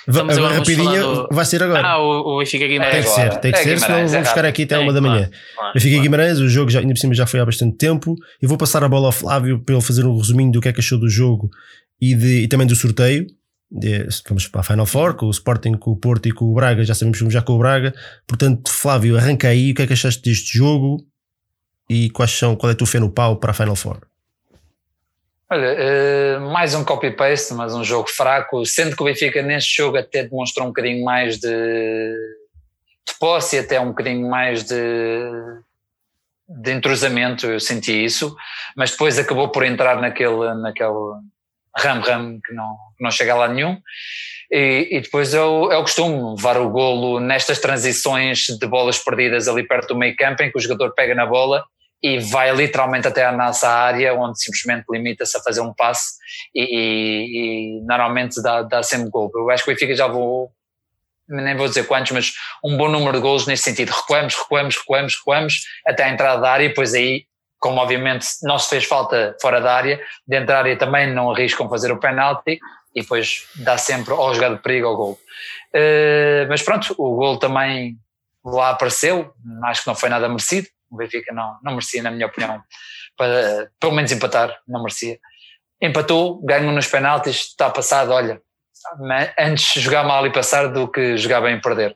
Vamos 0.08 0.38
agora 0.38 0.56
rapidinho, 0.56 1.14
do... 1.14 1.28
vai 1.32 1.46
ser 1.46 1.64
agora. 1.64 1.82
Ah, 1.86 2.00
o, 2.00 2.36
o 2.36 2.40
Benfica 2.40 2.68
Guimarães. 2.68 2.94
Tem 2.94 3.04
que 3.04 3.10
ser, 3.10 3.38
tem 3.40 3.52
que 3.52 3.58
é 3.58 3.64
ser, 3.64 3.80
senão 3.80 4.08
vamos 4.08 4.30
ficar 4.30 4.46
aqui 4.46 4.64
até 4.64 4.76
é, 4.76 4.80
uma 4.80 4.94
da 4.94 5.02
manhã. 5.02 5.30
Claro, 5.56 5.74
Benfica 5.74 5.92
claro. 5.92 6.04
Guimarães, 6.04 6.40
o 6.40 6.48
jogo 6.50 6.70
já, 6.70 6.80
ainda 6.80 6.94
por 6.94 7.00
cima 7.00 7.14
já 7.14 7.26
foi 7.26 7.40
há 7.40 7.46
bastante 7.46 7.78
tempo. 7.78 8.16
Eu 8.42 8.48
vou 8.48 8.58
passar 8.58 8.84
a 8.84 8.90
bola 8.90 9.08
ao 9.08 9.12
Flávio 9.12 9.60
para 9.60 9.76
ele 9.76 9.84
fazer 9.84 10.06
um 10.06 10.16
resuminho 10.18 10.52
do 10.52 10.62
que 10.62 10.68
é 10.68 10.74
que 10.74 10.80
achou 10.80 11.00
do 11.00 11.10
jogo 11.10 11.50
e, 12.00 12.14
de, 12.14 12.44
e 12.44 12.48
também 12.48 12.68
do 12.68 12.76
sorteio. 12.76 13.26
De, 13.72 14.08
vamos 14.28 14.48
para 14.48 14.62
a 14.62 14.64
Final 14.64 14.86
Four, 14.86 15.16
com 15.16 15.26
o 15.26 15.32
Sporting, 15.32 15.74
com 15.74 15.92
o 15.92 15.96
Porto 15.98 16.28
e 16.28 16.32
com 16.32 16.46
o 16.46 16.54
Braga, 16.54 16.84
já 16.84 16.94
sabemos 16.94 17.20
que 17.20 17.30
já 17.30 17.42
com 17.42 17.54
o 17.54 17.58
Braga. 17.58 17.94
Portanto, 18.28 18.70
Flávio, 18.70 19.18
arranca 19.18 19.48
aí 19.48 19.72
o 19.72 19.76
que 19.76 19.82
é 19.82 19.88
que 19.88 19.94
achaste 19.94 20.22
deste 20.22 20.58
jogo 20.58 21.04
e 21.90 22.10
quais 22.12 22.32
são, 22.32 22.56
qual 22.56 22.70
é 22.70 22.74
a 22.74 22.76
tua 22.76 22.88
fé 22.88 23.00
no 23.00 23.10
pau 23.10 23.38
para 23.38 23.52
a 23.52 23.54
Final 23.54 23.76
Four? 23.76 24.02
Olha, 25.48 25.78
uh, 25.78 26.52
mais 26.52 26.74
um 26.74 26.84
copy-paste, 26.84 27.54
mas 27.54 27.76
um 27.76 27.84
jogo 27.84 28.10
fraco, 28.10 28.66
sendo 28.66 28.96
que 28.96 29.02
o 29.04 29.06
Benfica 29.06 29.44
neste 29.44 29.78
jogo 29.78 29.96
até 29.96 30.24
demonstrou 30.24 30.66
um 30.66 30.72
bocadinho 30.72 31.06
mais 31.06 31.38
de, 31.38 31.48
de 33.08 33.14
posse, 33.20 33.60
até 33.60 33.80
um 33.80 33.90
bocadinho 33.90 34.28
mais 34.28 34.64
de, 34.64 34.76
de 36.50 36.72
entrosamento, 36.74 37.46
eu 37.46 37.60
senti 37.60 38.04
isso, 38.04 38.36
mas 38.76 38.90
depois 38.90 39.20
acabou 39.20 39.50
por 39.50 39.64
entrar 39.64 40.02
naquele, 40.02 40.52
naquele 40.56 40.90
ram-ram 41.78 42.40
que 42.44 42.52
não, 42.52 42.76
que 42.98 43.04
não 43.04 43.12
chega 43.12 43.34
a 43.34 43.38
lá 43.38 43.48
nenhum. 43.48 43.80
E, 44.52 44.88
e, 44.94 45.02
depois 45.02 45.32
é 45.36 45.42
o, 45.42 45.72
é 45.72 45.78
o 45.78 45.84
costume, 45.84 46.36
levar 46.36 46.58
o 46.58 46.72
golo 46.72 47.20
nestas 47.20 47.60
transições 47.60 48.48
de 48.48 48.66
bolas 48.66 48.98
perdidas 48.98 49.48
ali 49.48 49.62
perto 49.62 49.90
do 49.90 50.00
meio 50.00 50.16
campo, 50.16 50.42
em 50.42 50.52
que 50.52 50.58
o 50.58 50.62
jogador 50.62 50.92
pega 50.96 51.14
na 51.14 51.28
bola 51.28 51.64
e 52.02 52.20
vai 52.20 52.54
literalmente 52.54 53.08
até 53.08 53.26
a 53.26 53.32
nossa 53.32 53.68
área, 53.68 54.14
onde 54.14 54.40
simplesmente 54.40 54.86
limita-se 54.90 55.38
a 55.38 55.42
fazer 55.42 55.62
um 55.62 55.74
passe 55.74 56.14
e, 56.54 56.64
e, 56.64 57.80
e 57.80 57.82
normalmente 57.82 58.42
dá, 58.42 58.62
dá 58.62 58.84
sempre 58.84 59.10
gol. 59.10 59.32
Eu 59.34 59.50
acho 59.50 59.64
que 59.64 59.72
o 59.72 59.74
Benfica 59.74 59.96
já 59.96 60.08
vou, 60.08 60.52
nem 61.28 61.56
vou 61.56 61.68
dizer 61.68 61.88
quantos, 61.88 62.12
mas 62.12 62.34
um 62.64 62.78
bom 62.78 62.90
número 62.90 63.14
de 63.14 63.22
gols 63.22 63.48
nesse 63.48 63.64
sentido. 63.64 63.90
Recuamos, 63.90 64.36
recuamos, 64.36 64.78
recuamos, 64.78 65.16
recuamos 65.18 65.64
até 65.86 66.04
a 66.04 66.10
entrada 66.10 66.42
da 66.42 66.52
área 66.52 66.66
e 66.66 66.70
depois 66.70 66.94
aí, 66.94 67.26
como 67.60 67.80
obviamente 67.80 68.28
não 68.44 68.60
se 68.60 68.70
fez 68.70 68.86
falta 68.86 69.36
fora 69.42 69.60
da 69.60 69.74
área, 69.74 70.00
dentro 70.28 70.48
da 70.48 70.60
área 70.60 70.78
também 70.78 71.12
não 71.12 71.32
arriscam 71.32 71.68
fazer 71.70 71.92
o 71.92 72.00
penalti 72.00 72.60
e 72.94 73.02
depois 73.02 73.48
dá 73.56 73.78
sempre 73.78 74.14
ou 74.14 74.34
jogada 74.34 74.56
de 74.56 74.62
perigo 74.62 74.88
ao 74.88 74.96
gol. 74.96 75.20
Uh, 75.74 76.48
mas 76.48 76.62
pronto, 76.62 76.94
o 76.98 77.16
gol 77.16 77.38
também 77.38 77.98
lá 78.44 78.70
apareceu, 78.70 79.34
acho 79.64 79.82
que 79.82 79.88
não 79.88 79.96
foi 79.96 80.08
nada 80.08 80.30
merecido 80.30 80.68
o 80.90 80.98
Benfica 80.98 81.34
não, 81.34 81.58
não 81.64 81.74
merecia, 81.74 82.02
na 82.02 82.12
minha 82.12 82.28
opinião, 82.28 82.62
para 83.18 83.70
pelo 83.80 83.94
menos 83.94 84.12
empatar, 84.12 84.58
não 84.68 84.82
merecia. 84.82 85.20
Empatou, 85.82 86.42
ganhou 86.44 86.72
nos 86.72 86.88
penaltis, 86.88 87.48
está 87.48 87.70
passado, 87.70 88.12
olha, 88.12 88.42
antes 89.38 89.82
jogar 89.82 90.04
mal 90.04 90.26
e 90.26 90.32
passar 90.32 90.68
do 90.68 90.88
que 90.88 91.18
jogar 91.18 91.42
bem 91.42 91.58
e 91.58 91.62
perder. 91.62 91.96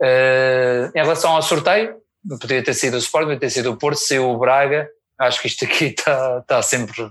Uh, 0.00 0.90
em 0.94 1.02
relação 1.02 1.32
ao 1.32 1.42
sorteio, 1.42 1.96
podia 2.40 2.62
ter 2.62 2.74
sido 2.74 2.94
o 2.94 2.98
Sport, 2.98 3.24
podia 3.24 3.40
ter 3.40 3.50
sido 3.50 3.72
o 3.72 3.76
Porto, 3.76 3.98
se 3.98 4.18
o 4.18 4.36
Braga, 4.36 4.88
acho 5.18 5.40
que 5.40 5.48
isto 5.48 5.64
aqui 5.64 5.86
está, 5.86 6.38
está 6.38 6.62
sempre 6.62 7.10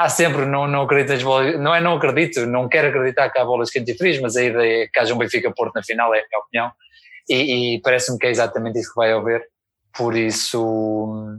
há 0.00 0.08
sempre, 0.08 0.46
não, 0.46 0.66
não 0.66 0.82
acredito 0.82 1.12
nas 1.12 1.22
bolas, 1.22 1.58
não 1.58 1.74
é 1.74 1.80
não 1.80 1.94
acredito, 1.94 2.46
não 2.46 2.68
quero 2.68 2.88
acreditar 2.88 3.28
que 3.28 3.38
há 3.38 3.44
bolas 3.44 3.70
quentes 3.70 3.94
e 3.94 3.98
frias, 3.98 4.20
mas 4.20 4.36
a 4.36 4.42
ideia 4.42 4.84
é 4.84 4.88
que 4.88 4.98
haja 4.98 5.14
um 5.14 5.18
Benfica 5.18 5.52
Porto 5.52 5.74
na 5.74 5.82
final, 5.82 6.14
é 6.14 6.20
a 6.20 6.26
minha 6.26 6.40
opinião, 6.40 6.72
e, 7.28 7.74
e 7.76 7.80
parece-me 7.82 8.18
que 8.18 8.26
é 8.26 8.30
exatamente 8.30 8.78
isso 8.78 8.90
que 8.90 8.96
vai 8.96 9.12
haver 9.12 9.46
por 9.96 10.16
isso 10.16 11.38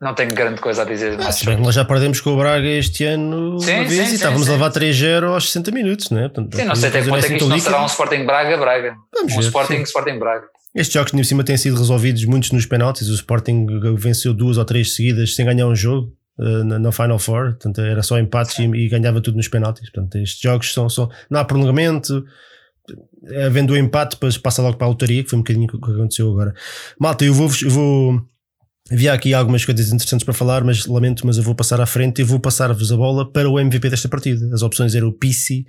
não 0.00 0.14
tenho 0.14 0.34
grande 0.34 0.60
coisa 0.60 0.82
a 0.82 0.84
dizer. 0.84 1.18
Ah, 1.20 1.30
bem 1.44 1.56
nós 1.56 1.74
já 1.74 1.84
perdemos 1.84 2.20
com 2.20 2.30
o 2.30 2.36
Braga 2.36 2.68
este 2.68 3.04
ano 3.04 3.58
sim, 3.58 3.72
uma 3.72 3.84
vez 3.84 3.92
sim, 3.92 4.02
e 4.02 4.06
sim, 4.08 4.14
estávamos 4.16 4.48
a 4.48 4.52
levar 4.52 4.70
3-0 4.70 5.24
aos 5.24 5.46
60 5.46 5.70
minutos, 5.70 6.10
não 6.10 6.18
é? 6.18 6.28
Portanto, 6.28 6.54
sim, 6.54 6.64
não 6.64 6.74
sei 6.76 6.88
até 6.90 7.02
quanto 7.02 7.24
é 7.24 7.28
que 7.28 7.34
isto 7.34 7.48
não 7.48 7.58
será 7.58 7.82
um 7.82 7.86
Sporting 7.86 8.24
Braga-Braga. 8.24 8.94
Um 9.22 9.26
ver, 9.26 9.40
Sporting, 9.40 9.82
Sporting 9.82 10.18
Braga. 10.18 10.46
Estes 10.74 10.92
jogos 10.92 11.12
de 11.12 11.24
cima 11.24 11.42
têm 11.42 11.56
sido 11.56 11.78
resolvidos 11.78 12.22
muitos 12.26 12.52
nos 12.52 12.66
penaltis. 12.66 13.08
O 13.08 13.14
Sporting 13.14 13.66
venceu 13.96 14.34
duas 14.34 14.58
ou 14.58 14.64
três 14.66 14.94
seguidas 14.94 15.34
sem 15.34 15.46
ganhar 15.46 15.66
um 15.66 15.74
jogo 15.74 16.12
uh, 16.38 16.64
na, 16.64 16.78
na, 16.78 16.92
Final 16.92 17.18
Four, 17.18 17.52
portanto 17.52 17.80
era 17.80 18.02
só 18.02 18.18
empates 18.18 18.58
e, 18.58 18.64
e, 18.64 18.88
ganhava 18.90 19.22
tudo 19.22 19.38
nos 19.38 19.48
penaltis. 19.48 19.88
Portanto, 19.88 20.18
estes 20.18 20.38
jogos 20.38 20.74
são, 20.74 20.90
são 20.90 21.08
não 21.30 21.40
há 21.40 21.44
prolongamento 21.46 22.22
havendo 23.46 23.72
o 23.72 23.76
empate, 23.76 24.16
depois 24.16 24.36
passa 24.38 24.62
logo 24.62 24.76
para 24.76 24.86
a 24.86 24.90
lotaria, 24.90 25.22
que 25.22 25.30
foi 25.30 25.38
um 25.38 25.42
bocadinho 25.42 25.66
o 25.66 25.80
que 25.80 25.90
aconteceu 25.90 26.30
agora. 26.30 26.54
Malta, 26.98 27.24
eu 27.24 27.34
vou, 27.34 27.50
eu 27.62 27.70
vou 27.70 28.22
Havia 28.88 29.12
aqui 29.12 29.34
algumas 29.34 29.64
coisas 29.64 29.88
interessantes 29.88 30.24
para 30.24 30.32
falar, 30.32 30.62
mas 30.62 30.86
lamento, 30.86 31.26
mas 31.26 31.36
eu 31.36 31.42
vou 31.42 31.56
passar 31.56 31.80
à 31.80 31.86
frente 31.86 32.20
e 32.20 32.24
vou 32.24 32.38
passar-vos 32.38 32.92
a 32.92 32.96
bola 32.96 33.28
para 33.28 33.50
o 33.50 33.58
MVP 33.58 33.90
desta 33.90 34.08
partida. 34.08 34.48
As 34.54 34.62
opções 34.62 34.94
eram 34.94 35.08
o 35.08 35.12
Pissi, 35.12 35.66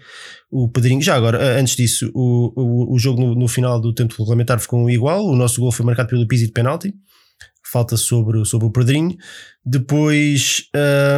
o 0.52 0.70
Pedrinho. 0.70 1.02
Já 1.02 1.16
agora, 1.16 1.60
antes 1.60 1.76
disso, 1.76 2.12
o, 2.14 2.54
o, 2.56 2.94
o 2.94 3.00
jogo 3.00 3.20
no, 3.20 3.34
no, 3.34 3.48
final 3.48 3.82
do 3.82 3.92
tempo 3.92 4.14
regulamentar 4.20 4.60
ficou 4.60 4.88
igual. 4.88 5.26
O 5.26 5.36
nosso 5.36 5.60
gol 5.60 5.72
foi 5.72 5.84
marcado 5.84 6.10
pelo 6.10 6.28
Pissi 6.28 6.46
de 6.46 6.52
penalti 6.52 6.94
falta 7.72 7.98
sobre, 7.98 8.44
sobre 8.46 8.68
o 8.68 8.72
Pedrinho. 8.72 9.16
Depois, 9.66 10.70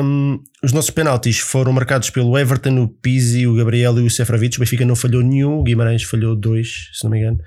um, 0.04 0.40
os 0.64 0.74
nossos 0.74 0.90
penaltis 0.90 1.40
foram 1.40 1.72
marcados 1.72 2.10
pelo 2.10 2.38
Everton, 2.38 2.82
o 2.82 2.88
Pizzi, 2.88 3.46
o 3.46 3.56
Gabriel 3.56 4.00
e 4.00 4.06
o 4.06 4.10
Sefravic. 4.10 4.58
O 4.58 4.60
Benfica 4.60 4.86
não 4.86 4.96
falhou 4.96 5.22
nenhum, 5.22 5.60
o 5.60 5.64
Guimarães 5.64 6.04
falhou 6.04 6.36
dois, 6.36 6.90
se 6.94 7.04
não 7.04 7.12
me 7.12 7.20
engano. 7.20 7.40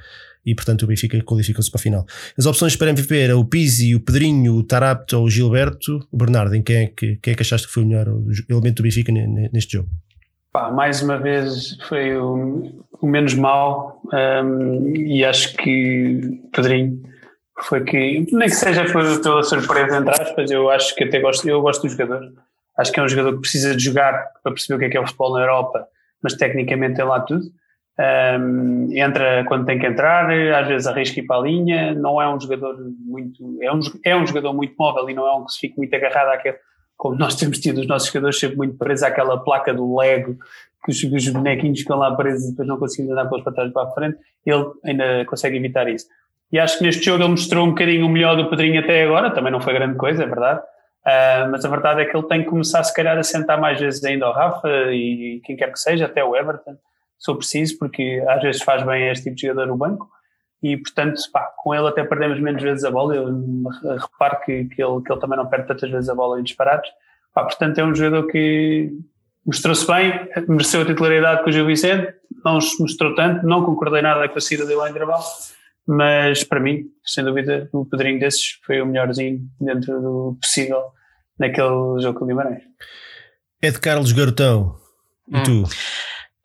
E 0.44 0.55
portanto 0.55 0.82
o 0.82 0.86
Benfica 0.86 1.20
qualificou-se 1.22 1.70
para 1.70 1.78
a 1.78 1.82
final. 1.82 2.07
As 2.36 2.46
opções 2.46 2.74
para 2.76 2.90
MVP 2.90 3.16
era 3.16 3.36
o 3.36 3.44
Pizzi, 3.44 3.94
o 3.94 4.00
Pedrinho, 4.00 4.55
o 4.55 4.62
Tarapto 4.62 5.18
ou 5.18 5.24
o 5.24 5.30
Gilberto. 5.30 6.00
O 6.11 6.16
Bernardo, 6.16 6.55
em 6.55 6.62
quem 6.62 6.76
é 6.76 6.86
que, 6.86 7.16
quem 7.16 7.32
é 7.32 7.34
que 7.34 7.42
achaste 7.42 7.66
que 7.66 7.72
foi 7.72 7.84
o 7.84 7.86
melhor 7.86 8.09
elemento 8.48 8.76
do 8.76 8.82
Benfica 8.82 9.12
neste 9.53 9.76
jogo? 9.76 9.88
Pá, 10.53 10.70
mais 10.70 11.00
uma 11.00 11.16
vez 11.18 11.78
foi 11.88 12.16
o, 12.16 12.84
o 13.00 13.07
menos 13.07 13.34
mal 13.34 14.03
um, 14.12 14.94
e 14.94 15.24
acho 15.24 15.57
que 15.57 16.40
Pedrinho 16.53 17.11
foi 17.64 17.84
que, 17.84 18.26
nem 18.32 18.48
que 18.48 18.54
seja 18.54 18.84
pela 18.84 19.42
surpresa, 19.42 19.98
entre 19.98 20.10
aspas, 20.10 20.50
eu 20.50 20.70
acho 20.70 20.94
que 20.94 21.04
até 21.04 21.20
gosto, 21.20 21.48
eu 21.48 21.60
gosto 21.60 21.82
do 21.82 21.88
jogador. 21.88 22.32
Acho 22.78 22.92
que 22.92 23.00
é 23.00 23.02
um 23.02 23.08
jogador 23.08 23.34
que 23.34 23.40
precisa 23.40 23.76
de 23.76 23.84
jogar 23.84 24.12
para 24.42 24.52
perceber 24.52 24.76
o 24.76 24.78
que 24.78 24.84
é 24.86 24.88
que 24.90 24.96
é 24.96 25.00
o 25.00 25.06
futebol 25.06 25.34
na 25.34 25.40
Europa, 25.40 25.86
mas 26.22 26.34
tecnicamente 26.34 26.96
tem 26.96 27.04
lá 27.04 27.20
tudo. 27.20 27.44
Um, 27.98 28.88
entra 28.92 29.44
quando 29.46 29.66
tem 29.66 29.78
que 29.78 29.86
entrar, 29.86 30.30
às 30.30 30.66
vezes 30.66 30.86
arrisca 30.86 31.20
ir 31.20 31.26
para 31.26 31.36
a 31.36 31.42
linha, 31.42 31.94
não 31.94 32.20
é 32.20 32.34
um 32.34 32.40
jogador 32.40 32.76
muito, 33.04 33.58
é 33.62 33.72
um, 33.72 33.80
é 34.04 34.16
um 34.16 34.26
jogador 34.26 34.54
muito 34.54 34.74
móvel 34.78 35.10
e 35.10 35.14
não 35.14 35.26
é 35.26 35.34
um 35.34 35.44
que 35.44 35.52
se 35.52 35.60
fique 35.60 35.76
muito 35.76 35.94
agarrado 35.94 36.28
àquele, 36.28 36.56
como 36.96 37.16
nós 37.16 37.36
temos 37.36 37.58
tido 37.58 37.80
os 37.80 37.86
nossos 37.86 38.08
jogadores 38.08 38.38
sempre 38.38 38.56
muito 38.56 38.78
presos 38.78 39.02
àquela 39.02 39.38
placa 39.38 39.74
do 39.74 39.96
Lego, 39.96 40.36
que 40.84 40.90
os, 40.90 41.02
os 41.04 41.28
bonequinhos 41.28 41.80
ficam 41.80 41.98
lá 41.98 42.16
presos 42.16 42.48
e 42.48 42.50
depois 42.50 42.66
não 42.66 42.78
conseguem 42.78 43.12
andar 43.12 43.26
pelos 43.26 43.44
para 43.44 43.52
trás 43.52 43.72
para 43.72 43.88
a 43.88 43.90
frente, 43.90 44.18
ele 44.46 44.64
ainda 44.84 45.24
consegue 45.26 45.56
evitar 45.56 45.86
isso. 45.88 46.06
E 46.53 46.59
acho 46.59 46.78
que 46.78 46.84
neste 46.84 47.05
jogo 47.05 47.22
ele 47.22 47.30
mostrou 47.30 47.64
um 47.64 47.70
bocadinho 47.70 48.07
o 48.07 48.11
melhor 48.11 48.36
do 48.36 48.50
Pedrinho 48.50 48.80
até 48.80 49.05
agora, 49.05 49.30
também 49.30 49.50
não 49.50 49.61
foi 49.61 49.72
grande 49.72 49.96
coisa, 49.96 50.22
é 50.22 50.26
verdade, 50.26 50.61
uh, 50.61 51.50
mas 51.50 51.64
a 51.64 51.68
verdade 51.68 52.03
é 52.03 52.05
que 52.05 52.14
ele 52.14 52.26
tem 52.26 52.42
que 52.42 52.50
começar 52.50 52.84
se 52.84 52.94
calhar 52.94 53.16
a 53.16 53.22
sentar 53.22 53.59
mais 53.59 53.80
vezes 53.80 54.05
ainda 54.05 54.26
ao 54.26 54.34
Rafa 54.34 54.68
e 54.92 55.40
quem 55.44 55.57
quer 55.57 55.72
que 55.72 55.78
seja, 55.78 56.05
até 56.05 56.22
o 56.22 56.36
Everton, 56.36 56.76
sou 57.18 57.36
preciso, 57.36 57.78
porque 57.78 58.22
às 58.28 58.42
vezes 58.42 58.62
faz 58.62 58.82
bem 58.82 59.09
este 59.09 59.24
tipo 59.24 59.36
de 59.36 59.46
jogador 59.46 59.66
no 59.68 59.76
banco. 59.76 60.11
E 60.62 60.76
portanto 60.76 61.20
pá, 61.32 61.50
com 61.57 61.74
ele 61.74 61.88
até 61.88 62.05
perdemos 62.05 62.38
menos 62.38 62.62
vezes 62.62 62.84
a 62.84 62.90
bola, 62.90 63.16
eu 63.16 63.26
reparo 63.98 64.40
que, 64.44 64.64
que, 64.66 64.82
ele, 64.82 65.03
que 65.03 65.12
ele 65.12 65.20
também 65.20 65.36
não 65.36 65.46
perde 65.46 65.66
tantas 65.66 65.90
vezes 65.90 66.09
a 66.09 66.14
bola 66.14 66.38
em 66.38 66.44
disparados, 66.44 66.88
pá, 67.34 67.44
portanto 67.44 67.78
é 67.78 67.84
um 67.84 67.94
jogador 67.94 68.28
que 68.28 68.92
mostrou-se 69.44 69.86
bem, 69.86 70.28
mereceu 70.46 70.82
a 70.82 70.84
titularidade 70.84 71.42
com 71.42 71.50
o 71.50 71.53
Gil 71.53 71.66
Vicente, 71.66 72.14
não 72.44 72.61
se 72.61 72.80
mostrou 72.80 73.14
tanto, 73.14 73.44
não 73.44 73.64
concordei 73.64 74.03
nada 74.03 74.28
com 74.28 74.38
a 74.38 74.40
saída 74.40 74.64
dele 74.64 74.80
ao 74.80 74.88
intervalo, 74.88 75.24
mas 75.86 76.44
para 76.44 76.60
mim, 76.60 76.84
sem 77.04 77.24
dúvida, 77.24 77.68
o 77.72 77.84
Pedrinho 77.84 78.20
desses 78.20 78.58
foi 78.64 78.80
o 78.80 78.86
melhorzinho 78.86 79.40
dentro 79.60 80.00
do 80.00 80.38
possível 80.40 80.82
naquele 81.38 82.00
jogo 82.00 82.18
com 82.18 82.24
o 82.24 82.28
Guimarães. 82.28 82.62
É 83.60 83.70
de 83.70 83.78
Carlos 83.80 84.12
Garotão, 84.12 84.76
e 85.28 85.36
hum. 85.36 85.42
tu? 85.42 85.62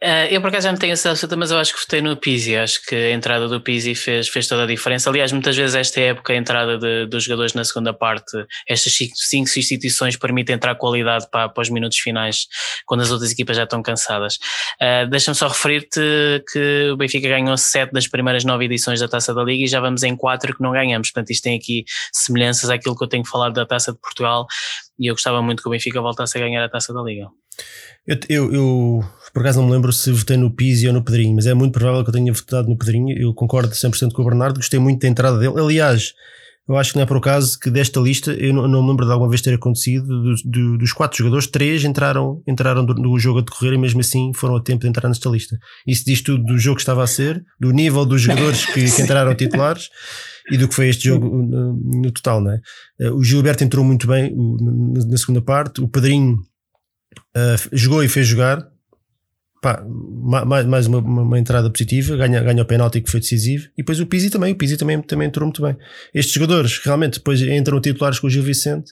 Uh, 0.03 0.29
eu 0.29 0.39
por 0.41 0.49
acaso 0.49 0.65
já 0.65 0.71
não 0.71 0.77
tenho 0.77 0.93
essa 0.93 1.09
absoluta, 1.09 1.35
mas 1.35 1.49
eu 1.49 1.57
acho 1.57 1.73
que 1.73 1.79
votei 1.79 2.01
no 2.01 2.15
Pizzi. 2.15 2.55
Acho 2.55 2.85
que 2.85 2.93
a 2.93 3.11
entrada 3.11 3.47
do 3.47 3.59
Pizzi 3.59 3.95
fez, 3.95 4.27
fez 4.27 4.47
toda 4.47 4.63
a 4.63 4.65
diferença. 4.67 5.09
Aliás, 5.09 5.31
muitas 5.31 5.57
vezes 5.57 5.75
esta 5.75 5.99
época, 5.99 6.33
a 6.33 6.35
entrada 6.35 6.77
de, 6.77 7.07
dos 7.07 7.23
jogadores 7.23 7.53
na 7.53 7.63
segunda 7.63 7.91
parte, 7.93 8.37
estas 8.67 8.93
cinco 8.93 9.49
substituições 9.49 10.15
permitem 10.15 10.55
entrar 10.55 10.75
qualidade 10.75 11.27
para, 11.31 11.49
para 11.49 11.61
os 11.61 11.69
minutos 11.71 11.97
finais, 11.97 12.45
quando 12.85 13.01
as 13.01 13.09
outras 13.09 13.31
equipas 13.31 13.57
já 13.57 13.63
estão 13.63 13.81
cansadas. 13.81 14.35
Uh, 14.79 15.09
Deixa-me 15.09 15.35
só 15.35 15.47
referir-te 15.47 15.99
que 16.51 16.91
o 16.91 16.97
Benfica 16.97 17.27
ganhou 17.27 17.57
sete 17.57 17.91
das 17.91 18.07
primeiras 18.07 18.43
nove 18.43 18.65
edições 18.65 18.99
da 18.99 19.07
Taça 19.07 19.33
da 19.33 19.43
Liga 19.43 19.63
e 19.63 19.67
já 19.67 19.79
vamos 19.79 20.03
em 20.03 20.15
quatro 20.15 20.55
que 20.55 20.61
não 20.61 20.71
ganhamos. 20.71 21.09
Portanto, 21.09 21.31
isto 21.31 21.41
tem 21.41 21.57
aqui 21.57 21.85
semelhanças 22.13 22.69
àquilo 22.69 22.95
que 22.95 23.03
eu 23.03 23.07
tenho 23.07 23.25
falado 23.25 23.53
da 23.53 23.65
Taça 23.65 23.91
de 23.91 23.99
Portugal 23.99 24.45
e 24.99 25.07
eu 25.07 25.15
gostava 25.15 25.41
muito 25.41 25.63
que 25.63 25.67
o 25.67 25.71
Benfica 25.71 25.99
voltasse 25.99 26.37
a 26.37 26.41
ganhar 26.41 26.63
a 26.63 26.69
Taça 26.69 26.93
da 26.93 27.01
Liga. 27.01 27.27
Eu, 28.05 28.17
eu, 28.29 28.53
eu, 28.53 29.03
por 29.37 29.43
acaso 29.43 29.59
não 29.59 29.67
me 29.67 29.73
lembro 29.73 29.93
se 29.93 30.11
votei 30.11 30.35
no 30.35 30.49
Pizzi 30.49 30.87
ou 30.87 30.93
no 30.93 31.03
Pedrinho, 31.03 31.35
mas 31.35 31.45
é 31.45 31.53
muito 31.53 31.71
provável 31.71 32.03
que 32.03 32.09
eu 32.09 32.13
tenha 32.13 32.33
votado 32.33 32.67
no 32.67 32.75
Pedrinho. 32.75 33.15
Eu 33.15 33.35
concordo 33.35 33.69
100% 33.69 34.11
com 34.11 34.23
o 34.23 34.25
Bernardo, 34.25 34.55
gostei 34.55 34.79
muito 34.79 35.01
da 35.01 35.07
entrada 35.07 35.37
dele. 35.37 35.53
Aliás, 35.59 36.13
eu 36.67 36.75
acho 36.75 36.89
que 36.91 36.95
não 36.95 37.03
é 37.03 37.05
por 37.05 37.17
acaso 37.17 37.59
que 37.59 37.69
desta 37.69 37.99
lista, 37.99 38.31
eu 38.31 38.51
não, 38.51 38.67
não 38.67 38.81
me 38.81 38.89
lembro 38.89 39.05
de 39.05 39.11
alguma 39.11 39.29
vez 39.29 39.39
ter 39.39 39.53
acontecido, 39.53 40.07
do, 40.07 40.33
do, 40.43 40.77
dos 40.79 40.91
quatro 40.91 41.19
jogadores, 41.19 41.45
três 41.45 41.83
entraram, 41.85 42.41
entraram 42.47 42.83
no 42.83 43.19
jogo 43.19 43.37
a 43.37 43.41
decorrer 43.43 43.73
e 43.73 43.77
mesmo 43.77 43.99
assim 43.99 44.31
foram 44.33 44.55
a 44.55 44.63
tempo 44.63 44.81
de 44.81 44.87
entrar 44.87 45.07
nesta 45.07 45.29
lista. 45.29 45.55
Isso 45.85 46.03
diz 46.03 46.19
tudo 46.23 46.43
do 46.43 46.57
jogo 46.57 46.77
que 46.77 46.81
estava 46.81 47.03
a 47.03 47.07
ser, 47.07 47.39
do 47.59 47.69
nível 47.69 48.07
dos 48.07 48.23
jogadores 48.23 48.65
que, 48.65 48.91
que 48.91 49.01
entraram 49.03 49.35
titulares 49.37 49.87
e 50.51 50.57
do 50.57 50.67
que 50.67 50.73
foi 50.73 50.89
este 50.89 51.09
jogo 51.09 51.27
no, 51.27 52.01
no 52.01 52.11
total, 52.11 52.41
não 52.41 52.53
é? 52.53 52.59
Eh, 53.01 53.11
o 53.11 53.23
Gilberto 53.23 53.63
entrou 53.63 53.85
muito 53.85 54.07
bem 54.07 54.35
na 54.35 55.15
segunda 55.15 55.43
parte, 55.43 55.79
o 55.79 55.87
Pedrinho 55.87 56.39
uh, 57.35 57.69
jogou 57.71 58.03
e 58.03 58.09
fez 58.09 58.25
jogar. 58.25 58.67
Pá, 59.61 59.83
mais, 60.45 60.65
mais 60.65 60.87
uma, 60.87 60.99
uma, 60.99 61.39
entrada 61.39 61.69
positiva, 61.69 62.15
ganha, 62.15 62.41
ganha 62.41 62.61
o 62.61 62.65
penalti 62.65 63.01
que 63.01 63.09
foi 63.09 63.19
decisivo. 63.19 63.65
E 63.73 63.77
depois 63.77 63.99
o 63.99 64.05
Pizzi 64.05 64.29
também, 64.29 64.53
o 64.53 64.55
Pizzi 64.55 64.77
também, 64.77 65.01
também 65.01 65.27
entrou 65.27 65.45
muito 65.45 65.61
bem. 65.61 65.75
Estes 66.13 66.33
jogadores 66.33 66.79
realmente 66.83 67.17
depois 67.17 67.41
entram 67.41 67.81
titulares 67.81 68.19
com 68.19 68.27
o 68.27 68.29
Gil 68.29 68.43
Vicente 68.43 68.91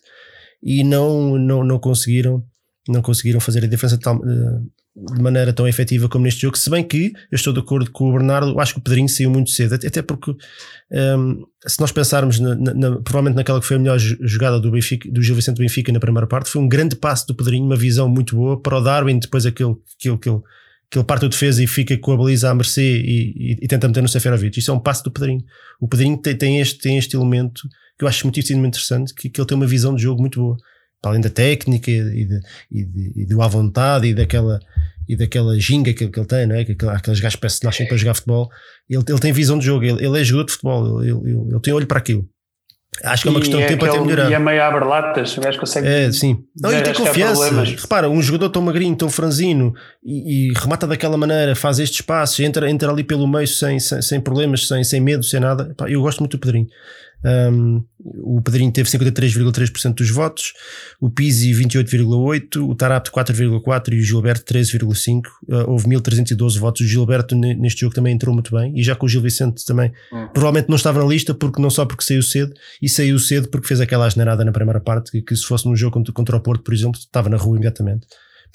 e 0.63 0.83
não, 0.83 1.37
não, 1.37 1.63
não 1.63 1.79
conseguiram 1.79 2.43
não 2.87 3.01
conseguiram 3.01 3.39
fazer 3.39 3.63
a 3.63 3.67
diferença 3.67 3.97
de, 3.97 4.03
tal, 4.03 4.15
eh, 4.17 4.61
de, 4.95 5.21
maneira 5.21 5.51
tão 5.51 5.67
efetiva 5.67 6.07
como 6.07 6.23
neste 6.23 6.41
jogo. 6.41 6.57
Se 6.57 6.69
bem 6.69 6.83
que 6.83 7.13
eu 7.31 7.35
estou 7.35 7.51
de 7.51 7.59
acordo 7.59 7.91
com 7.91 8.09
o 8.09 8.13
Bernardo, 8.13 8.59
acho 8.59 8.73
que 8.73 8.79
o 8.79 8.83
Pedrinho 8.83 9.09
saiu 9.09 9.29
muito 9.29 9.49
cedo, 9.49 9.73
até 9.73 10.01
porque 10.01 10.31
um, 10.91 11.43
se 11.67 11.79
nós 11.79 11.91
pensarmos 11.91 12.39
na, 12.39 12.55
na, 12.55 12.91
provavelmente 13.01 13.35
naquela 13.35 13.59
que 13.59 13.67
foi 13.67 13.75
a 13.75 13.79
melhor 13.79 13.99
jogada 13.99 14.59
do, 14.59 14.71
Benfica, 14.71 15.11
do 15.11 15.21
Gil 15.21 15.35
Vicente 15.35 15.57
Benfica 15.57 15.91
na 15.91 15.99
primeira 15.99 16.27
parte, 16.27 16.49
foi 16.49 16.61
um 16.61 16.67
grande 16.67 16.95
passo 16.95 17.27
do 17.27 17.35
Pedrinho, 17.35 17.65
uma 17.65 17.75
visão 17.75 18.07
muito 18.07 18.35
boa 18.35 18.59
para 18.61 18.77
o 18.77 18.81
Darwin, 18.81 19.19
depois 19.19 19.45
aquele, 19.45 19.75
aquele, 19.99 20.15
aquele, 20.15 20.41
aquele 20.89 21.05
parte 21.05 21.23
da 21.23 21.27
defesa 21.27 21.61
e 21.61 21.67
fica 21.67 21.97
com 21.97 22.13
a 22.13 22.17
baliza 22.17 22.49
à 22.49 22.55
mercê 22.55 22.97
e, 22.99 23.33
e, 23.35 23.57
e 23.61 23.67
tenta 23.67 23.87
meter 23.87 24.01
no 24.01 24.07
Seferovic. 24.07 24.57
Isso 24.59 24.71
é 24.71 24.73
um 24.73 24.79
passo 24.79 25.03
do 25.03 25.11
Pedrinho. 25.11 25.43
O 25.79 25.87
Pedrinho 25.87 26.17
tem, 26.17 26.37
tem, 26.37 26.61
este, 26.61 26.79
tem 26.79 26.97
este 26.97 27.15
elemento 27.15 27.67
que 27.97 28.03
eu 28.03 28.07
acho 28.07 28.25
muito 28.25 28.39
interessante, 28.39 29.13
que, 29.13 29.29
que 29.29 29.39
ele 29.39 29.47
tem 29.47 29.57
uma 29.57 29.67
visão 29.67 29.95
de 29.95 30.03
jogo 30.03 30.21
muito 30.21 30.39
boa 30.39 30.57
para 31.05 31.11
além 31.11 31.21
da 31.21 31.29
técnica 31.29 31.91
e, 31.91 32.25
de, 32.25 32.41
e, 32.71 32.83
de, 32.83 33.13
e 33.15 33.25
do 33.27 33.39
à 33.43 33.47
vontade 33.47 34.07
e 34.07 34.13
daquela, 34.15 34.59
e 35.07 35.15
daquela 35.15 35.57
ginga 35.59 35.93
que, 35.93 36.07
que 36.07 36.19
ele 36.19 36.27
tem, 36.27 36.47
não 36.47 36.55
é? 36.55 36.65
que 36.65 36.75
aqueles 36.87 37.19
gajos 37.19 37.39
que 37.39 37.65
nascem 37.65 37.87
para 37.87 37.95
jogar 37.95 38.15
futebol, 38.15 38.49
ele, 38.89 39.03
ele 39.07 39.19
tem 39.19 39.31
visão 39.31 39.59
de 39.59 39.65
jogo, 39.65 39.85
ele, 39.85 40.03
ele 40.03 40.19
é 40.19 40.23
jogador 40.23 40.47
de 40.47 40.53
futebol, 40.53 41.03
ele, 41.03 41.11
ele, 41.11 41.31
ele 41.51 41.59
tem 41.59 41.73
olho 41.73 41.85
para 41.85 41.99
aquilo. 41.99 42.27
Acho 43.03 43.23
que 43.23 43.27
é 43.27 43.31
uma 43.31 43.39
questão 43.41 43.59
de 43.59 43.65
é 43.65 43.67
tempo 43.67 43.85
até 43.85 43.99
melhorar. 43.99 44.31
E 44.31 44.33
é 44.33 44.39
meio 44.39 44.63
abre-latas, 44.63 45.37
o 45.37 45.41
gajo 45.41 45.59
consegue. 45.59 45.85
É, 45.85 46.11
sim. 46.13 46.39
Não, 46.59 46.71
e 46.71 46.81
tem 46.81 46.93
confiança. 46.93 47.63
Repara, 47.63 48.09
um 48.09 48.21
jogador 48.21 48.49
tão 48.49 48.61
magrinho, 48.61 48.95
tão 48.95 49.09
franzino 49.09 49.73
e, 50.01 50.49
e, 50.49 50.53
remata 50.53 50.87
daquela 50.87 51.17
maneira, 51.17 51.55
faz 51.55 51.77
estes 51.77 52.01
passos, 52.01 52.39
entra, 52.39 52.69
entra 52.69 52.89
ali 52.89 53.03
pelo 53.03 53.27
meio 53.27 53.47
sem, 53.47 53.79
sem, 53.79 54.01
sem 54.01 54.21
problemas, 54.21 54.67
sem, 54.67 54.81
sem 54.83 55.01
medo, 55.01 55.23
sem 55.23 55.41
nada. 55.41 55.75
eu 55.87 56.01
gosto 56.01 56.19
muito 56.19 56.37
do 56.37 56.39
Pedrinho. 56.39 56.67
Um, 57.25 57.83
o 58.07 58.39
Pedrinho 58.39 58.71
teve 58.71 58.87
53,3% 58.87 59.95
dos 59.95 60.11
votos, 60.11 60.53
o 61.01 61.09
Pizzi 61.09 61.51
28,8%, 61.51 62.69
o 62.69 62.75
Tarapto 62.75 63.11
4,4% 63.11 63.93
e 63.93 63.99
o 63.99 64.03
Gilberto 64.03 64.53
13,5%. 64.53 65.21
Uh, 65.25 65.55
ah, 65.55 65.65
houve 65.67 65.87
1312 65.89 66.59
votos. 66.59 66.81
O 66.81 66.87
Gilberto 66.87 67.35
neste 67.35 67.81
jogo 67.81 67.95
também 67.95 68.13
entrou 68.13 68.33
muito 68.33 68.55
bem 68.55 68.77
e 68.77 68.83
já 68.83 68.95
com 68.95 69.07
o 69.07 69.09
Gil 69.09 69.21
Vicente 69.21 69.65
também 69.65 69.91
hum. 70.13 70.27
provavelmente 70.33 70.69
não 70.69 70.75
estava 70.75 70.99
na 70.99 71.05
lista 71.05 71.33
porque 71.33 71.61
não 71.61 71.69
só 71.69 71.85
porque 71.85 72.03
saiu 72.03 72.21
cedo 72.21 72.53
e 72.81 72.87
saiu 72.87 73.17
cedo 73.17 73.49
porque 73.49 73.67
fez 73.67 73.81
aquela 73.81 74.05
asneirada 74.05 74.45
na 74.45 74.51
primeira 74.51 74.79
parte 74.79 75.11
que, 75.11 75.21
que 75.21 75.35
se 75.35 75.45
fosse 75.45 75.65
num 75.65 75.75
jogo 75.75 75.93
contra, 75.93 76.13
contra 76.13 76.37
o 76.37 76.39
Porto, 76.39 76.63
por 76.63 76.73
exemplo, 76.73 76.99
estava 76.99 77.29
na 77.29 77.37
rua 77.37 77.55
imediatamente. 77.55 78.05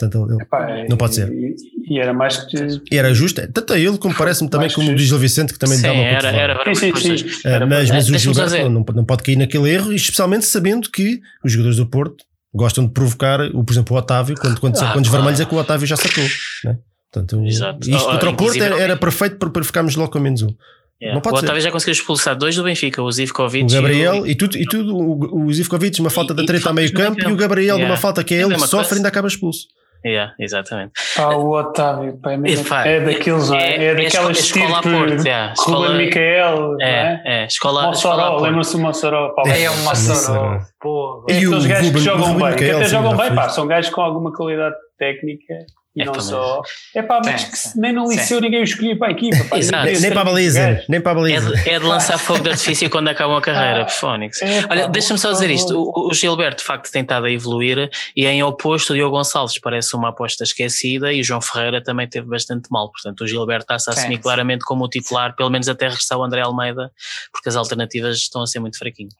Portanto, 0.00 0.32
ele, 0.32 0.42
Epá, 0.42 0.84
não 0.88 0.96
pode 0.96 1.14
ser. 1.14 1.30
E, 1.30 1.54
e, 1.86 1.98
era 1.98 2.14
mais 2.14 2.38
que. 2.38 2.56
E 2.90 2.96
era 2.96 3.12
justo, 3.12 3.46
tanto 3.52 3.74
a 3.74 3.78
ele 3.78 3.98
como 3.98 4.14
parece-me 4.14 4.48
também 4.48 4.70
como 4.70 4.90
o 4.90 4.96
Gil 4.96 5.18
Vicente, 5.18 5.52
que 5.52 5.58
também 5.58 5.76
sim, 5.76 5.82
dá 5.82 5.92
uma 5.92 6.02
era, 6.02 6.28
era, 6.30 6.74
sim, 6.74 6.94
sim, 6.96 7.16
sim. 7.18 7.26
Era, 7.44 7.66
mas, 7.66 7.90
mas 7.90 8.08
o 8.08 8.16
Gilberto 8.16 8.56
não, 8.70 8.84
não 8.94 9.04
pode 9.04 9.22
cair 9.22 9.36
naquele 9.36 9.70
erro, 9.70 9.92
especialmente 9.92 10.46
sabendo 10.46 10.90
que 10.90 11.20
os 11.44 11.52
jogadores 11.52 11.76
do 11.76 11.86
Porto 11.86 12.24
gostam 12.54 12.86
de 12.86 12.92
provocar, 12.92 13.40
o, 13.40 13.62
por 13.62 13.72
exemplo, 13.72 13.94
o 13.94 13.98
Otávio, 13.98 14.34
quando, 14.40 14.58
quando, 14.58 14.76
ah, 14.78 14.92
quando 14.92 15.04
os 15.04 15.10
vermelhos 15.10 15.40
é 15.40 15.44
que 15.44 15.54
o 15.54 15.58
Otávio 15.58 15.86
já 15.86 15.96
sacou. 15.96 16.24
Né? 16.64 16.78
Portanto, 17.12 17.44
Exato. 17.44 17.90
isto 17.90 18.10
contra 18.10 18.30
o 18.30 18.36
Porto 18.36 18.62
era, 18.62 18.80
era 18.80 18.96
perfeito 18.96 19.36
para, 19.36 19.50
para 19.50 19.64
ficarmos 19.64 19.96
logo 19.96 20.10
com 20.10 20.18
menos 20.18 20.42
um. 20.42 20.54
Yeah. 21.02 21.14
Não 21.14 21.20
pode 21.20 21.36
o 21.36 21.38
Otávio 21.38 21.60
ser. 21.60 21.66
já 21.68 21.72
conseguiu 21.72 21.92
expulsar 21.92 22.36
dois 22.36 22.56
do 22.56 22.62
Benfica, 22.62 23.02
o 23.02 23.10
Zivkovic 23.10 23.64
o 23.64 23.68
Gabriel 23.68 24.16
e, 24.16 24.20
o... 24.20 24.26
e 24.26 24.34
tudo, 24.34 24.56
e 24.56 24.64
tudo 24.64 24.96
o, 24.96 25.44
o 25.46 25.52
Zivkovic, 25.52 26.00
uma 26.00 26.10
falta 26.10 26.32
da 26.32 26.44
treta 26.44 26.70
a 26.70 26.72
meio 26.72 26.92
campo, 26.92 27.20
e 27.20 27.32
o 27.32 27.36
Gabriel, 27.36 27.76
yeah. 27.76 27.92
uma 27.92 28.00
falta 28.00 28.22
que 28.22 28.34
é, 28.34 28.38
é 28.38 28.42
ele, 28.42 28.58
sofre, 28.60 28.96
ainda 28.96 29.08
acaba 29.08 29.28
expulso. 29.28 29.66
Yeah, 30.04 30.34
exatamente. 30.38 30.92
Ah, 31.18 31.36
o 31.36 31.50
Otávio, 31.50 32.18
pá, 32.18 32.32
é, 32.32 32.36
mesmo, 32.36 32.74
é 32.74 33.00
daqueles, 33.00 33.50
é, 33.50 33.56
é, 33.56 33.84
é 33.84 33.94
daquelas 33.94 34.38
é 34.38 34.40
escola 34.40 34.82
Porto, 34.82 35.26
yeah. 35.26 35.52
escola 35.52 35.94
Micael, 35.94 36.80
é, 36.80 36.90
é, 36.90 37.22
é, 37.24 37.46
escola 37.46 37.86
Mossoró, 37.86 38.40
lembra-se 38.40 38.76
do 38.76 38.82
Mossoró, 38.82 39.34
pá, 39.34 39.42
é 39.48 39.68
o 39.68 39.76
Mossoró, 39.78 40.58
pô. 40.80 41.26
É 41.28 41.36
aqueles 41.36 41.66
gajos 41.66 41.90
que 41.90 41.98
jogam 41.98 42.34
bem, 42.38 42.56
que 42.56 42.70
até 42.70 42.84
jogam 42.86 43.16
bem, 43.16 43.34
pá, 43.34 43.48
são 43.50 43.66
gajos 43.66 43.90
com 43.90 44.00
alguma 44.00 44.32
qualidade 44.32 44.74
técnica 44.98 45.54
e 45.94 46.02
é 46.02 46.04
não 46.04 46.14
só. 46.20 46.62
É 46.94 47.02
pá, 47.02 47.20
mas 47.24 47.44
que 47.44 47.80
nem 47.80 47.92
no 47.92 48.08
liceu 48.08 48.38
sim. 48.38 48.44
ninguém 48.44 48.60
o 48.60 48.64
escolhia 48.64 48.96
para 48.96 49.08
a 49.08 49.10
equipa. 49.10 49.44
Pá, 49.44 49.58
Exato. 49.58 49.84
Nem, 49.84 50.00
nem 50.00 50.10
para 50.12 50.20
a 50.20 50.24
baliza. 50.24 50.84
Nem 50.88 51.00
para 51.00 51.12
a 51.12 51.14
baliza. 51.16 51.48
É 51.48 51.62
de, 51.62 51.70
é 51.70 51.78
de 51.80 51.84
lançar 51.84 52.16
fogo 52.18 52.44
de 52.44 52.50
artifício 52.50 52.88
quando 52.88 53.08
acabam 53.08 53.36
a 53.36 53.40
carreira, 53.40 53.84
ah, 53.84 53.88
Fónix. 53.88 54.40
É, 54.40 54.64
Olha, 54.70 54.88
deixa-me 54.88 55.18
só 55.18 55.32
dizer 55.32 55.50
isto. 55.50 55.76
O, 55.76 56.10
o, 56.10 56.14
Gilberto, 56.14 56.58
de 56.58 56.64
facto, 56.64 56.92
tem 56.92 57.02
estado 57.02 57.26
a 57.26 57.30
evoluir 57.30 57.90
e 58.16 58.24
em 58.24 58.40
oposto, 58.42 58.92
o 58.92 58.96
Diogo 58.96 59.16
Gonçalves 59.16 59.58
parece 59.58 59.96
uma 59.96 60.10
aposta 60.10 60.44
esquecida 60.44 61.12
e 61.12 61.20
o 61.20 61.24
João 61.24 61.40
Ferreira 61.40 61.82
também 61.82 62.08
teve 62.08 62.28
bastante 62.28 62.68
mal. 62.70 62.90
Portanto, 62.92 63.22
o 63.22 63.26
Gilberto 63.26 63.64
está-se 63.64 63.90
a 63.90 63.92
assumir 63.92 64.16
sim, 64.16 64.22
claramente 64.22 64.64
como 64.64 64.84
o 64.84 64.88
titular, 64.88 65.34
pelo 65.34 65.50
menos 65.50 65.68
até 65.68 65.86
regressar 65.88 66.16
o 66.18 66.22
André 66.22 66.40
Almeida, 66.42 66.92
porque 67.32 67.48
as 67.48 67.56
alternativas 67.56 68.16
estão 68.16 68.42
a 68.42 68.46
ser 68.46 68.60
muito 68.60 68.78
fraquinhas. 68.78 69.14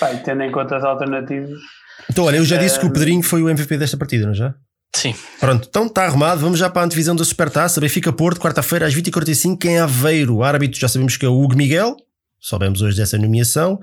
Pá, 0.00 0.12
e 0.12 0.18
tendo 0.18 0.42
em 0.42 0.50
conta 0.50 0.76
as 0.76 0.84
alternativas. 0.84 1.60
Então, 2.10 2.24
olha, 2.24 2.36
eu 2.36 2.44
já 2.44 2.56
disse 2.56 2.80
que 2.80 2.86
o 2.86 2.92
Pedrinho 2.92 3.22
foi 3.22 3.42
o 3.42 3.48
MVP 3.48 3.76
desta 3.76 3.96
partida, 3.96 4.24
não 4.24 4.32
é 4.32 4.36
já? 4.36 4.54
Sim. 4.94 5.14
Pronto, 5.40 5.66
então 5.68 5.86
está 5.86 6.04
arrumado. 6.04 6.40
Vamos 6.40 6.58
já 6.58 6.70
para 6.70 6.82
a 6.82 6.84
antevisão 6.84 7.16
da 7.16 7.24
Supertaça. 7.24 7.80
Benfica 7.80 8.12
Porto, 8.12 8.40
quarta-feira 8.40 8.86
às 8.86 8.94
20h45 8.94 9.64
em 9.64 9.78
Aveiro. 9.78 10.36
O 10.36 10.44
árbitro 10.44 10.78
já 10.78 10.88
sabemos 10.88 11.16
que 11.16 11.26
é 11.26 11.28
o 11.28 11.38
Hugo 11.38 11.56
Miguel. 11.56 11.96
Soubemos 12.40 12.80
hoje 12.80 12.96
dessa 12.96 13.18
nomeação. 13.18 13.80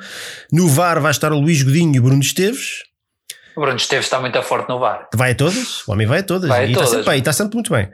No 0.51 0.68
VAR 0.68 1.01
vai 1.01 1.12
estar 1.12 1.34
o 1.34 1.39
Luís 1.39 1.62
Godinho 1.64 1.95
e 1.95 1.99
o 1.99 2.03
Bruno 2.03 2.22
Esteves. 2.22 2.84
O 3.55 3.62
Bruno 3.62 3.76
Esteves 3.76 4.05
está 4.05 4.20
muito 4.20 4.41
forte 4.43 4.70
no 4.70 4.80
VAR. 4.80 5.09
Vai 5.14 5.32
a 5.32 5.36
todas? 5.36 5.86
O 5.88 5.91
homem 5.91 6.07
vai 6.07 6.20
a 6.20 6.24
todas. 6.24 6.47
Vai 6.47 6.66
a 6.66 6.68
e, 6.68 6.74
todas. 6.74 6.89
Está 6.89 7.03
sempre, 7.03 7.18
está 7.18 7.34
sempre 7.34 7.55
muito 7.55 7.72
bem. 7.72 7.89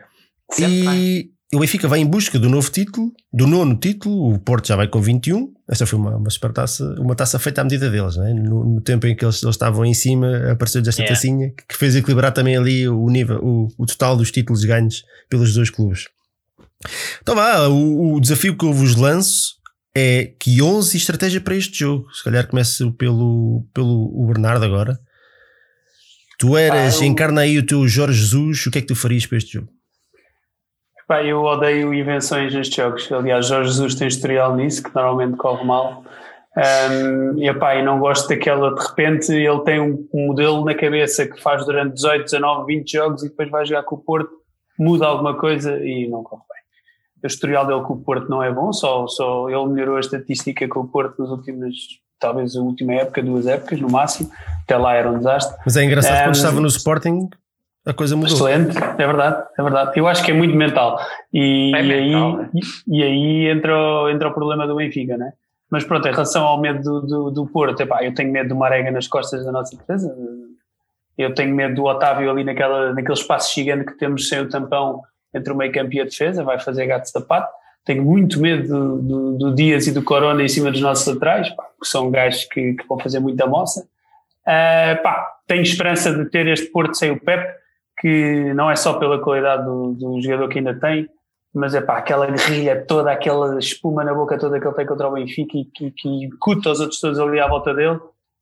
Sempre 0.51 0.73
e, 0.73 0.85
bem. 0.85 1.36
O 1.53 1.59
Benfica 1.59 1.87
vai 1.87 1.99
em 1.99 2.05
busca 2.05 2.37
do 2.37 2.49
novo 2.49 2.69
título, 2.69 3.13
do 3.31 3.47
nono 3.47 3.77
título, 3.77 4.33
o 4.33 4.39
Porto 4.39 4.67
já 4.67 4.75
vai 4.75 4.87
com 4.87 5.01
21. 5.01 5.53
Esta 5.69 5.85
foi 5.85 5.97
uma, 5.97 6.17
uma 6.17 6.29
super 6.29 6.51
taça, 6.51 6.83
uma 6.99 7.15
taça 7.15 7.39
feita 7.39 7.61
à 7.61 7.63
medida 7.63 7.89
deles, 7.89 8.17
né? 8.17 8.33
no, 8.33 8.65
no 8.65 8.81
tempo 8.81 9.07
em 9.07 9.15
que 9.15 9.23
eles, 9.23 9.41
eles 9.41 9.55
estavam 9.55 9.85
em 9.85 9.93
cima, 9.93 10.51
apareceu-lhes 10.51 10.89
esta 10.89 11.01
yeah. 11.01 11.15
tacinha 11.15 11.53
que 11.67 11.77
fez 11.77 11.95
equilibrar 11.95 12.33
também 12.33 12.57
ali 12.57 12.87
o 12.87 13.09
nível, 13.09 13.39
o, 13.41 13.67
o 13.77 13.85
total 13.85 14.17
dos 14.17 14.29
títulos 14.29 14.65
ganhos 14.65 15.03
pelos 15.29 15.53
dois 15.53 15.69
clubes. 15.69 16.07
Então 17.21 17.33
vá, 17.33 17.67
o, 17.67 18.15
o 18.15 18.19
desafio 18.19 18.57
que 18.57 18.65
eu 18.65 18.73
vos 18.73 18.95
lanço 18.95 19.55
é 19.95 20.33
que 20.39 20.61
11 20.61 20.97
estratégia 20.97 21.41
para 21.41 21.55
este 21.55 21.79
jogo. 21.79 22.13
Se 22.13 22.23
calhar 22.23 22.45
começo 22.45 22.91
pelo, 22.93 23.65
pelo 23.73 24.11
o 24.13 24.27
Bernardo 24.27 24.63
agora. 24.63 24.99
Tu 26.37 26.55
eras, 26.55 26.99
ah, 27.01 27.05
eu... 27.05 27.07
encarna 27.07 27.41
aí 27.41 27.57
o 27.57 27.65
teu 27.65 27.87
Jorge 27.87 28.19
Jesus, 28.19 28.67
o 28.67 28.71
que 28.71 28.77
é 28.77 28.81
que 28.81 28.87
tu 28.87 28.95
farias 28.95 29.25
para 29.25 29.39
este 29.39 29.53
jogo? 29.53 29.69
Pá, 31.07 31.23
eu 31.23 31.41
odeio 31.41 31.93
invenções 31.93 32.53
nestes 32.53 32.75
jogos. 32.75 33.09
Aliás, 33.11 33.47
Jorge 33.47 33.69
Jesus 33.69 33.95
tem 33.95 34.09
historial 34.09 34.55
nisso, 34.55 34.83
que 34.83 34.93
normalmente 34.93 35.37
corre 35.37 35.63
mal. 35.63 36.03
Um, 36.57 37.37
e, 37.37 37.47
epá, 37.47 37.75
e 37.75 37.83
não 37.83 37.99
gosto 37.99 38.27
daquela, 38.27 38.73
de 38.73 38.81
repente, 38.81 39.31
ele 39.31 39.59
tem 39.61 39.79
um, 39.79 40.07
um, 40.13 40.27
modelo 40.27 40.65
na 40.65 40.73
cabeça 40.73 41.25
que 41.25 41.41
faz 41.41 41.63
durante 41.65 41.93
18, 41.93 42.23
19, 42.25 42.65
20 42.65 42.91
jogos 42.91 43.23
e 43.23 43.29
depois 43.29 43.49
vai 43.49 43.65
jogar 43.65 43.83
com 43.83 43.95
o 43.95 43.99
Porto, 43.99 44.31
muda 44.77 45.05
alguma 45.05 45.37
coisa 45.37 45.77
e 45.77 46.09
não 46.09 46.23
corre 46.23 46.41
bem. 46.49 46.61
O 47.23 47.27
historial 47.27 47.65
dele 47.65 47.81
com 47.83 47.93
o 47.93 48.01
Porto 48.01 48.27
não 48.27 48.41
é 48.41 48.51
bom, 48.51 48.73
só, 48.73 49.07
só 49.07 49.47
ele 49.49 49.67
melhorou 49.67 49.97
a 49.97 49.99
estatística 49.99 50.67
com 50.67 50.79
o 50.79 50.87
Porto 50.87 51.21
nas 51.21 51.29
últimas, 51.29 51.73
talvez 52.19 52.55
a 52.55 52.59
última 52.59 52.95
época, 52.95 53.21
duas 53.21 53.45
épocas 53.45 53.79
no 53.79 53.89
máximo, 53.89 54.31
até 54.63 54.75
lá 54.75 54.95
era 54.95 55.11
um 55.11 55.19
desastre. 55.19 55.55
Mas 55.63 55.77
é 55.77 55.83
engraçado, 55.83 56.21
um, 56.21 56.23
quando 56.23 56.35
estava 56.35 56.59
no 56.59 56.67
Sporting, 56.67 57.29
a 57.87 57.93
coisa 57.93 58.15
mudou. 58.15 58.33
Excelente, 58.33 58.77
é 58.77 59.07
verdade, 59.07 59.47
é 59.57 59.63
verdade. 59.63 59.91
Eu 59.95 60.07
acho 60.07 60.23
que 60.23 60.31
é 60.31 60.33
muito 60.33 60.55
mental. 60.55 60.99
E, 61.33 61.71
é 61.73 61.81
e 61.81 61.87
mental, 61.87 62.39
aí, 62.39 62.49
e, 62.53 62.99
e, 62.99 63.03
aí 63.03 63.47
entra, 63.47 63.73
entra 64.11 64.27
o 64.27 64.33
problema 64.33 64.67
do 64.67 64.75
Benfica, 64.75 65.17
né? 65.17 65.31
Mas 65.69 65.83
pronto, 65.83 66.07
em 66.07 66.11
relação 66.11 66.45
ao 66.45 66.59
medo 66.59 66.81
do, 66.81 67.01
do, 67.01 67.31
do 67.31 67.47
Porto, 67.47 67.81
epá, 67.81 68.03
eu 68.03 68.13
tenho 68.13 68.31
medo 68.31 68.47
de 68.47 68.53
uma 68.53 68.65
arega 68.65 68.91
nas 68.91 69.07
costas 69.07 69.45
da 69.45 69.51
nossa 69.51 69.75
defesa. 69.75 70.13
Eu 71.17 71.33
tenho 71.33 71.55
medo 71.55 71.75
do 71.75 71.85
Otávio 71.85 72.29
ali 72.29 72.43
naquela, 72.43 72.93
naquele 72.93 73.17
espaço 73.17 73.53
gigante 73.55 73.85
que 73.85 73.97
temos 73.97 74.27
sem 74.27 74.41
o 74.41 74.49
tampão 74.49 75.01
entre 75.33 75.51
o 75.51 75.55
meio 75.55 75.71
campo 75.71 75.93
e 75.93 76.01
a 76.01 76.05
defesa, 76.05 76.43
vai 76.43 76.59
fazer 76.59 76.85
gato 76.87 77.03
de 77.03 77.11
sapato. 77.11 77.51
Tenho 77.83 78.03
muito 78.03 78.39
medo 78.39 78.67
do, 78.67 79.01
do, 79.01 79.37
do, 79.37 79.55
Dias 79.55 79.87
e 79.87 79.93
do 79.93 80.03
Corona 80.03 80.43
em 80.43 80.47
cima 80.47 80.71
dos 80.71 80.81
nossos 80.81 81.07
laterais, 81.07 81.49
pá, 81.49 81.63
que 81.81 81.87
são 81.87 82.11
gajos 82.11 82.43
que, 82.45 82.73
que, 82.73 82.87
vão 82.87 82.99
fazer 82.99 83.19
muita 83.19 83.45
moça. 83.45 83.81
Uh, 84.41 85.01
pá, 85.01 85.37
tenho 85.47 85.61
esperança 85.61 86.13
de 86.13 86.25
ter 86.29 86.47
este 86.47 86.67
Porto 86.67 86.95
sem 86.95 87.11
o 87.11 87.19
Pep, 87.19 87.45
que 87.99 88.53
não 88.53 88.69
é 88.69 88.75
só 88.75 88.93
pela 88.93 89.19
qualidade 89.19 89.65
do, 89.65 89.93
do 89.93 90.21
jogador 90.21 90.47
que 90.49 90.59
ainda 90.59 90.73
tem, 90.79 91.09
mas 91.53 91.73
é 91.73 91.81
pá, 91.81 91.97
aquela 91.97 92.27
guerrilha 92.27 92.85
toda, 92.85 93.11
aquela 93.11 93.57
espuma 93.57 94.03
na 94.03 94.13
boca 94.13 94.37
toda 94.37 94.59
que 94.59 94.67
ele 94.67 94.75
tem 94.75 94.85
contra 94.85 95.07
o 95.07 95.13
Benfica 95.13 95.57
e 95.57 95.65
que, 95.65 95.91
que 95.91 96.29
cuta 96.39 96.71
os 96.71 96.79
outros 96.79 96.99
todos 96.99 97.19
ali 97.19 97.39
à 97.39 97.47
volta 97.47 97.73
dele. 97.73 97.99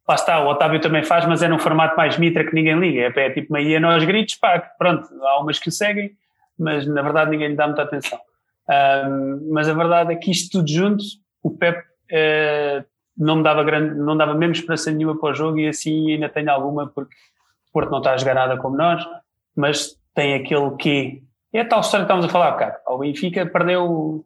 Lá 0.07 0.15
está, 0.15 0.39
o 0.43 0.49
Otávio 0.49 0.79
também 0.81 1.03
faz, 1.03 1.25
mas 1.25 1.41
é 1.41 1.47
num 1.47 1.57
formato 1.57 1.95
mais 1.97 2.17
mitra 2.17 2.45
que 2.45 2.53
ninguém 2.53 2.77
liga. 2.77 3.13
É, 3.15 3.25
é 3.25 3.29
tipo 3.31 3.53
uma 3.53 3.61
hiena 3.61 3.93
aos 3.93 4.03
gritos, 4.03 4.35
pá, 4.35 4.59
pronto, 4.59 5.07
há 5.23 5.39
umas 5.39 5.57
que 5.57 5.69
o 5.69 5.71
seguem, 5.71 6.11
mas 6.59 6.85
na 6.85 7.01
verdade 7.01 7.31
ninguém 7.31 7.49
lhe 7.49 7.55
dá 7.55 7.65
muita 7.65 7.83
atenção. 7.83 8.19
Um, 8.69 9.49
mas 9.51 9.69
a 9.69 9.73
verdade 9.73 10.13
é 10.13 10.15
que 10.15 10.31
isto 10.31 10.59
tudo 10.59 10.69
junto, 10.69 11.03
o 11.41 11.51
Pep 11.51 11.79
uh, 11.79 12.85
não 13.17 13.37
me 13.37 13.43
dava 13.43 13.63
grande, 13.63 13.95
não 13.95 14.17
dava 14.17 14.33
mesmo 14.33 14.53
esperança 14.53 14.91
nenhuma 14.91 15.17
para 15.17 15.29
o 15.29 15.33
jogo 15.33 15.59
e 15.59 15.67
assim 15.67 16.13
ainda 16.13 16.29
tenho 16.29 16.51
alguma 16.51 16.87
porque 16.87 17.15
o 17.69 17.71
Porto 17.71 17.91
não 17.91 17.99
está 17.99 18.13
a 18.13 18.17
jogar 18.17 18.35
nada 18.35 18.57
como 18.57 18.75
nós, 18.75 19.05
mas 19.55 19.97
tem 20.13 20.35
aquele 20.35 20.71
que 20.77 21.23
é 21.53 21.61
a 21.61 21.67
tal 21.67 21.79
história 21.79 22.05
que 22.05 22.11
estávamos 22.11 22.25
a 22.25 22.29
falar 22.29 22.49
há 22.49 22.51
bocado. 22.51 22.77
O 22.87 22.97
Benfica 22.97 23.45
perdeu, 23.45 24.25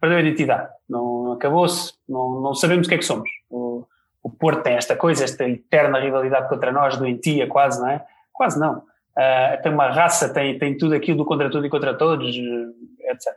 perdeu 0.00 0.18
a 0.18 0.20
identidade, 0.20 0.68
não 0.88 1.32
acabou-se, 1.32 1.92
não, 2.08 2.40
não 2.40 2.54
sabemos 2.54 2.86
o 2.86 2.88
que 2.88 2.96
é 2.96 2.98
que 2.98 3.04
somos. 3.04 3.30
O, 3.48 3.86
o 4.22 4.30
Porto 4.30 4.62
tem 4.62 4.74
esta 4.74 4.96
coisa, 4.96 5.24
esta 5.24 5.48
eterna 5.48 6.00
rivalidade 6.00 6.48
contra 6.48 6.72
nós, 6.72 6.96
doentia 6.96 7.46
quase, 7.46 7.80
não 7.80 7.88
é? 7.88 8.04
Quase 8.32 8.58
não. 8.58 8.78
Uh, 8.78 9.62
tem 9.62 9.72
uma 9.72 9.90
raça, 9.90 10.32
tem, 10.32 10.58
tem 10.58 10.76
tudo 10.76 10.94
aquilo 10.94 11.18
do 11.18 11.24
contra 11.24 11.48
tudo 11.50 11.66
e 11.66 11.70
contra 11.70 11.94
todos, 11.94 12.34
etc. 12.36 13.32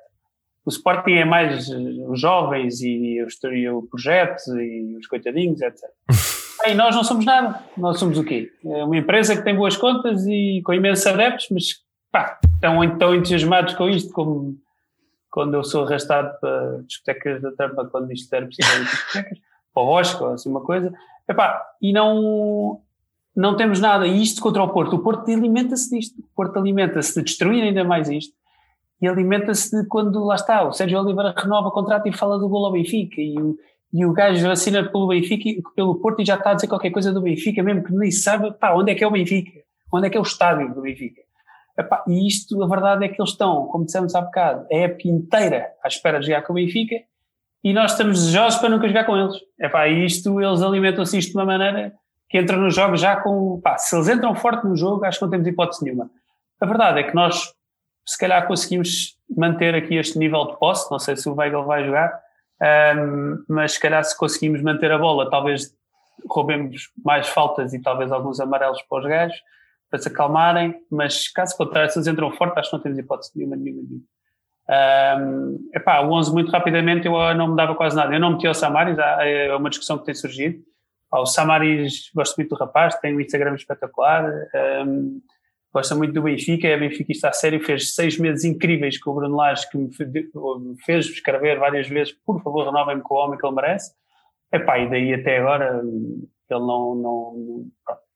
O 0.66 0.70
Sporting 0.70 1.14
é 1.14 1.26
mais 1.26 1.70
os 1.70 2.20
jovens 2.20 2.82
e, 2.82 3.18
e 3.18 3.70
o 3.70 3.84
projeto 3.84 4.60
e 4.60 4.98
os 4.98 5.08
coitadinhos, 5.08 5.62
etc. 5.62 5.90
E 6.66 6.74
nós 6.74 6.96
não 6.96 7.04
somos 7.04 7.26
nada. 7.26 7.64
Nós 7.78 8.00
somos 8.00 8.18
o 8.18 8.24
quê? 8.24 8.52
É 8.66 8.84
uma 8.84 8.98
empresa 8.98 9.36
que 9.36 9.44
tem 9.44 9.56
boas 9.56 9.78
contas 9.78 10.26
e 10.28 10.62
com 10.64 10.74
imensos 10.74 11.06
adeptos, 11.08 11.48
mas 11.52 11.66
pá, 12.12 12.40
estão 12.54 12.98
tão 12.98 13.16
entusiasmados 13.16 13.74
com 13.76 13.90
isto 13.90 14.12
como 14.14 14.58
quando 15.32 15.54
eu 15.54 15.64
sou 15.64 15.86
arrastado 15.86 16.38
para 16.40 16.82
discotecas 16.88 17.42
da 17.42 17.52
trampa, 17.52 17.86
quando 17.86 18.12
isto 18.12 18.34
era 18.34 18.46
preciso 18.46 18.84
discotecas, 18.84 19.38
o 19.76 19.86
Bosque 19.86 20.24
ou 20.24 20.34
assim 20.34 20.50
uma 20.50 20.62
coisa. 20.62 20.92
Epá, 21.28 21.64
e 21.82 21.94
não, 21.94 22.82
não 23.36 23.56
temos 23.56 23.80
nada. 23.80 24.08
E 24.08 24.22
isto 24.22 24.42
contra 24.42 24.64
o 24.64 24.70
Porto. 24.70 24.96
O 24.96 25.00
Porto 25.00 25.30
alimenta-se 25.32 25.90
disto. 25.90 26.20
O 26.20 26.36
Porto 26.36 26.58
alimenta-se 26.58 27.14
de 27.16 27.24
destruir 27.24 27.64
ainda 27.64 27.84
mais 27.84 28.10
isto. 28.10 28.34
E 29.02 29.08
alimenta-se 29.08 29.80
de 29.80 29.88
quando 29.88 30.24
lá 30.26 30.36
está. 30.36 30.64
O 30.64 30.74
Sérgio 30.74 31.00
Oliveira 31.00 31.34
renova 31.38 31.70
o 31.70 31.72
contrato 31.72 32.08
e 32.08 32.12
fala 32.12 32.38
do 32.38 32.50
gol 32.50 32.66
ao 32.66 32.72
Benfica. 32.72 33.22
E 33.22 33.36
e 33.92 34.06
o 34.06 34.14
gajo 34.14 34.50
assina 34.50 34.84
pelo 34.84 35.08
Benfica, 35.08 35.70
pelo 35.76 35.96
Porto 35.96 36.22
e 36.22 36.26
já 36.26 36.36
está 36.36 36.52
a 36.52 36.54
dizer 36.54 36.68
qualquer 36.68 36.92
coisa 36.92 37.12
do 37.12 37.22
Benfica, 37.22 37.64
mesmo 37.64 37.84
que 37.84 37.94
nem 37.94 38.12
sabe, 38.12 38.52
pá, 38.54 38.74
onde 38.74 38.92
é 38.92 38.96
que 38.96 39.04
é 39.04 39.08
o 39.08 39.12
Benfica? 39.12 39.60
Onde 39.92 40.08
é 40.08 40.10
que 40.10 40.18
é 40.18 40.20
o 40.20 40.24
estádio 40.24 40.74
do 40.74 40.82
Benfica? 40.82 41.22
Epá, 41.78 42.04
e 42.08 42.28
isto, 42.28 42.62
a 42.62 42.68
verdade 42.68 43.06
é 43.06 43.08
que 43.08 43.20
eles 43.20 43.32
estão, 43.32 43.66
como 43.68 43.86
dissemos 43.86 44.14
há 44.14 44.22
bocado, 44.22 44.68
a 44.72 44.76
época 44.76 45.08
inteira 45.08 45.72
à 45.84 45.88
espera 45.88 46.20
de 46.20 46.28
jogar 46.28 46.44
com 46.44 46.54
o 46.54 46.56
Benfica 46.56 46.96
e 47.64 47.74
nós 47.74 47.92
estamos 47.92 48.20
desejosos 48.20 48.60
para 48.60 48.70
nunca 48.70 48.88
jogar 48.88 49.06
com 49.06 49.18
eles. 49.18 49.36
Epá, 49.60 49.88
e 49.88 50.06
isto, 50.06 50.40
eles 50.42 50.62
alimentam-se 50.62 51.18
isto 51.18 51.32
de 51.32 51.38
uma 51.38 51.46
maneira 51.46 51.94
que 52.30 52.40
entram 52.40 52.60
nos 52.60 52.76
jogos 52.76 53.02
já 53.02 53.16
com, 53.16 53.60
pá, 53.62 53.78
se 53.78 53.96
eles 53.96 54.08
entram 54.08 54.36
forte 54.36 54.68
no 54.68 54.76
jogo, 54.76 55.04
acho 55.04 55.18
que 55.18 55.26
não 55.26 55.32
temos 55.32 55.48
hipótese 55.48 55.84
nenhuma. 55.84 56.10
A 56.62 56.66
verdade 56.66 57.00
é 57.00 57.04
que 57.04 57.16
nós, 57.16 57.54
se 58.06 58.18
calhar, 58.18 58.46
conseguimos 58.46 59.18
manter 59.36 59.74
aqui 59.74 59.96
este 59.96 60.20
nível 60.20 60.46
de 60.46 60.60
posse, 60.60 60.92
não 60.92 61.00
sei 61.00 61.16
se 61.16 61.28
o 61.28 61.34
Weigl 61.34 61.64
vai 61.64 61.84
jogar, 61.86 62.22
um, 62.62 63.44
mas 63.48 63.74
se 63.74 63.80
calhar 63.80 64.04
se 64.04 64.18
conseguimos 64.18 64.62
manter 64.62 64.92
a 64.92 64.98
bola, 64.98 65.30
talvez 65.30 65.74
roubemos 66.30 66.90
mais 67.04 67.28
faltas 67.30 67.74
e 67.74 67.82
talvez 67.82 68.12
alguns 68.12 68.40
amarelos 68.40 68.82
para 68.84 69.00
os 69.00 69.06
gajos, 69.06 69.38
para 69.90 70.00
se 70.00 70.08
acalmarem, 70.08 70.76
mas 70.92 71.28
caso 71.30 71.56
contrário, 71.58 71.90
se 71.90 71.98
eles 71.98 72.08
entram 72.08 72.32
forte, 72.32 72.60
acho 72.60 72.70
que 72.70 72.76
não 72.76 72.84
temos 72.84 72.98
hipótese 72.98 73.32
nenhuma, 73.36 73.56
nenhuma, 73.56 73.84
nenhuma. 73.84 74.04
Um, 74.72 75.70
epá, 75.74 76.00
o 76.02 76.12
11 76.12 76.32
muito 76.32 76.52
rapidamente 76.52 77.08
eu 77.08 77.14
não 77.34 77.48
me 77.48 77.56
dava 77.56 77.74
quase 77.74 77.96
nada, 77.96 78.14
eu 78.14 78.20
não 78.20 78.34
meti 78.34 78.48
o 78.48 78.54
Samaris, 78.54 78.98
é 79.00 79.56
uma 79.56 79.70
discussão 79.70 79.98
que 79.98 80.06
tem 80.06 80.14
surgido, 80.14 80.62
o 81.12 81.26
Samaris, 81.26 82.12
gosto 82.14 82.38
muito 82.38 82.50
do 82.50 82.60
rapaz, 82.60 82.96
tem 83.00 83.16
um 83.16 83.20
Instagram 83.20 83.56
espetacular, 83.56 84.32
um, 84.86 85.20
gosta 85.74 85.96
muito 85.96 86.14
do 86.14 86.24
Benfica, 86.24 86.68
é 86.68 86.78
benfiquista 86.78 87.30
a 87.30 87.32
sério, 87.32 87.64
fez 87.64 87.94
seis 87.94 88.18
meses 88.18 88.44
incríveis 88.44 89.00
com 89.00 89.12
o 89.12 89.16
Bruno 89.16 89.36
Lage, 89.36 89.70
que 89.70 89.78
me 89.78 89.90
fez 90.86 91.06
escrever 91.06 91.60
várias 91.60 91.88
vezes, 91.88 92.14
por 92.26 92.42
favor, 92.42 92.66
renovem-me 92.66 93.02
com 93.02 93.16
o 93.16 93.18
homem 93.18 93.38
que 93.38 93.46
ele 93.46 93.56
merece. 93.56 93.94
Epá, 94.52 94.80
e 94.80 94.90
daí 94.90 95.14
até 95.14 95.38
agora 95.38 95.82
ele 95.82 96.60
não, 96.60 96.96
não, 96.96 97.66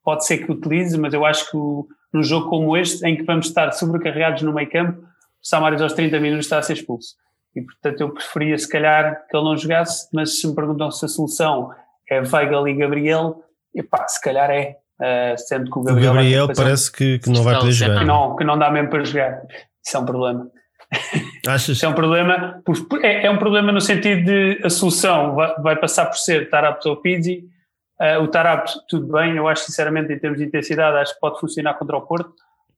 pode 0.04 0.26
ser 0.26 0.40
que 0.40 0.52
utilize, 0.52 1.00
mas 1.00 1.14
eu 1.14 1.24
acho 1.26 1.50
que 1.50 1.58
num 1.58 2.24
jogo 2.24 2.50
como 2.50 2.76
este, 2.76 3.06
em 3.08 3.18
que 3.18 3.24
vamos 3.24 3.48
estar 3.48 3.72
sobrecarregados 3.72 4.42
no 4.42 4.54
meio 4.54 4.70
campo, 4.70 5.02
o 5.02 5.48
Samaris 5.48 5.82
aos 5.82 5.94
30 5.94 6.20
minutos 6.20 6.46
está 6.46 6.58
a 6.58 6.62
ser 6.62 6.74
expulso. 6.74 7.16
E 7.56 7.62
portanto 7.62 8.02
eu 8.02 8.14
preferia 8.14 8.58
se 8.58 8.68
calhar 8.68 9.28
que 9.28 9.38
ele 9.38 9.44
não 9.44 9.56
jogasse, 9.56 10.10
mas 10.12 10.40
se 10.40 10.48
me 10.48 10.56
perguntam 10.56 10.90
se 10.90 11.06
a 11.06 11.08
solução 11.08 11.72
é 12.10 12.20
Weigl 12.20 12.68
e 12.68 12.74
Gabriel, 12.76 13.44
epá, 13.74 14.08
se 14.08 14.20
calhar 14.22 14.50
é, 14.50 14.78
Uh, 15.04 15.38
sendo 15.38 15.70
que 15.70 15.80
o 15.80 15.84
Gabriel, 15.84 16.12
o 16.12 16.16
Gabriel 16.16 16.48
parece 16.56 16.90
que, 16.90 17.20
que, 17.20 17.30
não 17.30 17.44
vai 17.44 17.60
poder 17.60 17.74
jogar. 17.74 18.00
Que 18.00 18.06
não, 18.06 18.36
que 18.38 18.44
não 18.46 18.58
dá 18.58 18.72
mesmo 18.72 18.90
para 18.90 19.04
jogar. 19.04 19.42
Isso 19.86 19.98
é 19.98 20.00
um 20.00 20.06
problema. 20.06 20.50
Achas? 21.46 21.76
Isso 21.76 21.86
é 21.86 21.90
um 21.90 21.94
problema, 21.94 22.64
é, 23.02 23.26
é, 23.26 23.30
um 23.30 23.38
problema 23.38 23.74
no 23.74 23.82
sentido 23.82 24.24
de 24.24 24.62
a 24.64 24.70
solução 24.70 25.36
vai, 25.36 25.56
vai 25.56 25.76
passar 25.76 26.06
por 26.06 26.16
ser 26.16 26.50
Tarapto 26.50 26.88
ou 26.88 26.96
Pizzi. 27.02 27.44
Uh, 28.00 28.24
o 28.24 28.30
Tarapto, 28.30 28.80
tudo 28.88 29.12
bem, 29.12 29.36
eu 29.36 29.46
acho 29.46 29.66
sinceramente 29.66 30.14
em 30.14 30.20
termos 30.20 30.40
de 30.40 30.46
intensidade, 30.46 30.96
acho 30.98 31.16
que 31.16 31.20
pode 31.20 31.38
funcionar 31.38 31.74
contra 31.74 31.98
o 31.98 32.02
Porto. 32.02 32.34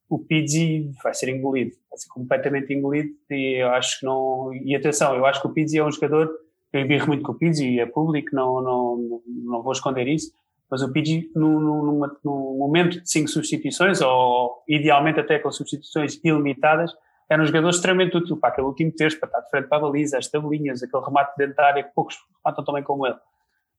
O 0.08 0.18
Pizzi 0.18 0.90
vai 1.04 1.14
ser 1.14 1.28
engolido, 1.28 1.76
vai 1.88 1.98
ser 1.98 2.08
completamente 2.08 2.74
engolido 2.74 3.10
e 3.30 3.62
eu 3.62 3.70
acho 3.70 4.00
que 4.00 4.06
não. 4.06 4.50
E 4.52 4.74
atenção, 4.74 5.14
eu 5.14 5.24
acho 5.26 5.40
que 5.40 5.46
o 5.46 5.52
Pizzi 5.52 5.78
é 5.78 5.84
um 5.84 5.92
jogador. 5.92 6.28
Eu 6.72 6.80
embirro 6.80 7.06
muito 7.06 7.22
com 7.22 7.30
o 7.30 7.34
Pizzi, 7.36 7.78
é 7.78 7.86
público, 7.86 8.34
não, 8.34 8.60
não, 8.60 8.96
não, 8.96 9.22
não 9.26 9.62
vou 9.62 9.72
esconder 9.72 10.08
isso 10.08 10.32
mas 10.70 10.82
o 10.82 10.92
Pidgey, 10.92 11.30
num, 11.34 11.60
num, 11.60 12.00
num, 12.24 12.58
momento 12.58 13.00
de 13.00 13.10
cinco 13.10 13.28
substituições, 13.28 14.00
ou 14.00 14.62
idealmente 14.68 15.20
até 15.20 15.38
com 15.38 15.50
substituições 15.50 16.18
ilimitadas, 16.24 16.92
era 17.28 17.42
um 17.42 17.46
jogador 17.46 17.70
extremamente 17.70 18.16
útil 18.16 18.36
para 18.36 18.50
aquele 18.50 18.66
último 18.66 18.92
terço, 18.92 19.18
para 19.18 19.28
estar 19.28 19.40
de 19.40 19.50
frente 19.50 19.68
para 19.68 19.78
a 19.78 19.80
baliza, 19.80 20.18
as 20.18 20.28
tabelinhas, 20.28 20.82
aquele 20.82 21.04
remate 21.04 21.32
dentário 21.36 21.84
que 21.84 21.90
poucos 21.94 22.16
matam 22.44 22.64
também 22.64 22.82
como 22.82 23.06
ele. 23.06 23.16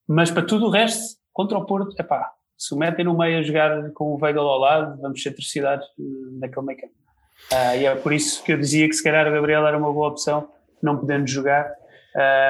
Mas 0.08 0.32
para 0.32 0.44
tudo 0.44 0.68
o 0.68 0.70
resto, 0.70 1.18
contra 1.34 1.58
o 1.58 1.66
Porto, 1.66 1.94
é 1.98 2.04
pá, 2.04 2.32
se 2.58 2.74
o 2.74 2.78
metem 2.78 3.06
no 3.06 3.18
meio 3.18 3.40
a 3.40 3.42
jogar 3.42 3.92
com 3.92 4.14
o 4.14 4.18
Weigl 4.22 4.42
ao 4.42 4.60
lado, 4.60 5.02
vamos 5.02 5.22
ser 5.22 5.30
atrocidades 5.30 5.86
eh, 6.00 6.04
naquele 6.40 6.66
meio 6.66 6.80
campo. 6.80 6.94
Uh, 7.52 7.78
e 7.78 7.86
é 7.86 7.96
por 7.96 8.12
isso 8.12 8.44
que 8.44 8.52
eu 8.52 8.58
dizia 8.58 8.88
que 8.88 8.94
se 8.94 9.04
calhar 9.04 9.28
o 9.28 9.32
Gabriel 9.32 9.66
era 9.68 9.78
uma 9.78 9.94
boa 9.94 10.10
opção, 10.10 10.50
não 10.82 10.98
podendo 10.98 11.28
jogar. 11.28 11.70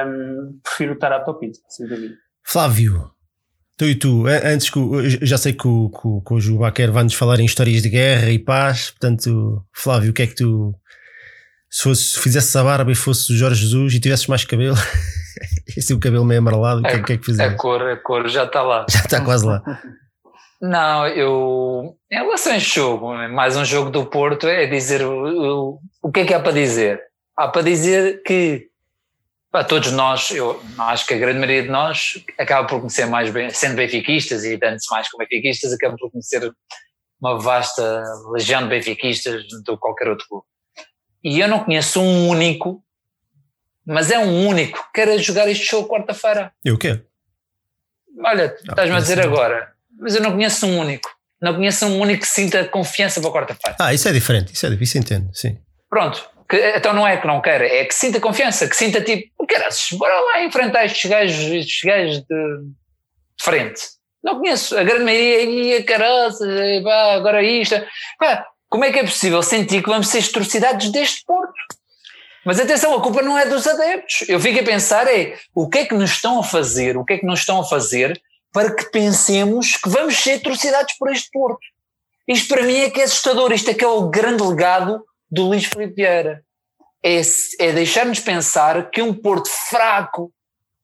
Um, 0.06 0.58
prefiro 0.62 0.94
estar 0.94 1.12
à 1.12 1.20
top 1.20 1.50
sem 1.68 1.86
dúvida. 1.86 2.14
Flávio, 2.42 3.10
tu 3.78 3.84
e 3.84 3.94
tu, 3.94 4.24
antes 4.26 4.68
que 4.68 4.80
já 5.24 5.38
sei 5.38 5.52
que 5.52 5.66
o, 5.66 5.88
que, 5.88 6.50
o 6.50 6.58
Baquer 6.58 6.90
vai-nos 6.90 7.14
falar 7.14 7.38
em 7.38 7.44
histórias 7.44 7.80
de 7.80 7.88
guerra 7.88 8.28
e 8.28 8.38
paz, 8.38 8.90
portanto, 8.90 9.64
Flávio, 9.72 10.10
o 10.10 10.12
que 10.12 10.22
é 10.22 10.26
que 10.26 10.34
tu 10.34 10.74
se, 11.70 11.84
fosse, 11.84 12.02
se 12.02 12.20
fizesse 12.20 12.58
a 12.58 12.64
barba 12.64 12.90
e 12.90 12.96
fosse 12.96 13.32
o 13.32 13.36
Jorge 13.36 13.62
Jesus 13.62 13.94
e 13.94 14.00
tivesses 14.00 14.26
mais 14.26 14.44
cabelo, 14.44 14.74
esse 15.76 15.94
o 15.94 16.00
cabelo 16.00 16.24
meio 16.24 16.40
amarelado, 16.40 16.80
o 16.80 16.82
que, 16.82 16.88
é, 16.88 17.02
que 17.02 17.12
é 17.12 17.16
que 17.18 17.24
fizesse? 17.24 17.54
A 17.54 17.56
cor, 17.56 17.80
a 17.82 17.96
cor 17.96 18.28
já 18.28 18.44
está 18.44 18.62
lá. 18.62 18.84
Já 18.90 19.00
está 19.00 19.24
quase 19.24 19.46
lá. 19.46 19.62
Não, 20.60 21.06
eu. 21.06 21.96
Em 22.10 22.16
relação 22.16 22.54
a 22.54 22.58
jogo, 22.58 23.14
mais 23.28 23.56
um 23.56 23.64
jogo 23.64 23.90
do 23.90 24.06
Porto 24.06 24.48
é 24.48 24.66
dizer 24.66 25.02
o, 25.02 25.12
o, 25.12 25.78
o 26.02 26.10
que 26.10 26.20
é 26.20 26.24
que 26.24 26.34
há 26.34 26.40
para 26.40 26.50
dizer? 26.50 27.00
Há 27.36 27.46
para 27.46 27.62
dizer 27.62 28.22
que 28.24 28.67
para 29.50 29.64
todos 29.64 29.90
nós, 29.92 30.30
eu 30.30 30.62
acho 30.78 31.06
que 31.06 31.14
a 31.14 31.18
grande 31.18 31.38
maioria 31.38 31.62
de 31.62 31.68
nós 31.68 32.22
acaba 32.38 32.66
por 32.66 32.80
conhecer 32.80 33.06
mais 33.06 33.30
bem, 33.30 33.50
sendo 33.50 33.76
benfiquistas 33.76 34.44
e 34.44 34.56
dando-se 34.56 34.90
mais 34.90 35.08
como 35.08 35.26
benfiquistas, 35.26 35.72
acaba 35.72 35.96
por 35.96 36.10
conhecer 36.10 36.52
uma 37.20 37.38
vasta 37.38 38.02
legião 38.32 38.62
de 38.62 38.68
benfiquistas 38.68 39.46
do 39.64 39.74
que 39.74 39.80
qualquer 39.80 40.08
outro 40.08 40.26
clube. 40.28 40.44
E 41.24 41.40
eu 41.40 41.48
não 41.48 41.64
conheço 41.64 42.00
um 42.00 42.28
único, 42.28 42.82
mas 43.86 44.10
é 44.10 44.18
um 44.18 44.46
único 44.46 44.78
que 44.86 44.92
queira 44.92 45.18
jogar 45.18 45.48
este 45.48 45.64
show 45.64 45.88
quarta-feira. 45.88 46.52
Eu 46.64 46.78
quero. 46.78 47.04
Olha, 48.24 48.54
ah, 48.54 48.70
estás-me 48.70 48.96
a 48.96 49.00
dizer 49.00 49.20
agora, 49.20 49.72
mas 49.98 50.14
eu 50.14 50.22
não 50.22 50.32
conheço 50.32 50.66
um 50.66 50.78
único. 50.78 51.08
Não 51.40 51.54
conheço 51.54 51.86
um 51.86 51.98
único 52.00 52.22
que 52.22 52.28
sinta 52.28 52.64
confiança 52.68 53.20
para 53.20 53.30
quarta-feira. 53.30 53.76
Ah, 53.80 53.94
isso 53.94 54.08
é 54.08 54.12
diferente, 54.12 54.52
isso 54.52 54.66
é 54.66 54.70
difícil, 54.70 55.00
entendo, 55.00 55.30
sim. 55.32 55.58
Pronto, 55.88 56.28
que, 56.48 56.56
então 56.76 56.92
não 56.92 57.06
é 57.06 57.16
que 57.16 57.26
não 57.26 57.42
queira, 57.42 57.66
é 57.66 57.84
que 57.84 57.94
sinta 57.94 58.20
confiança, 58.20 58.68
que 58.68 58.76
sinta 58.76 59.00
tipo, 59.00 59.46
caras, 59.46 59.88
bora 59.92 60.18
lá 60.20 60.44
enfrentar 60.44 60.84
estes 60.84 61.10
gajos, 61.10 61.52
estes 61.52 61.82
gajos 61.84 62.18
de, 62.20 62.68
frente. 63.40 63.82
Não 64.22 64.40
conheço, 64.40 64.76
a 64.76 64.82
grande 64.82 65.04
maioria, 65.04 65.42
ia 65.44 65.84
caraças, 65.84 66.48
agora 67.16 67.42
isto. 67.42 67.76
Pá, 68.18 68.46
como 68.68 68.84
é 68.84 68.92
que 68.92 68.98
é 68.98 69.04
possível 69.04 69.42
sentir 69.42 69.82
que 69.82 69.88
vamos 69.88 70.08
ser 70.08 70.24
atrocidades 70.24 70.90
deste 70.90 71.24
Porto? 71.24 71.54
Mas 72.44 72.58
atenção, 72.58 72.94
a 72.94 73.02
culpa 73.02 73.22
não 73.22 73.38
é 73.38 73.46
dos 73.46 73.66
adeptos. 73.66 74.28
Eu 74.28 74.40
fico 74.40 74.60
a 74.60 74.62
pensar 74.62 75.06
é 75.06 75.38
o 75.54 75.68
que 75.68 75.78
é 75.78 75.86
que 75.86 75.94
nos 75.94 76.10
estão 76.10 76.40
a 76.40 76.42
fazer, 76.42 76.96
o 76.96 77.04
que 77.04 77.14
é 77.14 77.18
que 77.18 77.26
nos 77.26 77.40
estão 77.40 77.60
a 77.60 77.64
fazer 77.64 78.20
para 78.52 78.74
que 78.74 78.90
pensemos 78.90 79.76
que 79.76 79.88
vamos 79.88 80.16
ser 80.16 80.34
atrocidades 80.34 80.96
por 80.98 81.12
este 81.12 81.30
Porto. 81.30 81.60
Isto 82.26 82.48
para 82.48 82.62
mim 82.62 82.78
é 82.80 82.90
que 82.90 83.00
é 83.00 83.04
assustador, 83.04 83.52
isto 83.52 83.70
é 83.70 83.74
que 83.74 83.84
é 83.84 83.88
o 83.88 84.08
grande 84.08 84.42
legado 84.42 85.02
do 85.30 85.46
Luís 85.46 85.64
Filipe 85.64 85.94
Vieira. 85.94 86.42
É, 87.04 87.20
é 87.60 87.72
deixar-nos 87.72 88.20
pensar 88.20 88.90
que 88.90 89.00
um 89.00 89.14
Porto 89.14 89.48
fraco, 89.48 90.32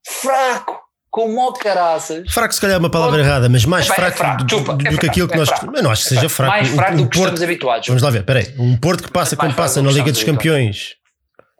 fraco, 0.06 0.80
com 1.10 1.36
o 1.36 1.52
caraças. 1.52 2.32
Fraco, 2.32 2.52
se 2.52 2.60
calhar 2.60 2.74
é 2.74 2.78
uma 2.78 2.90
palavra 2.90 3.18
pode... 3.18 3.28
errada, 3.28 3.48
mas 3.48 3.64
mais 3.64 3.88
é, 3.88 3.94
fraco, 3.94 4.14
é 4.14 4.16
fraco 4.16 4.44
do, 4.44 4.60
do, 4.60 4.76
do 4.76 4.88
é 4.88 4.96
que 4.96 5.06
aquilo 5.06 5.28
que 5.28 5.36
nós. 5.36 5.48
Eu 5.48 5.82
não 5.82 5.90
acho 5.90 6.02
que 6.02 6.08
seja 6.08 6.28
fraco. 6.28 6.52
Mais 6.52 6.68
fraco 6.68 6.92
um, 6.92 6.94
um 6.94 6.96
do 7.04 7.08
que 7.08 7.18
Porto, 7.18 7.28
estamos 7.28 7.42
habituados. 7.42 7.86
Vamos 7.86 8.02
lá 8.02 8.10
ver, 8.10 8.24
peraí. 8.24 8.52
Um 8.58 8.76
Porto 8.76 9.04
que 9.04 9.10
passa 9.12 9.36
como 9.36 9.54
passa 9.54 9.80
na 9.80 9.92
Liga 9.92 10.10
dos 10.10 10.24
Campeões. 10.24 10.96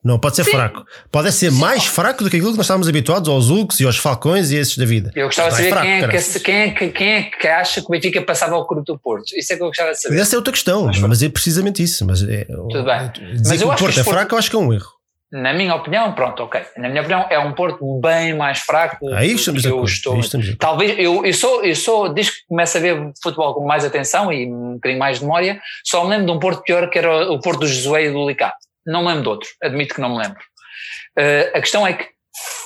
Não 0.05 0.19
pode 0.19 0.37
ser 0.37 0.45
Sim. 0.45 0.51
fraco. 0.51 0.85
Pode 1.11 1.33
ser 1.33 1.51
Sim. 1.51 1.59
mais 1.59 1.87
fraco 1.87 2.23
do 2.23 2.29
que 2.29 2.37
aquilo 2.37 2.53
que 2.53 2.59
nós 2.59 2.67
estávamos 2.67 2.87
habituados 2.87 3.29
aos 3.29 3.49
Hulks 3.49 3.81
e 3.81 3.87
aos 3.87 3.97
Falcões 3.97 4.51
e 4.51 4.57
esses 4.57 4.77
da 4.77 4.85
vida. 4.85 5.11
Eu 5.17 5.27
gostava 5.27 5.49
de 5.49 5.57
saber 5.57 5.71
fraco, 5.71 5.87
quem, 5.87 5.95
é 5.95 6.09
que, 6.09 6.41
quem, 6.41 6.57
é 6.57 6.71
que, 6.71 6.89
quem 6.89 7.09
é 7.09 7.23
que 7.23 7.49
acha 7.49 7.81
que 7.81 7.87
o 7.87 7.91
Benfica 7.91 8.21
passava 8.21 8.55
ao 8.55 8.67
Cruto 8.67 8.93
do 8.93 8.99
Porto. 8.99 9.35
Isso 9.35 9.55
é 9.55 9.57
que 9.57 9.63
eu 9.63 9.69
gostava 9.69 9.93
de 9.93 10.03
saber. 10.03 10.21
Essa 10.21 10.37
é 10.37 10.39
outra 10.39 10.53
questão, 10.53 10.85
mas, 10.85 10.99
mas 10.99 11.23
é 11.23 11.29
precisamente 11.31 11.83
isso. 11.83 12.05
Mas 12.05 12.23
é, 12.23 12.45
Tudo 12.45 12.85
bem. 12.85 13.11
Dizer 13.33 13.49
mas 13.49 13.63
que 13.63 13.65
o 13.65 13.77
Porto 13.77 14.01
é 14.01 14.05
fraco, 14.05 14.35
eu 14.35 14.39
acho 14.39 14.51
que 14.51 14.57
é 14.57 14.59
um 14.59 14.73
erro 14.75 14.95
na 15.35 15.53
minha 15.53 15.75
opinião, 15.75 16.13
pronto, 16.13 16.45
ok. 16.45 16.63
Na 16.77 16.89
minha 16.89 17.01
opinião, 17.01 17.27
é 17.29 17.37
um 17.41 17.53
Porto 17.53 18.01
bem 18.01 18.37
mais 18.37 18.61
fraco. 18.61 19.13
Aí 19.13 19.33
estamos 19.33 19.63
que 19.63 19.69
eu 19.69 19.83
estou. 19.83 20.21
Talvez 20.61 20.97
eu, 20.97 21.27
eu 21.27 21.35
sou, 21.35 21.65
eu 21.65 21.75
sou, 21.75 22.09
desde 22.15 22.33
que 22.33 22.39
começo 22.47 22.79
a 22.79 22.81
ver 22.81 23.13
futebol 23.21 23.53
com 23.53 23.67
mais 23.67 23.85
atenção 23.85 24.33
e 24.33 24.47
um 24.47 24.75
bocadinho 24.75 25.01
mais 25.01 25.19
de 25.19 25.25
memória, 25.25 25.61
só 25.85 26.05
me 26.05 26.11
lembro 26.11 26.27
de 26.27 26.33
um 26.33 26.39
Porto 26.39 26.63
pior 26.63 26.89
que 26.89 26.99
era 26.99 27.33
o 27.33 27.41
Porto 27.41 27.61
do 27.61 27.67
Josué 27.67 28.05
e 28.05 28.13
do 28.13 28.29
Licato. 28.29 28.64
Não 28.87 29.03
me 29.03 29.09
lembro 29.09 29.23
de 29.23 29.29
outro, 29.29 29.49
admito 29.63 29.95
que 29.95 30.01
não 30.01 30.11
me 30.11 30.23
lembro. 30.23 30.41
Uh, 31.19 31.57
a 31.57 31.61
questão 31.61 31.87
é 31.87 31.95
que 31.95 32.09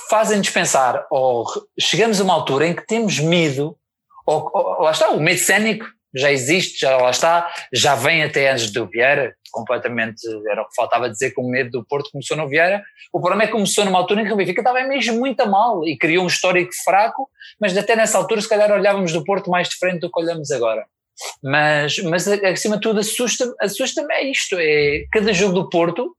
fazem-nos 0.09 0.49
pensar, 0.49 1.05
ou 1.11 1.45
chegamos 1.79 2.19
a 2.19 2.23
uma 2.23 2.33
altura 2.33 2.67
em 2.67 2.73
que 2.73 2.85
temos 2.85 3.19
medo, 3.19 3.77
ou, 4.25 4.49
ou 4.53 4.81
lá 4.81 4.91
está, 4.91 5.09
o 5.09 5.19
medo 5.19 5.39
cénico 5.39 5.85
já 6.15 6.31
existe, 6.31 6.79
já 6.79 6.97
lá 6.97 7.11
está, 7.11 7.51
já 7.71 7.95
vem 7.95 8.23
até 8.23 8.49
antes 8.49 8.71
do 8.71 8.87
Vieira, 8.87 9.35
completamente, 9.51 10.21
era 10.49 10.61
o 10.61 10.67
que 10.67 10.75
faltava 10.75 11.09
dizer 11.09 11.31
que 11.31 11.41
o 11.41 11.47
medo 11.47 11.71
do 11.71 11.85
Porto 11.85 12.09
começou 12.11 12.35
no 12.37 12.47
Vieira. 12.47 12.83
O 13.13 13.19
problema 13.19 13.43
é 13.43 13.45
que 13.47 13.53
começou 13.53 13.85
numa 13.85 13.99
altura 13.99 14.21
em 14.21 14.25
que 14.25 14.33
o 14.33 14.35
Benfica 14.35 14.61
estava 14.61 14.81
mesmo 14.83 15.19
muito 15.19 15.39
a 15.41 15.45
mal 15.45 15.85
e 15.87 15.97
criou 15.97 16.23
um 16.23 16.27
histórico 16.27 16.71
fraco, 16.83 17.29
mas 17.59 17.75
até 17.77 17.95
nessa 17.95 18.17
altura 18.17 18.41
se 18.41 18.49
calhar 18.49 18.71
olhávamos 18.71 19.13
do 19.13 19.23
Porto 19.23 19.49
mais 19.49 19.69
diferente 19.69 20.01
do 20.01 20.11
que 20.11 20.19
olhamos 20.19 20.51
agora. 20.51 20.85
Mas, 21.43 21.97
mas 21.99 22.27
acima 22.27 22.75
de 22.75 22.81
tudo 22.81 22.99
assusta-me 22.99 23.53
assusta 23.61 24.05
é 24.11 24.23
isto, 24.29 24.55
é 24.59 25.05
cada 25.11 25.33
jogo 25.33 25.53
do 25.53 25.69
Porto 25.69 26.15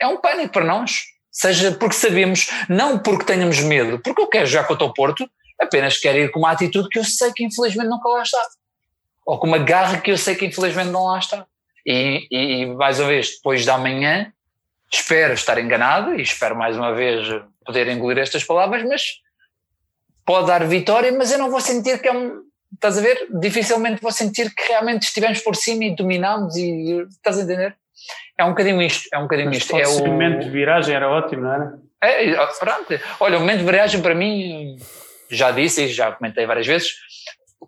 é 0.00 0.06
um 0.06 0.20
pânico 0.20 0.52
para 0.52 0.64
nós, 0.64 1.02
seja 1.30 1.72
porque 1.72 1.94
sabemos, 1.94 2.48
não 2.68 2.98
porque 2.98 3.24
tenhamos 3.24 3.60
medo, 3.60 4.00
porque 4.00 4.20
eu 4.20 4.26
quero 4.26 4.46
jogar 4.46 4.66
contra 4.66 4.84
o 4.84 4.92
Porto, 4.92 5.28
apenas 5.60 5.98
quero 5.98 6.18
ir 6.18 6.30
com 6.30 6.40
uma 6.40 6.50
atitude 6.50 6.88
que 6.88 6.98
eu 6.98 7.04
sei 7.04 7.32
que 7.32 7.44
infelizmente 7.44 7.88
nunca 7.88 8.08
lá 8.08 8.22
está 8.22 8.38
ou 9.24 9.38
com 9.38 9.46
uma 9.46 9.58
garra 9.58 10.00
que 10.00 10.10
eu 10.10 10.18
sei 10.18 10.34
que 10.34 10.46
infelizmente 10.46 10.90
não 10.90 11.04
lá 11.04 11.18
está. 11.18 11.46
E, 11.86 12.26
e, 12.30 12.62
e 12.62 12.66
mais 12.66 12.98
uma 12.98 13.08
vez, 13.08 13.36
depois 13.36 13.64
da 13.64 13.78
manhã, 13.78 14.32
espero 14.92 15.34
estar 15.34 15.58
enganado 15.58 16.14
e 16.14 16.22
espero 16.22 16.56
mais 16.56 16.76
uma 16.76 16.94
vez 16.94 17.26
poder 17.64 17.88
engolir 17.88 18.18
estas 18.18 18.44
palavras, 18.44 18.84
mas 18.84 19.02
pode 20.24 20.46
dar 20.46 20.66
vitória, 20.66 21.12
mas 21.12 21.32
eu 21.32 21.38
não 21.38 21.50
vou 21.50 21.60
sentir 21.60 22.00
que 22.00 22.08
é 22.08 22.12
um. 22.12 22.42
Estás 22.74 22.98
a 22.98 23.00
ver? 23.00 23.28
Dificilmente 23.40 24.00
vou 24.00 24.12
sentir 24.12 24.52
que 24.54 24.68
realmente 24.68 25.02
estivemos 25.02 25.40
por 25.40 25.54
cima 25.56 25.84
e 25.84 25.94
dominámos 25.94 26.56
e 26.56 27.06
estás 27.10 27.38
a 27.38 27.42
entender? 27.42 27.76
É 28.38 28.44
um 28.44 28.50
bocadinho 28.50 28.82
isto, 28.82 29.08
é 29.12 29.18
um 29.18 29.22
bocadinho 29.22 29.48
mas 29.48 29.58
isto. 29.58 29.76
É 29.76 29.86
o 29.86 30.06
momento 30.06 30.44
de 30.44 30.50
viragem 30.50 30.94
era 30.94 31.08
ótimo, 31.08 31.42
não 31.42 31.52
era? 31.52 31.78
É, 32.02 32.34
pronto. 32.58 33.00
Olha, 33.20 33.36
o 33.36 33.40
momento 33.40 33.58
de 33.58 33.64
viragem 33.64 34.02
para 34.02 34.14
mim, 34.14 34.76
já 35.30 35.50
disse 35.50 35.84
e 35.84 35.88
já 35.88 36.10
comentei 36.12 36.46
várias 36.46 36.66
vezes, 36.66 36.94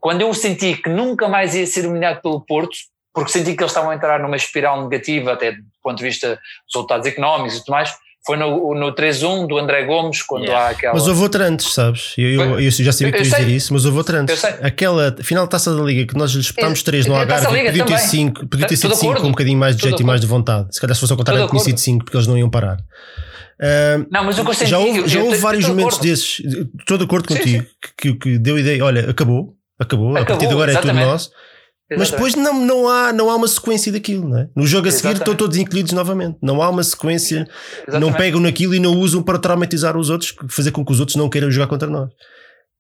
quando 0.01 0.23
eu 0.23 0.35
senti 0.35 0.77
que 0.77 0.89
nunca 0.89 1.29
mais 1.29 1.55
ia 1.55 1.67
ser 1.67 1.87
humilhado 1.87 2.21
pelo 2.21 2.45
Porto, 2.45 2.77
porque 3.13 3.31
senti 3.31 3.55
que 3.55 3.63
eles 3.63 3.71
estavam 3.71 3.91
a 3.91 3.95
entrar 3.95 4.19
numa 4.19 4.37
espiral 4.37 4.83
negativa, 4.83 5.33
até 5.33 5.53
do 5.53 5.63
ponto 5.81 5.99
de 5.99 6.05
vista 6.05 6.31
dos 6.31 6.75
resultados 6.75 7.07
económicos 7.07 7.57
e 7.57 7.61
tudo 7.61 7.71
mais, 7.71 7.97
foi 8.27 8.39
no, 8.39 8.75
no 8.75 8.95
3-1 8.95 9.47
do 9.47 9.59
André 9.59 9.85
Gomes, 9.85 10.23
quando 10.23 10.45
yeah. 10.45 10.67
há 10.67 10.71
aquela. 10.71 10.95
Mas 10.95 11.07
houve 11.07 11.23
outra 11.23 11.47
antes, 11.47 11.75
sabes? 11.75 12.15
Eu, 12.17 12.31
eu, 12.31 12.61
eu 12.61 12.71
já 12.71 12.91
sabia 12.91 13.13
que 13.13 13.19
tu 13.19 13.25
dizer 13.25 13.49
isso, 13.49 13.73
mas 13.73 13.85
houve 13.85 13.99
outra 13.99 14.21
antes. 14.21 14.43
Aquela 14.63 15.15
final 15.23 15.45
de 15.45 15.51
taça 15.51 15.75
da 15.75 15.83
Liga 15.83 16.07
que 16.07 16.19
nós 16.19 16.31
disputámos 16.31 16.83
3 16.83 17.07
no 17.07 17.15
Algarve, 17.15 17.47
podia 17.47 17.85
ter, 17.85 17.99
cinco, 17.99 18.47
podia 18.47 18.67
ter 18.67 18.77
sido 18.77 18.95
5 18.95 19.21
com 19.21 19.27
um 19.27 19.31
bocadinho 19.31 19.59
mais 19.59 19.77
de 19.77 19.83
jeito 19.83 20.01
e 20.01 20.05
mais 20.05 20.21
de 20.21 20.27
vontade. 20.27 20.69
Se 20.75 20.81
calhar 20.81 20.95
se 20.95 21.01
fosse 21.01 21.13
ao 21.13 21.19
contrário, 21.19 21.47
tinha 21.49 21.61
sido 21.61 21.79
5 21.79 22.05
porque 22.05 22.17
eles 22.17 22.27
não 22.27 22.39
iam 22.39 22.49
parar. 22.49 22.79
Uh, 23.55 24.07
não, 24.11 24.25
mas 24.25 24.37
eu 24.37 24.45
consegui, 24.45 24.71
já 24.71 24.79
houve, 24.79 25.07
já 25.07 25.23
houve 25.23 25.37
vários 25.37 25.69
momentos 25.69 25.99
desses, 25.99 26.43
estou 26.81 26.99
de 26.99 27.05
acordo 27.05 27.29
contigo, 27.29 27.63
sim, 27.63 27.69
sim. 27.69 27.93
Que, 27.97 28.15
que 28.15 28.39
deu 28.39 28.59
ideia, 28.59 28.85
olha, 28.85 29.09
acabou, 29.09 29.55
acabou, 29.79 30.11
acabou 30.11 30.23
a 30.23 30.25
partir 30.25 30.47
de 30.49 30.53
agora 30.53 30.73
exatamente. 30.73 30.99
é 30.99 31.03
tudo 31.03 31.13
nosso. 31.13 31.31
Exatamente. 31.91 31.99
Mas 31.99 32.11
depois 32.11 32.35
não, 32.35 32.65
não, 32.65 32.89
há, 32.89 33.13
não 33.13 33.31
há 33.31 33.37
uma 33.37 33.47
sequência 33.47 33.93
daquilo, 33.93 34.29
não 34.29 34.39
é? 34.39 34.49
No 34.57 34.67
jogo 34.67 34.89
a 34.89 34.91
seguir 34.91 35.09
exatamente. 35.09 35.21
estão 35.21 35.35
todos 35.35 35.57
incluídos 35.57 35.93
novamente. 35.93 36.39
Não 36.43 36.63
há 36.63 36.71
uma 36.71 36.83
sequência, 36.83 37.47
não 38.01 38.13
pegam 38.13 38.41
naquilo 38.41 38.75
e 38.75 38.81
não 38.81 38.99
usam 38.99 39.23
para 39.23 39.39
traumatizar 39.39 39.97
os 39.97 40.09
outros, 40.09 40.35
fazer 40.49 40.71
com 40.71 40.85
que 40.85 40.93
os 40.93 41.01
outros 41.01 41.17
não 41.17 41.29
queiram 41.29 41.51
jogar 41.51 41.67
contra 41.67 41.89
nós. 41.89 42.11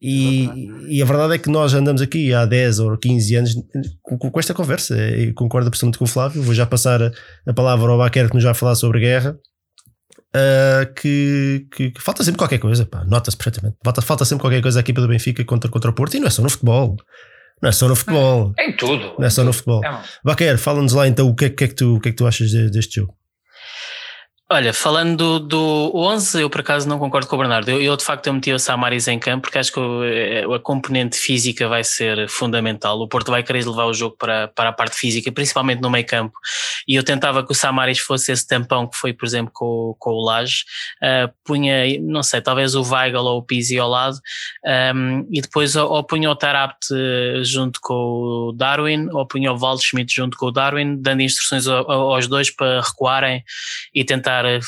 E, 0.01 0.49
e, 0.89 1.03
a 1.03 1.07
verdade 1.07 1.35
é 1.35 1.39
que 1.39 1.49
nós 1.49 1.73
andamos 1.73 2.03
aqui 2.03 2.35
há 2.35 2.45
10 2.45 2.79
ou 2.79 2.99
15 2.99 3.37
anos 3.37 3.55
com, 4.03 4.19
com 4.19 4.41
esta 4.41 4.53
conversa. 4.53 4.95
E 4.99 5.33
concordo 5.33 5.69
absolutamente 5.69 5.99
com 5.99 6.05
o 6.05 6.09
Flávio. 6.09 6.43
Vou 6.43 6.53
já 6.53 6.67
passar 6.67 7.03
a, 7.03 7.11
a 7.47 7.55
palavra 7.55 7.91
ao 7.91 7.97
Baquer 7.97 8.29
que 8.29 8.35
nos 8.35 8.45
vai 8.45 8.53
falar 8.53 8.75
sobre 8.75 9.01
guerra. 9.01 9.39
Uh, 10.37 10.93
que, 10.95 11.67
que, 11.75 11.91
que, 11.93 12.03
falta 12.03 12.25
sempre 12.25 12.39
qualquer 12.39 12.59
coisa, 12.59 12.89
nota-se 13.07 13.37
perfeitamente. 13.37 13.77
Falta, 13.85 14.03
falta 14.03 14.25
sempre 14.25 14.43
qualquer 14.43 14.61
coisa 14.61 14.81
aqui 14.81 14.93
pelo 14.93 15.07
Benfica 15.07 15.45
contra, 15.45 15.71
contra 15.71 15.91
o 15.91 15.95
Porto 15.95 16.17
e 16.17 16.21
não 16.21 16.27
é 16.27 16.31
só 16.31 16.43
no 16.43 16.51
futebol. 16.51 16.97
Não 17.65 17.71
é 17.71 17.73
só 17.73 17.89
no 17.89 17.97
futebol. 17.97 18.53
É 18.59 18.69
em 18.69 18.77
tudo. 18.77 19.15
Não 19.19 19.27
é 19.27 19.31
só 19.31 19.43
no 19.43 19.51
futebol. 19.51 19.83
É, 19.83 19.99
Baquer, 20.23 20.59
fala-nos 20.59 20.93
lá 20.93 21.09
então 21.09 21.27
o 21.27 21.35
que 21.35 21.49
que, 21.49 21.65
é 21.65 21.69
que, 21.69 21.75
tu, 21.75 21.97
o 21.97 22.01
que 22.01 22.11
é 22.11 22.13
que 22.13 22.17
tu 22.19 22.27
achas 22.27 22.53
deste 22.71 22.97
jogo. 22.97 23.15
Olha, 24.53 24.75
falando 24.75 25.39
do, 25.39 25.41
do 25.41 25.93
11, 25.95 26.43
eu 26.43 26.51
por 26.51 26.61
acaso 26.61 26.87
não 26.87 26.99
concordo 26.99 27.27
com 27.27 27.35
o 27.35 27.39
Bernardo. 27.39 27.71
Eu, 27.71 27.81
eu 27.81 27.97
de 27.97 28.05
facto 28.05 28.27
eu 28.27 28.33
meti 28.35 28.53
o 28.53 28.59
Samaris 28.59 29.09
em 29.09 29.19
campo 29.19 29.43
porque 29.43 29.57
acho 29.57 29.73
que 29.73 29.81
eh, 29.81 30.45
a 30.45 30.59
componente 30.59 31.17
física 31.17 31.67
vai 31.67 31.83
ser 31.83 32.29
fundamental. 32.29 33.01
O 33.01 33.09
Porto 33.09 33.31
vai 33.31 33.43
querer 33.43 33.67
levar 33.67 33.87
o 33.87 33.95
jogo 33.95 34.17
para, 34.19 34.49
para 34.49 34.69
a 34.69 34.73
parte 34.73 34.97
física, 34.97 35.33
principalmente 35.33 35.81
no 35.81 35.89
meio 35.89 36.05
campo. 36.05 36.35
E 36.87 36.95
eu 36.95 37.03
tentava 37.03 37.43
que 37.43 37.53
o 37.53 37.55
Samaris 37.55 37.99
fosse 38.01 38.33
esse 38.33 38.47
tampão 38.47 38.87
que 38.87 38.99
foi, 38.99 39.15
por 39.15 39.25
exemplo, 39.25 39.51
com, 39.51 39.97
com 39.99 40.11
o 40.11 40.23
Laje. 40.23 40.65
Uh, 41.03 41.33
punha, 41.43 41.99
não 42.03 42.23
sei, 42.23 42.43
talvez 42.43 42.75
o 42.75 42.83
Weigl 42.83 43.25
ou 43.25 43.39
o 43.39 43.43
Pizzi 43.43 43.79
ao 43.79 43.89
lado. 43.89 44.19
Um, 44.95 45.27
e 45.33 45.41
depois 45.41 45.75
ou, 45.75 45.91
ou 45.91 46.05
punha 46.05 46.31
o 46.31 46.37
Tarapt 46.37 46.89
junto 47.43 47.81
com 47.83 47.95
o 47.95 48.53
Darwin 48.55 49.09
ou 49.11 49.27
punha 49.27 49.55
o 49.55 49.59
Waldschmidt 49.59 50.15
junto 50.15 50.37
com 50.37 50.47
o 50.47 50.53
Darwin, 50.53 51.01
dando 51.01 51.23
instruções 51.23 51.67
aos 51.67 52.29
dois 52.29 52.51
para 52.55 52.83
recuarem 52.83 53.43
e 53.95 54.05
tentar 54.05 54.34
tentar 54.35 54.45
eh, 54.45 54.61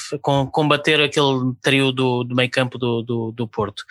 combater 0.52 1.00
aquele 1.00 1.54
trio 1.62 1.90
do, 1.90 2.24
do 2.24 2.34
meio 2.34 2.50
campo 2.50 2.78
do, 2.78 3.02
do, 3.02 3.32
do 3.32 3.48
Porto. 3.48 3.82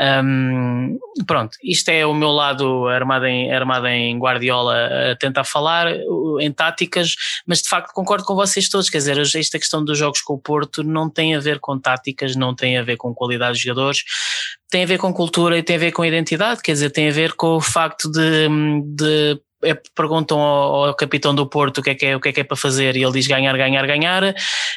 Um, 0.00 0.98
pronto, 1.26 1.56
isto 1.62 1.90
é 1.90 2.06
o 2.06 2.14
meu 2.14 2.30
lado 2.30 2.86
armado 2.88 3.26
em, 3.26 3.52
armado 3.52 3.86
em 3.86 4.18
Guardiola 4.18 5.12
a 5.12 5.16
tentar 5.16 5.44
falar 5.44 5.92
em 6.40 6.52
táticas, 6.52 7.14
mas 7.46 7.62
de 7.62 7.68
facto 7.68 7.92
concordo 7.92 8.24
com 8.24 8.34
vocês 8.34 8.68
todos, 8.68 8.88
quer 8.88 8.98
dizer, 8.98 9.18
esta 9.18 9.58
questão 9.58 9.84
dos 9.84 9.98
jogos 9.98 10.20
com 10.20 10.34
o 10.34 10.38
Porto 10.38 10.82
não 10.82 11.10
tem 11.10 11.34
a 11.34 11.40
ver 11.40 11.58
com 11.60 11.78
táticas, 11.78 12.36
não 12.36 12.54
tem 12.54 12.78
a 12.78 12.82
ver 12.82 12.96
com 12.96 13.14
qualidade 13.14 13.58
de 13.58 13.64
jogadores, 13.64 14.02
tem 14.70 14.84
a 14.84 14.86
ver 14.86 14.98
com 14.98 15.12
cultura 15.12 15.58
e 15.58 15.62
tem 15.62 15.76
a 15.76 15.80
ver 15.80 15.92
com 15.92 16.04
identidade, 16.04 16.62
quer 16.62 16.72
dizer, 16.72 16.90
tem 16.90 17.08
a 17.08 17.12
ver 17.12 17.32
com 17.34 17.56
o 17.56 17.60
facto 17.60 18.10
de, 18.10 18.48
de 18.94 19.40
é, 19.62 19.74
perguntam 19.94 20.38
ao, 20.38 20.84
ao, 20.86 20.94
capitão 20.94 21.34
do 21.34 21.46
Porto 21.46 21.78
o 21.78 21.82
que, 21.82 21.90
é 21.90 21.94
que 21.94 22.06
é, 22.06 22.16
o 22.16 22.20
que 22.20 22.28
é 22.28 22.32
que 22.32 22.40
é 22.40 22.44
para 22.44 22.56
fazer 22.56 22.96
e 22.96 23.02
ele 23.02 23.12
diz 23.12 23.26
ganhar, 23.26 23.56
ganhar, 23.56 23.84
ganhar. 23.86 24.34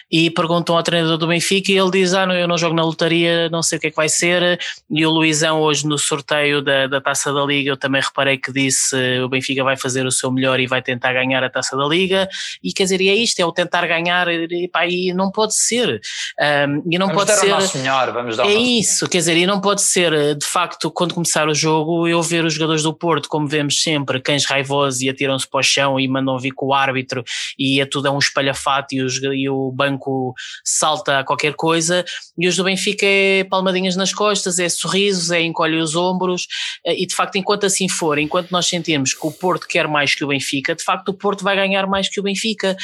E 0.09 0.31
perguntam 0.31 0.75
ao 0.75 0.81
treinador 0.81 1.17
do 1.17 1.27
Benfica 1.27 1.71
e 1.71 1.77
ele 1.77 1.91
diz 1.91 2.13
ah, 2.13 2.25
não, 2.25 2.33
eu 2.33 2.47
não 2.47 2.57
jogo 2.57 2.75
na 2.75 2.83
lotaria, 2.83 3.47
não 3.49 3.61
sei 3.61 3.77
o 3.77 3.81
que 3.81 3.87
é 3.87 3.89
que 3.91 3.95
vai 3.95 4.09
ser. 4.09 4.59
E 4.89 5.05
o 5.05 5.11
Luizão 5.11 5.61
hoje 5.61 5.85
no 5.85 5.99
sorteio 5.99 6.63
da, 6.63 6.87
da 6.87 6.99
Taça 6.99 7.31
da 7.31 7.43
Liga 7.43 7.69
eu 7.69 7.77
também 7.77 8.01
reparei 8.01 8.37
que 8.37 8.51
disse 8.51 8.95
o 9.23 9.29
Benfica 9.29 9.63
vai 9.63 9.77
fazer 9.77 10.05
o 10.05 10.11
seu 10.11 10.31
melhor 10.31 10.59
e 10.59 10.65
vai 10.65 10.81
tentar 10.81 11.13
ganhar 11.13 11.43
a 11.43 11.49
Taça 11.49 11.77
da 11.77 11.85
Liga. 11.85 12.27
E 12.63 12.73
quer 12.73 12.83
dizer, 12.83 13.01
e 13.01 13.09
é 13.09 13.15
isto, 13.15 13.39
é 13.39 13.45
o 13.45 13.51
tentar 13.51 13.85
ganhar 13.85 14.27
e, 14.29 14.67
pá, 14.67 14.87
e 14.87 15.13
não 15.13 15.29
pode 15.31 15.55
ser. 15.55 16.01
Um, 16.39 16.91
e 16.91 16.97
não 16.97 17.07
vamos 17.07 17.25
pode 17.25 17.67
ser 17.67 17.77
melhor, 17.77 18.11
vamos 18.11 18.37
dar 18.37 18.47
é 18.47 18.53
isso, 18.53 19.07
quer 19.07 19.19
dizer, 19.19 19.37
e 19.37 19.45
não 19.45 19.61
pode 19.61 19.81
ser 19.81 20.35
de 20.35 20.45
facto 20.45 20.89
quando 20.89 21.13
começar 21.13 21.47
o 21.47 21.53
jogo 21.53 22.07
eu 22.07 22.21
ver 22.23 22.43
os 22.43 22.55
jogadores 22.55 22.81
do 22.81 22.93
Porto 22.93 23.29
como 23.29 23.47
vemos 23.47 23.83
sempre, 23.83 24.19
cães 24.19 24.45
raivosos 24.45 24.70
e 25.01 25.09
atiram-se 25.09 25.49
para 25.49 25.59
o 25.59 25.63
chão 25.63 25.99
e 25.99 26.07
mandam 26.07 26.37
vir 26.37 26.51
com 26.51 26.67
o 26.67 26.73
árbitro 26.73 27.23
e 27.57 27.81
é 27.81 27.85
tudo 27.85 28.07
é 28.07 28.11
um 28.11 28.19
espalhafato 28.19 28.95
e, 28.95 29.01
os, 29.01 29.21
e 29.21 29.49
o 29.49 29.71
banco 29.71 30.33
salta 30.63 31.19
a 31.19 31.23
qualquer 31.23 31.53
coisa 31.53 32.05
e 32.37 32.47
os 32.47 32.55
do 32.55 32.63
Benfica 32.63 33.05
é 33.05 33.43
palmadinhas 33.43 33.95
nas 33.95 34.13
costas, 34.13 34.59
é 34.59 34.69
sorrisos, 34.69 35.31
é 35.31 35.41
encolhe 35.41 35.77
os 35.77 35.95
ombros 35.95 36.47
eh, 36.85 37.03
e 37.03 37.05
de 37.05 37.15
facto 37.15 37.35
enquanto 37.37 37.65
assim 37.65 37.87
for, 37.87 38.17
enquanto 38.17 38.51
nós 38.51 38.67
sentimos 38.67 39.13
que 39.13 39.25
o 39.25 39.31
Porto 39.31 39.67
quer 39.67 39.87
mais 39.87 40.15
que 40.15 40.23
o 40.23 40.27
Benfica, 40.27 40.75
de 40.75 40.83
facto 40.83 41.09
o 41.09 41.13
Porto 41.13 41.43
vai 41.43 41.55
ganhar 41.55 41.85
mais 41.87 42.09
que 42.09 42.19
o 42.19 42.23
Benfica 42.23 42.75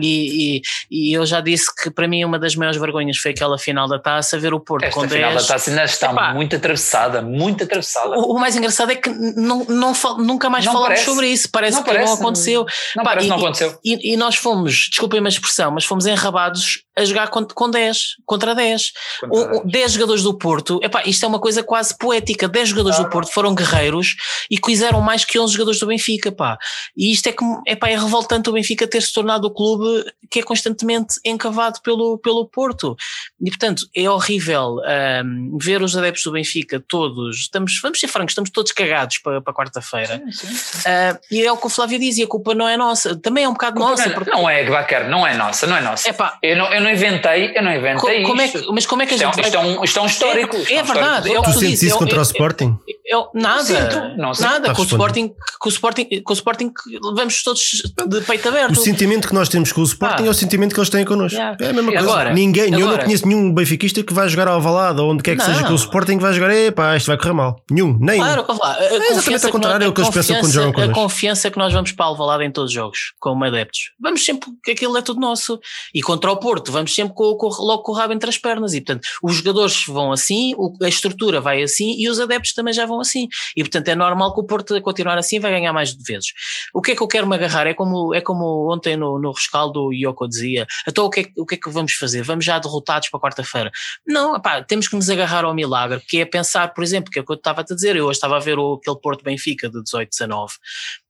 e, 0.00 0.58
e, 0.58 0.62
e, 0.90 1.16
eu 1.16 1.24
já 1.26 1.40
disse 1.40 1.66
que 1.74 1.90
para 1.90 2.06
mim 2.06 2.24
uma 2.24 2.38
das 2.38 2.54
maiores 2.54 2.80
vergonhas 2.80 3.16
foi 3.16 3.30
aquela 3.32 3.58
final 3.58 3.88
da 3.88 3.98
taça, 3.98 4.38
ver 4.38 4.54
o 4.54 4.60
Porto 4.60 4.84
Esta 4.84 4.94
com 4.94 5.06
10. 5.06 5.12
final 5.12 5.34
da 5.34 5.42
taça 5.42 5.70
ainda 5.70 5.84
está 5.84 6.10
Epá, 6.12 6.34
muito 6.34 6.56
atravessada, 6.56 7.22
muito 7.22 7.64
atravessada. 7.64 8.18
O, 8.18 8.36
o, 8.36 8.40
mais 8.40 8.56
engraçado 8.56 8.90
é 8.92 8.96
que 8.96 9.10
não, 9.10 9.64
não, 9.64 9.92
nunca 10.18 10.48
mais 10.50 10.64
não 10.64 10.72
falamos 10.72 10.94
parece. 10.94 11.04
sobre 11.04 11.26
isso, 11.32 11.48
parece 11.50 11.76
não 11.76 11.82
que 11.82 11.90
parece, 11.90 12.06
não 12.06 12.14
aconteceu. 12.14 12.66
Não, 12.96 13.04
Pá, 13.04 13.10
parece 13.10 13.26
e, 13.26 13.30
não 13.30 13.36
aconteceu. 13.36 13.78
E, 13.84 14.12
e, 14.12 14.16
nós 14.16 14.36
fomos, 14.36 14.88
desculpem 14.90 15.24
a 15.24 15.28
expressão, 15.28 15.70
mas 15.70 15.84
fomos 15.84 16.06
enrabados 16.06 16.82
a 16.96 17.04
jogar 17.04 17.28
com, 17.28 17.44
com 17.44 17.70
10, 17.70 17.98
contra 18.26 18.54
10. 18.54 18.92
Contra 19.20 19.58
o, 19.58 19.64
10 19.64 19.92
jogadores 19.92 20.22
do 20.22 20.36
Porto, 20.36 20.80
epá, 20.82 21.02
isto 21.06 21.24
é 21.24 21.28
uma 21.28 21.40
coisa 21.40 21.62
quase 21.62 21.96
poética. 21.96 22.48
10 22.48 22.68
jogadores 22.70 22.98
ah. 22.98 23.02
do 23.02 23.10
Porto 23.10 23.32
foram 23.32 23.54
guerreiros 23.54 24.16
e 24.50 24.58
quiseram 24.58 25.00
mais 25.00 25.24
que 25.24 25.38
11 25.38 25.52
jogadores 25.52 25.80
do 25.80 25.86
Benfica, 25.86 26.32
pá. 26.32 26.58
E 26.96 27.12
isto 27.12 27.28
é 27.28 27.32
que 27.32 27.44
epá, 27.66 27.88
é 27.88 27.98
revoltante 27.98 28.50
o 28.50 28.52
Benfica 28.52 28.86
ter 28.86 29.02
se 29.02 29.12
tornado 29.12 29.46
o 29.46 29.50
clube 29.50 30.04
que 30.30 30.40
é 30.40 30.42
constantemente 30.42 31.14
encavado 31.24 31.80
pelo, 31.82 32.18
pelo 32.18 32.46
Porto. 32.46 32.96
E 33.40 33.50
portanto, 33.50 33.86
é 33.94 34.08
horrível 34.08 34.76
um, 35.24 35.58
ver 35.60 35.82
os 35.82 35.96
adeptos 35.96 36.22
do 36.22 36.32
Benfica 36.32 36.82
todos, 36.86 37.38
estamos, 37.38 37.80
vamos 37.82 37.98
ser 37.98 38.08
francos, 38.08 38.32
estamos 38.32 38.50
todos 38.50 38.70
cagados 38.72 39.18
para, 39.18 39.40
para 39.40 39.52
quarta-feira. 39.52 40.22
Uh, 40.24 41.18
e 41.30 41.44
é 41.44 41.50
o 41.50 41.56
que 41.56 41.66
o 41.66 41.70
Flávio 41.70 41.98
dizia, 41.98 42.24
a 42.24 42.28
culpa 42.28 42.54
não 42.54 42.68
é 42.68 42.76
nossa, 42.76 43.16
também 43.16 43.44
é 43.44 43.48
um 43.48 43.52
bocado 43.52 43.80
nossa. 43.80 44.06
Não, 44.06 44.14
porque... 44.14 44.30
não 44.30 44.48
é, 44.48 44.70
Bacar, 44.70 45.08
não 45.08 45.26
é 45.26 45.34
nossa, 45.34 45.66
não 45.66 45.76
é 45.76 45.80
nossa. 45.80 46.08
Epá, 46.08 46.38
eu, 46.42 46.56
não, 46.56 46.72
eu 46.72 46.79
não 46.80 46.90
inventei, 46.90 47.52
eu 47.56 47.62
não 47.62 47.72
inventei 47.72 48.22
como 48.22 48.42
isto. 48.42 48.58
É 48.58 48.60
que, 48.60 48.72
mas 48.72 48.86
como 48.86 49.02
é 49.02 49.06
que 49.06 49.14
a 49.14 49.18
gente. 49.18 49.40
Isto 49.40 49.56
é, 49.56 49.60
um, 49.60 49.84
isto 49.84 49.98
é 49.98 50.02
um 50.02 50.06
histórico. 50.06 50.56
É, 50.56 50.74
é 50.74 50.82
verdade. 50.82 51.32
É 51.32 51.42
tu 51.42 51.52
sentes 51.52 51.82
isso 51.82 51.98
contra 51.98 52.18
o 52.18 52.22
Sporting? 52.22 52.76
Eu, 53.04 53.28
nada, 53.34 53.64
sinto, 53.64 54.16
não, 54.16 54.32
nada. 54.38 54.72
Com 54.72 54.82
o, 54.82 54.84
Sporting, 54.84 55.32
com, 55.58 55.68
o 55.68 55.72
Sporting, 55.72 56.22
com 56.22 56.32
o 56.32 56.36
Sporting 56.36 56.72
vamos 57.14 57.42
todos 57.42 57.60
de 58.06 58.20
peito 58.20 58.48
aberto. 58.48 58.72
O 58.72 58.76
sentimento 58.76 59.26
que 59.26 59.34
nós 59.34 59.48
temos 59.48 59.72
com 59.72 59.80
o 59.80 59.84
Sporting 59.84 60.22
ah. 60.22 60.26
é 60.26 60.30
o 60.30 60.34
sentimento 60.34 60.72
que 60.72 60.78
eles 60.78 60.90
têm 60.90 61.04
connosco. 61.04 61.36
Yeah. 61.36 61.56
É 61.60 61.70
a 61.70 61.72
mesma 61.72 61.90
coisa. 61.90 62.08
Agora, 62.08 62.32
Ninguém, 62.32 62.68
agora, 62.68 62.80
eu 62.80 62.86
não 62.86 62.98
conheço 62.98 63.26
nenhum 63.26 63.52
benfiquista 63.52 64.02
que 64.02 64.14
vai 64.14 64.28
jogar 64.28 64.46
ao 64.46 64.60
Valado 64.60 65.02
ou 65.02 65.10
onde 65.10 65.24
quer 65.24 65.32
que 65.32 65.38
não. 65.38 65.46
seja 65.46 65.66
com 65.66 65.72
o 65.72 65.76
Sporting 65.76 66.18
vai 66.18 66.32
jogar, 66.32 66.54
epá, 66.54 66.96
isto 66.96 67.08
vai 67.08 67.18
correr 67.18 67.32
mal. 67.32 67.60
Nenhum, 67.70 67.98
nem. 68.00 68.18
Claro, 68.18 68.46
lá, 68.60 68.74
a 68.74 68.84
é 68.84 68.96
exatamente 69.10 69.46
ao 69.46 69.52
contrário, 69.52 69.84
é 69.84 69.88
o 69.88 69.92
que 69.92 70.00
eles 70.00 70.14
pensam 70.14 70.38
quando 70.38 70.52
jogam 70.52 70.72
connosco. 70.72 70.92
A 70.92 71.02
confiança 71.02 71.50
que 71.50 71.58
nós 71.58 71.72
vamos 71.72 71.92
para 71.92 72.06
o 72.06 72.08
Alvalade 72.10 72.44
em 72.44 72.50
todos 72.50 72.70
os 72.70 72.74
jogos, 72.74 73.12
como 73.18 73.44
adeptos. 73.44 73.90
Vamos 74.00 74.24
sempre, 74.24 74.50
que 74.62 74.70
aquilo 74.70 74.96
é 74.96 75.02
tudo 75.02 75.20
nosso. 75.20 75.58
E 75.94 76.00
contra 76.00 76.30
o 76.30 76.36
Porto, 76.36 76.69
vamos 76.70 76.94
sempre 76.94 77.14
com, 77.14 77.34
com, 77.36 77.48
logo 77.48 77.82
com 77.82 77.92
o 77.92 77.94
rabo 77.94 78.12
entre 78.12 78.28
as 78.28 78.38
pernas. 78.38 78.74
E 78.74 78.80
portanto, 78.80 79.06
os 79.22 79.36
jogadores 79.36 79.84
vão 79.86 80.12
assim, 80.12 80.54
a 80.82 80.88
estrutura 80.88 81.40
vai 81.40 81.62
assim 81.62 81.96
e 81.98 82.08
os 82.08 82.20
adeptos 82.20 82.54
também 82.54 82.72
já 82.72 82.86
vão 82.86 83.00
assim. 83.00 83.28
E 83.56 83.62
portanto, 83.62 83.88
é 83.88 83.94
normal 83.94 84.34
que 84.34 84.40
o 84.40 84.44
Porto 84.44 84.80
continuar 84.82 85.18
assim 85.18 85.38
vai 85.38 85.50
ganhar 85.50 85.72
mais 85.72 85.92
vezes. 85.92 86.32
O 86.72 86.80
que 86.80 86.92
é 86.92 86.96
que 86.96 87.02
eu 87.02 87.08
quero 87.08 87.26
me 87.26 87.34
agarrar? 87.34 87.66
É 87.66 87.74
como, 87.74 88.14
é 88.14 88.20
como 88.20 88.72
ontem 88.72 88.96
no, 88.96 89.18
no 89.18 89.32
rescaldo 89.32 89.86
o 89.86 89.92
Yoko 89.92 90.28
dizia: 90.28 90.66
então 90.86 91.04
o 91.04 91.10
que, 91.10 91.20
é, 91.20 91.24
o 91.36 91.46
que 91.46 91.54
é 91.54 91.58
que 91.58 91.70
vamos 91.70 91.92
fazer? 91.94 92.22
Vamos 92.22 92.44
já 92.44 92.58
derrotados 92.58 93.08
para 93.08 93.20
quarta-feira? 93.20 93.70
Não, 94.06 94.36
epá, 94.36 94.62
temos 94.62 94.88
que 94.88 94.96
nos 94.96 95.10
agarrar 95.10 95.44
ao 95.44 95.54
milagre, 95.54 96.00
que 96.06 96.20
é 96.20 96.24
pensar, 96.24 96.68
por 96.74 96.82
exemplo, 96.84 97.10
que 97.10 97.18
é 97.18 97.22
o 97.22 97.24
que 97.24 97.32
eu 97.32 97.36
estava 97.36 97.60
a 97.60 97.64
dizer, 97.64 97.96
eu 97.96 98.06
hoje 98.06 98.16
estava 98.16 98.36
a 98.36 98.40
ver 98.40 98.58
o, 98.58 98.74
aquele 98.74 98.96
Porto 98.96 99.24
Benfica 99.24 99.68
de 99.68 99.78
18-19 99.82 100.50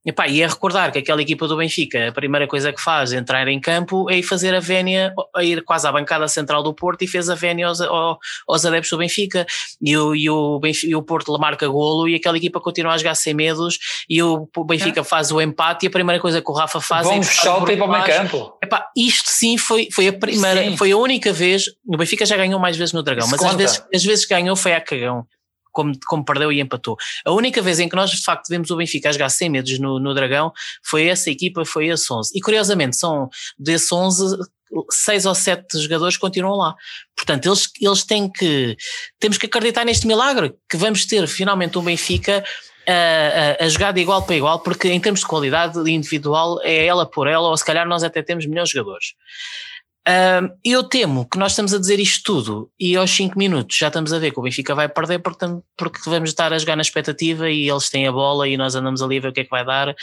Epá, 0.05 0.27
e 0.27 0.41
é 0.41 0.47
recordar 0.47 0.91
que 0.91 0.99
aquela 0.99 1.21
equipa 1.21 1.47
do 1.47 1.59
Benfica, 1.59 2.09
a 2.09 2.13
primeira 2.13 2.47
coisa 2.47 2.73
que 2.73 2.81
faz 2.81 3.13
entrar 3.13 3.47
em 3.49 3.61
campo 3.61 4.11
é 4.11 4.17
ir 4.17 4.23
fazer 4.23 4.55
a 4.55 4.61
vénia, 4.61 5.13
a 5.37 5.45
ir 5.45 5.63
quase 5.63 5.87
à 5.87 5.93
bancada 5.93 6.27
central 6.27 6.63
do 6.63 6.73
Porto 6.73 7.03
e 7.03 7.07
fez 7.07 7.29
a 7.29 7.35
vénia 7.35 7.67
aos, 7.67 7.83
aos 7.83 8.65
adeptos 8.65 8.91
do 8.91 8.97
Benfica. 8.97 9.47
E 9.81 9.95
o, 9.95 10.15
e, 10.15 10.31
o 10.31 10.59
Benfica, 10.59 10.91
e 10.91 10.97
o 10.97 11.03
Porto 11.03 11.39
marca 11.39 11.69
golo 11.69 12.09
e 12.09 12.15
aquela 12.15 12.39
equipa 12.39 12.61
continua 12.61 12.95
a 12.95 12.99
jogar 12.99 13.15
sem 13.15 13.35
medos 13.35 13.79
e 14.09 14.23
o 14.23 14.49
Benfica 14.67 15.01
é. 15.01 15.05
faz 15.05 15.31
o 15.31 15.41
empate 15.41 15.85
e 15.85 15.89
a 15.89 15.91
primeira 15.91 16.21
coisa 16.21 16.41
que 16.41 16.51
o 16.51 16.55
Rafa 16.55 16.81
faz 16.81 17.07
Vamos 17.07 17.27
é. 17.27 17.45
Vamos 17.45 17.71
para 17.71 17.85
o 17.85 17.89
meio 17.89 18.05
campo. 18.05 18.59
Epá, 18.63 18.87
isto 18.97 19.29
sim 19.29 19.59
foi, 19.59 19.89
foi 19.93 20.09
a 20.09 20.13
primeira, 20.15 20.65
sim. 20.65 20.77
foi 20.79 20.93
a 20.93 20.97
única 20.97 21.31
vez. 21.31 21.65
O 21.87 21.99
Benfica 21.99 22.25
já 22.25 22.39
ganhou 22.39 22.59
mais 22.59 22.75
vezes 22.75 22.95
no 22.95 23.03
Dragão, 23.03 23.29
mas 23.29 23.43
às 23.43 23.55
vezes, 23.55 23.85
às 23.95 24.03
vezes 24.03 24.25
ganhou 24.25 24.57
foi 24.57 24.73
a 24.73 24.81
cagão 24.81 25.27
como, 25.73 25.93
como 26.07 26.25
perdeu 26.25 26.53
e 26.53 26.61
empatou. 26.61 26.97
A 27.25 27.33
única 27.33 27.61
vez 27.63 27.79
em 27.79 27.89
que 27.89 27.97
nós 27.97 28.11
de 28.11 28.23
facto 28.23 28.49
vimos 28.49 28.71
o 28.71 28.77
Benfica 28.77 29.13
jogar 29.13 29.29
sem 29.29 29.49
medos 29.49 29.79
no, 29.79 29.99
no 29.99 30.15
Dragão 30.15 30.53
foi 30.83 31.07
essa 31.07 31.31
equipa, 31.31 31.65
foi 31.65 31.89
esse 31.89 32.13
11. 32.13 32.31
E 32.35 32.41
curiosamente 32.41 32.97
são 32.97 33.29
desse 33.59 33.95
11 33.95 34.39
seis 34.91 35.27
ou 35.27 35.35
sete 35.35 35.79
jogadores 35.79 36.17
continuam 36.17 36.57
lá. 36.57 36.75
Portanto, 37.17 37.47
eles, 37.47 37.69
eles 37.81 38.05
têm 38.05 38.31
que, 38.31 38.77
temos 39.19 39.37
que 39.37 39.47
acreditar 39.47 39.85
neste 39.85 40.07
milagre, 40.07 40.55
que 40.69 40.77
vamos 40.77 41.05
ter 41.07 41.27
finalmente 41.27 41.77
um 41.79 41.83
Benfica 41.83 42.45
a, 42.87 43.63
a, 43.63 43.65
a, 43.65 43.69
jogar 43.69 43.93
de 43.93 44.01
igual 44.01 44.23
para 44.23 44.37
igual, 44.37 44.61
porque 44.61 44.89
em 44.89 45.01
termos 45.01 45.21
de 45.21 45.27
qualidade 45.27 45.79
individual 45.91 46.61
é 46.63 46.87
ela 46.87 47.05
por 47.05 47.27
ela, 47.27 47.49
ou 47.49 47.57
se 47.57 47.65
calhar 47.65 47.87
nós 47.87 48.03
até 48.03 48.23
temos 48.23 48.47
melhores 48.47 48.71
jogadores. 48.71 49.15
Eu 50.65 50.83
temo 50.85 51.29
que 51.29 51.39
nós 51.39 51.53
estamos 51.53 51.75
a 51.75 51.79
dizer 51.79 51.99
isto 51.99 52.23
tudo 52.25 52.71
e 52.79 52.97
aos 52.97 53.11
5 53.11 53.39
minutos 53.39 53.77
já 53.77 53.89
estamos 53.89 54.13
a 54.13 54.19
ver 54.19 54.33
que 54.33 54.39
o 54.39 54.43
Benfica 54.43 54.75
vai 54.75 54.89
perder 54.89 55.19
porque, 55.19 55.47
porque 55.77 55.99
vamos 56.07 56.31
estar 56.31 56.53
a 56.53 56.59
jogar 56.59 56.77
na 56.77 56.83
expectativa 56.83 57.51
e 57.51 57.69
eles 57.69 57.91
têm 57.91 58.07
a 58.07 58.13
bola 58.13 58.49
e 58.49 58.57
nós 58.57 58.75
andamos 58.75 59.03
ali 59.03 59.19
a 59.19 59.21
ver 59.21 59.29
o 59.29 59.33
que 59.33 59.41
é 59.41 59.45
que 59.45 59.51
vai 59.51 59.65
dar. 59.65 59.95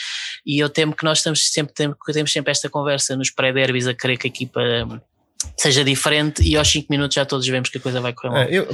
E 0.46 0.60
eu 0.60 0.70
temo 0.70 0.96
que 0.96 1.04
nós 1.04 1.20
estamos 1.20 1.52
sempre, 1.52 1.74
temos 2.14 2.32
sempre 2.32 2.52
esta 2.52 2.70
conversa 2.70 3.16
nos 3.16 3.32
pré-derbys 3.32 3.88
a 3.88 3.94
querer 3.94 4.18
que 4.18 4.28
a 4.28 4.30
equipa 4.30 4.62
seja 5.58 5.84
diferente 5.84 6.44
e 6.44 6.56
aos 6.56 6.70
5 6.70 6.88
minutos 6.90 7.16
já 7.16 7.26
todos 7.26 7.48
vemos 7.48 7.70
que 7.70 7.78
a 7.78 7.82
coisa 7.82 8.02
vai 8.02 8.14
correr 8.14 8.30
mal. 8.30 8.44
É, 8.44 8.50
eu, 8.52 8.68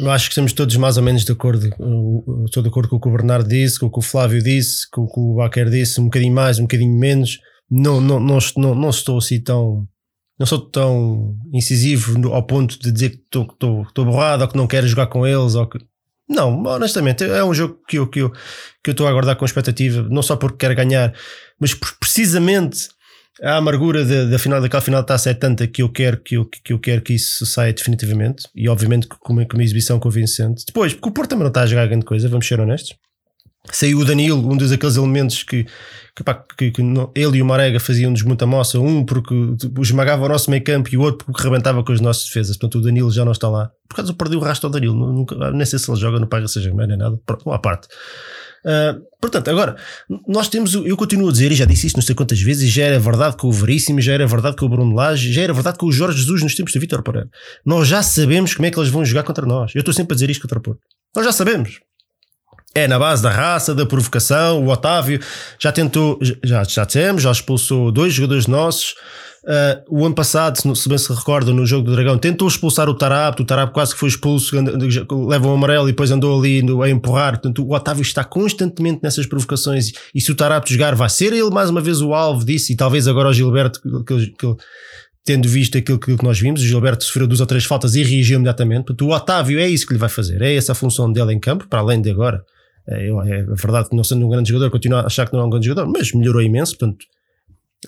eu, 0.00 0.10
acho 0.10 0.26
que 0.26 0.32
estamos 0.32 0.52
todos 0.52 0.76
mais 0.76 0.96
ou 0.96 1.02
menos 1.02 1.24
de 1.24 1.32
acordo. 1.32 1.68
Estou 2.46 2.62
de 2.62 2.68
acordo 2.68 2.88
com 2.88 2.96
o 2.96 3.00
que 3.00 3.08
o 3.08 3.12
Bernardo 3.12 3.48
disse, 3.48 3.78
com 3.78 3.86
o 3.86 3.90
que 3.90 3.98
o 3.98 4.02
Flávio 4.02 4.42
disse, 4.42 4.88
com 4.90 5.02
o 5.02 5.08
que 5.08 5.20
o 5.20 5.34
Baquer 5.36 5.68
disse, 5.68 6.00
um 6.00 6.04
bocadinho 6.04 6.34
mais, 6.34 6.58
um 6.58 6.62
bocadinho 6.62 6.98
menos. 6.98 7.38
Não, 7.70 8.00
não, 8.00 8.20
não, 8.20 8.38
não, 8.56 8.74
não 8.74 8.90
estou 8.90 9.18
assim 9.18 9.42
tão 9.42 9.86
não 10.38 10.46
sou 10.46 10.58
tão 10.58 11.36
incisivo 11.52 12.32
ao 12.32 12.42
ponto 12.42 12.78
de 12.78 12.90
dizer 12.90 13.10
que 13.10 13.22
estou 13.24 14.04
borrado 14.04 14.42
ou 14.42 14.48
que 14.48 14.56
não 14.56 14.66
quero 14.66 14.86
jogar 14.86 15.06
com 15.06 15.26
eles 15.26 15.54
ou 15.54 15.66
que. 15.66 15.78
Não, 16.28 16.62
honestamente, 16.64 17.22
é 17.22 17.44
um 17.44 17.52
jogo 17.52 17.78
que 17.86 17.98
eu, 17.98 18.06
que 18.06 18.20
eu, 18.20 18.30
que 18.82 18.90
eu 18.90 18.92
estou 18.92 19.06
a 19.06 19.10
aguardar 19.10 19.36
com 19.36 19.44
expectativa, 19.44 20.06
não 20.10 20.22
só 20.22 20.36
porque 20.36 20.56
quero 20.56 20.74
ganhar, 20.74 21.12
mas 21.60 21.74
precisamente 21.74 22.88
a 23.42 23.56
amargura 23.56 24.04
da 24.26 24.38
final 24.38 24.60
daquela 24.60 24.80
final 24.80 25.02
de 25.02 25.08
taça 25.08 25.30
é 25.30 25.34
tanta 25.34 25.66
que 25.66 25.82
eu 25.82 25.88
quero 25.88 26.18
que 26.18 26.36
eu, 26.36 26.46
que 26.46 26.72
eu 26.72 26.78
quero 26.78 27.02
que 27.02 27.14
isso 27.14 27.44
saia 27.44 27.72
definitivamente 27.72 28.48
e 28.54 28.68
obviamente 28.68 29.08
com 29.08 29.32
uma, 29.32 29.44
com 29.44 29.56
uma 29.56 29.62
exibição 29.62 29.98
convincente. 29.98 30.64
Depois, 30.66 30.94
porque 30.94 31.08
o 31.08 31.12
Porto 31.12 31.30
também 31.30 31.42
não 31.42 31.48
está 31.48 31.62
a 31.62 31.66
jogar 31.66 31.86
grande 31.86 32.04
coisa, 32.04 32.28
vamos 32.28 32.46
ser 32.46 32.60
honestos. 32.60 32.96
Saiu 33.70 33.98
o 33.98 34.04
Danilo, 34.04 34.50
um 34.50 34.56
dos 34.56 34.70
aqueles 34.70 34.96
elementos 34.96 35.42
que, 35.42 35.66
que, 36.16 36.22
pá, 36.22 36.34
que, 36.56 36.70
que 36.70 36.82
não, 36.82 37.10
ele 37.14 37.38
e 37.38 37.42
o 37.42 37.44
Marega 37.44 37.80
faziam-nos 37.80 38.22
muita 38.22 38.46
moça, 38.46 38.78
um 38.78 39.04
porque 39.04 39.34
esmagava 39.80 40.24
o 40.24 40.28
nosso 40.28 40.50
meio 40.50 40.62
campo 40.62 40.88
e 40.92 40.96
o 40.96 41.00
outro 41.00 41.26
porque 41.26 41.42
rebentava 41.42 41.82
com 41.82 41.92
as 41.92 42.00
nossas 42.00 42.24
defesas. 42.24 42.56
Portanto, 42.56 42.80
o 42.80 42.82
Danilo 42.82 43.10
já 43.10 43.24
não 43.24 43.32
está 43.32 43.48
lá. 43.48 43.70
Por 43.88 43.96
causa 43.96 44.12
eu 44.12 44.14
perdi 44.14 44.36
o 44.36 44.40
rastro 44.40 44.68
ao 44.68 44.72
Danilo, 44.72 44.94
nunca, 44.94 45.50
nem 45.50 45.66
sei 45.66 45.78
se 45.78 45.90
ele 45.90 45.98
joga 45.98 46.20
no 46.20 46.26
Paga 46.26 46.46
Seja 46.46 46.72
nem 46.72 46.96
nada, 46.96 47.18
uma 47.44 47.58
parte. 47.58 47.88
Uh, 48.64 48.98
portanto, 49.20 49.48
agora, 49.50 49.76
nós 50.26 50.48
temos, 50.48 50.72
eu 50.72 50.96
continuo 50.96 51.28
a 51.28 51.32
dizer, 51.32 51.52
e 51.52 51.54
já 51.54 51.66
disse 51.66 51.86
isso 51.86 51.96
não 51.96 52.02
sei 52.02 52.14
quantas 52.14 52.40
vezes, 52.40 52.70
já 52.70 52.84
era 52.84 52.98
verdade 52.98 53.36
com 53.36 53.48
o 53.48 53.52
Veríssimo, 53.52 54.00
já 54.00 54.14
era 54.14 54.26
verdade 54.26 54.56
com 54.56 54.64
o 54.64 54.68
Bruno 54.68 54.94
Lage, 54.94 55.32
já 55.32 55.42
era 55.42 55.52
verdade 55.52 55.76
com 55.76 55.86
o 55.86 55.92
Jorge 55.92 56.18
Jesus 56.18 56.42
nos 56.42 56.54
tempos 56.54 56.72
de 56.72 56.78
Vítor 56.78 57.02
Pereira. 57.02 57.28
Nós 57.66 57.86
já 57.86 58.02
sabemos 58.02 58.54
como 58.54 58.64
é 58.64 58.70
que 58.70 58.78
eles 58.78 58.88
vão 58.88 59.04
jogar 59.04 59.22
contra 59.24 59.44
nós. 59.44 59.74
Eu 59.74 59.80
estou 59.80 59.92
sempre 59.92 60.14
a 60.14 60.16
dizer 60.16 60.30
isto 60.30 60.40
contra 60.40 60.58
o 60.58 60.62
Porto. 60.62 60.80
Nós 61.14 61.26
já 61.26 61.32
sabemos. 61.32 61.80
É 62.74 62.88
na 62.88 62.98
base 62.98 63.22
da 63.22 63.30
raça, 63.30 63.72
da 63.72 63.86
provocação. 63.86 64.64
O 64.64 64.68
Otávio 64.68 65.20
já 65.60 65.70
tentou, 65.70 66.18
já, 66.42 66.64
já 66.64 66.84
dissemos, 66.84 67.22
já 67.22 67.30
expulsou 67.30 67.92
dois 67.92 68.12
jogadores 68.12 68.48
nossos. 68.48 68.96
Uh, 69.44 70.00
o 70.00 70.06
ano 70.06 70.14
passado, 70.14 70.56
se 70.74 70.88
bem 70.88 70.96
se 70.96 71.12
recorda, 71.12 71.52
no 71.52 71.66
jogo 71.66 71.84
do 71.84 71.92
Dragão, 71.92 72.16
tentou 72.16 72.48
expulsar 72.48 72.88
o 72.88 72.94
Tarap, 72.94 73.38
o 73.38 73.44
Tarap 73.44 73.74
quase 73.74 73.92
que 73.92 74.00
foi 74.00 74.08
expulso, 74.08 74.56
leva 75.28 75.46
um 75.46 75.52
amarelo 75.52 75.86
e 75.86 75.92
depois 75.92 76.10
andou 76.10 76.38
ali 76.38 76.62
a 76.82 76.88
empurrar. 76.88 77.34
Portanto, 77.34 77.62
o 77.62 77.74
Otávio 77.74 78.02
está 78.02 78.24
constantemente 78.24 79.00
nessas 79.02 79.26
provocações. 79.26 79.92
E 80.14 80.20
se 80.20 80.32
o 80.32 80.34
Tarap 80.34 80.66
jogar, 80.66 80.94
vai 80.94 81.10
ser 81.10 81.32
ele 81.32 81.50
mais 81.50 81.68
uma 81.70 81.80
vez 81.80 82.00
o 82.00 82.14
alvo 82.14 82.44
disso. 82.44 82.72
E 82.72 82.76
talvez 82.76 83.06
agora 83.06 83.28
o 83.28 83.32
Gilberto, 83.34 83.80
que, 84.04 84.30
que, 84.30 84.56
tendo 85.24 85.46
visto 85.48 85.78
aquilo 85.78 85.98
que, 85.98 86.16
nós 86.24 86.40
vimos, 86.40 86.60
o 86.62 86.66
Gilberto 86.66 87.04
sofreu 87.04 87.26
duas 87.26 87.40
ou 87.40 87.46
três 87.46 87.64
faltas 87.64 87.94
e 87.94 88.02
reagiu 88.02 88.36
imediatamente. 88.36 88.86
Portanto, 88.86 89.06
o 89.06 89.14
Otávio 89.14 89.58
é 89.58 89.68
isso 89.68 89.86
que 89.86 89.92
lhe 89.92 89.98
vai 89.98 90.08
fazer, 90.08 90.40
é 90.42 90.56
essa 90.56 90.72
a 90.72 90.74
função 90.74 91.12
dele 91.12 91.34
em 91.34 91.38
campo, 91.38 91.68
para 91.68 91.80
além 91.80 92.00
de 92.00 92.10
agora. 92.10 92.42
É, 92.88 93.08
é 93.08 93.42
verdade 93.42 93.88
que 93.88 93.96
não 93.96 94.04
sendo 94.04 94.26
um 94.26 94.30
grande 94.30 94.50
jogador, 94.50 94.70
continua 94.70 95.00
a 95.00 95.06
achar 95.06 95.26
que 95.26 95.32
não 95.32 95.40
é 95.40 95.44
um 95.46 95.50
grande 95.50 95.66
jogador, 95.66 95.90
mas 95.90 96.12
melhorou 96.12 96.42
imenso. 96.42 96.76
Portanto, 96.76 97.06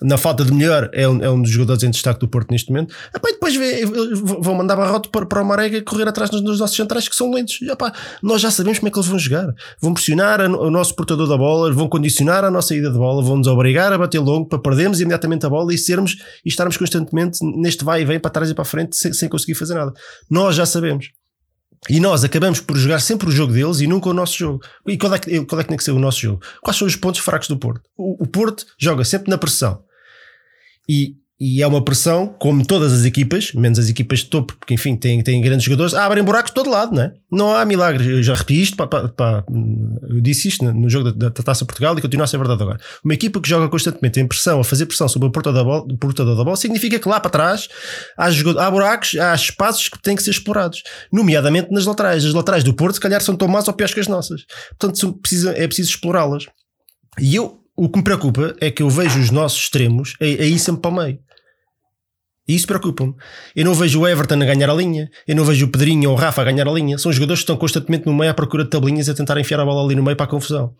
na 0.01 0.17
falta 0.17 0.45
de 0.45 0.53
melhor, 0.53 0.89
é 0.93 1.07
um, 1.07 1.23
é 1.23 1.29
um 1.29 1.41
dos 1.41 1.49
jogadores 1.49 1.83
em 1.83 1.89
destaque 1.89 2.19
do 2.19 2.27
Porto 2.27 2.51
neste 2.51 2.69
momento. 2.69 2.93
Epá, 3.15 3.29
e 3.29 3.33
depois 3.33 3.55
vê, 3.55 3.85
vão 3.85 4.55
mandar 4.55 4.75
Barrote 4.75 5.09
para, 5.09 5.25
para 5.25 5.41
o 5.41 5.45
Marega 5.45 5.81
correr 5.81 6.07
atrás 6.07 6.29
nos, 6.29 6.59
nossos 6.59 6.75
centrais 6.75 7.07
que 7.07 7.15
são 7.15 7.31
lentos. 7.31 7.61
Epá, 7.61 7.91
nós 8.21 8.41
já 8.41 8.51
sabemos 8.51 8.79
como 8.79 8.89
é 8.89 8.91
que 8.91 8.97
eles 8.97 9.07
vão 9.07 9.19
jogar. 9.19 9.47
Vão 9.81 9.93
pressionar 9.93 10.41
a, 10.41 10.45
o 10.45 10.69
nosso 10.69 10.95
portador 10.95 11.27
da 11.27 11.37
bola, 11.37 11.71
vão 11.71 11.89
condicionar 11.89 12.43
a 12.43 12.51
nossa 12.51 12.75
ida 12.75 12.91
de 12.91 12.97
bola, 12.97 13.23
vão 13.23 13.37
nos 13.37 13.47
obrigar 13.47 13.91
a 13.91 13.97
bater 13.97 14.19
longo 14.19 14.47
para 14.47 14.59
perdermos 14.59 15.01
imediatamente 15.01 15.45
a 15.45 15.49
bola 15.49 15.73
e 15.73 15.77
sermos 15.77 16.17
e 16.45 16.49
estarmos 16.49 16.77
constantemente 16.77 17.39
neste 17.41 17.83
vai 17.83 18.01
e 18.01 18.05
vem 18.05 18.19
para 18.19 18.31
trás 18.31 18.49
e 18.49 18.53
para 18.53 18.61
a 18.61 18.65
frente 18.65 18.95
sem, 18.95 19.13
sem 19.13 19.27
conseguir 19.27 19.55
fazer 19.55 19.73
nada. 19.73 19.93
Nós 20.29 20.55
já 20.55 20.65
sabemos. 20.65 21.07
E 21.89 21.99
nós 21.99 22.23
acabamos 22.23 22.59
por 22.59 22.75
jogar 22.77 22.99
sempre 22.99 23.29
o 23.29 23.31
jogo 23.31 23.53
deles 23.53 23.79
e 23.79 23.87
nunca 23.87 24.09
o 24.09 24.13
nosso 24.13 24.37
jogo. 24.37 24.61
E 24.85 24.97
qual 24.97 25.13
é 25.13 25.19
que, 25.19 25.45
qual 25.45 25.59
é 25.59 25.63
que 25.63 25.69
tem 25.69 25.77
que 25.77 25.83
ser 25.83 25.91
o 25.91 25.99
nosso 25.99 26.19
jogo? 26.19 26.41
Quais 26.61 26.77
são 26.77 26.87
os 26.87 26.95
pontos 26.95 27.21
fracos 27.21 27.47
do 27.47 27.57
Porto? 27.57 27.87
O, 27.95 28.23
o 28.23 28.27
Porto 28.27 28.65
joga 28.77 29.05
sempre 29.05 29.29
na 29.29 29.37
pressão 29.37 29.83
e, 30.87 31.15
e 31.39 31.61
é 31.61 31.67
uma 31.67 31.83
pressão, 31.83 32.35
como 32.39 32.65
todas 32.65 32.91
as 32.91 33.05
equipas, 33.05 33.53
menos 33.53 33.77
as 33.77 33.89
equipas 33.89 34.19
de 34.19 34.25
topo, 34.25 34.55
porque 34.55 34.73
enfim 34.73 34.95
têm, 34.95 35.21
têm 35.21 35.39
grandes 35.39 35.65
jogadores, 35.65 35.93
abrem 35.93 36.23
buracos 36.23 36.49
de 36.49 36.55
todo 36.55 36.67
lado, 36.67 36.95
não 36.95 37.03
é? 37.03 37.13
Não 37.31 37.53
há 37.53 37.63
milagres. 37.63 38.07
Eu 38.07 38.23
já 38.23 38.33
repeti 38.33 38.59
isto, 38.59 38.75
pá, 38.75 38.87
pá, 38.87 39.07
pá, 39.07 39.43
eu 40.09 40.19
disse 40.19 40.47
isto 40.47 40.65
no 40.65 40.89
jogo 40.89 41.11
da, 41.11 41.29
da, 41.29 41.43
Taça 41.43 41.63
Portugal 41.63 41.95
e 41.95 42.01
continua 42.01 42.23
a 42.23 42.27
ser 42.27 42.39
verdade 42.39 42.63
agora. 42.63 42.79
Uma 43.03 43.13
equipa 43.13 43.39
que 43.39 43.47
joga 43.47 43.69
constantemente 43.69 44.19
em 44.19 44.27
pressão, 44.27 44.59
a 44.59 44.63
fazer 44.63 44.87
pressão 44.87 45.07
sobre 45.07 45.27
o 45.27 45.31
portador 45.31 45.53
da 45.53 45.63
bola, 45.63 46.43
bola 46.43 46.57
significa 46.57 46.97
que 46.97 47.07
lá 47.07 47.19
para 47.19 47.29
trás 47.29 47.67
há, 48.17 48.27
há 48.27 48.71
buracos, 48.71 49.15
há 49.15 49.35
espaços 49.35 49.89
que 49.89 50.01
têm 50.01 50.15
que 50.15 50.23
ser 50.23 50.31
explorados, 50.31 50.81
nomeadamente 51.13 51.71
nas 51.71 51.85
laterais. 51.85 52.25
As 52.25 52.33
laterais 52.33 52.63
do 52.63 52.73
Porto, 52.73 52.95
se 52.95 53.01
calhar, 53.01 53.21
são 53.21 53.35
tão 53.35 53.47
más 53.47 53.67
ou 53.67 53.75
piores 53.75 53.93
que 53.93 53.99
as 53.99 54.07
nossas. 54.07 54.43
Portanto, 54.79 55.13
precisa, 55.13 55.51
é 55.51 55.67
preciso 55.67 55.91
explorá-las. 55.91 56.47
E 57.19 57.35
eu, 57.35 57.59
o 57.75 57.87
que 57.87 57.99
me 57.99 58.03
preocupa 58.03 58.55
é 58.59 58.71
que 58.71 58.81
eu 58.81 58.89
vejo 58.89 59.19
os 59.19 59.29
nossos 59.29 59.59
extremos 59.59 60.15
aí 60.19 60.57
sempre 60.57 60.81
para 60.81 60.91
o 60.91 60.95
meio. 60.95 61.26
E 62.47 62.55
isso 62.55 62.65
preocupa-me. 62.65 63.13
Eu 63.55 63.65
não 63.65 63.73
vejo 63.73 63.99
o 63.99 64.07
Everton 64.07 64.35
a 64.35 64.45
ganhar 64.45 64.69
a 64.69 64.73
linha, 64.73 65.09
eu 65.27 65.35
não 65.35 65.43
vejo 65.43 65.65
o 65.65 65.69
Pedrinho 65.69 66.09
ou 66.09 66.15
o 66.15 66.19
Rafa 66.19 66.41
a 66.41 66.45
ganhar 66.45 66.67
a 66.67 66.71
linha. 66.71 66.97
São 66.97 67.11
jogadores 67.11 67.41
que 67.41 67.43
estão 67.43 67.57
constantemente 67.57 68.05
no 68.05 68.13
meio 68.13 68.31
à 68.31 68.33
procura 68.33 68.63
de 68.63 68.69
tabelinhas 68.69 69.09
a 69.09 69.13
tentar 69.13 69.39
enfiar 69.39 69.59
a 69.59 69.65
bola 69.65 69.83
ali 69.83 69.95
no 69.95 70.03
meio 70.03 70.15
para 70.15 70.25
a 70.25 70.29
confusão. 70.29 70.73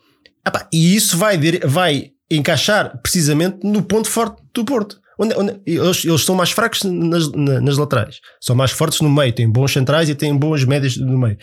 Epá, 0.46 0.66
e 0.72 0.96
isso 0.96 1.18
vai, 1.18 1.38
vai 1.64 2.12
encaixar 2.30 2.98
precisamente 3.02 3.58
no 3.66 3.82
ponto 3.82 4.08
forte 4.08 4.40
do 4.54 4.64
Porto. 4.64 4.98
Onde, 5.18 5.34
onde 5.34 5.60
eles, 5.66 6.04
eles 6.04 6.24
são 6.24 6.36
mais 6.36 6.52
fracos 6.52 6.84
nas, 6.84 7.28
nas, 7.32 7.76
laterais, 7.76 8.20
são 8.40 8.54
mais 8.54 8.70
fortes 8.70 9.00
no 9.00 9.10
meio, 9.10 9.32
têm 9.32 9.50
bons 9.50 9.72
centrais 9.72 10.08
e 10.08 10.14
têm 10.14 10.36
boas 10.36 10.62
médias 10.62 10.96
no 10.96 11.18
meio. 11.18 11.36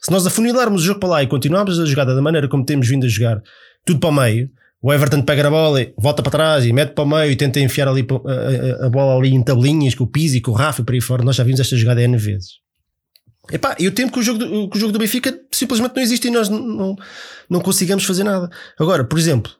Se 0.00 0.12
nós 0.12 0.24
afunilarmos 0.24 0.82
o 0.82 0.84
jogo 0.84 1.00
para 1.00 1.08
lá 1.08 1.22
e 1.24 1.26
continuarmos 1.26 1.80
a 1.80 1.84
jogar 1.84 2.04
da 2.04 2.22
maneira 2.22 2.46
como 2.46 2.64
temos 2.64 2.86
vindo 2.86 3.04
a 3.04 3.08
jogar, 3.08 3.42
tudo 3.84 3.98
para 3.98 4.10
o 4.10 4.12
meio, 4.12 4.48
o 4.86 4.92
Everton 4.92 5.20
pega 5.20 5.48
a 5.48 5.50
bola, 5.50 5.84
volta 5.98 6.22
para 6.22 6.30
trás 6.30 6.64
e 6.64 6.72
mete 6.72 6.92
para 6.92 7.02
o 7.02 7.08
meio 7.08 7.32
e 7.32 7.34
tenta 7.34 7.58
enfiar 7.58 7.88
ali 7.88 8.06
a, 8.80 8.88
bola 8.88 9.18
ali 9.18 9.34
em 9.34 9.42
tabelinhas 9.42 9.96
com 9.96 10.04
o 10.04 10.06
Pizzi, 10.06 10.40
com 10.40 10.52
o 10.52 10.54
Rafa 10.54 10.80
e 10.80 10.84
por 10.84 10.94
aí 10.94 11.00
fora. 11.00 11.24
Nós 11.24 11.34
já 11.34 11.42
vimos 11.42 11.58
esta 11.58 11.76
jogada 11.76 12.00
N 12.00 12.16
vezes. 12.16 12.60
Epá, 13.50 13.74
e 13.80 13.88
o 13.88 13.90
tempo 13.90 14.12
que 14.12 14.20
o 14.20 14.22
jogo 14.22 14.38
do, 14.38 14.70
que 14.70 14.76
o 14.76 14.80
jogo 14.80 14.92
do 14.92 14.98
Benfica 15.00 15.36
simplesmente 15.50 15.96
não 15.96 16.00
existe 16.00 16.28
e 16.28 16.30
nós 16.30 16.48
não, 16.48 16.60
não, 16.60 16.96
não 17.50 17.60
consigamos 17.60 18.04
fazer 18.04 18.22
nada. 18.22 18.48
Agora, 18.78 19.02
por 19.02 19.18
exemplo, 19.18 19.50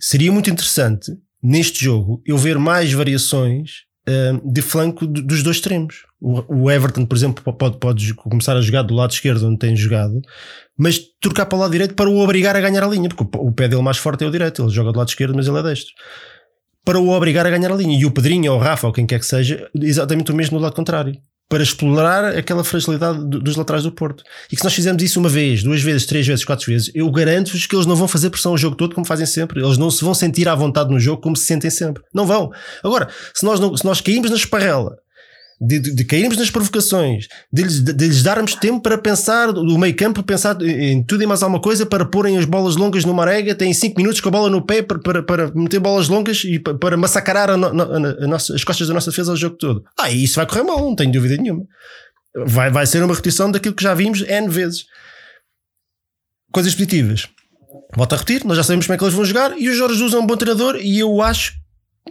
seria 0.00 0.32
muito 0.32 0.50
interessante 0.50 1.12
neste 1.40 1.84
jogo 1.84 2.20
eu 2.26 2.36
ver 2.36 2.58
mais 2.58 2.92
variações 2.92 3.84
uh, 4.08 4.52
de 4.52 4.60
flanco 4.60 5.06
dos 5.06 5.44
dois 5.44 5.58
extremos. 5.58 6.02
O, 6.26 6.70
Everton, 6.70 7.04
por 7.04 7.16
exemplo, 7.16 7.52
pode, 7.52 7.76
pode 7.76 8.14
começar 8.14 8.56
a 8.56 8.60
jogar 8.62 8.80
do 8.80 8.94
lado 8.94 9.10
esquerdo 9.10 9.46
onde 9.46 9.58
tem 9.58 9.76
jogado, 9.76 10.22
mas 10.74 10.98
trocar 11.20 11.44
para 11.44 11.56
o 11.56 11.60
lado 11.60 11.72
direito 11.72 11.94
para 11.94 12.08
o 12.08 12.16
obrigar 12.18 12.56
a 12.56 12.60
ganhar 12.60 12.82
a 12.82 12.86
linha, 12.86 13.10
porque 13.10 13.36
o, 13.36 13.52
pé 13.52 13.68
dele 13.68 13.82
mais 13.82 13.98
forte 13.98 14.24
é 14.24 14.26
o 14.26 14.30
direito, 14.30 14.62
ele 14.62 14.70
joga 14.70 14.90
do 14.90 14.98
lado 14.98 15.08
esquerdo, 15.08 15.34
mas 15.34 15.46
ele 15.46 15.58
é 15.58 15.62
destro. 15.62 15.92
Para 16.82 16.98
o 16.98 17.10
obrigar 17.10 17.46
a 17.46 17.50
ganhar 17.50 17.70
a 17.70 17.76
linha. 17.76 17.98
E 17.98 18.06
o 18.06 18.10
Pedrinho 18.10 18.52
ou 18.52 18.58
o 18.58 18.60
Rafa 18.60 18.86
ou 18.86 18.92
quem 18.92 19.06
quer 19.06 19.18
que 19.18 19.26
seja, 19.26 19.68
exatamente 19.74 20.32
o 20.32 20.34
mesmo 20.34 20.58
do 20.58 20.62
lado 20.62 20.74
contrário 20.74 21.14
para 21.48 21.62
explorar 21.62 22.36
aquela 22.36 22.64
fragilidade 22.64 23.22
dos 23.24 23.56
laterais 23.56 23.84
do 23.84 23.92
Porto. 23.92 24.24
E 24.50 24.56
que 24.56 24.56
se 24.56 24.64
nós 24.64 24.74
fizermos 24.74 25.02
isso 25.02 25.20
uma 25.20 25.28
vez, 25.28 25.62
duas 25.62 25.82
vezes, 25.82 26.06
três 26.06 26.26
vezes, 26.26 26.44
quatro 26.44 26.66
vezes, 26.66 26.90
eu 26.94 27.10
garanto-vos 27.10 27.66
que 27.66 27.76
eles 27.76 27.86
não 27.86 27.94
vão 27.94 28.08
fazer 28.08 28.30
pressão 28.30 28.54
o 28.54 28.58
jogo 28.58 28.76
todo 28.76 28.94
como 28.94 29.06
fazem 29.06 29.26
sempre. 29.26 29.62
Eles 29.62 29.78
não 29.78 29.90
se 29.90 30.02
vão 30.02 30.14
sentir 30.14 30.48
à 30.48 30.54
vontade 30.54 30.90
no 30.90 30.98
jogo 30.98 31.20
como 31.20 31.36
se 31.36 31.44
sentem 31.44 31.70
sempre. 31.70 32.02
Não 32.12 32.26
vão. 32.26 32.50
Agora, 32.82 33.08
se 33.34 33.44
nós, 33.44 33.60
não, 33.60 33.76
se 33.76 33.84
nós 33.84 34.00
caímos 34.00 34.30
na 34.30 34.36
esparrela 34.36 34.96
de, 35.60 35.78
de, 35.78 35.94
de, 35.94 36.04
cairmos 36.04 36.36
nas 36.36 36.50
provocações, 36.50 37.28
de 37.52 37.62
lhes, 37.62 37.80
de, 37.80 37.92
lhes 38.06 38.22
darmos 38.22 38.54
tempo 38.54 38.80
para 38.80 38.98
pensar, 38.98 39.52
do 39.52 39.78
meio 39.78 39.94
campo, 39.94 40.22
pensar 40.22 40.60
em 40.60 41.02
tudo 41.02 41.22
e 41.22 41.26
mais 41.26 41.42
alguma 41.42 41.60
coisa 41.60 41.86
para 41.86 42.04
porem 42.04 42.36
as 42.36 42.44
bolas 42.44 42.76
longas 42.76 43.04
numa 43.04 43.22
arega, 43.22 43.54
têm 43.54 43.72
5 43.72 43.96
minutos 43.96 44.20
com 44.20 44.28
a 44.28 44.32
bola 44.32 44.50
no 44.50 44.64
pé 44.64 44.82
para, 44.82 44.98
para, 44.98 45.22
para 45.22 45.54
meter 45.54 45.78
bolas 45.78 46.08
longas 46.08 46.42
e 46.44 46.58
para, 46.58 46.74
para 46.74 46.96
massacrar 46.96 47.50
a 47.50 47.56
no, 47.56 47.66
a 47.66 48.26
nossa, 48.26 48.54
as 48.54 48.64
costas 48.64 48.88
da 48.88 48.94
nossa 48.94 49.10
defesa 49.10 49.32
o 49.32 49.36
jogo 49.36 49.56
todo. 49.56 49.84
Ah, 49.98 50.10
e 50.10 50.24
isso 50.24 50.36
vai 50.36 50.46
correr 50.46 50.62
mal, 50.62 50.78
não 50.78 50.96
tenho 50.96 51.12
dúvida 51.12 51.36
nenhuma. 51.36 51.64
Vai, 52.46 52.70
vai 52.70 52.86
ser 52.86 53.02
uma 53.02 53.14
repetição 53.14 53.50
daquilo 53.50 53.74
que 53.74 53.82
já 53.82 53.94
vimos 53.94 54.22
N 54.22 54.48
vezes. 54.48 54.86
Coisas 56.52 56.74
positivas. 56.74 57.28
Volto 57.96 58.12
a 58.12 58.16
repetir, 58.16 58.44
nós 58.44 58.56
já 58.56 58.62
sabemos 58.62 58.86
como 58.86 58.94
é 58.94 58.98
que 58.98 59.04
eles 59.04 59.14
vão 59.14 59.24
jogar 59.24 59.56
e 59.58 59.68
o 59.68 59.74
Jorge 59.74 59.94
Jesus 59.94 60.14
é 60.14 60.18
um 60.18 60.26
bom 60.26 60.36
treinador 60.36 60.76
e 60.76 60.98
eu 60.98 61.22
acho 61.22 61.63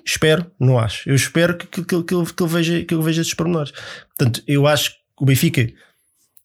Espero, 0.05 0.49
não 0.59 0.79
acho. 0.79 1.07
Eu 1.09 1.15
espero 1.15 1.57
que, 1.57 1.67
que, 1.67 1.83
que, 1.83 2.03
que, 2.03 2.15
ele, 2.15 2.25
que, 2.25 2.43
ele, 2.43 2.51
veja, 2.51 2.83
que 2.83 2.93
ele 2.93 3.03
veja 3.03 3.21
esses 3.21 3.33
pormenores. 3.33 3.71
Portanto, 4.17 4.41
eu 4.47 4.65
acho 4.65 4.91
que 4.91 4.97
o 5.21 5.25
Benfica, 5.25 5.69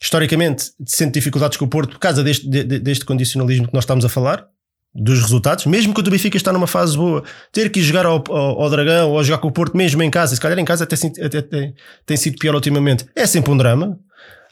historicamente, 0.01 0.71
sente 0.87 1.15
dificuldades 1.15 1.57
com 1.57 1.65
o 1.65 1.69
Porto 1.69 1.93
por 1.93 1.99
causa 1.99 2.23
deste, 2.23 2.49
de, 2.49 2.65
deste 2.65 3.05
condicionalismo 3.05 3.67
que 3.67 3.75
nós 3.75 3.85
estamos 3.85 4.05
a 4.05 4.09
falar, 4.09 4.47
dos 4.95 5.21
resultados, 5.21 5.67
mesmo 5.67 5.93
quando 5.93 6.09
o 6.09 6.11
Benfica 6.11 6.37
está 6.37 6.53
numa 6.53 6.67
fase 6.67 6.97
boa, 6.97 7.23
ter 7.53 7.71
que 7.71 7.81
ir 7.81 7.83
jogar 7.83 8.07
ao, 8.07 8.25
ao, 8.29 8.63
ao, 8.63 8.71
Dragão 8.71 9.11
ou 9.11 9.23
jogar 9.23 9.39
com 9.39 9.49
o 9.49 9.53
Porto 9.53 9.77
mesmo 9.77 10.03
em 10.03 10.11
casa, 10.11 10.35
se 10.35 10.41
calhar 10.41 10.59
em 10.59 10.65
casa 10.65 10.85
até, 10.85 10.97
até, 11.25 11.39
até 11.39 11.75
tem 12.07 12.17
sido 12.17 12.39
pior 12.39 12.55
ultimamente, 12.55 13.07
é 13.15 13.27
sempre 13.27 13.51
um 13.51 13.57
drama. 13.57 13.99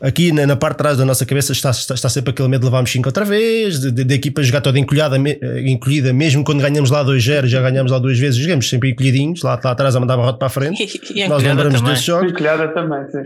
Aqui 0.01 0.31
na, 0.31 0.47
na, 0.47 0.57
parte 0.57 0.75
de 0.75 0.79
trás 0.79 0.99
da 0.99 1.07
nossa 1.07 1.25
cabeça 1.25 1.53
está, 1.53 1.71
está, 1.71 1.95
está 1.95 2.09
sempre 2.11 2.31
aquele 2.31 2.49
medo 2.49 2.61
de 2.61 2.67
levarmos 2.67 2.93
5 2.93 3.09
outra 3.09 3.25
vez, 3.25 3.81
de, 3.81 3.91
de, 3.91 4.05
de, 4.05 4.15
equipa 4.15 4.43
jogar 4.43 4.61
toda 4.61 4.79
encolhida, 4.79 5.17
eh, 5.17 5.71
encolhida, 5.71 6.13
mesmo 6.13 6.45
quando 6.45 6.61
ganhamos 6.61 6.91
lá 6.91 7.03
2-0, 7.03 7.47
já 7.47 7.63
ganhamos 7.63 7.91
lá 7.91 7.99
duas 7.99 8.19
vezes, 8.19 8.39
jogamos 8.39 8.69
sempre 8.69 8.91
encolhidinhos, 8.91 9.43
lá, 9.43 9.59
lá 9.63 9.71
atrás 9.71 9.97
a 9.97 10.01
mandar 10.01 10.15
a 10.15 10.17
rota 10.17 10.39
para 10.39 10.49
a 10.49 10.51
frente. 10.51 10.83
E, 10.83 11.23
e 11.25 11.29
Nós 11.29 11.43
lembramos 11.43 11.77
também. 11.77 11.93
desses 11.93 12.05
jogos. 12.05 12.31
Encolhada 12.31 12.69
também, 12.69 13.07
sim. 13.11 13.23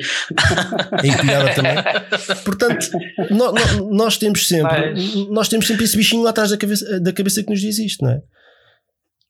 encolhada 1.08 1.54
também. 1.54 2.36
Portanto, 2.44 2.88
no, 3.30 3.52
no, 3.52 3.94
nós 3.96 4.16
temos 4.16 4.46
sempre, 4.46 4.92
Mas... 4.92 5.28
nós 5.28 5.48
temos 5.48 5.66
sempre 5.66 5.84
esse 5.84 5.96
bichinho 5.96 6.22
lá 6.22 6.30
atrás 6.30 6.50
da 6.50 6.56
cabeça, 6.56 7.00
da 7.00 7.12
cabeça 7.12 7.42
que 7.42 7.50
nos 7.50 7.60
diz 7.60 7.78
isto, 7.78 8.04
não 8.04 8.12
é? 8.12 8.20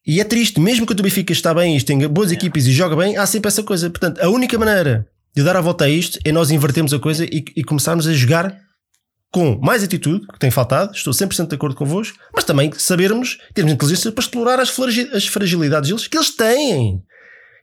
E 0.07 0.21
é 0.21 0.25
triste, 0.25 0.61
mesmo 0.61 0.87
que 0.87 0.93
o 0.93 0.97
Benfica 0.97 1.33
está 1.33 1.55
bem 1.55 1.77
e 1.77 1.83
tem 1.83 2.07
boas 2.09 2.33
equipas 2.33 2.67
e 2.67 2.73
joga 2.73 2.97
bem, 2.97 3.17
há 3.17 3.25
sempre 3.27 3.49
essa 3.49 3.63
coisa. 3.63 3.89
Portanto, 3.89 4.21
a 4.21 4.29
única 4.29 4.59
maneira 4.59 5.07
de 5.35 5.43
dar 5.43 5.57
a 5.57 5.61
volta 5.61 5.85
a 5.85 5.89
isto 5.89 6.19
é 6.25 6.33
nós 6.33 6.51
invertermos 6.51 6.93
a 6.93 6.99
coisa 6.99 7.25
e, 7.25 7.45
e 7.57 7.65
começarmos 7.65 8.07
a 8.07 8.13
jogar 8.13 8.57
com 9.33 9.59
mais 9.61 9.85
atitude, 9.85 10.27
que 10.27 10.39
tem 10.39 10.51
faltado, 10.51 10.93
estou 10.93 11.13
100% 11.13 11.49
de 11.49 11.55
acordo 11.55 11.77
convosco, 11.77 12.19
mas 12.35 12.45
também 12.45 12.71
sabermos, 12.77 13.39
termos 13.55 13.73
inteligência 13.73 14.11
para 14.11 14.23
explorar 14.23 14.59
as, 14.59 14.77
as 15.15 15.27
fragilidades 15.27 15.89
deles 15.89 16.09
que 16.09 16.17
eles 16.17 16.35
têm. 16.35 17.01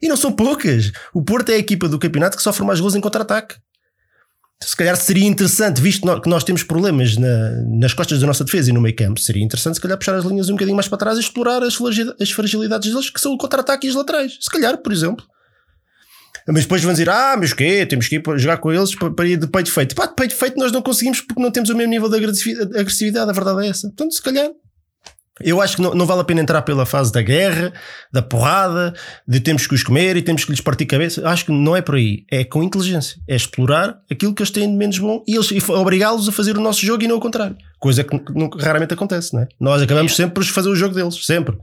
E 0.01 0.07
não 0.07 0.15
são 0.15 0.31
poucas. 0.31 0.91
O 1.13 1.21
Porto 1.21 1.49
é 1.49 1.55
a 1.55 1.57
equipa 1.57 1.89
do 1.89 1.99
campeonato 1.99 2.37
que 2.37 2.43
sofre 2.43 2.65
mais 2.65 2.79
gols 2.79 2.95
em 2.95 3.01
contra-ataque. 3.01 3.55
Se 4.63 4.75
calhar 4.75 4.95
seria 4.95 5.27
interessante, 5.27 5.81
visto 5.81 6.21
que 6.21 6.29
nós 6.29 6.43
temos 6.43 6.63
problemas 6.63 7.15
na, 7.15 7.51
nas 7.79 7.93
costas 7.93 8.19
da 8.19 8.25
nossa 8.25 8.43
defesa 8.43 8.69
e 8.69 8.73
no 8.73 8.81
meio 8.81 8.95
campo, 8.95 9.19
seria 9.19 9.43
interessante 9.43 9.75
se 9.75 9.81
calhar 9.81 9.97
puxar 9.97 10.15
as 10.15 10.25
linhas 10.25 10.49
um 10.49 10.53
bocadinho 10.53 10.75
mais 10.75 10.87
para 10.87 10.97
trás 10.97 11.17
e 11.17 11.21
explorar 11.21 11.61
as, 11.61 11.77
as 12.19 12.31
fragilidades 12.31 12.89
deles, 12.89 13.09
que 13.09 13.21
são 13.21 13.33
o 13.33 13.37
contra-ataque 13.37 13.85
e 13.85 13.89
as 13.89 13.95
laterais. 13.95 14.37
Se 14.39 14.49
calhar, 14.49 14.77
por 14.77 14.91
exemplo. 14.91 15.23
Mas 16.47 16.63
depois 16.63 16.81
vão 16.81 16.93
dizer, 16.93 17.09
ah, 17.09 17.35
mas 17.37 17.53
quê? 17.53 17.85
Temos 17.85 18.07
que 18.07 18.15
ir 18.15 18.23
jogar 18.37 18.57
com 18.57 18.71
eles 18.71 18.95
para 18.95 19.27
ir 19.27 19.37
de 19.37 19.47
peito 19.47 19.71
feito. 19.71 19.95
Pá, 19.95 20.05
de 20.05 20.15
peito 20.15 20.35
feito 20.35 20.57
nós 20.57 20.71
não 20.71 20.81
conseguimos 20.81 21.21
porque 21.21 21.41
não 21.41 21.51
temos 21.51 21.69
o 21.69 21.75
mesmo 21.75 21.91
nível 21.91 22.09
de 22.09 22.17
agressividade, 22.79 23.29
a 23.29 23.33
verdade 23.33 23.65
é 23.65 23.69
essa. 23.69 23.87
Portanto, 23.87 24.13
se 24.13 24.21
calhar 24.21 24.49
eu 25.41 25.61
acho 25.61 25.75
que 25.75 25.81
não, 25.81 25.93
não, 25.93 26.05
vale 26.05 26.21
a 26.21 26.23
pena 26.23 26.41
entrar 26.41 26.61
pela 26.63 26.85
fase 26.85 27.11
da 27.11 27.21
guerra, 27.21 27.71
da 28.11 28.21
porrada, 28.21 28.93
de 29.27 29.39
temos 29.39 29.67
que 29.67 29.75
os 29.75 29.83
comer 29.83 30.17
e 30.17 30.21
temos 30.21 30.43
que 30.43 30.51
lhes 30.51 30.61
partir 30.61 30.85
cabeça. 30.85 31.27
Acho 31.27 31.45
que 31.45 31.51
não 31.51 31.75
é 31.75 31.81
por 31.81 31.95
aí. 31.95 32.25
É 32.31 32.43
com 32.43 32.63
inteligência. 32.63 33.21
É 33.27 33.35
explorar 33.35 34.01
aquilo 34.09 34.33
que 34.33 34.41
eles 34.41 34.51
têm 34.51 34.69
de 34.69 34.75
menos 34.75 34.97
bom 34.97 35.23
e, 35.27 35.35
eles, 35.35 35.51
e 35.51 35.71
obrigá-los 35.71 36.27
a 36.27 36.31
fazer 36.31 36.57
o 36.57 36.61
nosso 36.61 36.85
jogo 36.85 37.03
e 37.03 37.07
não 37.07 37.17
o 37.17 37.19
contrário. 37.19 37.55
Coisa 37.79 38.03
que, 38.03 38.17
que 38.17 38.59
raramente 38.59 38.93
acontece, 38.93 39.33
não 39.33 39.41
é? 39.41 39.47
Nós 39.59 39.81
acabamos 39.81 40.15
sempre 40.15 40.33
por 40.33 40.43
fazer 40.45 40.69
o 40.69 40.75
jogo 40.75 40.95
deles. 40.95 41.23
Sempre. 41.23 41.57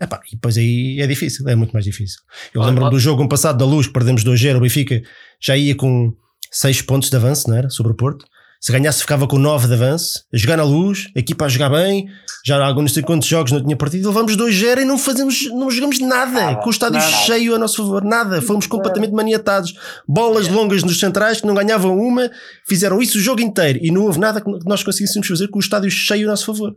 Epá, 0.00 0.20
e 0.30 0.34
depois 0.34 0.58
aí 0.58 1.00
é 1.00 1.06
difícil. 1.06 1.48
É 1.48 1.54
muito 1.54 1.72
mais 1.72 1.84
difícil. 1.84 2.20
Eu 2.52 2.62
lembro-me 2.62 2.90
do 2.90 2.98
jogo 2.98 3.22
um 3.22 3.28
passado 3.28 3.58
da 3.58 3.64
Luz, 3.64 3.86
perdemos 3.86 4.24
2-0. 4.24 4.56
O 4.56 4.60
Benfica 4.60 5.02
já 5.40 5.56
ia 5.56 5.74
com 5.74 6.12
6 6.50 6.82
pontos 6.82 7.10
de 7.10 7.16
avanço, 7.16 7.48
não 7.48 7.56
era? 7.56 7.70
Sobre 7.70 7.92
o 7.92 7.94
Porto. 7.94 8.24
Se 8.64 8.72
ganhasse, 8.72 9.02
ficava 9.02 9.26
com 9.26 9.38
9 9.38 9.66
de 9.66 9.74
avanço, 9.74 10.24
a 10.32 10.38
jogar 10.38 10.56
na 10.56 10.64
luz, 10.64 11.08
a 11.14 11.18
equipa 11.18 11.44
a 11.44 11.48
jogar 11.48 11.68
bem. 11.68 12.08
Já 12.46 12.56
há 12.56 12.66
alguns 12.66 12.98
quantos 13.02 13.28
jogos 13.28 13.52
não 13.52 13.62
tinha 13.62 13.76
partido. 13.76 14.08
Levamos 14.08 14.34
2-0 14.38 14.80
e 14.80 14.84
não, 14.86 14.96
fazemos, 14.96 15.50
não 15.50 15.70
jogamos 15.70 15.98
nada, 16.00 16.32
nada 16.32 16.56
com 16.62 16.68
o 16.68 16.70
estádio 16.70 16.98
nada. 16.98 17.12
cheio 17.12 17.54
a 17.54 17.58
nosso 17.58 17.76
favor. 17.76 18.02
Nada. 18.02 18.40
Fomos 18.40 18.66
completamente 18.66 19.12
maniatados. 19.12 19.74
Bolas 20.08 20.48
longas 20.48 20.82
nos 20.82 20.98
centrais 20.98 21.42
que 21.42 21.46
não 21.46 21.54
ganhavam 21.54 21.94
uma, 21.98 22.30
fizeram 22.66 23.02
isso 23.02 23.18
o 23.18 23.20
jogo 23.20 23.42
inteiro 23.42 23.80
e 23.82 23.90
não 23.90 24.04
houve 24.04 24.18
nada 24.18 24.40
que 24.40 24.50
nós 24.64 24.82
conseguíssemos 24.82 25.28
fazer 25.28 25.48
com 25.48 25.58
o 25.58 25.60
estádio 25.60 25.90
cheio 25.90 26.26
a 26.26 26.30
nosso 26.30 26.46
favor. 26.46 26.74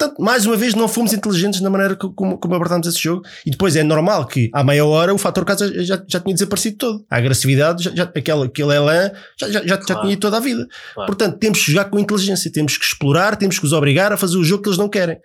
Portanto, 0.00 0.22
mais 0.22 0.46
uma 0.46 0.56
vez, 0.56 0.74
não 0.74 0.88
fomos 0.88 1.12
inteligentes 1.12 1.60
na 1.60 1.68
maneira 1.68 1.94
como, 1.94 2.38
como 2.38 2.54
abordámos 2.54 2.86
esse 2.86 2.98
jogo. 2.98 3.22
E 3.44 3.50
depois 3.50 3.76
é 3.76 3.82
normal 3.82 4.26
que, 4.26 4.48
à 4.50 4.64
meia 4.64 4.82
hora, 4.86 5.12
o 5.12 5.18
fator 5.18 5.44
casa 5.44 5.84
já, 5.84 6.02
já 6.08 6.18
tinha 6.18 6.32
desaparecido 6.32 6.78
todo. 6.78 7.04
A 7.10 7.18
agressividade, 7.18 7.84
já, 7.84 7.94
já, 7.94 8.04
aquele, 8.04 8.44
aquele 8.44 8.74
elan, 8.74 9.10
já, 9.38 9.50
já, 9.50 9.60
já, 9.60 9.76
claro. 9.76 9.84
já 9.86 10.00
tinha 10.00 10.12
ido 10.14 10.20
toda 10.20 10.38
a 10.38 10.40
vida. 10.40 10.66
Claro. 10.94 11.06
Portanto, 11.06 11.38
temos 11.38 11.62
que 11.62 11.70
jogar 11.70 11.84
com 11.90 11.98
inteligência, 11.98 12.50
temos 12.50 12.78
que 12.78 12.84
explorar, 12.84 13.36
temos 13.36 13.58
que 13.58 13.66
os 13.66 13.74
obrigar 13.74 14.10
a 14.10 14.16
fazer 14.16 14.38
o 14.38 14.44
jogo 14.44 14.62
que 14.62 14.70
eles 14.70 14.78
não 14.78 14.88
querem. 14.88 15.18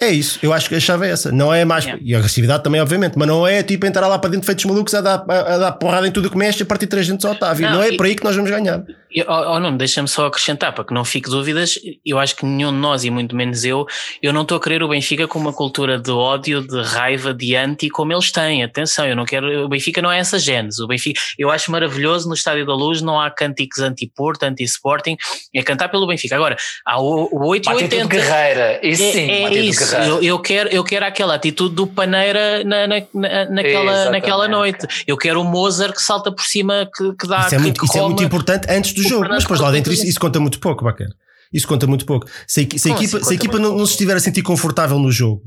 É 0.00 0.10
isso, 0.10 0.38
eu 0.42 0.50
acho 0.50 0.66
que 0.66 0.74
a 0.74 0.80
chave 0.80 1.06
é 1.06 1.10
essa. 1.10 1.30
Não 1.30 1.52
é 1.52 1.62
mais. 1.62 1.84
Yeah. 1.84 2.02
E 2.02 2.14
a 2.14 2.18
agressividade 2.18 2.64
também, 2.64 2.80
obviamente, 2.80 3.18
mas 3.18 3.28
não 3.28 3.46
é 3.46 3.62
tipo 3.62 3.84
entrar 3.84 4.08
lá 4.08 4.18
para 4.18 4.30
dentro 4.30 4.46
feitos 4.46 4.64
malucos 4.64 4.94
a 4.94 5.02
dar, 5.02 5.24
a, 5.28 5.54
a 5.54 5.58
dar 5.58 5.72
porrada 5.72 6.08
em 6.08 6.10
tudo 6.10 6.30
que 6.30 6.38
mexe 6.38 6.62
a 6.62 6.66
partir 6.66 6.86
três 6.86 7.04
gente 7.04 7.24
ao 7.26 7.32
Otávio. 7.32 7.66
Não, 7.66 7.74
não 7.74 7.82
é 7.82 7.90
e, 7.90 7.96
por 7.98 8.06
aí 8.06 8.16
que 8.16 8.24
nós 8.24 8.34
vamos 8.34 8.50
ganhar. 8.50 8.82
Oh, 9.26 9.54
oh, 9.54 9.60
não, 9.60 9.76
deixa-me 9.76 10.06
só 10.08 10.26
acrescentar, 10.26 10.72
para 10.72 10.84
que 10.84 10.94
não 10.94 11.04
fique 11.04 11.28
dúvidas, 11.28 11.78
eu 12.06 12.18
acho 12.18 12.36
que 12.36 12.46
nenhum 12.46 12.70
de 12.70 12.78
nós, 12.78 13.04
e 13.04 13.10
muito 13.10 13.34
menos 13.34 13.64
eu, 13.64 13.86
eu 14.22 14.32
não 14.32 14.42
estou 14.42 14.56
a 14.56 14.60
querer 14.60 14.82
o 14.82 14.88
Benfica 14.88 15.26
com 15.26 15.38
uma 15.38 15.52
cultura 15.52 15.98
de 15.98 16.10
ódio, 16.10 16.62
de 16.62 16.80
raiva, 16.82 17.34
de 17.34 17.56
anti, 17.56 17.88
como 17.88 18.12
eles 18.12 18.30
têm. 18.30 18.62
Atenção, 18.62 19.06
eu 19.06 19.16
não 19.16 19.24
quero. 19.24 19.64
O 19.64 19.68
Benfica 19.68 20.00
não 20.00 20.12
é 20.12 20.18
essa 20.18 20.38
gênese. 20.38 20.82
O 20.82 20.86
Benfica, 20.86 21.20
eu 21.38 21.50
acho 21.50 21.70
maravilhoso 21.72 22.28
no 22.28 22.34
Estádio 22.34 22.64
da 22.64 22.74
Luz, 22.74 23.02
não 23.02 23.20
há 23.20 23.30
cânticos 23.30 23.80
anti-Porto, 23.80 24.44
anti-Sporting, 24.44 25.16
é 25.54 25.62
cantar 25.62 25.88
pelo 25.88 26.06
Benfica. 26.06 26.36
Agora, 26.36 26.56
há 26.86 27.00
o, 27.00 27.28
o 27.32 27.48
880. 27.48 28.06
Guerreira, 28.06 28.80
isso 28.82 29.02
é, 29.02 29.12
sim, 29.12 29.30
é 29.30 29.54
isso. 29.54 29.96
Eu, 29.96 30.22
eu 30.22 30.38
quero 30.38 30.68
eu 30.70 30.84
quero 30.84 31.04
aquela 31.04 31.34
atitude 31.34 31.74
do 31.74 31.86
Paneira 31.86 32.64
na, 32.64 32.86
na, 32.86 32.96
na 33.12 33.44
naquela, 33.46 34.10
naquela 34.10 34.48
noite. 34.48 34.86
Eu 35.06 35.16
quero 35.16 35.40
o 35.40 35.44
Mozart 35.44 35.94
que 35.94 36.02
salta 36.02 36.32
por 36.32 36.44
cima, 36.44 36.88
que, 36.94 37.14
que 37.16 37.26
dá. 37.26 37.46
Isso, 37.46 37.54
é 37.54 37.58
muito, 37.58 37.84
isso 37.84 37.98
é 37.98 38.02
muito 38.02 38.22
importante 38.22 38.66
antes 38.70 38.92
do 38.92 38.99
jogo, 39.02 39.26
mas 39.28 39.42
depois 39.42 39.60
lá 39.60 39.70
dentro 39.70 39.92
isso, 39.92 40.06
isso, 40.06 40.20
conta 40.20 40.40
muito 40.40 40.58
pouco, 40.58 40.84
bacana. 40.84 41.14
Isso 41.52 41.66
conta 41.66 41.86
muito 41.86 42.06
pouco. 42.06 42.26
Se 42.46 42.60
a, 42.60 42.78
se 42.78 42.90
a 42.90 42.94
equipa, 42.94 43.24
se 43.24 43.32
a 43.32 43.34
equipa 43.34 43.58
não, 43.58 43.76
não 43.76 43.86
se 43.86 43.92
estiver 43.92 44.16
a 44.16 44.20
sentir 44.20 44.42
confortável 44.42 44.98
no 44.98 45.10
jogo, 45.10 45.42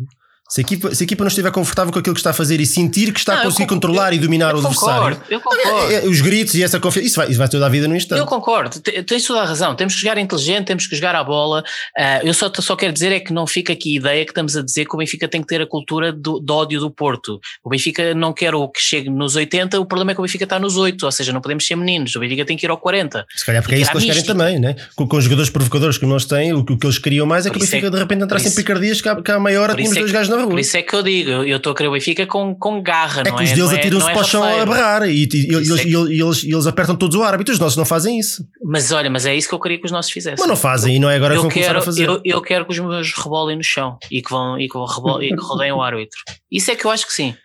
se 0.53 0.59
a, 0.59 0.61
equipa, 0.61 0.93
se 0.93 1.01
a 1.01 1.05
equipa 1.05 1.23
não 1.23 1.29
estiver 1.29 1.51
confortável 1.51 1.91
com 1.91 1.97
aquilo 1.97 2.13
que 2.13 2.19
está 2.19 2.29
a 2.29 2.33
fazer 2.33 2.61
e 2.61 2.65
sentir 2.67 3.11
que 3.11 3.17
está 3.17 3.33
não, 3.33 3.41
a 3.41 3.43
conseguir 3.45 3.65
controlar 3.65 4.11
eu, 4.11 4.17
e 4.17 4.19
dominar 4.19 4.51
eu 4.51 4.57
o 4.57 4.59
adversário, 4.59 5.19
eu 5.27 5.41
concordo. 5.41 5.91
É, 5.91 5.95
é, 5.95 6.07
os 6.07 6.21
gritos 6.21 6.53
e 6.53 6.61
essa 6.61 6.79
confiança, 6.79 7.07
isso 7.07 7.15
vai, 7.15 7.27
isso 7.27 7.39
vai 7.39 7.49
toda 7.49 7.65
a 7.65 7.69
vida 7.69 7.87
no 7.87 7.95
instante. 7.95 8.19
Eu 8.19 8.27
concordo, 8.27 8.79
tens 8.79 9.25
toda 9.25 9.41
a 9.41 9.45
razão. 9.45 9.73
Temos 9.73 9.95
que 9.95 10.01
jogar 10.01 10.19
inteligente, 10.19 10.67
temos 10.67 10.85
que 10.85 10.95
jogar 10.95 11.15
a 11.15 11.23
bola. 11.23 11.63
Uh, 11.97 12.27
eu 12.27 12.35
só, 12.35 12.51
só 12.59 12.75
quero 12.75 12.93
dizer 12.93 13.11
é 13.11 13.19
que 13.19 13.33
não 13.33 13.47
fica 13.47 13.73
aqui 13.73 13.95
a 13.95 13.99
ideia 13.99 14.25
que 14.25 14.29
estamos 14.29 14.55
a 14.55 14.61
dizer 14.61 14.85
que 14.85 14.93
o 14.93 14.99
Benfica 14.99 15.27
tem 15.27 15.41
que 15.41 15.47
ter 15.47 15.59
a 15.59 15.65
cultura 15.65 16.13
do, 16.13 16.39
do 16.39 16.53
ódio 16.53 16.79
do 16.79 16.91
Porto. 16.91 17.39
O 17.63 17.69
Benfica 17.71 18.13
não 18.13 18.31
quer 18.31 18.53
o 18.53 18.67
que 18.67 18.79
chegue 18.79 19.09
nos 19.09 19.35
80, 19.35 19.79
o 19.79 19.87
problema 19.87 20.11
é 20.11 20.13
que 20.13 20.21
o 20.21 20.23
Benfica 20.23 20.43
está 20.43 20.59
nos 20.59 20.77
8, 20.77 21.03
ou 21.03 21.11
seja, 21.11 21.33
não 21.33 21.41
podemos 21.41 21.65
ser 21.65 21.75
meninos. 21.75 22.15
O 22.15 22.19
Benfica 22.19 22.45
tem 22.45 22.55
que 22.55 22.67
ir 22.67 22.69
ao 22.69 22.77
40. 22.77 23.25
Se 23.35 23.43
calhar 23.43 23.63
porque 23.63 23.73
é 23.73 23.79
isso 23.79 23.89
que 23.89 23.97
eles 23.97 24.05
querem 24.05 24.23
também, 24.23 24.59
né? 24.59 24.75
Com, 24.95 25.07
com 25.07 25.17
os 25.17 25.23
jogadores 25.23 25.49
provocadores 25.49 25.97
que 25.97 26.05
nós 26.05 26.25
têm, 26.25 26.53
o 26.53 26.63
que, 26.63 26.73
o 26.73 26.77
que 26.77 26.85
eles 26.85 26.99
queriam 26.99 27.25
mais 27.25 27.47
é 27.47 27.49
que 27.49 27.57
o 27.57 27.59
Benfica 27.59 27.87
é, 27.87 27.89
de 27.89 27.97
repente 27.97 28.23
entrasse 28.23 28.49
em 28.49 28.51
picardias 28.53 29.01
que 29.01 29.09
há, 29.09 29.19
que 29.19 29.31
há 29.31 29.39
meia 29.39 29.59
hora 29.59 29.73
tínhamos 29.73 29.97
é 29.97 29.99
dois 29.99 30.11
gajos 30.11 30.29
na 30.29 30.42
rua. 30.43 30.51
Por 30.51 30.59
isso 30.59 30.77
é 30.77 30.81
que 30.81 30.93
eu 30.93 31.03
digo 31.03 31.29
eu 31.29 31.57
estou 31.57 31.71
a 31.71 31.75
querer 31.75 31.89
o 31.89 31.91
Benfica 31.93 32.25
com, 32.25 32.55
com 32.55 32.81
garra, 32.81 33.21
é 33.21 33.29
não 33.29 33.37
que 33.37 33.43
os 33.43 33.51
deles 33.51 33.71
é, 33.71 33.75
atiram-se 33.75 34.09
é 34.09 34.13
para 34.13 34.21
o 34.21 34.23
chão 34.23 34.43
a 34.43 34.65
berrar 34.65 35.03
e, 35.03 35.23
e, 35.23 35.51
e, 35.51 35.55
eles, 35.55 35.71
é 35.71 35.83
que... 35.83 35.89
e, 35.89 36.21
eles, 36.21 36.43
eles 36.43 36.67
apertam 36.67 36.95
todos 36.95 37.15
o 37.15 37.23
árbitro, 37.23 37.53
os 37.53 37.59
nossos 37.59 37.77
não 37.77 37.85
fazem 37.85 38.19
isso. 38.19 38.45
Mas 38.63 38.91
olha, 38.91 39.09
mas 39.09 39.25
é 39.25 39.35
isso 39.35 39.47
que 39.47 39.55
eu 39.55 39.59
queria 39.59 39.79
que 39.79 39.85
os 39.85 39.91
nossos 39.91 40.11
fizessem. 40.11 40.37
Mas 40.39 40.47
não 40.47 40.55
fazem 40.55 40.93
eu, 40.93 40.97
e 40.97 40.99
não 40.99 41.09
é 41.09 41.15
agora 41.15 41.35
que 41.35 41.41
vão 41.41 41.49
quero, 41.49 41.65
começar 41.65 41.77
a 41.77 41.81
fazer. 41.81 42.07
Eu, 42.07 42.21
eu, 42.23 42.41
quero 42.41 42.65
que 42.65 42.71
os 42.71 42.79
meus 42.79 43.13
rebolem 43.13 43.57
no 43.57 43.63
chão 43.63 43.97
e 44.11 44.21
que, 44.21 44.29
vão, 44.29 44.59
e 44.59 44.67
que, 44.67 44.73
vão 44.73 44.85
rebol, 44.85 45.21
e 45.21 45.29
que 45.29 45.41
rodeiem 45.41 45.73
o 45.73 45.81
árbitro. 45.81 46.19
Isso 46.51 46.71
é 46.71 46.75
que 46.75 46.85
eu 46.85 46.91
acho 46.91 47.07
que 47.07 47.13
sim. 47.13 47.35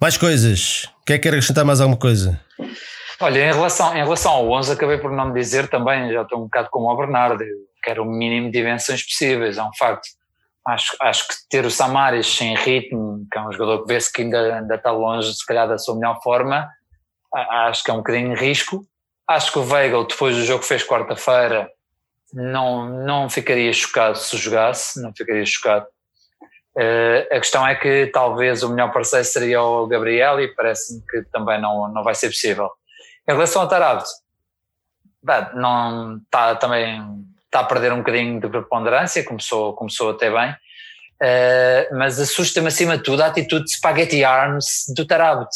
Mais 0.00 0.16
coisas. 0.16 0.88
Quer 1.06 1.18
quer 1.18 1.28
acrescentar 1.30 1.64
mais 1.64 1.80
alguma 1.80 1.98
coisa? 1.98 2.40
Olha, 3.20 3.50
em 3.50 3.52
relação, 3.52 3.96
em 3.96 4.02
relação 4.02 4.32
ao 4.32 4.50
11, 4.50 4.72
acabei 4.72 4.98
por 4.98 5.12
não 5.12 5.26
me 5.26 5.34
dizer 5.34 5.68
também, 5.68 6.12
já 6.12 6.22
estou 6.22 6.40
um 6.40 6.44
bocado 6.44 6.68
como 6.72 6.90
o 6.90 6.96
Bernardo, 6.96 7.44
quero 7.80 8.02
o 8.02 8.04
mínimo 8.04 8.50
de 8.50 8.58
invenções 8.58 9.00
possíveis, 9.04 9.58
é 9.58 9.62
um 9.62 9.72
facto. 9.78 10.08
Acho, 10.66 10.96
acho 11.00 11.28
que 11.28 11.34
ter 11.50 11.64
o 11.64 11.70
Samaris 11.70 12.26
sem 12.26 12.54
ritmo, 12.54 13.26
que 13.30 13.36
é 13.36 13.42
um 13.42 13.52
jogador 13.52 13.82
que 13.82 13.92
vê-se 13.92 14.12
que 14.12 14.22
ainda, 14.22 14.58
ainda 14.58 14.74
está 14.76 14.92
longe, 14.92 15.34
se 15.34 15.44
calhar, 15.44 15.68
da 15.68 15.76
sua 15.76 15.96
melhor 15.96 16.22
forma, 16.22 16.70
acho 17.32 17.82
que 17.82 17.90
é 17.90 17.94
um 17.94 17.98
bocadinho 17.98 18.34
de 18.34 18.40
risco. 18.40 18.86
Acho 19.26 19.52
que 19.52 19.58
o 19.58 19.68
Weigl, 19.68 20.06
depois 20.06 20.36
do 20.36 20.44
jogo 20.44 20.60
que 20.60 20.68
fez 20.68 20.84
quarta-feira, 20.86 21.68
não, 22.32 22.86
não 22.88 23.28
ficaria 23.28 23.72
chocado 23.72 24.16
se 24.16 24.36
jogasse, 24.36 25.00
não 25.02 25.12
ficaria 25.14 25.44
chocado. 25.44 25.86
Uh, 26.74 27.26
a 27.30 27.38
questão 27.38 27.66
é 27.66 27.74
que 27.74 28.06
talvez 28.06 28.62
o 28.62 28.70
melhor 28.70 28.92
parceiro 28.92 29.24
seria 29.26 29.62
o 29.62 29.86
Gabriel 29.86 30.40
e 30.40 30.48
parece-me 30.54 31.02
que 31.06 31.22
também 31.30 31.60
não, 31.60 31.92
não 31.92 32.02
vai 32.02 32.14
ser 32.14 32.28
possível. 32.28 32.70
Em 33.28 33.32
relação 33.32 33.62
ao 33.62 33.68
Tarabto, 33.68 34.08
não 35.54 36.16
está 36.16 36.54
também 36.56 37.00
está 37.52 37.60
a 37.60 37.64
perder 37.64 37.92
um 37.92 37.98
bocadinho 37.98 38.40
de 38.40 38.48
preponderância, 38.48 39.22
começou, 39.22 39.74
começou 39.74 40.10
até 40.10 40.30
bem, 40.30 40.50
uh, 40.50 41.96
mas 41.98 42.18
assusta-me 42.18 42.68
acima 42.68 42.96
de 42.96 43.02
tudo 43.02 43.20
a 43.20 43.26
atitude 43.26 43.66
de 43.66 43.72
Spaghetti 43.72 44.24
Arms 44.24 44.86
do 44.96 45.06
Tarabut. 45.06 45.50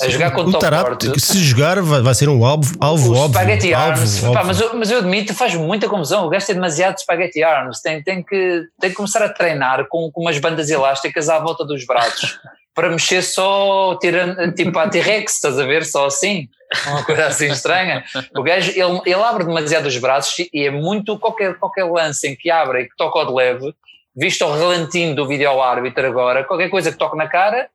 A 0.00 0.08
jogar 0.08 0.30
contra 0.30 0.56
o, 0.56 0.58
Tarapte, 0.58 1.20
se 1.20 1.38
jogar 1.40 1.82
vai, 1.82 2.00
vai 2.00 2.14
ser 2.14 2.26
um 2.30 2.42
alvo, 2.42 2.74
alvo 2.80 3.12
o 3.12 3.16
óbvio. 3.16 3.38
Spaghetti 3.38 3.74
alvo, 3.74 4.00
Arms, 4.00 4.20
Pá, 4.20 4.42
mas, 4.42 4.58
eu, 4.58 4.74
mas 4.74 4.90
eu 4.90 4.98
admito, 5.00 5.34
faz 5.34 5.54
muita 5.56 5.90
confusão. 5.90 6.24
O 6.24 6.30
gajo 6.30 6.46
tem 6.46 6.54
demasiado 6.54 6.98
Spaghetti 6.98 7.42
Arms. 7.42 7.82
Tem, 7.82 8.02
tem, 8.02 8.22
que, 8.22 8.62
tem 8.80 8.88
que 8.88 8.96
começar 8.96 9.22
a 9.22 9.28
treinar 9.28 9.86
com, 9.88 10.10
com 10.10 10.22
umas 10.22 10.38
bandas 10.38 10.70
elásticas 10.70 11.28
à 11.28 11.38
volta 11.38 11.66
dos 11.66 11.84
braços 11.84 12.40
para 12.74 12.90
mexer 12.90 13.22
só 13.22 13.96
tirando, 14.00 14.52
tipo 14.52 14.76
a 14.78 14.88
T-Rex, 14.88 15.34
estás 15.34 15.58
a 15.58 15.64
ver? 15.64 15.84
Só 15.84 16.06
assim 16.06 16.48
uma 16.88 17.04
coisa 17.04 17.26
assim 17.26 17.46
estranha. 17.46 18.04
O 18.36 18.42
gajo, 18.42 18.70
ele, 18.70 19.00
ele 19.06 19.22
abre 19.22 19.44
demasiado 19.44 19.86
os 19.86 19.96
braços 19.96 20.46
e 20.52 20.66
é 20.66 20.70
muito 20.70 21.18
qualquer, 21.18 21.54
qualquer 21.54 21.84
lance 21.84 22.26
em 22.28 22.36
que 22.36 22.50
abre 22.50 22.82
e 22.82 22.88
que 22.88 22.96
toca 22.96 23.18
ao 23.18 23.26
de 23.26 23.32
leve, 23.32 23.74
visto 24.14 24.42
ao 24.42 24.52
relantinho 24.52 25.14
do 25.14 25.26
vídeo 25.26 25.60
árbitro 25.60 26.06
agora, 26.06 26.44
qualquer 26.44 26.68
coisa 26.68 26.90
que 26.90 26.98
toque 26.98 27.16
na 27.16 27.28
cara, 27.28 27.68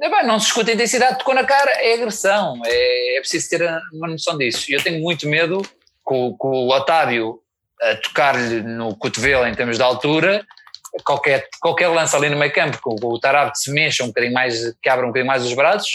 é 0.00 0.10
bem, 0.10 0.26
não 0.26 0.38
se 0.38 0.46
escuta 0.46 0.70
a 0.70 0.74
intensidade, 0.74 1.18
tocou 1.18 1.34
na 1.34 1.44
cara, 1.44 1.70
é 1.70 1.94
agressão, 1.94 2.60
é, 2.64 3.16
é 3.16 3.20
preciso 3.20 3.50
ter 3.50 3.62
uma 3.92 4.08
noção 4.08 4.38
disso. 4.38 4.70
E 4.70 4.74
eu 4.74 4.82
tenho 4.82 5.00
muito 5.02 5.28
medo 5.28 5.62
com, 6.02 6.34
com 6.36 6.48
o 6.48 6.70
Otávio 6.70 7.40
a 7.80 7.96
tocar-lhe 7.96 8.62
no 8.62 8.96
cotovelo 8.96 9.46
em 9.46 9.54
termos 9.54 9.76
de 9.76 9.82
altura, 9.82 10.46
qualquer, 11.04 11.46
qualquer 11.60 11.88
lance 11.88 12.14
ali 12.14 12.28
no 12.28 12.36
meio 12.36 12.52
campo, 12.52 12.78
que 12.78 12.88
o, 12.88 13.08
o 13.08 13.18
Tarab 13.18 13.52
se 13.54 13.72
mexa 13.72 14.04
um 14.04 14.08
bocadinho 14.08 14.34
mais, 14.34 14.74
que 14.82 14.88
abra 14.88 15.04
um 15.04 15.08
bocadinho 15.08 15.28
mais 15.28 15.44
os 15.44 15.54
braços, 15.54 15.90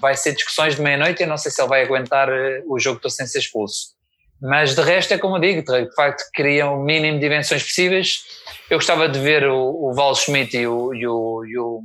vai 0.00 0.14
ser 0.14 0.34
discussões 0.34 0.76
de 0.76 0.82
meia-noite. 0.82 1.22
Eu 1.22 1.28
não 1.28 1.36
sei 1.36 1.50
se 1.50 1.60
ele 1.60 1.68
vai 1.68 1.82
aguentar 1.82 2.28
eh, 2.28 2.62
o 2.66 2.78
jogo 2.78 3.00
todo 3.00 3.10
sem 3.10 3.26
ser 3.26 3.38
expulso. 3.38 3.94
Mas 4.40 4.74
de 4.74 4.80
resto 4.80 5.12
é 5.12 5.18
como 5.18 5.36
eu 5.36 5.40
digo, 5.40 5.62
de 5.62 5.94
facto 5.94 6.22
criam 6.32 6.80
o 6.80 6.82
mínimo 6.82 7.18
de 7.18 7.20
dimensões 7.20 7.62
possíveis. 7.62 8.22
Eu 8.70 8.78
gostava 8.78 9.08
de 9.08 9.18
ver 9.18 9.46
o, 9.46 9.90
o 9.90 9.92
Val 9.94 10.14
Schmidt 10.14 10.56
e 10.56 10.66
o, 10.66 10.94
e, 10.94 11.06
o, 11.06 11.44
e, 11.44 11.58
o, 11.58 11.82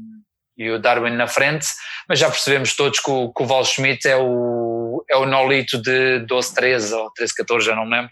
e 0.58 0.72
o 0.72 0.80
Darwin 0.80 1.12
na 1.12 1.28
frente, 1.28 1.68
mas 2.08 2.18
já 2.18 2.30
percebemos 2.30 2.74
todos 2.74 3.00
que 3.02 3.12
o, 3.12 3.34
que 3.34 3.44
o 3.44 3.46
Val 3.46 3.66
Schmidt 3.66 4.08
é 4.08 4.16
o, 4.16 5.04
é 5.10 5.18
o 5.18 5.26
Nolito 5.26 5.82
de 5.82 6.26
12-13 6.30 6.94
ou 6.94 7.12
13-14, 7.20 7.62
já 7.62 7.76
não 7.76 7.86
me 7.86 7.98
lembro. 7.98 8.12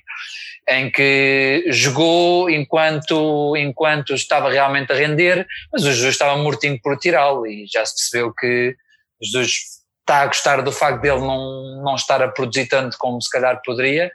Em 0.69 0.89
que 0.91 1.65
jogou 1.67 2.49
enquanto, 2.49 3.55
enquanto 3.57 4.13
estava 4.13 4.49
realmente 4.49 4.91
a 4.91 4.95
render, 4.95 5.45
mas 5.71 5.83
o 5.83 5.91
Jesus 5.91 6.13
estava 6.13 6.41
mortinho 6.41 6.79
por 6.81 6.97
tirá-lo 6.97 7.45
e 7.45 7.65
já 7.71 7.85
se 7.85 7.95
percebeu 7.95 8.33
que 8.33 8.75
Jesus 9.21 9.51
está 9.99 10.21
a 10.21 10.27
gostar 10.27 10.61
do 10.61 10.71
facto 10.71 11.01
dele 11.01 11.21
não, 11.21 11.81
não 11.83 11.95
estar 11.95 12.21
a 12.21 12.27
produzir 12.27 12.67
tanto 12.67 12.97
como 12.97 13.21
se 13.21 13.29
calhar 13.29 13.61
poderia, 13.63 14.11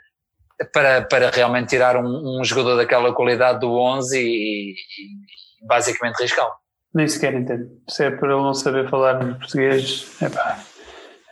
para, 0.73 1.03
para 1.03 1.31
realmente 1.31 1.69
tirar 1.69 1.97
um, 1.97 2.41
um 2.41 2.45
jogador 2.45 2.77
daquela 2.77 3.13
qualidade 3.15 3.61
do 3.61 3.73
11 3.73 4.19
e, 4.19 4.73
e 4.73 5.67
basicamente 5.67 6.21
riscá-lo. 6.21 6.53
Nem 6.95 7.07
sequer 7.07 7.35
entendo. 7.35 7.69
Se 7.89 8.05
é 8.05 8.11
por 8.11 8.31
ele 8.31 8.41
não 8.41 8.55
saber 8.55 8.89
falar 8.89 9.19
português, 9.39 10.17
é 10.23 10.29
pá. 10.29 10.59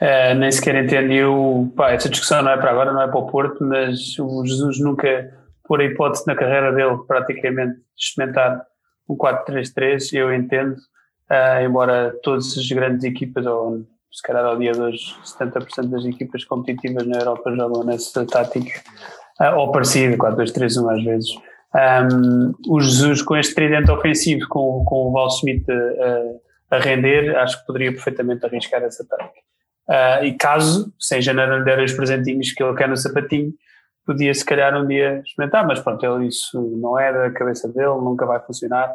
Uh, 0.00 0.34
nem 0.36 0.52
sequer 0.52 0.74
entendo. 0.74 1.12
Eu, 1.12 1.72
pá, 1.76 1.92
essa 1.92 2.08
discussão 2.08 2.42
não 2.42 2.50
é 2.50 2.56
para 2.56 2.70
agora, 2.70 2.92
não 2.92 3.02
é 3.02 3.08
para 3.08 3.18
o 3.18 3.26
Porto, 3.26 3.64
mas 3.64 4.18
o 4.18 4.44
Jesus 4.44 4.78
nunca, 4.80 5.32
por 5.64 5.80
a 5.80 5.84
hipótese 5.84 6.26
na 6.26 6.34
carreira 6.34 6.72
dele, 6.72 6.98
praticamente 7.06 7.80
experimentar 7.96 8.62
um 9.08 9.16
4-3-3, 9.16 10.12
eu 10.14 10.34
entendo, 10.34 10.74
uh, 10.74 11.64
embora 11.64 12.14
todas 12.22 12.56
as 12.58 12.68
grandes 12.68 13.04
equipas, 13.04 13.46
ou 13.46 13.86
se 14.12 14.22
calhar 14.22 14.44
ao 14.44 14.58
dia 14.58 14.72
de 14.72 14.80
hoje, 14.80 15.14
70% 15.24 15.88
das 15.88 16.04
equipas 16.04 16.44
competitivas 16.44 17.06
na 17.06 17.18
Europa 17.18 17.54
jogam 17.54 17.84
nessa 17.84 18.26
tática, 18.26 18.80
uh, 19.40 19.56
ou 19.56 19.72
parecida, 19.72 20.16
4-2-3-1 20.16 20.92
às 20.92 21.04
vezes. 21.04 21.30
Um, 21.74 22.54
o 22.68 22.80
Jesus 22.80 23.20
com 23.22 23.36
este 23.36 23.54
tridente 23.54 23.90
ofensivo, 23.90 24.48
com, 24.48 24.84
com 24.84 25.08
o 25.08 25.12
Val 25.12 25.28
Smith 25.28 25.68
a, 26.70 26.76
a, 26.76 26.78
render, 26.78 27.36
acho 27.36 27.60
que 27.60 27.66
poderia 27.66 27.92
perfeitamente 27.92 28.46
arriscar 28.46 28.82
essa 28.82 29.06
tática. 29.06 29.40
Uh, 29.88 30.24
e 30.24 30.32
caso, 30.32 30.92
sem 30.98 31.22
janeiro 31.22 31.64
der 31.64 31.78
os 31.78 31.92
presentinhos 31.92 32.52
que 32.52 32.62
ele 32.62 32.76
quer 32.76 32.88
no 32.88 32.96
sapatinho, 32.96 33.52
podia 34.04 34.32
se 34.32 34.44
calhar 34.44 34.76
um 34.76 34.86
dia 34.86 35.20
experimentar, 35.24 35.66
mas 35.66 35.80
pronto, 35.80 36.04
ele, 36.04 36.28
isso 36.28 36.60
não 36.76 36.98
é 36.98 37.12
da 37.12 37.30
cabeça 37.30 37.68
dele, 37.68 38.00
nunca 38.00 38.24
vai 38.24 38.40
funcionar. 38.40 38.92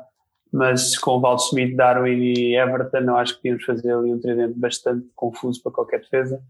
Mas 0.51 0.97
com 0.97 1.11
o 1.11 1.22
Val 1.22 1.38
Smith, 1.38 1.76
Darwin 1.76 2.18
e 2.18 2.57
Everton, 2.57 3.01
não 3.01 3.18
acho 3.18 3.35
que 3.35 3.39
podíamos 3.39 3.63
fazer 3.63 3.93
ali 3.93 4.13
um 4.13 4.19
tridente 4.19 4.57
bastante 4.57 5.07
confuso 5.15 5.61
para 5.63 5.72
qualquer 5.72 6.01
defesa. 6.01 6.41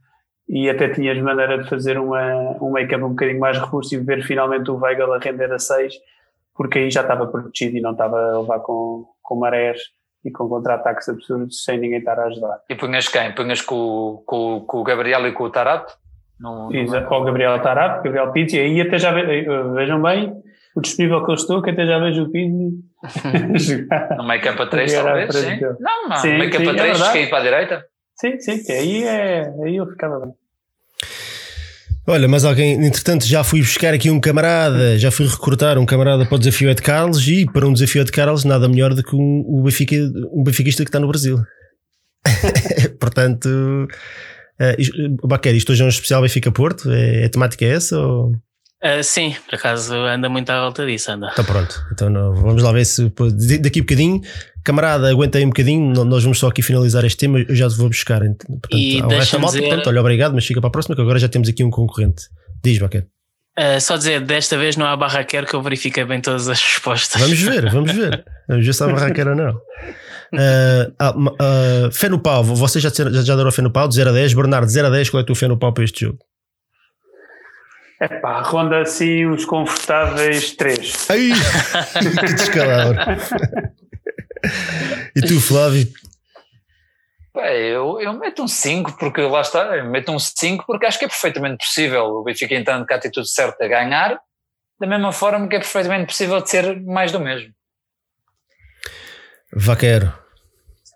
E 0.50 0.70
até 0.70 0.90
tinhas 0.90 1.22
maneira 1.22 1.62
de 1.62 1.70
fazer 1.70 2.00
uma, 2.00 2.58
um 2.62 2.72
make-up 2.72 3.04
um 3.04 3.10
bocadinho 3.10 3.40
mais 3.40 3.58
robusto 3.58 3.94
e 3.94 4.00
ver 4.00 4.24
finalmente 4.24 4.72
o 4.72 4.76
Weigl 4.76 5.14
a 5.14 5.20
render 5.20 5.52
a 5.52 5.60
6, 5.60 5.94
porque 6.56 6.80
aí 6.80 6.92
já 6.92 7.02
estava 7.02 7.28
protegido 7.28 7.78
e 7.78 7.82
não 7.82 7.92
estava 7.92 8.20
a 8.20 8.42
levar 8.42 8.60
com, 8.60 9.06
com 9.22 9.36
marés 9.36 9.80
e 10.24 10.32
com 10.32 10.48
contra-ataques 10.48 11.10
absurdos 11.10 11.64
sem 11.64 11.80
ninguém 11.80 12.00
estar 12.00 12.20
a 12.20 12.26
ajudar. 12.26 12.60
E 12.70 12.76
punhas 12.76 13.08
quem? 13.08 13.34
Punhas 13.34 13.62
com, 13.62 14.24
com, 14.26 14.62
com 14.62 14.78
o 14.78 14.84
Gabriel 14.84 15.28
e 15.28 15.32
com 15.32 15.46
o 15.46 15.50
Tarat? 15.50 15.92
No, 16.40 16.74
Exato, 16.74 17.08
com 17.08 17.16
o 17.16 17.24
Gabriel 17.24 17.60
Tarat, 17.62 18.04
Gabriel 18.04 18.32
Pizzi, 18.32 18.58
e 18.58 18.60
aí 18.60 18.82
até 18.82 18.98
já 18.98 19.12
ve, 19.12 19.46
vejam 19.74 20.02
bem 20.02 20.34
o 20.76 20.82
disponível 20.82 21.24
que 21.24 21.32
eu 21.32 21.36
estou, 21.36 21.62
que 21.62 21.70
até 21.70 21.86
já 21.86 22.00
vejo 22.00 22.24
o 22.24 22.32
Pizzi 22.32 22.72
jogar. 23.58 24.18
No 24.18 24.24
make-up 24.24 24.62
a 24.62 24.68
3 24.68 24.94
talvez, 24.94 25.36
sim? 25.36 25.60
Não, 25.80 26.10
não, 26.10 26.16
sim, 26.18 26.38
make-up 26.38 26.68
a 26.68 26.74
3, 26.74 27.02
é 27.02 27.28
para 27.28 27.38
a 27.38 27.42
direita? 27.42 27.86
Sim, 28.16 28.40
sim, 28.40 28.64
que 28.64 28.72
aí, 28.72 29.04
é, 29.04 29.54
aí 29.64 29.76
eu 29.76 29.88
ficava 29.88 30.20
bem. 30.20 30.34
Olha, 32.08 32.28
mas 32.28 32.44
alguém, 32.44 32.84
entretanto, 32.84 33.26
já 33.26 33.44
fui 33.44 33.62
buscar 33.62 33.94
aqui 33.94 34.10
um 34.10 34.20
camarada, 34.20 34.98
já 34.98 35.12
fui 35.12 35.28
recrutar 35.28 35.78
um 35.78 35.86
camarada 35.86 36.26
para 36.26 36.36
o 36.36 36.40
desafio 36.40 36.74
de 36.74 36.82
Carlos 36.82 37.28
e 37.28 37.46
para 37.46 37.68
um 37.68 37.74
desafio 37.74 38.04
de 38.04 38.12
Carlos 38.12 38.44
nada 38.44 38.68
melhor 38.68 38.94
do 38.96 39.04
que 39.04 39.16
um, 39.16 39.46
um, 39.48 39.62
Benfica, 39.62 39.96
um 40.34 40.44
benfiquista 40.44 40.84
que 40.84 40.90
está 40.90 41.00
no 41.00 41.08
Brasil. 41.08 41.40
Portanto, 43.00 43.48
uh, 43.48 45.28
Baquer, 45.28 45.56
isto 45.56 45.72
hoje 45.72 45.84
é 45.84 45.86
um 45.86 45.90
especial 45.90 46.24
Benfica 46.24 46.52
Porto? 46.52 46.92
É, 46.92 47.26
a 47.26 47.30
temática 47.30 47.66
é 47.66 47.70
essa? 47.70 48.00
Ou... 48.00 48.32
Uh, 48.84 49.04
sim, 49.04 49.36
por 49.48 49.56
acaso 49.56 49.94
anda 49.94 50.28
muito 50.28 50.50
à 50.50 50.60
volta 50.60 50.84
disso, 50.86 51.12
anda. 51.12 51.30
Então 51.32 51.46
pronto, 51.46 51.80
então 51.92 52.10
não, 52.10 52.34
vamos 52.34 52.64
lá 52.64 52.72
ver 52.72 52.84
se 52.86 53.12
daqui 53.62 53.80
a 53.80 53.84
bocadinho, 53.84 54.22
camarada, 54.64 55.08
aguentei 55.08 55.46
um 55.46 55.50
bocadinho, 55.50 56.04
nós 56.04 56.24
vamos 56.24 56.40
só 56.40 56.48
aqui 56.48 56.64
finalizar 56.64 57.06
este 57.06 57.18
tema, 57.18 57.40
eu 57.40 57.56
já 57.56 57.68
vou 57.68 57.90
buscar. 57.90 58.22
Portanto, 58.22 58.68
e 58.72 59.00
deixa 59.04 59.38
malta, 59.38 59.58
dizer... 59.58 59.68
portanto, 59.68 59.88
olha, 59.88 60.02
obrigado, 60.02 60.34
mas 60.34 60.46
fica 60.46 60.60
para 60.60 60.70
a 60.70 60.72
próxima 60.72 60.96
que 60.96 61.02
agora 61.02 61.20
já 61.20 61.28
temos 61.28 61.48
aqui 61.48 61.64
um 61.64 61.70
concorrente. 61.70 62.24
Diz, 62.64 62.80
Baquer. 62.80 63.06
Uh, 63.60 63.80
só 63.80 63.98
dizer, 63.98 64.22
desta 64.22 64.58
vez 64.58 64.76
não 64.78 64.88
há 64.88 64.96
barraqueiro 64.98 65.46
que 65.46 65.54
eu 65.54 65.62
verifiquei 65.62 66.04
bem 66.04 66.20
todas 66.20 66.48
as 66.48 66.60
respostas. 66.60 67.22
Vamos 67.22 67.40
ver, 67.40 67.70
vamos 67.70 67.92
ver. 67.92 68.24
Vamos 68.48 68.66
ver 68.66 68.74
se 68.74 68.84
há 68.84 68.88
barraqueiro 68.88 69.30
ou 69.30 69.36
não. 69.36 69.52
Uh, 70.34 71.20
uh, 71.30 71.92
fé 71.92 72.10
no 72.10 72.20
pau, 72.20 72.44
você 72.44 72.80
já, 72.80 72.90
já, 72.90 73.22
já 73.22 73.36
deram 73.36 73.52
fé 73.52 73.62
no 73.62 73.72
pau 73.72 73.88
de 73.88 73.96
0 73.96 74.10
a 74.10 74.14
10. 74.14 74.34
Bernardo, 74.34 74.68
0 74.68 74.88
a 74.88 74.90
10, 74.90 75.10
qual 75.10 75.22
é 75.22 75.24
o 75.24 75.26
teu 75.26 75.36
fé 75.36 75.48
no 75.48 75.58
pau 75.58 75.72
para 75.72 75.84
este 75.84 76.06
jogo? 76.06 76.20
É 78.02 78.08
pá, 78.08 78.42
ronda 78.42 78.82
assim 78.82 79.28
uns 79.28 79.46
confortáveis 79.46 80.56
três. 80.56 81.08
Ai, 81.08 81.30
que 82.20 82.34
descalabro. 82.34 82.98
e 85.16 85.22
tu, 85.22 85.40
Flávio? 85.40 85.88
eu, 87.36 88.00
eu 88.02 88.14
meto 88.14 88.42
um 88.42 88.48
5 88.48 88.98
porque 88.98 89.22
lá 89.22 89.42
está, 89.42 89.78
eu 89.78 89.86
meto 89.86 90.12
um 90.12 90.18
5 90.18 90.66
porque 90.66 90.88
acho 90.88 90.98
que 90.98 91.06
é 91.06 91.08
perfeitamente 91.08 91.64
possível 91.64 92.06
o 92.06 92.24
Benfica 92.24 92.56
entrando 92.56 92.88
com 92.88 92.94
a 92.94 92.98
atitude 92.98 93.30
certa 93.30 93.66
a 93.66 93.68
ganhar, 93.68 94.20
da 94.80 94.88
mesma 94.88 95.12
forma 95.12 95.48
que 95.48 95.56
é 95.56 95.60
perfeitamente 95.60 96.08
possível 96.08 96.42
de 96.42 96.50
ser 96.50 96.82
mais 96.82 97.12
do 97.12 97.20
mesmo. 97.20 97.54
Vaquero. 99.54 100.21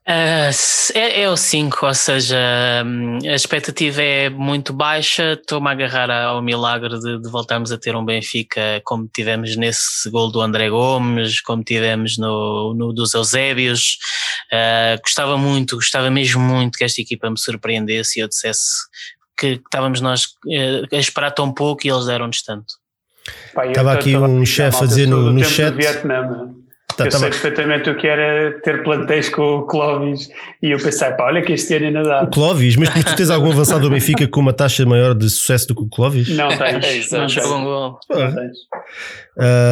Uh, 0.08 0.54
é, 0.94 1.22
é, 1.22 1.30
o 1.32 1.36
5, 1.36 1.84
ou 1.84 1.94
seja, 1.96 2.38
hum, 2.86 3.18
a 3.24 3.34
expectativa 3.34 4.04
é 4.04 4.30
muito 4.30 4.72
baixa. 4.72 5.34
Estou-me 5.34 5.68
a 5.68 5.72
agarrar 5.72 6.12
ao 6.12 6.44
milagre 6.44 7.00
de, 7.00 7.20
de, 7.20 7.28
voltarmos 7.28 7.72
a 7.72 7.78
ter 7.78 7.96
um 7.96 8.06
Benfica 8.06 8.80
como 8.84 9.10
tivemos 9.12 9.56
nesse 9.56 10.08
gol 10.12 10.32
do 10.32 10.42
André 10.42 10.70
Gomes, 10.70 11.42
como 11.42 11.64
tivemos 11.64 12.20
no, 12.20 12.76
no 12.76 12.94
dos 12.94 13.16
Eusébios. 13.16 13.98
Uh, 14.54 15.02
gostava 15.02 15.40
muito, 15.40 15.76
gostava 15.76 16.12
mesmo 16.12 16.40
muito 16.40 16.78
que 16.78 16.84
esta 16.84 17.02
equipa 17.02 17.28
me 17.28 17.40
surpreendesse 17.40 18.20
e 18.20 18.22
eu 18.22 18.28
dissesse 18.28 18.86
que, 19.36 19.58
que 19.58 19.64
estávamos 19.64 20.02
nós 20.02 20.26
uh, 20.46 20.96
a 20.96 21.00
esperar 21.00 21.32
tão 21.32 21.52
pouco 21.52 21.88
e 21.88 21.90
eles 21.90 22.06
deram-nos 22.06 22.44
tanto. 22.44 22.76
Estava 23.70 23.94
aqui 23.94 24.16
um 24.16 24.46
chefe 24.46 24.84
a 24.84 24.86
dizer 24.86 25.08
no, 25.08 25.32
no 25.32 25.44
chat. 25.44 25.76
Tá, 26.98 27.06
eu 27.06 27.12
tá 27.12 27.20
sei 27.20 27.30
perfeitamente 27.30 27.90
o 27.90 27.98
que 27.98 28.08
era 28.08 28.58
ter 28.62 28.84
plantéis 28.84 29.28
com 29.28 29.42
o 29.42 29.68
Clóvis 29.68 30.30
e 30.62 30.72
eu 30.72 30.78
pensei, 30.78 31.12
pá, 31.12 31.26
olha 31.26 31.42
que 31.42 31.52
este 31.52 31.76
ano 31.76 31.88
ainda 31.88 32.04
dá. 32.04 32.24
O 32.24 32.28
Clóvis, 32.28 32.78
mas 32.78 32.90
tu 33.04 33.16
tens 33.16 33.30
algum 33.30 33.52
avançado 33.52 33.82
do 33.82 33.90
Benfica 33.90 34.28
com 34.28 34.40
uma 34.40 34.54
taxa 34.54 34.86
maior 34.86 35.14
de 35.14 35.30
sucesso 35.30 35.68
do 35.68 35.76
que 35.76 35.84
o 35.84 35.90
Clóvis? 35.90 36.30
Não 36.30 36.48
tens. 36.58 37.12
não 37.12 37.28
tens. 37.28 38.58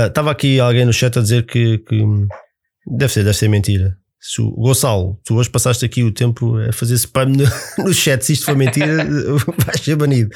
Estava 0.08 0.30
uh, 0.30 0.32
aqui 0.32 0.60
alguém 0.60 0.86
no 0.86 0.92
chat 0.92 1.18
a 1.18 1.22
dizer 1.22 1.46
que, 1.46 1.78
que 1.78 2.04
deve 2.86 3.14
ser, 3.14 3.24
deve 3.24 3.38
ser 3.38 3.48
mentira. 3.48 3.98
Se 4.26 4.42
o 4.42 4.52
Gonçalo, 4.52 5.20
tu 5.26 5.36
hoje 5.36 5.50
passaste 5.50 5.84
aqui 5.84 6.02
o 6.02 6.14
tempo 6.14 6.58
a 6.58 6.72
fazer 6.72 6.96
spam 6.96 7.26
no, 7.26 7.44
no 7.84 7.94
chat, 7.94 8.24
se 8.24 8.32
isto 8.32 8.46
for 8.46 8.56
mentira, 8.56 9.04
vais 9.66 9.82
ser 9.82 9.98
banido. 9.98 10.34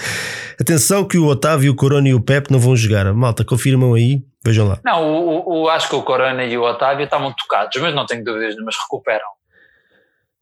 Atenção 0.60 1.06
que 1.06 1.18
o 1.18 1.26
Otávio, 1.26 1.72
o 1.72 1.76
Corona 1.76 2.10
e 2.10 2.14
o 2.14 2.20
Pep 2.20 2.52
não 2.52 2.60
vão 2.60 2.76
jogar. 2.76 3.14
Malta, 3.14 3.46
confirmam 3.46 3.94
aí 3.94 4.22
Vejam 4.48 4.66
lá. 4.66 4.80
Não, 4.86 5.04
o, 5.04 5.64
o, 5.64 5.70
acho 5.70 5.90
que 5.90 5.96
o 5.96 6.04
Corona 6.04 6.46
e 6.46 6.58
o 6.58 6.64
Otávio 6.64 7.04
estavam 7.04 7.34
tocados, 7.34 7.76
mas 7.82 7.94
não 7.94 8.06
tenho 8.06 8.24
dúvidas, 8.24 8.56
mas 8.64 8.78
recuperam. 8.78 9.28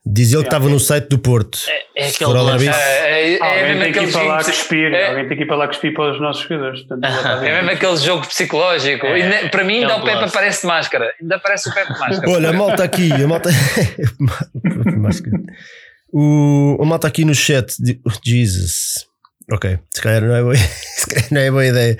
Diz 0.07 0.31
ele 0.31 0.43
que 0.43 0.47
estava 0.47 0.69
no 0.69 0.79
site 0.79 1.09
do 1.09 1.17
Porto. 1.17 1.57
É, 1.67 2.05
é 2.05 2.09
aquele 2.09 2.31
lance. 2.31 2.69
É, 2.69 2.71
é, 2.71 3.37
é 3.37 3.41
Alguém 3.41 3.79
tem 3.79 3.91
que 3.91 3.99
ir 3.99 4.11
para 4.11 4.21
lá 4.21 4.43
cuspir. 4.43 4.93
É, 4.93 5.09
Alguém 5.09 5.27
tem 5.27 5.37
que 5.37 5.43
ir 5.43 5.47
para 5.47 5.55
lá 5.55 5.67
cuspir 5.67 5.95
para 5.95 6.11
os 6.11 6.21
nossos 6.21 6.43
jogadores. 6.43 6.85
é 6.91 7.55
mesmo 7.55 7.71
aquele 7.71 7.97
jogo 7.97 8.27
psicológico. 8.27 9.07
É, 9.07 9.49
para 9.49 9.63
mim, 9.63 9.79
ainda 9.79 9.97
o 9.97 10.03
Pepe 10.03 10.25
aparece 10.25 10.61
de 10.61 10.67
máscara. 10.67 11.11
Ainda 11.19 11.37
aparece 11.37 11.69
o 11.69 11.73
Pepe 11.73 11.91
de 11.91 11.99
máscara. 11.99 12.29
Olha, 12.29 12.49
a 12.49 12.53
malta 12.53 12.83
aqui. 12.83 13.11
A 13.11 13.27
malta. 13.27 13.49
o, 16.13 16.77
a 16.79 16.85
malta 16.85 17.07
aqui 17.07 17.25
no 17.25 17.33
chat. 17.33 17.73
Jesus. 18.23 19.07
Ok, 19.51 19.77
se 19.93 20.01
calhar 20.01 20.23
não 20.23 20.35
é 20.35 20.41
boa, 20.41 20.55
não 21.29 21.41
é 21.41 21.51
boa 21.51 21.65
ideia. 21.65 21.97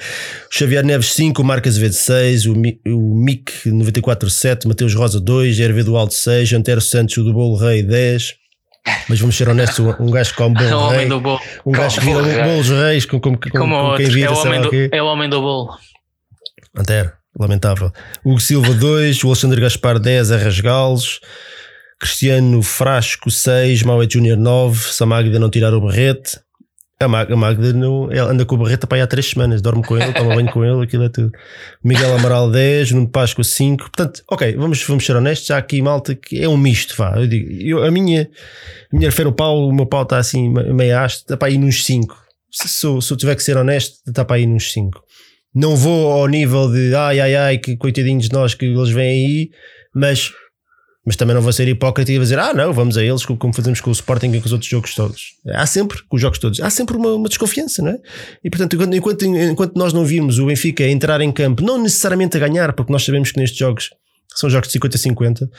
O 0.52 0.58
Xavier 0.58 0.84
Neves 0.84 1.14
5, 1.14 1.40
o 1.42 1.46
Marcas 1.46 1.74
Azevedo 1.74 1.94
6, 1.94 2.46
o, 2.48 2.54
o 2.88 3.16
Mick 3.16 3.70
94 3.70 4.30
7, 4.30 4.68
Mateus 4.68 4.96
Rosa 4.96 5.20
2, 5.20 5.60
Hervé 5.60 5.82
Alto 5.96 6.16
6, 6.16 6.54
Antero 6.54 6.82
Santos, 6.82 7.16
do 7.24 7.32
Bolo 7.32 7.56
Rei 7.56 7.84
10. 7.84 8.34
Mas 9.10 9.20
vamos 9.20 9.36
ser 9.36 9.50
honestos, 9.50 9.80
um, 10.00 10.12
gajo 10.12 10.32
que 10.32 10.38
come 10.38 10.56
bolo 10.56 10.90
rei, 10.90 11.08
um 11.66 11.72
gajo 11.72 12.00
que 12.00 12.06
vira 12.06 12.44
bolos 12.44 12.70
reis 12.70 13.06
com, 13.06 13.20
com, 13.20 13.36
com, 13.36 13.50
com 13.50 13.96
quem 13.98 14.06
vira, 14.08 14.30
é 14.30 14.32
o, 14.32 14.38
homem 14.38 14.62
do, 14.62 14.70
é 14.96 15.02
o 15.02 15.06
homem 15.06 15.30
do 15.30 15.42
bolo. 15.42 15.76
Antero, 16.78 17.12
lamentável. 17.40 17.92
Hugo 18.24 18.40
Silva 18.40 18.74
2, 18.74 19.24
o 19.24 19.28
Alexandre 19.28 19.60
Gaspar 19.60 19.98
10, 19.98 20.32
R. 20.32 20.62
Galos, 20.62 21.20
Cristiano 22.00 22.62
Frasco 22.62 23.32
6, 23.32 23.82
Maué 23.82 24.08
Júnior 24.08 24.38
9, 24.38 24.94
Samagda 24.94 25.40
não 25.40 25.50
tirar 25.50 25.74
o 25.74 25.82
barrete. 25.82 26.40
A 26.98 27.08
Magda, 27.10 27.74
não, 27.74 28.10
ela 28.10 28.32
anda 28.32 28.46
com 28.46 28.56
o 28.56 28.58
Barreto 28.58 28.88
para 28.88 29.00
aí 29.00 29.02
há 29.02 29.08
três 29.08 29.30
semanas, 29.30 29.62
dorme 29.62 29.84
com 29.84 29.98
ele, 29.98 30.14
toma 30.14 30.34
banho 30.34 30.50
com 30.50 30.64
ele, 30.64 30.82
aquilo 30.82 31.04
é 31.04 31.10
tudo. 31.10 31.30
Miguel 31.84 32.16
Amaral 32.16 32.50
10, 32.50 32.92
Nuno 32.92 33.10
Páscoa 33.10 33.44
5. 33.44 33.84
Portanto, 33.84 34.24
ok, 34.30 34.56
vamos, 34.56 34.82
vamos 34.84 35.06
ser 35.06 35.14
honestos, 35.14 35.52
há 35.52 35.58
aqui 35.58 35.82
malta 35.82 36.16
que 36.16 36.42
é 36.42 36.48
um 36.48 36.56
misto, 36.56 36.96
vá. 36.98 37.14
Eu 37.18 37.28
digo, 37.28 37.52
eu, 37.52 37.84
a 37.84 37.92
minha, 37.92 38.30
a 38.94 38.96
minha 38.96 39.12
fé 39.12 39.26
no 39.26 39.34
pau, 39.34 39.68
o 39.68 39.74
meu 39.74 39.86
pau 39.86 40.04
está 40.04 40.20
assim 40.20 40.50
meio 40.50 40.98
haste, 40.98 41.24
está 41.24 41.36
para 41.36 41.50
aí 41.50 41.58
nos 41.58 41.84
5. 41.84 42.16
Se, 42.50 42.70
se, 42.70 43.02
se, 43.02 43.12
eu 43.12 43.18
tiver 43.18 43.36
que 43.36 43.44
ser 43.44 43.58
honesto, 43.58 43.98
está 44.08 44.24
para 44.24 44.38
aí 44.38 44.46
nos 44.46 44.72
5. 44.72 45.04
não 45.54 45.76
vou 45.76 46.14
ao 46.14 46.28
nível 46.28 46.72
de 46.72 46.96
ai 46.96 47.20
ai 47.20 47.36
ai, 47.36 47.58
que 47.58 47.76
coitadinhos 47.76 48.30
de 48.30 48.34
nós 48.34 48.54
que 48.54 48.64
eles 48.64 48.90
vêm 48.90 49.10
aí, 49.10 49.50
mas, 49.94 50.32
mas 51.06 51.16
também 51.16 51.36
não 51.36 51.42
vou 51.42 51.54
ser 51.54 51.68
hipócrita 51.68 52.12
e 52.12 52.20
dizer 52.20 52.40
ah 52.40 52.54
não, 52.54 52.74
vamos 52.74 52.98
a 52.98 53.04
eles 53.04 53.26
como 53.26 53.54
fazemos 53.54 53.80
com 53.80 53.90
o 53.90 53.94
Sporting 53.94 54.32
e 54.32 54.40
com 54.40 54.46
os 54.48 54.52
outros 54.52 54.70
jogos 54.70 54.96
todos. 54.96 55.36
Há 55.54 55.66
sempre, 55.66 56.02
com 56.10 56.16
os 56.16 56.22
jogos 56.22 56.40
todos, 56.40 56.60
há 56.60 56.70
sempre 56.70 56.98
uma, 56.98 57.14
uma 57.14 57.30
desconfiança, 57.30 57.82
não 57.82 57.92
é? 57.92 58.00
E 58.44 58.50
portanto, 58.50 58.76
enquanto, 58.76 58.96
enquanto, 58.96 59.26
enquanto 59.26 59.76
nós 59.76 59.94
não 59.94 60.04
virmos 60.04 60.40
o 60.40 60.48
Benfica 60.48 60.84
entrar 60.88 61.22
em 61.22 61.32
campo, 61.32 61.64
não 61.64 61.78
necessariamente 61.78 62.36
a 62.36 62.40
ganhar, 62.40 62.74
porque 62.74 62.92
nós 62.92 63.06
sabemos 63.06 63.32
que 63.32 63.40
nestes 63.40 63.58
jogos 63.58 63.92
são 64.36 64.50
jogos 64.50 64.70
de 64.70 64.80
50-50 64.80 65.50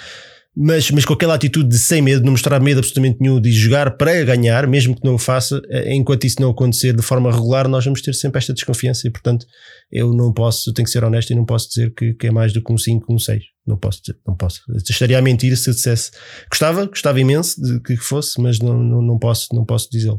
mas, 0.57 0.91
mas 0.91 1.05
com 1.05 1.13
aquela 1.13 1.35
atitude 1.35 1.69
de 1.69 1.79
sem 1.79 2.01
medo, 2.01 2.25
não 2.25 2.31
mostrar 2.31 2.59
medo 2.61 2.79
absolutamente 2.79 3.19
nenhum, 3.21 3.39
de 3.39 3.53
jogar 3.53 3.99
para 3.99 4.25
ganhar, 4.25 4.67
mesmo 4.67 4.97
que 4.97 5.05
não 5.05 5.17
o 5.17 5.19
faça, 5.19 5.61
eh, 5.69 5.95
enquanto 5.95 6.25
isso 6.25 6.41
não 6.41 6.51
acontecer 6.51 6.97
de 6.97 7.03
forma 7.03 7.31
regular, 7.31 7.69
nós 7.69 7.85
vamos 7.85 8.01
ter 8.01 8.15
sempre 8.15 8.39
esta 8.39 8.55
desconfiança 8.55 9.07
e, 9.07 9.11
portanto, 9.11 9.45
eu 9.93 10.15
não 10.15 10.33
posso, 10.33 10.73
tenho 10.73 10.87
que 10.87 10.91
ser 10.91 11.05
honesto 11.05 11.31
e 11.31 11.35
não 11.35 11.45
posso 11.45 11.69
dizer 11.69 11.93
que, 11.93 12.15
que 12.15 12.29
é 12.29 12.31
mais 12.31 12.55
do 12.55 12.63
que 12.63 12.73
um 12.73 12.79
5, 12.79 13.13
um 13.13 13.19
6. 13.19 13.45
Não 13.67 13.77
posso 13.77 14.01
dizer, 14.01 14.19
não 14.27 14.35
posso. 14.35 14.63
Estaria 14.89 15.19
a 15.19 15.23
mentir 15.23 15.55
se 15.59 15.69
eu 15.69 15.75
dissesse. 15.75 16.13
Gostava, 16.49 16.87
gostava 16.87 17.21
imenso 17.21 17.61
de 17.61 17.79
que 17.81 17.97
fosse, 17.97 18.41
mas 18.41 18.59
não, 18.59 18.83
não, 18.83 19.03
não 19.03 19.19
posso, 19.19 19.49
não 19.53 19.65
posso 19.65 19.91
dizê-lo. 19.91 20.19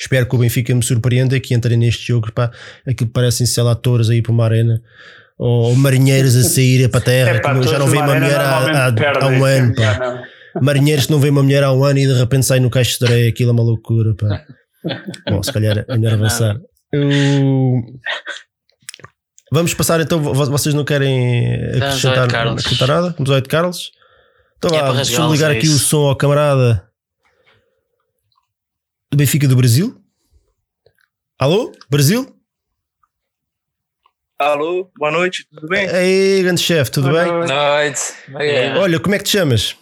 Espero 0.00 0.26
que 0.26 0.36
o 0.36 0.38
Benfica 0.38 0.74
me 0.74 0.82
surpreenda 0.82 1.38
que 1.38 1.52
entre 1.52 1.76
neste 1.76 2.06
jogo, 2.06 2.32
pá, 2.32 2.50
aquilo 2.86 3.10
parecem 3.10 3.44
ser 3.46 3.66
atores 3.66 4.08
aí 4.08 4.22
para 4.22 4.32
uma 4.32 4.44
arena 4.44 4.80
ou 5.38 5.74
marinheiros 5.76 6.34
a 6.34 6.42
sair 6.42 6.88
para 6.90 6.98
a 6.98 7.02
terra, 7.02 7.30
é, 7.30 7.40
pá, 7.40 7.58
que 7.58 7.68
já 7.68 7.78
não 7.78 7.86
vem 7.86 8.02
uma 8.02 8.14
mulher 8.14 8.40
há, 8.40 8.58
há, 8.58 8.88
há, 8.88 9.26
um 9.28 9.44
ano. 9.44 9.74
Pá. 9.74 10.22
Marinheiros 10.60 11.06
que 11.06 11.12
não 11.12 11.20
vem 11.20 11.30
uma 11.30 11.42
mulher 11.42 11.62
há 11.62 11.72
um 11.72 11.84
ano 11.84 11.98
e 12.00 12.06
de 12.06 12.14
repente 12.14 12.44
sai 12.44 12.58
no 12.58 12.68
caixo 12.68 12.98
de 12.98 13.06
areia, 13.06 13.28
aquilo 13.28 13.50
é 13.50 13.52
uma 13.52 13.62
loucura. 13.62 14.14
Pá. 14.16 14.44
Bom, 15.30 15.42
se 15.42 15.52
calhar 15.52 15.84
é 15.86 15.96
melhor 15.96 16.14
avançar. 16.14 16.60
Eu... 16.92 17.82
Vamos 19.52 19.72
passar 19.74 20.00
então, 20.00 20.20
vocês 20.20 20.74
não 20.74 20.84
querem 20.84 21.54
acrescentar, 21.76 22.48
acrescentar 22.48 22.88
nada? 22.88 23.14
Vamos 23.16 23.30
ao 23.30 23.38
Ed 23.38 23.48
Carlos. 23.48 23.92
Então 24.58 24.76
é 24.76 24.92
deixa 24.92 25.20
eu 25.20 25.32
ligar 25.32 25.54
é 25.54 25.56
aqui 25.56 25.68
o 25.68 25.78
som 25.78 26.08
ao 26.08 26.16
camarada 26.16 26.84
do 29.10 29.16
Benfica 29.16 29.46
do 29.46 29.56
Brasil. 29.56 30.02
Alô, 31.38 31.72
Brasil? 31.88 32.37
Alô, 34.38 34.88
boa 34.96 35.10
noite, 35.10 35.44
tudo 35.52 35.66
bem? 35.66 35.88
Aí, 35.88 36.42
grande 36.44 36.60
chefe, 36.60 36.92
tudo 36.92 37.08
boa 37.10 37.24
bem? 37.24 37.32
Boa 37.32 37.46
noite. 37.46 38.00
Olha, 38.78 39.00
como 39.00 39.12
é 39.16 39.18
que 39.18 39.24
te 39.24 39.30
chamas? 39.30 39.76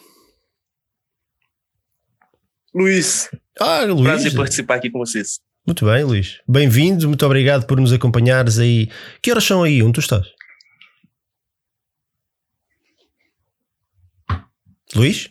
Luiz. 2.75 3.29
Ah, 3.61 3.85
Luiz. 3.85 4.03
Prazer 4.03 4.35
participar 4.35 4.77
aqui 4.77 4.89
com 4.89 4.99
vocês. 4.99 5.41
Muito 5.67 5.85
bem, 5.85 6.03
Luís. 6.05 6.41
Bem-vindo, 6.49 7.07
muito 7.07 7.27
obrigado 7.27 7.67
por 7.67 7.79
nos 7.79 7.93
acompanhares 7.93 8.59
aí. 8.59 8.89
Que 9.21 9.31
horas 9.31 9.45
são 9.45 9.63
aí? 9.63 9.83
Onde 9.83 9.93
tu 9.93 10.01
estás? 10.01 10.27
Luís? 14.95 15.29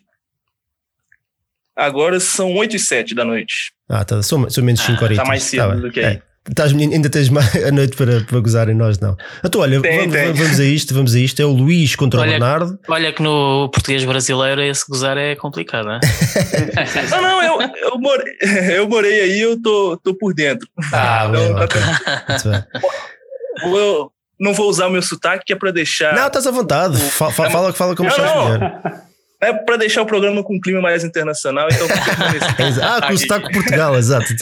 Agora 1.75 2.19
são 2.19 2.53
8 2.53 2.75
e 2.75 2.79
7 2.79 3.15
da 3.15 3.25
noite. 3.25 3.73
Ah, 3.89 4.05
tá, 4.05 4.21
são, 4.21 4.47
são 4.51 4.63
menos 4.63 4.81
5 4.81 4.91
ah, 4.91 5.03
horas. 5.03 5.17
Está 5.17 5.27
mais 5.27 5.43
cedo 5.43 5.67
tá 5.67 5.75
do 5.75 5.91
que 5.91 5.99
aí. 5.99 6.17
É. 6.17 6.34
Estás, 6.47 6.71
ainda 6.73 7.09
tens 7.09 7.29
a 7.67 7.71
noite 7.71 7.97
para, 7.97 8.21
para 8.21 8.39
gozar 8.39 8.69
em 8.69 8.75
nós, 8.75 8.99
não. 8.99 9.17
Então, 9.43 9.61
olha, 9.61 9.81
tem, 9.81 9.99
vamos, 9.99 10.13
tem. 10.13 10.33
vamos, 10.33 10.59
a 10.59 10.63
isto, 10.63 10.93
vamos 10.93 11.15
a 11.15 11.19
isto. 11.19 11.41
É 11.41 11.45
o 11.45 11.51
Luís 11.51 11.95
contra 11.95 12.19
olha, 12.19 12.29
o 12.29 12.31
Bernardo. 12.31 12.79
Olha 12.87 13.11
que 13.11 13.21
no 13.21 13.69
português 13.69 14.03
brasileiro 14.05 14.61
esse 14.61 14.85
gozar 14.87 15.17
é 15.17 15.35
complicado, 15.35 15.85
não 15.85 15.95
é? 15.95 15.99
não, 17.09 17.21
não, 17.21 17.43
eu, 17.43 17.69
eu, 17.77 17.97
morei, 17.97 18.33
eu 18.77 18.87
morei 18.87 19.21
aí, 19.21 19.41
eu 19.41 19.61
tô, 19.61 19.97
tô 19.97 20.13
por 20.15 20.33
dentro. 20.33 20.67
Ah, 20.93 21.27
então, 21.29 21.55
bem, 21.55 21.67
tá 21.67 22.67
eu 23.63 24.11
não 24.39 24.53
vou 24.53 24.69
usar 24.69 24.87
o 24.87 24.91
meu 24.91 25.01
sotaque, 25.01 25.45
que 25.45 25.53
é 25.53 25.55
para 25.55 25.71
deixar. 25.71 26.13
Não, 26.15 26.27
estás 26.27 26.45
à 26.45 26.51
vontade. 26.51 26.97
Fala, 26.97 27.31
fala, 27.31 27.73
fala 27.73 27.95
como 27.95 28.09
estás 28.09 28.29
é 29.41 29.53
para 29.53 29.77
deixar 29.77 30.01
o 30.01 30.05
programa 30.05 30.43
com 30.43 30.55
um 30.55 30.59
clima 30.59 30.81
mais 30.81 31.03
internacional. 31.03 31.67
Então, 31.71 31.87
ah, 32.81 33.07
com 33.07 33.13
o 33.13 33.17
sotaque 33.17 33.51
Portugal, 33.51 33.95
exato. 33.95 34.27
Sim, 34.27 34.37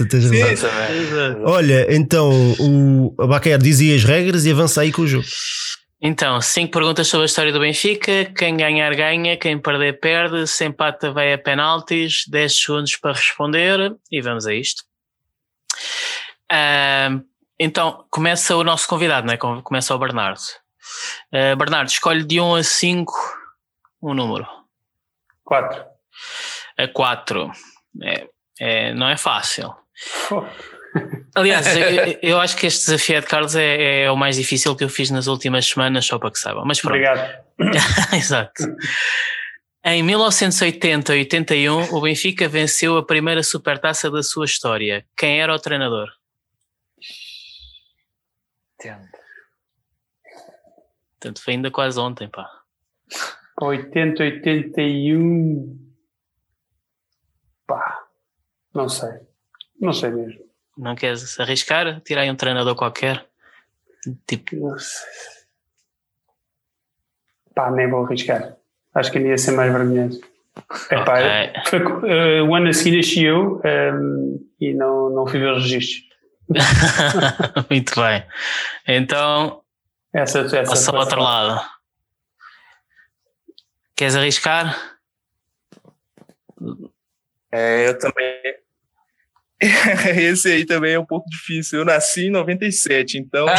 Olha, 1.44 1.88
então 1.94 2.32
o 2.60 3.28
Baquer 3.28 3.58
dizia 3.58 3.96
as 3.96 4.04
regras 4.04 4.46
e 4.46 4.52
avança 4.52 4.82
aí 4.82 4.92
com 4.92 5.04
o 5.04 5.08
jogo. 5.08 5.26
Então, 6.06 6.42
cinco 6.42 6.74
perguntas 6.74 7.08
sobre 7.08 7.24
a 7.24 7.28
história 7.28 7.54
do 7.54 7.62
Benfica. 7.62 8.26
Quem 8.36 8.58
ganhar, 8.58 8.94
ganha. 8.94 9.38
Quem 9.38 9.58
perder, 9.58 10.02
perde. 10.02 10.46
Se 10.48 10.66
empata, 10.66 11.12
vai 11.14 11.32
a 11.32 11.38
penaltis. 11.38 12.26
10 12.28 12.62
segundos 12.62 12.98
para 12.98 13.14
responder. 13.14 13.96
E 14.12 14.22
vamos 14.22 14.46
a 14.46 14.54
isto. 14.54 14.84
Uh, 16.52 17.24
então, 17.58 18.06
começa 18.10 18.54
o 18.54 18.66
nosso 18.66 18.86
convidado, 18.86 19.26
né? 19.26 19.38
começa 19.38 19.96
o 19.96 19.98
Bernardo. 19.98 20.42
Uh, 21.34 21.56
Bernardo, 21.56 21.88
escolhe 21.88 22.26
de 22.26 22.42
1 22.42 22.56
a 22.56 22.64
5 22.64 23.14
um 24.04 24.14
número. 24.14 24.46
Quatro. 25.44 25.86
É 26.78 26.88
quatro. 26.88 27.52
É, 28.02 28.28
é, 28.60 28.94
não 28.94 29.10
é 29.10 29.18
fácil. 29.18 29.76
Aliás, 31.36 31.68
eu, 31.76 32.20
eu, 32.22 32.40
acho 32.40 32.56
que 32.56 32.68
este 32.68 32.86
desafio 32.86 33.22
de 33.22 33.28
Carlos 33.28 33.56
é, 33.56 34.04
é, 34.04 34.12
o 34.12 34.16
mais 34.16 34.36
difícil 34.36 34.76
que 34.76 34.84
eu 34.84 34.90
fiz 34.90 35.10
nas 35.10 35.28
últimas 35.28 35.66
semanas, 35.66 36.06
só 36.06 36.18
para 36.18 36.32
que 36.32 36.40
saibam. 36.40 36.66
Mas 36.66 36.80
pronto. 36.80 36.96
Obrigado. 36.96 37.44
Exato. 38.14 38.64
Em 39.86 40.02
1980 40.02 41.16
e 41.16 41.20
81, 41.20 41.94
o 41.94 42.02
Benfica 42.02 42.48
venceu 42.48 42.98
a 42.98 43.06
primeira 43.06 43.44
supertaça 43.44 44.10
da 44.10 44.24
sua 44.24 44.46
história. 44.46 45.06
Quem 45.18 45.42
era 45.42 45.54
o 45.54 45.60
treinador? 45.60 46.10
Portanto, 51.20 51.42
foi 51.42 51.54
ainda 51.54 51.70
quase 51.70 52.00
ontem, 52.00 52.30
pá. 52.30 52.50
80, 53.62 54.24
81. 54.24 55.80
Pá, 57.68 58.04
não 58.74 58.90
sei. 58.90 59.12
Não 59.80 59.94
sei 59.94 60.12
mesmo. 60.12 60.44
Não 60.78 60.96
queres 60.96 61.40
arriscar? 61.40 62.02
Tirar 62.02 62.26
um 62.26 62.36
treinador 62.36 62.76
qualquer? 62.76 63.26
Tipo. 64.28 64.56
Não 64.56 64.78
sei. 64.78 65.10
Pá, 67.56 67.72
nem 67.72 67.90
vou 67.90 68.06
arriscar. 68.06 68.58
Acho 68.94 69.12
que 69.12 69.20
ia 69.20 69.38
ser 69.38 69.52
mais 69.52 69.72
vergonhoso. 69.72 70.22
Epá, 70.92 71.20
okay. 71.20 71.64
foi, 71.66 71.84
uh, 71.84 72.46
o 72.46 72.56
ano 72.56 72.70
a 72.70 72.74
seguir 72.74 72.98
nasci 72.98 73.24
eu 73.24 73.58
um, 73.58 73.62
ehm, 73.64 74.38
e 74.60 74.74
não, 74.74 75.10
não 75.10 75.28
fui 75.28 75.40
ver 75.40 75.52
os 75.52 75.64
registros. 75.64 76.04
Muito 77.70 78.00
bem. 78.00 78.24
Então, 78.88 79.62
essa, 80.14 80.42
essa 80.42 80.64
passa 80.64 80.92
ao 80.92 81.00
outro 81.00 81.22
lado. 81.22 81.62
Queres 83.96 84.16
arriscar? 84.16 84.98
É, 87.52 87.88
eu 87.88 88.00
também. 88.00 88.42
Esse 90.18 90.52
aí 90.52 90.66
também 90.66 90.94
é 90.94 91.00
um 91.00 91.06
pouco 91.06 91.30
difícil. 91.30 91.80
Eu 91.80 91.86
nasci 91.86 92.28
em 92.28 92.32
97, 92.32 93.18
então. 93.18 93.46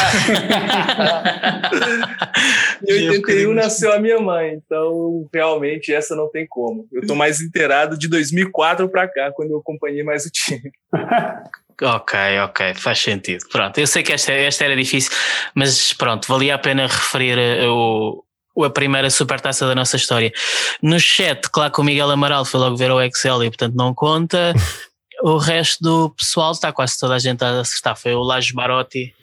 em 2.87 3.11
81 3.11 3.55
nasceu 3.55 3.93
a 3.93 3.99
minha 3.99 4.19
mãe, 4.21 4.55
então 4.55 5.29
realmente 5.33 5.95
essa 5.95 6.15
não 6.17 6.29
tem 6.31 6.47
como. 6.47 6.87
Eu 6.93 7.07
tô 7.07 7.15
mais 7.15 7.41
inteirado 7.41 7.97
de 7.97 8.09
2004 8.09 8.89
para 8.89 9.09
cá, 9.09 9.33
quando 9.33 9.53
eu 9.53 9.59
acompanhei 9.59 10.03
mais 10.03 10.27
o 10.27 10.31
time. 10.31 10.71
Ok, 11.83 12.17
ok, 12.45 12.73
faz 12.77 13.01
sentido. 13.01 13.45
Pronto, 13.51 13.77
eu 13.79 13.87
sei 13.89 14.05
que 14.05 14.13
esta, 14.13 14.33
esta 14.33 14.65
era 14.65 14.77
difícil, 14.77 15.11
mas 15.57 15.93
pronto, 15.93 16.29
valia 16.29 16.55
a 16.55 16.59
pena 16.59 16.87
referir 16.87 17.37
eh, 17.37 17.67
o, 17.67 18.23
a 18.63 18.71
primeira 18.71 19.11
supertaça 19.11 19.67
da 19.67 19.75
nossa 19.75 19.97
história. 19.97 20.33
No 20.83 21.01
chat, 21.01 21.49
claro 21.51 21.73
que 21.73 21.81
o 21.81 21.85
Miguel 21.85 22.11
Amaral 22.11 22.45
foi 22.45 22.61
logo 22.61 22.77
ver 22.77 22.91
o 22.91 23.01
Excel 23.01 23.43
e 23.43 23.51
portanto 23.51 23.75
não 23.75 23.95
conta. 23.95 24.53
o 25.23 25.39
resto 25.39 25.83
do 25.83 26.11
pessoal 26.11 26.53
está 26.53 26.73
quase 26.73 26.99
toda 26.99 27.15
a 27.15 27.19
gente 27.19 27.43
a 27.45 27.61
acertar. 27.61 27.97
Foi 27.97 28.15
o 28.15 28.23
Lajo 28.23 28.55
Barotti, 28.55 29.15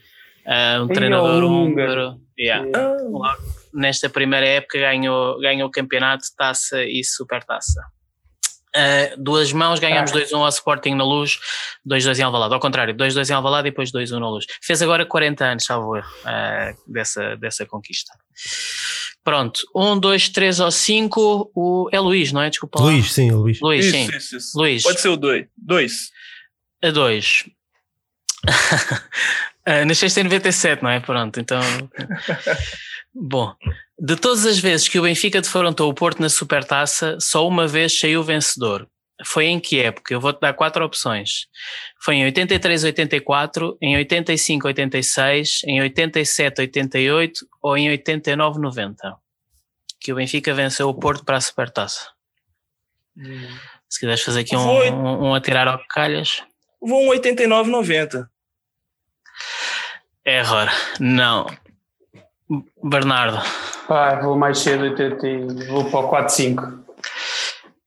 uh, 0.46 0.84
um 0.84 0.92
e 0.92 0.94
treinador 0.94 1.44
húngaro. 1.44 2.20
Yeah. 2.38 2.68
Ah. 2.76 3.38
Nesta 3.74 4.10
primeira 4.10 4.46
época 4.46 4.80
ganhou, 4.80 5.40
ganhou 5.40 5.70
o 5.70 5.72
campeonato, 5.72 6.26
taça 6.36 6.84
e 6.84 7.04
supertaça. 7.04 7.82
Uh, 8.76 9.22
duas 9.22 9.52
mãos, 9.52 9.80
ganhamos 9.80 10.12
2-1 10.14 10.34
ao 10.34 10.48
Sporting 10.48 10.96
na 10.96 11.04
luz, 11.04 11.40
2-2 11.88 12.20
em 12.20 12.24
Alvalade. 12.24 12.54
Ao 12.54 12.60
contrário, 12.60 12.96
2-2 12.96 13.30
em 13.30 13.34
Alvalade 13.34 13.68
e 13.68 13.72
depois 13.72 13.92
2-1 13.92 14.18
na 14.18 14.30
luz. 14.30 14.46
Fez 14.62 14.82
agora 14.82 15.06
40 15.06 15.46
anos, 15.46 15.66
salvo 15.66 15.98
erro, 15.98 16.10
uh, 16.22 16.92
dessa, 16.92 17.36
dessa 17.36 17.66
conquista. 17.66 18.14
Pronto, 19.24 19.62
1, 19.76 20.00
2, 20.00 20.30
3 20.30 20.60
ou 20.62 20.72
5, 20.72 21.52
o... 21.54 21.90
é 21.92 22.00
Luís, 22.00 22.32
não 22.32 22.42
é? 22.42 22.50
Desculpa. 22.50 22.82
Luís, 22.82 23.12
sim, 23.12 23.32
Luís. 23.32 23.60
Luís, 23.62 23.86
isso, 23.86 23.96
sim. 23.96 24.18
Isso, 24.18 24.38
isso. 24.38 24.58
Luís. 24.58 24.84
Pode 24.84 25.00
ser 25.00 25.10
o 25.10 25.18
2. 25.18 25.46
2. 25.58 25.92
A 26.84 26.90
2. 26.90 27.44
uh, 28.48 29.86
nasceste 29.86 30.20
em 30.20 30.24
97, 30.24 30.82
não 30.82 30.90
é? 30.90 31.00
Pronto, 31.00 31.40
então. 31.40 31.62
Bom, 33.14 33.54
de 34.00 34.16
todas 34.16 34.46
as 34.46 34.58
vezes 34.58 34.88
que 34.88 34.98
o 34.98 35.04
Benfica 35.04 35.42
defrontou 35.42 35.90
o 35.90 35.94
Porto 35.94 36.20
na 36.22 36.30
Supertaça, 36.30 37.18
só 37.20 37.48
uma 37.48 37.68
vez 37.68 38.00
saiu 38.00 38.24
vencedor. 38.24 38.88
Foi 39.24 39.46
em 39.46 39.60
que 39.60 39.80
época? 39.80 40.14
Eu 40.14 40.20
vou-te 40.20 40.40
dar 40.40 40.54
quatro 40.54 40.84
opções. 40.84 41.48
Foi 42.00 42.16
em 42.16 42.26
83, 42.26 42.84
84, 42.84 43.78
em 43.82 43.96
85, 43.98 44.68
86, 44.68 45.62
em 45.66 45.82
87, 45.82 46.62
88 46.62 47.48
ou 47.62 47.78
em 47.78 47.90
89, 47.90 48.60
90. 48.60 49.16
Que 50.00 50.12
o 50.12 50.16
Benfica 50.16 50.54
venceu 50.54 50.90
o 50.90 50.94
Porto 50.94 51.24
para 51.24 51.38
a 51.38 51.42
Supertaça. 51.42 52.10
Hum. 53.18 53.48
Se 53.90 54.00
quiseres 54.00 54.22
fazer 54.22 54.42
aqui 54.42 54.56
um, 54.56 54.70
um, 54.70 55.30
um 55.30 55.36
atirar 55.36 55.68
ao 55.68 55.80
calhas. 55.90 56.44
Vou 56.82 57.04
um 57.04 57.10
89, 57.10 57.70
90. 57.70 58.30
Error. 60.26 60.70
Não. 61.00 61.46
Bernardo. 62.84 63.42
Pá, 63.88 64.16
vou 64.16 64.38
mais 64.38 64.60
cedo, 64.60 64.84
80, 64.84 65.68
vou 65.68 65.86
para 65.90 66.00
o 66.00 66.10
4-5. 66.10 66.82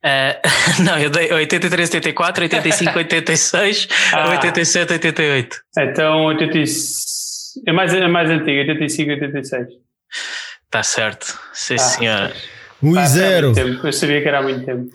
Uh, 0.05 0.37
não, 0.85 0.99
eu 0.99 1.09
dei 1.09 1.33
83, 1.33 1.95
84, 1.95 2.45
85, 2.45 2.99
86, 2.99 3.89
ah. 4.13 4.29
87, 4.29 4.93
88. 4.93 5.57
Então 5.79 6.27
85, 6.27 7.67
é 7.67 7.73
mais, 7.73 7.95
é 7.95 8.07
mais 8.07 8.29
antigo, 8.29 8.61
85, 8.61 9.13
86. 9.13 9.67
Está 10.65 10.83
certo, 10.83 11.41
sim 11.55 11.75
ah. 11.75 11.79
senhora. 11.79 12.33
1 12.83 12.99
a 12.99 13.07
0. 13.07 13.55
Eu 13.83 13.93
sabia 13.93 14.21
que 14.21 14.29
era 14.29 14.41
há 14.41 14.43
muito 14.43 14.67
tempo. 14.67 14.91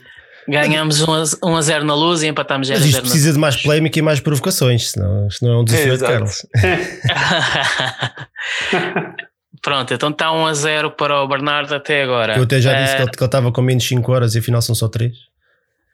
Ganhamos 0.48 1.02
1 1.02 1.56
a 1.56 1.62
0 1.62 1.86
na 1.86 1.96
luz 1.96 2.22
e 2.22 2.28
empatamos 2.28 2.68
0 2.68 2.78
a 2.78 2.82
0 2.82 2.88
Mas 2.88 2.96
isto 2.96 3.02
precisa 3.02 3.34
de 3.34 3.40
mais 3.40 3.56
polémica 3.56 3.98
e 3.98 4.02
mais 4.02 4.20
provocações, 4.20 4.92
senão 4.92 5.28
isto 5.28 5.44
não 5.44 5.54
é 5.54 5.58
um 5.58 5.64
desafio 5.64 5.98
de 5.98 6.04
Carlos. 6.04 6.46
Pronto, 9.62 9.94
então 9.94 10.10
está 10.10 10.32
1 10.32 10.46
a 10.46 10.54
0 10.54 10.92
para 10.92 11.22
o 11.22 11.28
Bernardo 11.28 11.74
até 11.76 12.04
agora. 12.04 12.38
Eu 12.38 12.44
até 12.44 12.62
já 12.62 12.82
disse 12.82 12.96
uh, 12.96 13.12
que 13.12 13.18
ele 13.18 13.26
estava 13.26 13.52
com 13.52 13.62
menos 13.62 13.88
5 13.88 14.12
horas 14.12 14.36
e 14.36 14.40
afinal 14.40 14.62
são 14.62 14.74
só 14.74 14.88
3. 14.88 15.14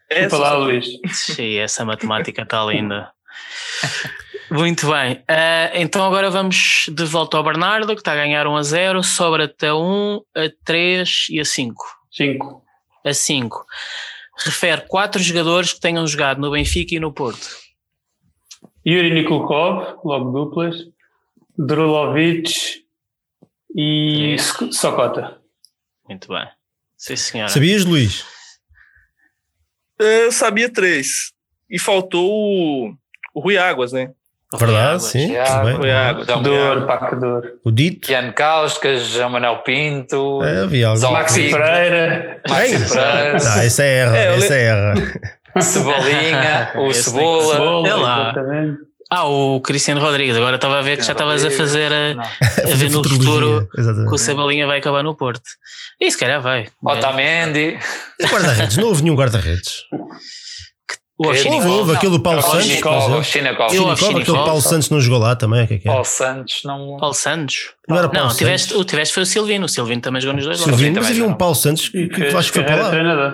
É 0.10 0.28
para 0.28 0.38
lá, 0.38 0.58
Luís. 0.58 0.86
Sim, 1.12 1.56
essa 1.58 1.84
matemática 1.84 2.44
está 2.44 2.64
linda. 2.66 3.10
Muito 4.52 4.88
bem, 4.92 5.14
uh, 5.14 5.72
então 5.74 6.06
agora 6.06 6.30
vamos 6.30 6.86
de 6.94 7.04
volta 7.06 7.36
ao 7.36 7.44
Bernardo, 7.44 7.88
que 7.96 8.02
está 8.02 8.14
a 8.14 8.16
ganhar 8.16 8.46
1 8.46 8.56
a 8.56 8.64
0, 8.64 9.04
sobra 9.04 9.46
até 9.46 9.74
1, 9.74 10.22
a 10.36 10.52
3 10.64 11.28
e 11.32 11.40
a 11.40 11.46
5. 11.46 11.84
5. 12.12 12.62
A 13.04 13.14
5. 13.14 13.66
Refere 14.38 14.82
4 14.82 15.22
jogadores 15.22 15.74
que 15.74 15.80
tenham 15.80 16.06
jogado 16.06 16.40
no 16.40 16.52
Benfica 16.52 16.94
e 16.94 17.00
no 17.00 17.12
Porto. 17.12 17.48
Yuri 18.86 19.12
Nikulkov, 19.16 19.98
logo 20.04 20.32
duplas. 20.32 20.76
Drulovic, 21.58 22.85
e 23.76 24.38
Socota. 24.72 25.38
Muito 26.08 26.30
bem. 26.30 26.48
Sim, 26.98 27.16
senhora. 27.16 27.50
Sabias, 27.50 27.84
Luís? 27.84 28.26
Eu 30.00 30.32
sabia 30.32 30.72
três. 30.72 31.34
E 31.70 31.80
faltou 31.80 32.30
o, 32.32 32.94
o 33.34 33.40
Rui 33.40 33.58
Águas, 33.58 33.92
né? 33.92 34.12
Verdade, 34.58 35.04
sim. 35.04 35.34
Rui 35.78 35.92
Águas. 35.92 36.28
Dor, 36.28 36.86
Paco 36.86 37.16
Dor. 37.18 37.60
O 37.64 37.72
Dito. 37.72 38.12
Ian 38.12 38.32
Causcas, 38.32 39.08
João 39.08 39.32
Manuel 39.32 39.58
Pinto. 39.64 40.42
É, 40.44 40.62
havia. 40.64 40.94
Maxi 40.96 41.52
Pereira. 41.52 42.42
Maxi 42.48 42.94
Pereira. 42.94 43.32
Não, 43.34 43.62
essa 43.62 43.84
é 43.84 43.98
erra, 43.98 44.18
é, 44.18 44.38
essa 44.38 44.56
é 44.56 44.64
erra. 44.64 44.94
Cebolinha, 45.62 46.72
o 46.80 46.94
Cebola. 46.94 47.54
Cebola. 47.54 47.88
É 47.88 47.94
lá. 47.94 48.34
Ah, 49.18 49.24
o 49.30 49.62
Cristiano 49.62 50.02
Rodrigues, 50.02 50.36
agora 50.36 50.58
estava 50.58 50.78
a 50.78 50.82
ver 50.82 50.98
que 50.98 51.04
já 51.04 51.14
estavas 51.14 51.46
a 51.46 51.50
fazer 51.50 51.90
a, 51.94 52.22
a 52.22 52.76
ver 52.76 52.92
no 52.92 53.02
futuro 53.02 53.70
Exatamente. 53.78 54.10
que 54.10 54.16
o 54.16 54.18
Cebolinha 54.18 54.68
vai 54.68 54.80
acabar 54.80 55.04
no 55.04 55.16
Porto. 55.16 55.50
E 56.02 56.12
se 56.12 56.18
calhar 56.18 56.42
vai. 56.42 56.68
Otamendi. 56.84 57.80
Guarda-redes, 58.30 58.76
não 58.76 58.90
houve 58.90 59.04
nenhum 59.04 59.16
guarda-redes. 59.16 59.86
O 61.18 61.28
houve, 61.28 61.48
houve 61.48 61.96
aquele 61.96 62.20
Paulo 62.20 62.42
não, 62.42 62.50
Santos. 62.50 62.66
Chinicov, 62.66 63.24
Chinicov. 63.24 63.72
Chinicov, 63.72 64.22
aquele 64.22 64.38
Paulo 64.38 64.62
Santos 64.62 64.90
não 64.90 65.00
jogou 65.00 65.20
lá 65.20 65.34
também. 65.34 65.66
Que 65.66 65.76
é 65.76 65.78
que 65.78 65.88
é? 65.88 65.92
Paulo 65.92 66.04
Santos 66.04 66.62
não. 66.66 66.98
Paulo 66.98 67.14
Santos? 67.14 67.70
Não, 67.88 67.98
era 67.98 68.10
Paulo 68.10 68.28
não 68.28 68.36
tiveste, 68.36 68.74
o 68.74 68.84
tiveste 68.84 69.14
foi 69.14 69.24
o 69.24 69.26
Silvino. 69.26 69.66
O 69.66 69.70
Silvino 69.70 70.02
também 70.02 70.22
jogou 70.22 70.36
nos 70.36 70.44
dois 70.44 70.60
lados. 70.60 70.76
Silvino, 70.76 71.00
mas 71.00 71.10
havia 71.10 71.24
um 71.24 71.34
Paulo 71.34 71.56
Santos 71.56 71.88
que, 71.88 72.10
que, 72.10 72.16
que 72.16 72.36
acho 72.36 72.52
que 72.52 72.60
foi 72.60 72.66
para 72.66 72.90
lá. 72.90 73.32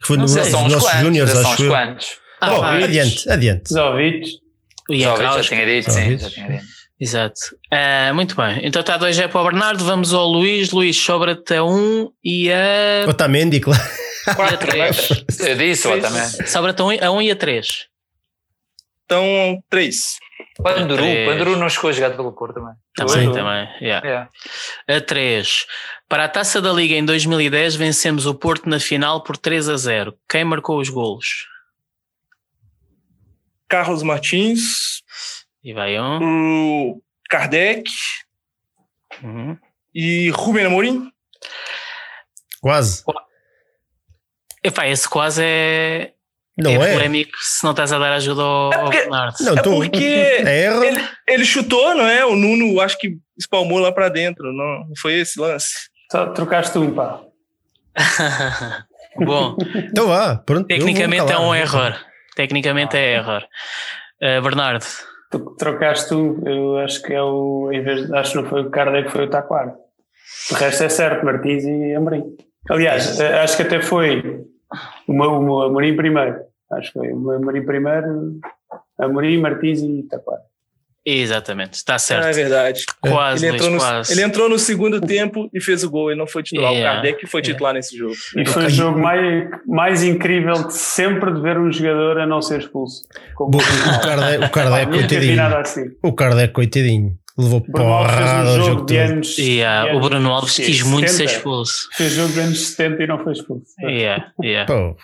Que 0.00 0.06
foi 0.06 0.16
nos 0.16 0.34
nossos 0.34 1.00
Júniores, 1.02 1.36
acho 1.36 1.64
eu. 1.64 1.74
Ah, 2.40 2.76
adiante, 2.76 3.28
adiante. 3.28 3.74
Zovic. 3.74 4.47
O 4.88 4.94
Ian 4.94 5.16
já 5.16 5.42
tinha 5.42 5.66
dito, 5.66 5.90
sim, 5.90 6.18
já 6.18 6.30
tinha 6.30 6.48
dito. 6.48 6.78
Exato. 7.00 7.40
Uh, 7.72 8.12
muito 8.14 8.34
bem. 8.34 8.60
Então 8.64 8.80
está 8.80 8.96
2 8.96 9.18
é 9.20 9.28
para 9.28 9.40
o 9.40 9.44
Bernardo, 9.44 9.84
vamos 9.84 10.12
ao 10.12 10.26
Luís. 10.26 10.72
Luís, 10.72 10.96
sobra-te 10.96 11.54
a 11.54 11.62
1 11.62 11.68
um 11.68 12.12
e 12.24 12.52
a. 12.52 13.08
Otamendi, 13.08 13.60
claro. 13.60 13.80
E 14.26 14.54
a 14.54 14.56
3. 14.56 15.24
Eu 15.40 15.56
disse 15.56 15.86
o 15.86 15.96
Otamendi. 15.96 16.48
Sobra-te 16.48 16.82
a 16.82 17.10
1 17.10 17.14
um 17.14 17.22
e 17.22 17.30
a 17.30 17.36
3. 17.36 17.86
Então, 19.04 19.62
3. 19.70 19.96
Panduru, 20.62 21.04
Panduru 21.26 21.56
não 21.56 21.68
chegou 21.68 21.90
a 21.90 21.92
jogar 21.92 22.10
pelo 22.10 22.32
Porto 22.32 22.54
também. 22.54 22.74
Também, 22.94 23.32
também. 23.32 23.68
Yeah. 23.80 24.06
Yeah. 24.06 24.30
A 24.88 25.00
3. 25.00 25.66
Para 26.08 26.24
a 26.24 26.28
taça 26.28 26.60
da 26.60 26.72
Liga 26.72 26.94
em 26.94 27.04
2010, 27.04 27.76
vencemos 27.76 28.26
o 28.26 28.34
Porto 28.34 28.68
na 28.68 28.80
final 28.80 29.22
por 29.22 29.36
3 29.36 29.68
a 29.68 29.76
0. 29.76 30.14
Quem 30.28 30.44
marcou 30.44 30.78
os 30.78 30.88
golos? 30.88 31.46
Carlos 33.68 34.02
Martins. 34.02 35.02
E 35.62 35.72
vai 35.72 35.98
um. 36.00 36.92
O 36.92 37.02
Kardec. 37.28 37.90
Uhum. 39.22 39.56
E 39.94 40.30
Rubem 40.30 40.66
Amorim. 40.66 41.10
Quase. 42.60 43.04
Epá, 44.62 44.86
esse 44.88 45.08
quase 45.08 45.42
é. 45.44 46.12
Não 46.56 46.70
é, 46.70 46.90
é 46.90 46.92
polémico 46.92 47.38
se 47.40 47.62
não 47.62 47.70
estás 47.70 47.92
a 47.92 47.98
dar 48.00 48.12
ajuda 48.14 48.42
ao, 48.42 48.72
é 48.72 48.78
porque. 48.78 49.06
Não, 49.06 49.56
é 49.56 49.62
tô, 49.62 49.76
porque 49.76 50.04
é 50.04 50.66
ele, 50.66 51.08
ele, 51.28 51.44
chutou, 51.44 51.94
não 51.94 52.06
é? 52.06 52.24
O 52.24 52.34
Nuno 52.34 52.80
acho 52.80 52.98
que 52.98 53.16
espalmou 53.38 53.78
lá 53.78 53.92
para 53.92 54.08
dentro. 54.08 54.52
Não, 54.52 54.88
não 54.88 54.92
foi 55.00 55.20
esse 55.20 55.38
lance. 55.38 55.88
Só 56.10 56.26
trocaste 56.26 56.76
um, 56.78 56.92
pá. 56.92 57.20
Bom, 59.16 59.56
então 59.76 60.08
vá, 60.08 60.36
pronto. 60.36 60.66
Tecnicamente 60.66 61.32
é 61.32 61.38
um 61.38 61.54
erro. 61.54 61.78
Tecnicamente 62.38 62.96
é 62.96 63.16
erro. 63.16 63.38
Uh, 64.22 64.40
Bernardo. 64.40 64.84
Tu 65.28 65.40
trocaste 65.56 66.14
um, 66.14 66.40
eu 66.46 66.78
acho 66.78 67.02
que 67.02 67.12
é 67.12 67.20
o. 67.20 67.68
Em 67.72 67.82
vez, 67.82 68.08
acho 68.12 68.30
que 68.30 68.36
não 68.38 68.48
foi 68.48 68.62
o 68.62 68.70
Kardec, 68.70 69.10
foi 69.10 69.24
o 69.24 69.28
Taquar. 69.28 69.74
O 70.52 70.54
resto 70.54 70.84
é 70.84 70.88
certo, 70.88 71.24
Martins 71.24 71.64
e 71.64 71.96
Amorim. 71.96 72.36
Aliás, 72.70 73.18
é. 73.18 73.40
acho 73.40 73.56
que 73.56 73.64
até 73.64 73.80
foi 73.80 74.46
o, 75.08 75.12
o 75.12 75.62
Amorim 75.62 75.96
primeiro. 75.96 76.38
Acho 76.70 76.92
que 76.92 76.98
foi 77.00 77.12
o 77.12 77.32
Amorim 77.32 77.64
primeiro, 77.64 78.38
Amorim, 79.00 79.40
Martins 79.40 79.80
e 79.80 80.04
Taquar. 80.04 80.38
Exatamente, 81.04 81.74
está 81.74 81.98
certo. 81.98 82.26
é 82.26 82.32
verdade. 82.32 82.84
Quase, 83.00 83.46
ele 83.46 83.56
entrou, 83.56 83.70
no, 83.70 83.78
quase. 83.78 84.12
ele 84.12 84.22
entrou 84.22 84.48
no 84.48 84.58
segundo 84.58 85.00
tempo 85.00 85.48
e 85.54 85.60
fez 85.60 85.82
o 85.82 85.90
gol. 85.90 86.10
Ele 86.10 86.18
não 86.18 86.26
foi 86.26 86.42
titular. 86.42 86.72
Yeah. 86.72 86.90
O 86.90 87.02
Kardec 87.02 87.26
foi 87.26 87.40
titular 87.40 87.70
yeah. 87.70 87.78
nesse 87.78 87.96
jogo. 87.96 88.14
E 88.36 88.44
foi 88.44 88.66
o 88.66 88.70
jogo 88.70 88.98
mais, 88.98 89.48
mais 89.66 90.02
incrível 90.02 90.66
de 90.66 90.74
sempre 90.74 91.32
de 91.32 91.40
ver 91.40 91.58
um 91.58 91.72
jogador 91.72 92.20
a 92.20 92.26
não 92.26 92.42
ser 92.42 92.60
expulso. 92.60 93.02
Como 93.34 93.56
o 93.56 94.00
Kardec, 94.00 94.44
o 94.44 94.50
Kardec 94.50 94.92
coitadinho. 94.92 95.56
Assim. 95.56 95.84
O 96.02 96.12
Kardec, 96.12 96.52
coitadinho. 96.52 97.18
Levou 97.38 97.60
porrada 97.60 98.50
ao 98.50 98.60
jogo 98.62 98.84
de 98.84 98.96
anos, 98.96 99.38
yeah, 99.38 99.94
O 99.94 100.00
Bruno 100.00 100.28
Alves 100.32 100.56
quis 100.56 100.82
muito 100.82 101.08
ser 101.08 101.26
expulso. 101.26 101.88
Fez 101.92 102.12
jogo 102.12 102.32
de 102.32 102.40
anos 102.40 102.70
70 102.70 103.04
e 103.04 103.06
não 103.06 103.22
foi 103.22 103.32
expulso. 103.32 103.64
Yeah, 103.80 104.32
yeah. 104.42 104.66
Pô. 104.66 104.96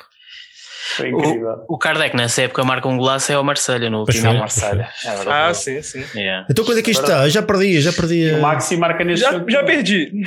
Foi 0.97 1.09
incrível. 1.09 1.65
O, 1.67 1.75
o 1.75 1.79
Kardec 1.79 2.15
nessa 2.15 2.43
época 2.43 2.63
marca 2.63 2.87
um 2.87 2.97
golaço 2.97 3.33
é 3.33 3.39
o 3.39 3.43
Marselha 3.43 3.89
no 3.89 4.01
último. 4.01 4.29
É 4.29 4.39
Marselha. 4.39 4.89
É 5.05 5.31
ah, 5.31 5.55
sim, 5.55 5.81
sim. 5.81 6.05
Yeah. 6.15 6.47
Então 6.51 6.65
quando 6.65 6.79
é 6.79 6.83
que 6.83 6.91
isto 6.91 7.03
está? 7.03 7.29
Já 7.29 7.43
perdi, 7.43 7.81
já 7.81 7.93
perdi. 7.93 8.33
O 8.33 8.41
Maxi 8.41 8.77
marca 8.77 9.03
neste 9.03 9.25
já, 9.25 9.33
jogo. 9.33 9.51
Já 9.51 9.65
perdi. 9.65 10.25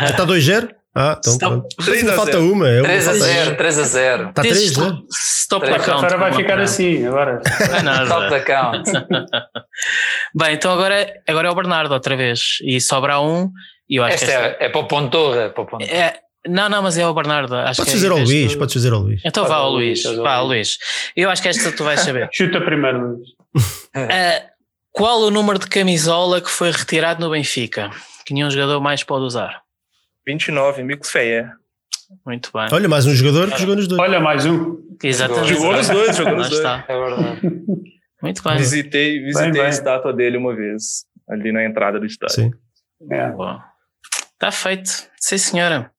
já 0.00 0.10
está 0.10 0.26
2-0? 0.26 0.68
Ah, 0.94 1.16
então 1.18 1.32
Stop. 1.32 1.76
3 1.84 2.08
a 2.08 2.12
falta 2.12 2.38
uma. 2.40 2.68
É 2.68 2.82
3 2.82 3.08
a 3.08 3.12
0, 3.12 3.56
3 3.56 3.78
a 3.78 3.82
0. 3.82 4.28
Está 4.30 4.42
3 4.42 4.78
a 4.78 4.82
0. 4.82 5.06
Stop 5.10 5.66
the 5.66 5.78
count. 5.78 6.04
Agora 6.04 6.16
vai 6.18 6.32
ficar 6.32 6.58
assim, 6.58 7.06
agora. 7.06 7.40
Stop 7.44 8.28
the 8.30 8.40
count. 8.40 8.90
Bem, 10.34 10.54
então 10.54 10.72
agora, 10.72 11.06
agora 11.26 11.48
é 11.48 11.50
o 11.50 11.54
Bernardo 11.54 11.92
outra 11.92 12.16
vez. 12.16 12.58
E 12.62 12.80
sobra 12.80 13.20
um. 13.20 13.50
E 13.88 13.96
eu 13.96 14.04
acho 14.04 14.14
esta 14.16 14.26
que 14.26 14.32
esta... 14.32 14.64
é, 14.64 14.66
é 14.66 14.68
para 14.68 14.80
o 14.80 14.88
Pontorra. 14.88 15.50
Para 15.50 15.62
o 15.62 15.66
Pontorra. 15.66 15.90
É, 15.90 16.14
não, 16.46 16.68
não, 16.68 16.82
mas 16.82 16.96
é 16.96 17.06
o 17.06 17.12
Bernardo. 17.12 17.54
Acho 17.54 17.78
podes 17.78 17.94
que 17.94 18.00
fazer 18.00 18.12
é 18.14 18.18
ao 18.18 18.24
Luís, 18.24 18.54
podes 18.54 18.74
fazer 18.74 18.92
ao 18.92 19.00
Luís. 19.00 19.20
Então 19.24 19.46
vá 19.46 19.56
ao 19.56 19.72
Luís, 19.72 20.02
vá 20.02 20.34
ao 20.34 20.46
Luís. 20.46 20.78
Eu 21.16 21.30
acho 21.30 21.42
que 21.42 21.48
esta 21.48 21.72
tu 21.72 21.84
vais 21.84 22.00
saber. 22.00 22.28
Chuta 22.32 22.60
primeiro, 22.60 23.14
Luís. 23.14 23.28
Uh, 23.96 24.48
qual 24.92 25.20
o 25.20 25.30
número 25.30 25.58
de 25.58 25.66
camisola 25.66 26.40
que 26.40 26.50
foi 26.50 26.70
retirado 26.70 27.20
no 27.20 27.30
Benfica? 27.30 27.90
Que 28.24 28.34
nenhum 28.34 28.50
jogador 28.50 28.80
mais 28.80 29.02
pode 29.02 29.24
usar? 29.24 29.62
29, 30.26 30.82
Micos 30.82 31.10
Feia. 31.10 31.52
Muito 32.24 32.50
bem. 32.52 32.68
Olha, 32.72 32.88
mais 32.88 33.06
um 33.06 33.14
jogador 33.14 33.50
que 33.50 33.60
jogou 33.60 33.76
nos 33.76 33.88
dois. 33.88 34.00
Olha, 34.00 34.20
mais 34.20 34.46
um. 34.46 34.78
Exatamente. 35.02 35.54
Jogou 35.54 35.72
nos 35.72 35.88
dois, 35.88 36.16
jogou 36.16 36.36
nos 36.36 36.48
dois. 36.48 36.60
Está. 36.60 36.84
É 36.88 36.98
verdade. 36.98 37.40
Muito 38.22 38.42
bem. 38.42 38.56
Visitei, 38.56 39.20
visitei 39.22 39.52
bem, 39.52 39.62
a 39.62 39.68
estátua 39.68 40.12
dele 40.12 40.36
uma 40.36 40.54
vez, 40.54 41.04
ali 41.30 41.52
na 41.52 41.64
entrada 41.64 42.00
do 42.00 42.06
estádio. 42.06 42.34
Sim. 42.34 42.50
É. 43.12 43.32
Está 44.34 44.50
feito. 44.50 44.90
Sim, 45.20 45.38
senhora. 45.38 45.92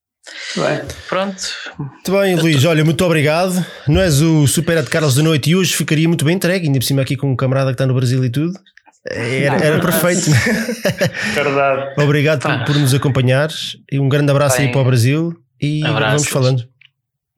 Bem. 0.56 0.80
Pronto. 1.08 1.42
Muito 1.78 2.12
bem, 2.12 2.36
Luís. 2.36 2.64
Olha, 2.64 2.84
muito 2.84 3.04
obrigado. 3.04 3.64
Não 3.86 4.00
és 4.00 4.20
o 4.20 4.46
Super 4.46 4.82
de 4.82 4.90
Carlos 4.90 5.14
da 5.14 5.22
Noite 5.22 5.50
e 5.50 5.56
hoje 5.56 5.74
ficaria 5.74 6.08
muito 6.08 6.24
bem 6.24 6.36
entregue, 6.36 6.66
ainda 6.66 6.78
por 6.78 6.84
cima 6.84 7.02
aqui 7.02 7.16
com 7.16 7.30
um 7.30 7.36
camarada 7.36 7.70
que 7.70 7.74
está 7.74 7.86
no 7.86 7.94
Brasil 7.94 8.24
e 8.24 8.30
tudo. 8.30 8.52
Era, 9.06 9.56
era 9.64 9.80
perfeito. 9.80 10.30
Verdade. 11.34 11.94
Obrigado 12.02 12.42
por, 12.42 12.64
por, 12.66 12.76
nos 12.76 12.92
acompanhares 12.92 13.76
e 13.90 13.98
um 13.98 14.08
grande 14.08 14.30
abraço 14.30 14.58
bem, 14.58 14.66
aí 14.66 14.72
para 14.72 14.80
o 14.80 14.84
Brasil 14.84 15.34
e 15.60 15.80
vamos 15.82 16.26
falando. 16.28 16.68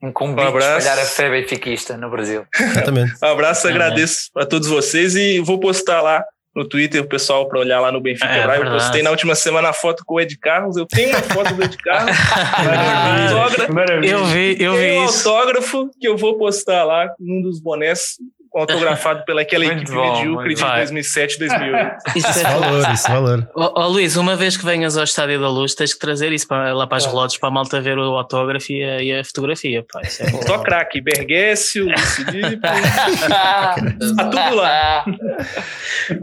Um 0.01 0.11
convite 0.11 0.43
um 0.43 0.47
abraço. 0.49 0.79
espalhar 0.79 0.99
a 0.99 1.05
fé 1.05 1.29
benfiquista 1.29 1.95
no 1.95 2.09
Brasil. 2.09 2.45
Exatamente. 2.59 3.13
um 3.23 3.27
abraço, 3.27 3.67
agradeço 3.67 4.29
a 4.35 4.45
todos 4.45 4.67
vocês 4.67 5.15
e 5.15 5.39
vou 5.39 5.59
postar 5.59 6.01
lá 6.01 6.21
no 6.55 6.67
Twitter 6.67 7.01
o 7.01 7.07
pessoal 7.07 7.47
para 7.47 7.59
olhar 7.59 7.79
lá 7.79 7.91
no 7.91 7.99
Benfica 7.99 8.27
é, 8.27 8.43
Braille. 8.43 8.65
Eu 8.65 8.71
postei 8.71 9.01
na 9.01 9.09
última 9.09 9.35
semana 9.35 9.69
a 9.69 9.73
foto 9.73 10.03
com 10.05 10.15
o 10.15 10.21
Ed 10.21 10.37
Carlos. 10.37 10.77
Eu 10.77 10.85
tenho 10.85 11.15
a 11.15 11.21
foto 11.21 11.53
do 11.53 11.63
Ed 11.63 11.77
Carlos. 11.77 12.15
Maravilha. 13.73 14.11
Eu 14.11 14.25
vi, 14.25 14.57
eu 14.59 14.73
vi 14.75 14.91
um 14.91 15.05
isso. 15.05 15.29
autógrafo 15.29 15.89
que 15.99 16.07
eu 16.07 16.15
vou 16.15 16.37
postar 16.37 16.83
lá 16.83 17.09
num 17.19 17.41
dos 17.41 17.59
bonés 17.59 18.17
autografado 18.53 19.25
pelaquela 19.25 19.65
equipe 19.65 19.91
bom, 19.91 20.15
medíocre 20.15 20.53
de 20.53 20.61
2007, 20.61 21.39
2008. 21.39 21.95
Isso 22.15 22.39
é 22.39 22.43
valor, 22.43 22.93
isso 22.93 23.07
é 23.07 23.11
valor. 23.11 23.49
Ó 23.55 23.73
oh, 23.75 23.87
Luís, 23.87 24.15
uma 24.15 24.35
vez 24.35 24.55
que 24.55 24.63
venhas 24.63 24.97
ao 24.97 25.03
Estádio 25.03 25.39
da 25.39 25.49
Luz, 25.49 25.73
tens 25.73 25.93
que 25.93 25.99
trazer 25.99 26.31
isso 26.31 26.47
para, 26.47 26.73
lá 26.73 26.85
para 26.85 26.97
as 26.97 27.05
relotes 27.05 27.37
para 27.37 27.49
a 27.49 27.51
malta 27.51 27.81
ver 27.81 27.97
o 27.97 28.15
autógrafo 28.15 28.71
e 28.71 28.83
a, 28.83 29.01
e 29.01 29.19
a 29.19 29.23
fotografia. 29.23 29.83
Pá, 29.91 30.01
isso 30.01 30.23
é 30.23 30.29
Só 30.43 30.59
craque, 30.59 31.01
Bergécio, 31.01 31.87
Está 31.91 33.75
tudo 33.99 34.55
lá. 34.55 35.05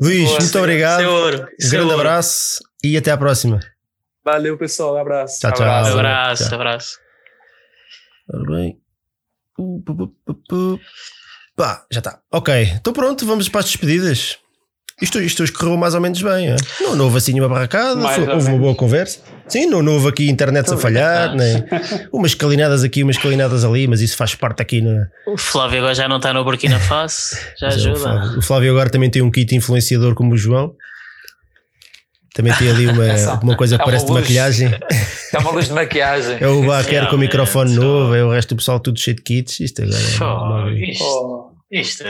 Luís, 0.01 0.29
Boa, 0.29 0.41
muito 0.41 0.59
obrigado. 0.59 0.99
Senhor, 0.99 1.51
grande 1.71 1.93
abraço 1.93 2.63
e 2.85 2.97
até 2.97 3.11
à 3.11 3.17
próxima. 3.17 3.61
Valeu, 4.25 4.57
pessoal. 4.57 4.95
Um 4.95 5.01
abraço. 5.01 5.41
Tchau, 5.41 5.53
tchau. 5.53 5.67
Abraço, 5.67 5.99
abraço. 5.99 6.49
Tchau. 6.49 6.61
abraço. 6.61 6.99
Ora 8.33 8.45
bem. 8.57 8.81
Pá, 11.61 11.85
já 11.91 11.99
está. 11.99 12.19
Ok, 12.33 12.55
então 12.81 12.91
pronto, 12.91 13.27
vamos 13.27 13.47
para 13.51 13.61
as 13.61 13.67
despedidas. 13.67 14.39
Isto, 14.99 15.21
isto 15.21 15.43
hoje 15.43 15.53
correu 15.53 15.77
mais 15.77 15.95
ou 15.95 16.01
menos 16.01 16.23
bem. 16.23 16.49
É? 16.49 16.57
Não, 16.81 16.97
não 16.97 17.05
houve 17.05 17.19
assim 17.19 17.39
uma 17.39 17.51
barracada, 17.51 18.01
foi, 18.09 18.27
houve 18.27 18.49
uma 18.49 18.59
boa 18.59 18.75
conversa. 18.75 19.21
Sim, 19.47 19.67
não, 19.67 19.83
não 19.83 19.93
houve 19.93 20.09
aqui 20.09 20.31
internet 20.31 20.73
a 20.73 20.79
falhar, 20.79 21.37
nem 21.37 21.63
umas 22.11 22.33
calinadas 22.33 22.83
aqui, 22.83 23.03
umas 23.03 23.19
calinadas 23.19 23.63
ali, 23.63 23.87
mas 23.87 24.01
isso 24.01 24.17
faz 24.17 24.35
parte 24.35 24.63
aqui. 24.63 24.81
No... 24.81 25.05
O 25.27 25.37
Flávio 25.37 25.81
agora 25.81 25.95
já 25.95 26.09
não 26.09 26.17
está 26.17 26.33
no 26.33 26.43
Burkina 26.45 26.81
Faso, 26.81 27.37
já 27.59 27.67
mas 27.67 27.75
ajuda. 27.75 27.91
É, 27.91 27.93
o, 27.93 28.01
Flávio, 28.01 28.39
o, 28.39 28.43
Flávio, 28.43 28.71
agora 28.71 28.89
também 28.89 29.11
tem 29.11 29.21
um 29.21 29.31
kit 29.31 29.55
influenciador 29.55 30.15
como 30.15 30.33
o 30.33 30.39
João. 30.39 30.75
Também 32.33 32.55
tem 32.55 32.71
ali 32.71 32.87
uma, 32.87 33.07
é 33.07 33.33
uma 33.43 33.55
coisa 33.55 33.77
que 33.77 33.83
é 33.83 33.85
parece 33.85 34.07
de 34.07 34.13
maquilhagem. 34.13 34.71
É 35.33 35.39
uma 35.39 35.51
luz 35.51 35.67
de 35.69 35.75
maquiagem. 35.75 36.39
É 36.41 36.47
o 36.49 36.65
Baquer 36.65 37.09
com 37.09 37.17
o 37.17 37.19
microfone 37.19 37.75
novo, 37.75 38.15
é 38.15 38.25
o 38.25 38.31
resto 38.31 38.55
do 38.55 38.57
pessoal 38.57 38.81
tudo 38.81 38.99
cheio 38.99 39.17
de 39.17 39.23
kits. 39.23 39.61
Isto 39.61 39.83
agora 39.83 39.99
é 39.99 40.25
oh, 40.25 40.69
isto 40.71 41.50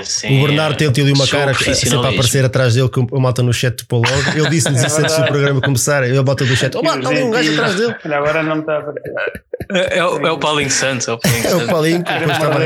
assim 0.00 0.38
o 0.38 0.46
Bernardo 0.46 0.76
tem 0.76 0.88
ali 0.88 1.12
uma 1.12 1.26
cara 1.26 1.52
sempre 1.52 1.94
a 1.94 2.08
aparecer 2.08 2.44
atrás 2.44 2.74
dele 2.74 2.88
com 2.88 3.06
o 3.10 3.20
malta 3.20 3.42
no 3.42 3.52
chat 3.52 3.84
do 3.86 3.96
logo. 3.96 4.08
Ele 4.34 4.48
disse-nos 4.48 4.82
isso 4.82 5.00
antes 5.00 5.16
do 5.16 5.24
programa 5.24 5.60
começar. 5.60 6.02
Ele 6.02 6.22
bota 6.22 6.46
do 6.46 6.56
chat: 6.56 6.74
Oh, 6.76 6.82
mano, 6.82 7.02
está 7.02 7.10
ali 7.10 7.22
um 7.22 7.30
gajo 7.30 7.52
atrás 7.52 7.74
dele. 7.74 7.94
Agora 8.14 8.42
não 8.42 8.60
está 8.60 8.76
a 8.76 8.78
aparecer. 8.78 9.12
É, 9.70 9.98
é, 9.98 10.04
o, 10.04 10.26
é 10.26 10.32
o 10.32 10.38
Paulinho 10.38 10.70
Santos. 10.70 11.08
É 11.08 11.12
o 11.12 11.18
Paulinho, 11.18 11.46
é 11.46 11.54
o 11.54 11.66
Paulinho 11.66 12.04
que 12.04 12.12
depois 12.12 12.36
estava 12.36 12.58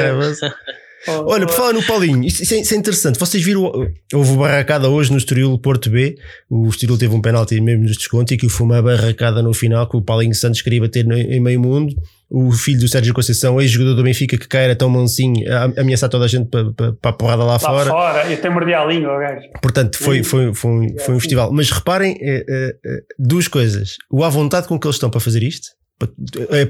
raivoso. 1.06 1.28
Olha, 1.28 1.46
por 1.46 1.54
falar 1.54 1.72
no 1.72 1.82
Paulinho, 1.82 2.24
isso, 2.24 2.42
isso, 2.42 2.74
é, 2.74 2.76
interessante. 2.76 3.18
Vocês 3.18 3.42
viram, 3.42 3.70
houve 4.12 4.36
barracada 4.36 4.88
hoje 4.88 5.10
no 5.10 5.18
Estoril 5.18 5.58
Porto 5.58 5.90
B. 5.90 6.16
O 6.50 6.68
Estoril 6.68 6.98
teve 6.98 7.14
um 7.14 7.20
penalti 7.20 7.60
mesmo 7.60 7.84
nos 7.84 7.96
descontos 7.96 8.32
e 8.32 8.36
que 8.36 8.48
foi 8.48 8.66
uma 8.66 8.82
barracada 8.82 9.42
no 9.42 9.52
final 9.52 9.88
que 9.88 9.96
o 9.96 10.02
Paulinho 10.02 10.34
Santos 10.34 10.62
queria 10.62 10.80
bater 10.80 11.04
no, 11.04 11.16
em 11.16 11.40
meio 11.40 11.60
mundo. 11.60 11.94
O 12.30 12.50
filho 12.52 12.80
do 12.80 12.88
Sérgio 12.88 13.14
Conceição, 13.14 13.60
ex-jogador 13.60 13.94
do 13.94 14.02
Benfica, 14.02 14.36
que 14.36 14.48
caira 14.48 14.74
tão 14.74 14.88
mansinho, 14.88 15.44
a 15.52 15.80
ameaçar 15.80 16.08
toda 16.08 16.24
a 16.24 16.28
gente 16.28 16.48
para, 16.48 16.72
para, 16.72 16.92
para 16.94 17.10
a 17.10 17.14
porrada 17.14 17.44
lá, 17.44 17.52
lá 17.52 17.58
fora. 17.58 17.90
fora, 17.90 18.32
e 18.32 18.36
tem 18.36 18.50
mordido 18.50 18.76
a 18.76 18.84
língua, 18.84 19.18
gajo. 19.20 19.46
Portanto, 19.62 19.98
foi, 19.98 20.24
foi, 20.24 20.52
foi, 20.54 20.70
um, 20.70 20.98
foi 20.98 21.14
um 21.14 21.20
festival. 21.20 21.52
Mas 21.52 21.70
reparem, 21.70 22.16
é, 22.20 22.44
é, 22.48 23.00
duas 23.18 23.46
coisas. 23.46 23.96
O 24.10 24.24
à 24.24 24.28
vontade 24.28 24.66
com 24.66 24.78
que 24.78 24.86
eles 24.86 24.96
estão 24.96 25.10
para 25.10 25.20
fazer 25.20 25.42
isto 25.42 25.68
é 25.68 25.83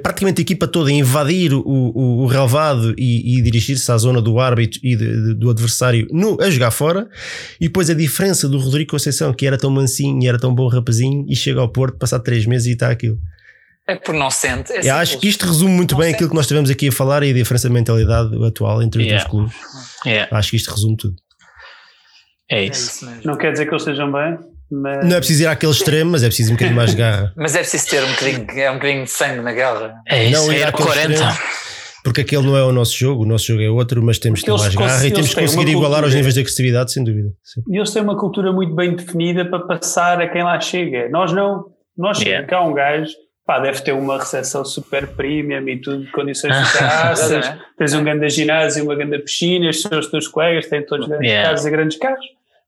praticamente 0.02 0.40
a 0.40 0.42
equipa 0.42 0.68
toda 0.68 0.90
a 0.90 0.92
invadir 0.92 1.52
o, 1.54 1.60
o, 1.60 2.22
o 2.22 2.26
relevado 2.26 2.94
e, 2.98 3.38
e 3.38 3.42
dirigir-se 3.42 3.90
à 3.90 3.96
zona 3.96 4.20
do 4.20 4.38
árbitro 4.38 4.78
e 4.82 4.94
de, 4.94 5.28
de, 5.28 5.34
do 5.34 5.50
adversário 5.50 6.06
no, 6.10 6.40
a 6.40 6.50
jogar 6.50 6.70
fora. 6.70 7.08
E 7.60 7.66
depois 7.66 7.88
a 7.88 7.94
diferença 7.94 8.48
do 8.48 8.58
Rodrigo 8.58 8.90
Conceição, 8.90 9.32
que 9.32 9.46
era 9.46 9.56
tão 9.56 9.70
mansinho 9.70 10.22
e 10.22 10.28
era 10.28 10.38
tão 10.38 10.54
bom 10.54 10.68
rapazinho, 10.68 11.24
e 11.28 11.34
chega 11.34 11.60
ao 11.60 11.68
Porto, 11.68 11.98
passar 11.98 12.20
três 12.20 12.46
meses 12.46 12.66
e 12.66 12.72
está 12.72 12.90
aquilo. 12.90 13.18
É 13.86 13.96
por 13.96 14.14
não 14.14 14.30
sente. 14.30 14.72
É 14.72 14.88
Eu 14.88 14.94
acho 14.94 15.18
que 15.18 15.28
isto 15.28 15.46
resume 15.46 15.74
muito 15.74 15.94
bem 15.96 16.06
sente. 16.06 16.14
aquilo 16.16 16.30
que 16.30 16.36
nós 16.36 16.44
estivemos 16.44 16.70
aqui 16.70 16.88
a 16.88 16.92
falar 16.92 17.22
e 17.22 17.30
a 17.30 17.34
diferença 17.34 17.68
de 17.68 17.74
mentalidade 17.74 18.44
atual 18.44 18.82
entre 18.82 19.02
os 19.02 19.06
yeah. 19.06 19.22
dois 19.22 19.30
clubes. 19.30 19.56
Yeah. 20.06 20.36
Acho 20.36 20.50
que 20.50 20.56
isto 20.56 20.70
resume 20.70 20.96
tudo. 20.96 21.16
É 22.50 22.64
isso. 22.64 23.06
É 23.06 23.18
isso 23.18 23.26
não 23.26 23.36
quer 23.36 23.52
dizer 23.52 23.66
que 23.66 23.72
eles 23.72 23.82
estejam 23.82 24.10
bem, 24.10 24.38
mas... 24.70 25.08
Não 25.08 25.16
é 25.16 25.18
preciso 25.18 25.42
ir 25.42 25.46
àquele 25.46 25.72
extremo, 25.72 26.12
mas 26.12 26.22
é 26.22 26.26
preciso 26.26 26.50
um 26.50 26.54
bocadinho 26.54 26.76
mais 26.76 26.90
de 26.90 26.96
garra. 26.96 27.32
mas 27.36 27.54
é 27.54 27.58
preciso 27.58 27.88
ter 27.88 28.02
um 28.02 28.10
bocadinho, 28.10 28.60
é 28.60 28.70
um 28.70 28.74
bocadinho 28.74 29.04
de 29.04 29.10
sangue 29.10 29.40
na 29.40 29.52
garra. 29.52 29.94
É 30.08 30.24
isso, 30.24 30.46
não 30.46 30.52
ir 30.52 30.62
é 30.62 30.72
40. 30.72 31.12
Extremo, 31.12 31.32
porque 32.04 32.20
aquele 32.20 32.42
não 32.42 32.56
é 32.56 32.62
o 32.62 32.72
nosso 32.72 32.96
jogo, 32.96 33.22
o 33.22 33.26
nosso 33.26 33.46
jogo 33.46 33.62
é 33.62 33.70
outro, 33.70 34.02
mas 34.02 34.18
temos 34.18 34.40
que 34.40 34.46
ter 34.46 34.52
mais 34.52 34.74
garra 34.74 35.06
e 35.06 35.10
temos 35.10 35.34
que 35.34 35.40
conseguir 35.40 35.70
igualar 35.70 36.04
os 36.04 36.14
níveis 36.14 36.34
de 36.34 36.40
agressividade, 36.40 36.92
sem 36.92 37.02
dúvida. 37.02 37.30
Sim. 37.42 37.62
E 37.68 37.78
eles 37.78 37.90
têm 37.90 38.02
uma 38.02 38.18
cultura 38.18 38.52
muito 38.52 38.74
bem 38.74 38.94
definida 38.94 39.44
para 39.48 39.60
passar 39.60 40.20
a 40.20 40.28
quem 40.28 40.42
lá 40.42 40.60
chega. 40.60 41.08
Nós 41.08 41.32
não. 41.32 41.72
Nós 41.96 42.20
yeah. 42.20 42.44
cá 42.46 42.60
um 42.60 42.74
gajo 42.74 43.12
pá, 43.46 43.58
deve 43.58 43.80
ter 43.82 43.92
uma 43.92 44.18
recepção 44.18 44.64
super 44.64 45.06
premium 45.08 45.68
e 45.68 45.80
tudo, 45.80 46.10
condições 46.12 46.56
de 46.56 46.72
terraças, 46.78 47.52
tens 47.76 47.94
um 47.94 48.02
grande 48.02 48.28
ginásio, 48.28 48.84
uma 48.84 48.94
grande 48.94 49.18
piscina, 49.18 49.68
os 49.68 50.06
teus 50.10 50.28
colegas 50.28 50.66
têm 50.66 50.84
todos 50.84 51.06
grandes 51.06 51.28
yeah. 51.28 51.50
casas 51.50 51.66
e 51.66 51.70
grandes 51.70 51.98
carros. 51.98 52.24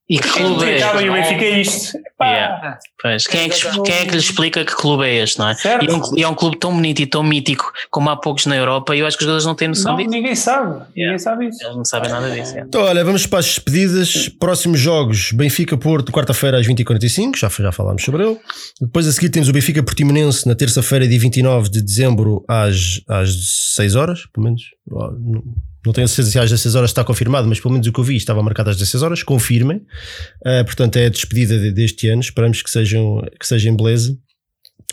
E 0.09 0.20
que 0.20 0.28
clube 0.28 0.65
é 0.65 0.77
este? 0.77 1.03
E 1.03 1.11
o 1.11 1.12
Benfica 1.12 1.45
é 1.45 1.61
isto. 1.61 1.99
Yeah. 2.23 2.78
Pois, 3.03 3.27
quem, 3.27 3.47
é 3.47 3.49
que, 3.49 3.83
quem 3.83 3.95
é 3.95 4.05
que 4.07 4.12
lhe 4.12 4.19
explica 4.19 4.65
que 4.65 4.74
clube 4.74 5.05
é 5.05 5.16
este, 5.16 5.39
não 5.39 5.49
é? 5.49 5.57
E 5.83 5.87
é, 5.87 5.93
um, 5.93 6.16
e 6.16 6.23
é 6.23 6.28
um 6.28 6.35
clube 6.35 6.59
tão 6.59 6.73
bonito 6.73 7.01
e 7.03 7.07
tão 7.07 7.24
mítico 7.24 7.73
como 7.91 8.09
há 8.09 8.16
poucos 8.16 8.47
na 8.47 8.57
Europa 8.57 8.95
e 8.95 9.01
eu 9.01 9.07
acho 9.07 9.16
que 9.16 9.24
os 9.24 9.27
jogadores 9.27 9.45
não 9.45 9.57
têm 9.57 9.69
noção 9.69 9.93
não, 9.93 9.99
disso. 9.99 10.11
Ninguém 10.11 10.37
sabe, 10.37 10.70
yeah. 10.70 10.87
ninguém 10.97 11.19
sabe 11.19 11.49
isso. 11.49 11.65
Eles 11.65 11.77
não 11.77 11.85
sabem 11.85 12.11
nada 12.11 12.31
disso. 12.31 12.53
Yeah. 12.53 12.69
Então, 12.69 12.83
olha, 12.83 13.05
vamos 13.05 13.27
para 13.27 13.41
as 13.41 13.47
despedidas. 13.47 14.28
Próximos 14.28 14.78
jogos: 14.78 15.33
Benfica-Porto, 15.33 16.12
quarta-feira 16.12 16.59
às 16.59 16.66
20h45, 16.66 17.37
já, 17.37 17.49
já 17.49 17.73
falámos 17.73 18.05
sobre 18.05 18.24
ele. 18.24 18.39
Depois 18.81 19.09
a 19.09 19.12
seguir 19.12 19.28
temos 19.28 19.49
o 19.49 19.53
Benfica-Portimonense 19.53 20.47
na 20.47 20.55
terça-feira, 20.55 21.09
dia 21.09 21.19
29 21.19 21.69
de 21.69 21.83
dezembro, 21.83 22.45
às, 22.49 23.01
às 23.09 23.74
6 23.74 23.97
horas, 23.97 24.20
pelo 24.33 24.45
menos 24.45 24.62
não 25.87 25.93
tenho 25.93 26.09
certeza 26.09 26.31
se 26.33 26.39
às 26.39 26.51
16 26.51 26.75
horas 26.75 26.91
está 26.91 27.05
confirmado, 27.05 27.47
mas 27.47 27.61
pelo 27.61 27.73
menos 27.73 27.87
o 27.87 27.93
que 27.93 28.01
eu 28.01 28.05
vi 28.05 28.17
estava 28.17 28.43
marcado 28.43 28.71
às 28.71 28.77
16 28.77 29.03
horas, 29.03 29.23
confirmem. 29.23 29.79
Uh, 30.45 30.65
portanto, 30.65 30.97
é 30.97 31.07
a 31.07 31.09
despedida 31.09 31.59
de, 31.59 31.71
deste 31.71 32.09
ano, 32.09 32.21
esperamos 32.21 32.61
que 32.61 32.69
sejam, 32.69 33.23
que 33.39 33.47
sejam 33.47 33.73
em 33.73 33.77
beleza. 33.77 34.19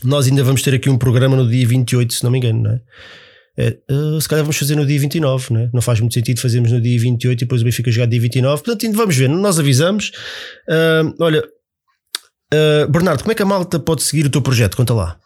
Nós 0.04 0.28
ainda 0.28 0.44
vamos 0.44 0.62
ter 0.62 0.76
aqui 0.76 0.90
um 0.90 0.98
programa 0.98 1.36
no 1.36 1.50
dia 1.50 1.68
28, 1.68 2.14
se 2.14 2.24
não 2.24 2.30
me 2.30 2.38
engano, 2.38 2.62
não 2.62 2.72
é? 2.72 2.82
É, 3.56 3.78
uh, 3.92 4.20
se 4.20 4.28
calhar 4.28 4.44
vamos 4.44 4.58
fazer 4.58 4.76
no 4.76 4.86
dia 4.86 5.00
29, 5.00 5.54
né? 5.54 5.70
não 5.72 5.82
faz 5.82 6.00
muito 6.00 6.16
sentido 6.16 6.42
fazermos 6.42 6.72
no 6.72 6.82
dia 6.82 7.00
28 7.00 7.40
e 7.40 7.46
depois 7.46 7.62
o 7.62 7.66
Benfica 7.66 7.92
jogar 7.92 8.08
dia 8.08 8.20
29. 8.20 8.64
Portanto, 8.64 8.86
ainda 8.86 8.98
vamos 8.98 9.16
ver, 9.16 9.30
nós 9.30 9.60
avisamos. 9.60 10.12
Uh, 10.68 11.14
olha, 11.20 11.44
uh, 12.54 12.92
Bernardo, 12.92 13.22
como 13.22 13.32
é 13.32 13.36
que 13.36 13.44
a 13.44 13.46
malta 13.46 13.80
pode 13.80 14.04
seguir 14.04 14.26
o 14.26 14.30
teu 14.30 14.42
projeto? 14.42 14.76
Conta 14.78 14.94
lá. 14.94 15.20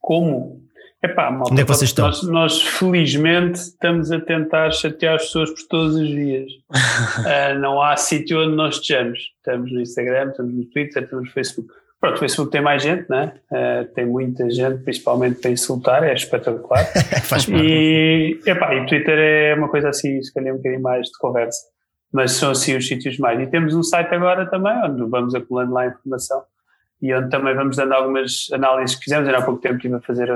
Como? 0.00 0.57
Epá, 1.02 1.30
malta, 1.30 1.52
Onde 1.52 1.62
é 1.62 1.64
que 1.64 1.70
vocês 1.70 1.90
estão? 1.90 2.06
Nós, 2.06 2.22
nós, 2.24 2.62
felizmente 2.62 3.60
estamos 3.60 4.10
a 4.10 4.20
tentar 4.20 4.70
chatear 4.72 5.14
as 5.14 5.26
pessoas 5.26 5.50
por 5.50 5.68
todas 5.68 5.96
as 5.96 6.08
vias. 6.08 6.50
uh, 6.50 7.58
não 7.60 7.80
há 7.80 7.96
sítio 7.96 8.40
onde 8.40 8.56
nós 8.56 8.76
estejamos. 8.76 9.18
Estamos 9.36 9.72
no 9.72 9.80
Instagram, 9.80 10.30
estamos 10.30 10.52
no 10.52 10.64
Twitter, 10.64 11.04
estamos 11.04 11.26
no 11.26 11.32
Facebook. 11.32 11.72
Pronto, 12.00 12.16
o 12.16 12.18
Facebook 12.18 12.50
tem 12.50 12.60
mais 12.60 12.82
gente, 12.82 13.08
né? 13.08 13.32
Uh, 13.50 13.94
tem 13.94 14.06
muita 14.06 14.50
gente, 14.50 14.82
principalmente 14.82 15.40
para 15.40 15.50
insultar, 15.50 16.02
é 16.02 16.12
espetacular. 16.12 16.84
Faz 17.22 17.46
e, 17.48 18.40
epá, 18.44 18.74
e 18.74 18.80
o 18.80 18.86
Twitter 18.86 19.18
é 19.18 19.54
uma 19.54 19.68
coisa 19.68 19.90
assim, 19.90 20.20
se 20.20 20.34
calhar 20.34 20.52
um 20.52 20.56
bocadinho 20.56 20.82
mais 20.82 21.06
de 21.06 21.18
conversa. 21.18 21.60
Mas 22.12 22.32
são 22.32 22.50
assim 22.50 22.76
os 22.76 22.88
sítios 22.88 23.18
mais. 23.18 23.40
E 23.40 23.46
temos 23.46 23.72
um 23.74 23.82
site 23.84 24.12
agora 24.14 24.46
também, 24.50 24.76
onde 24.84 25.08
vamos 25.08 25.34
acumulando 25.34 25.74
lá 25.74 25.86
informação 25.86 26.42
e 27.00 27.14
onde 27.14 27.30
também 27.30 27.54
vamos 27.54 27.76
dando 27.76 27.92
algumas 27.92 28.48
análises 28.52 28.96
que 28.96 29.04
fizemos. 29.04 29.26
Ainda 29.26 29.38
há 29.38 29.44
pouco 29.44 29.60
tempo 29.60 29.76
estive 29.76 29.94
a 29.94 30.00
fazer 30.00 30.30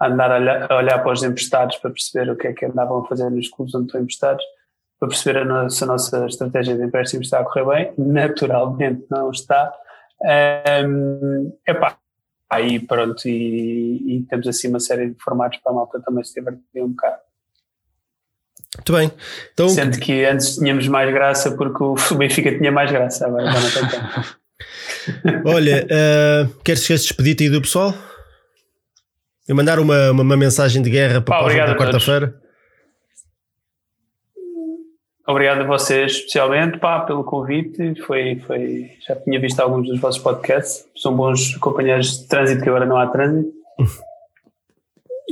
andar 0.00 0.30
a 0.30 0.36
olhar, 0.36 0.72
a 0.72 0.76
olhar 0.76 0.98
para 1.02 1.12
os 1.12 1.22
emprestados 1.22 1.76
para 1.76 1.90
perceber 1.90 2.30
o 2.30 2.36
que 2.36 2.48
é 2.48 2.52
que 2.52 2.66
andavam 2.66 2.98
a 2.98 3.08
fazer 3.08 3.30
nos 3.30 3.48
clubes 3.48 3.74
onde 3.74 3.86
estão 3.86 4.00
emprestados, 4.00 4.44
para 4.98 5.08
perceber 5.08 5.40
a 5.40 5.44
nossa, 5.44 5.84
a 5.84 5.88
nossa 5.88 6.26
estratégia 6.26 6.76
de 6.76 6.84
empréstimo 6.84 7.22
está 7.22 7.40
a 7.40 7.44
correr 7.44 7.66
bem. 7.66 7.92
Naturalmente 7.98 9.06
não 9.10 9.30
está. 9.30 9.72
Um, 10.86 11.52
epá, 11.66 11.98
aí 12.48 12.80
pronto, 12.80 13.28
e, 13.28 14.16
e, 14.16 14.22
temos 14.22 14.48
assim 14.48 14.68
uma 14.68 14.80
série 14.80 15.10
de 15.10 15.16
formatos 15.22 15.58
para 15.62 15.72
a 15.72 15.74
malta 15.74 16.00
também 16.00 16.24
se 16.24 16.34
divertir 16.34 16.82
um 16.82 16.88
bocado. 16.88 17.18
Muito 18.76 18.92
bem. 18.92 19.12
Então... 19.52 19.68
Sendo 19.68 19.98
que 19.98 20.24
antes 20.24 20.56
tínhamos 20.56 20.88
mais 20.88 21.12
graça 21.12 21.54
porque 21.56 21.82
o 21.82 21.94
Benfica 22.16 22.56
tinha 22.56 22.72
mais 22.72 22.90
graça, 22.90 23.26
agora 23.26 23.50
já 23.50 23.60
não 23.60 23.70
tem 23.70 24.00
tanto. 24.00 25.48
Olha, 25.48 25.84
uh, 25.84 26.62
queres, 26.62 26.86
queres 26.86 27.02
despedir-te 27.02 27.44
aí 27.44 27.50
do 27.50 27.60
pessoal? 27.60 27.94
Eu 29.48 29.54
mandar 29.54 29.78
uma, 29.78 30.10
uma, 30.10 30.22
uma 30.22 30.36
mensagem 30.36 30.82
de 30.82 30.90
guerra 30.90 31.20
para, 31.20 31.38
Pá, 31.38 31.44
para 31.44 31.76
quarta-feira. 31.76 32.34
Obrigado 35.28 35.62
a 35.62 35.64
vocês, 35.64 36.12
especialmente, 36.12 36.78
pá, 36.78 37.00
pelo 37.00 37.24
convite. 37.24 38.00
Foi, 38.02 38.40
foi, 38.46 38.90
já 39.06 39.16
tinha 39.16 39.40
visto 39.40 39.58
alguns 39.58 39.88
dos 39.88 40.00
vossos 40.00 40.22
podcasts. 40.22 40.84
São 40.96 41.14
bons 41.16 41.56
companheiros 41.56 42.18
de 42.18 42.28
trânsito, 42.28 42.62
que 42.62 42.68
agora 42.68 42.86
não 42.86 42.96
há 42.96 43.06
trânsito. 43.08 43.50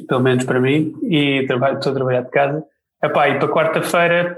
Pelo 0.09 0.21
menos 0.21 0.45
para 0.45 0.61
mim. 0.61 0.93
E 1.05 1.47
trabalho, 1.47 1.79
estou 1.79 1.93
a 1.93 1.95
trabalhar 1.95 2.23
de 2.23 2.31
casa. 2.31 2.65
Epá, 3.03 3.29
e 3.29 3.39
para 3.39 3.49
quarta-feira 3.49 4.37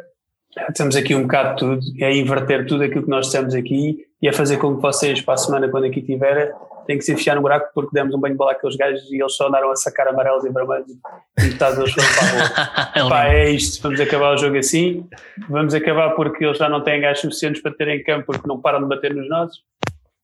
temos 0.75 0.95
aqui 0.95 1.15
um 1.15 1.23
bocado 1.23 1.51
de 1.51 1.57
tudo. 1.57 2.05
É 2.05 2.15
inverter 2.15 2.67
tudo 2.67 2.85
aquilo 2.85 3.05
que 3.05 3.11
nós 3.11 3.27
dissemos 3.27 3.55
aqui 3.55 4.07
e 4.21 4.29
é 4.29 4.33
fazer 4.33 4.59
com 4.59 4.77
que 4.77 4.83
vocês, 4.83 5.23
para 5.23 5.35
a 5.35 5.39
semana, 5.39 5.69
quando 5.69 5.85
aqui 5.85 6.01
estiverem, 6.01 6.53
tem 6.87 6.99
que 6.99 7.05
se 7.05 7.13
enfiar 7.13 7.35
no 7.35 7.43
buraco 7.43 7.71
porque 7.75 7.91
demos 7.93 8.15
um 8.15 8.21
banho 8.21 8.35
de 8.35 8.39
bola 8.39 8.53
àqueles 8.53 8.77
gajos 8.77 9.11
e 9.11 9.21
eles 9.21 9.35
só 9.35 9.49
andaram 9.49 9.71
a 9.71 9.77
sacar 9.77 10.09
amarelos 10.09 10.45
e 10.45 10.51
vermelhos 10.51 10.87
e 10.89 11.43
metade 11.43 11.77
deles 11.77 11.93
foram 11.93 12.09
para 12.09 12.27
a 12.27 13.03
rua. 13.03 13.11
Pá, 13.11 13.27
é 13.27 13.51
isto, 13.51 13.83
vamos 13.83 14.01
acabar 14.01 14.35
o 14.35 14.37
jogo 14.37 14.57
assim, 14.57 15.07
vamos 15.49 15.75
acabar 15.75 16.11
porque 16.11 16.45
eles 16.45 16.59
já 16.59 16.69
não 16.69 16.83
têm 16.83 17.01
gajos 17.01 17.21
suficientes 17.21 17.63
para 17.63 17.73
terem 17.73 18.03
campo 18.03 18.27
porque 18.27 18.49
não 18.49 18.61
param 18.61 18.81
de 18.81 18.89
bater 18.89 19.15
nos 19.15 19.29
nossos 19.29 19.59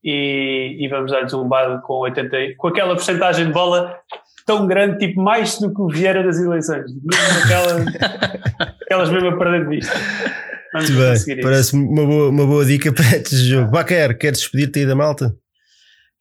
e, 0.05 0.76
e 0.80 0.89
vamos 0.89 1.12
dar-lhes 1.12 1.32
um 1.32 1.48
bado 1.48 1.80
com 1.82 1.94
80, 1.94 2.55
com 2.56 2.68
aquela 2.68 2.94
porcentagem 2.94 3.47
de 3.47 3.52
bola 3.52 3.97
tão 4.47 4.66
grande, 4.66 4.98
tipo 4.98 5.20
mais 5.20 5.59
do 5.59 5.72
que 5.72 5.80
o 5.80 5.89
Vieira 5.89 6.22
das 6.22 6.39
eleições, 6.39 6.90
mesmo 6.93 7.44
aquelas, 7.44 7.86
aquelas 8.82 9.10
mesmo 9.10 9.28
a 9.28 9.36
perder 9.36 9.64
de 9.64 9.76
vista. 9.76 9.94
Muito 10.74 10.93
bem, 10.93 11.40
parece 11.43 11.74
uma 11.74 12.06
boa, 12.06 12.28
uma 12.30 12.47
boa 12.47 12.64
dica 12.64 12.90
para 12.93 13.05
este 13.16 13.36
jogo. 13.36 13.70
Baquer, 13.70 14.16
queres 14.16 14.39
despedir-te 14.40 14.80
aí 14.80 14.86
da 14.86 14.94
malta? 14.94 15.36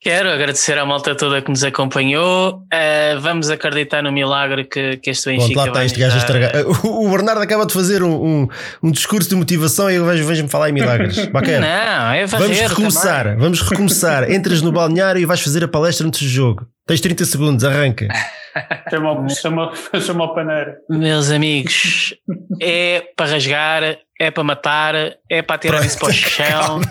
Quero 0.02 0.30
agradecer 0.30 0.76
à 0.78 0.84
malta 0.84 1.14
toda 1.14 1.40
que 1.40 1.48
nos 1.48 1.62
acompanhou. 1.62 2.64
Uh, 2.64 3.20
vamos 3.20 3.48
acreditar 3.50 4.02
no 4.02 4.10
milagre 4.10 4.64
que, 4.64 4.96
que 4.96 5.10
este 5.10 5.30
Benfica. 5.30 5.62
Pronto, 5.62 5.76
lá 5.76 5.84
está 5.84 5.84
este 5.84 6.00
gajo 6.00 6.16
a 6.16 6.18
estragar. 6.18 6.52
O, 6.84 7.08
Bernardo 7.08 7.40
acaba 7.40 7.64
de 7.64 7.72
fazer 7.72 8.02
um, 8.02 8.12
um, 8.12 8.48
um 8.82 8.90
discurso 8.90 9.28
de 9.28 9.36
motivação 9.36 9.88
e 9.88 9.94
eu 9.94 10.04
vejo-me 10.04 10.26
vejo 10.26 10.48
falar 10.48 10.70
em 10.70 10.72
milagres. 10.72 11.26
Bacana. 11.30 11.60
Não, 11.60 12.12
é 12.14 12.26
Vamos 12.26 12.58
recomeçar, 12.58 13.22
também. 13.22 13.38
vamos 13.38 13.60
recomeçar. 13.62 14.28
Entras 14.28 14.60
no 14.60 14.72
balneário 14.72 15.22
e 15.22 15.24
vais 15.24 15.40
fazer 15.40 15.62
a 15.62 15.68
palestra 15.68 16.04
antes 16.04 16.20
do 16.20 16.28
jogo. 16.28 16.66
Tens 16.84 17.00
30 17.00 17.24
segundos, 17.24 17.64
arranca. 17.64 18.08
chama, 18.90 19.28
chama, 19.28 19.72
chama 20.00 20.24
o 20.24 20.34
paneiro. 20.34 20.74
Meus 20.88 21.30
amigos, 21.30 22.14
é 22.60 23.00
para 23.16 23.32
rasgar, 23.32 23.98
é 24.18 24.30
para 24.30 24.44
matar, 24.44 24.94
é 25.28 25.42
para 25.42 25.58
tirar 25.58 25.84
isso 25.84 25.98
para 25.98 26.08
o 26.08 26.12
chão. 26.12 26.80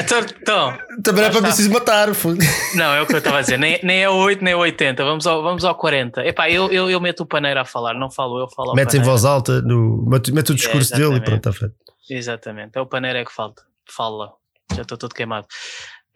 então, 0.00 0.20
então, 0.40 0.78
Também 1.02 1.24
é 1.24 1.30
para 1.30 1.42
preciso 1.42 1.70
matar. 1.70 2.08
Não, 2.74 2.94
é 2.94 3.02
o 3.02 3.06
que 3.06 3.14
eu 3.14 3.18
estava 3.18 3.38
a 3.38 3.40
dizer. 3.42 3.58
Nem, 3.58 3.78
nem 3.82 4.02
é 4.02 4.08
o 4.08 4.14
8, 4.14 4.42
nem 4.42 4.52
é 4.52 4.56
o 4.56 4.60
80. 4.60 5.04
Vamos 5.04 5.26
ao, 5.26 5.42
vamos 5.42 5.64
ao 5.64 5.74
40. 5.74 6.26
Epá, 6.26 6.50
eu, 6.50 6.70
eu, 6.72 6.90
eu 6.90 7.00
meto 7.00 7.24
o 7.24 7.26
paneiro 7.26 7.60
a 7.60 7.64
falar, 7.64 7.94
não 7.94 8.10
falo 8.10 8.40
eu, 8.40 8.48
falo 8.48 8.74
Mete 8.74 8.96
em 8.96 9.02
voz 9.02 9.24
alta, 9.24 9.60
no, 9.60 10.04
mete, 10.08 10.32
mete 10.32 10.52
o 10.52 10.54
discurso 10.54 10.94
é, 10.94 10.98
dele 10.98 11.16
e 11.16 11.20
pronto, 11.20 11.48
está 11.48 11.52
feito. 11.52 11.74
Exatamente, 12.08 12.78
é 12.78 12.80
o 12.80 12.86
paneiro 12.86 13.18
é 13.18 13.24
que 13.24 13.32
falta. 13.32 13.62
Fala, 13.88 14.32
já 14.74 14.82
estou 14.82 14.96
todo 14.96 15.14
queimado. 15.14 15.46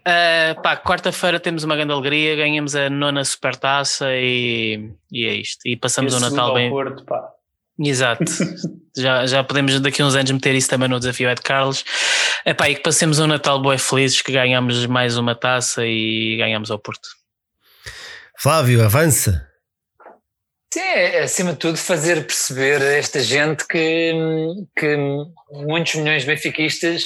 Uh, 0.01 0.61
pá, 0.63 0.77
quarta-feira 0.77 1.39
temos 1.39 1.63
uma 1.65 1.77
grande 1.77 1.93
alegria, 1.93 2.37
ganhamos 2.37 2.75
a 2.75 2.89
nona 2.89 3.25
supertaça 3.25 4.07
e, 4.13 4.91
e 5.13 5.27
é 5.27 5.35
isto. 5.35 5.61
E 5.67 5.77
passamos 5.77 6.15
o 6.15 6.21
Natal 6.21 6.55
bem. 6.55 6.71
Porto, 6.71 7.05
pá. 7.05 7.31
Exato. 7.79 8.25
já, 8.97 9.27
já 9.27 9.45
podemos 9.45 9.79
daqui 9.81 10.03
a 10.03 10.07
uns 10.07 10.15
anos 10.15 10.31
meter 10.31 10.55
isso 10.55 10.69
também 10.69 10.89
no 10.89 10.99
desafio 10.99 11.31
Ed 11.31 11.41
Carlos. 11.43 11.85
Epá, 12.45 12.69
e 12.69 12.75
que 12.75 12.83
passemos 12.83 13.19
um 13.19 13.27
Natal 13.27 13.61
boi 13.61 13.79
felizes, 13.79 14.23
que 14.23 14.33
ganhamos 14.33 14.87
mais 14.87 15.17
uma 15.17 15.35
taça 15.35 15.85
e 15.85 16.37
ganhamos 16.39 16.71
ao 16.71 16.79
Porto. 16.79 17.09
Flávio, 18.39 18.85
avança. 18.85 19.47
Sim, 20.73 20.81
é, 20.81 21.23
acima 21.23 21.53
de 21.53 21.59
tudo 21.59 21.77
fazer 21.77 22.25
perceber 22.27 22.81
a 22.81 22.93
esta 22.93 23.21
gente 23.21 23.67
que, 23.67 24.13
que 24.79 24.97
muitos 25.51 25.97
milhões 25.97 26.23
de 26.23 26.29
benfiquistas 26.29 27.03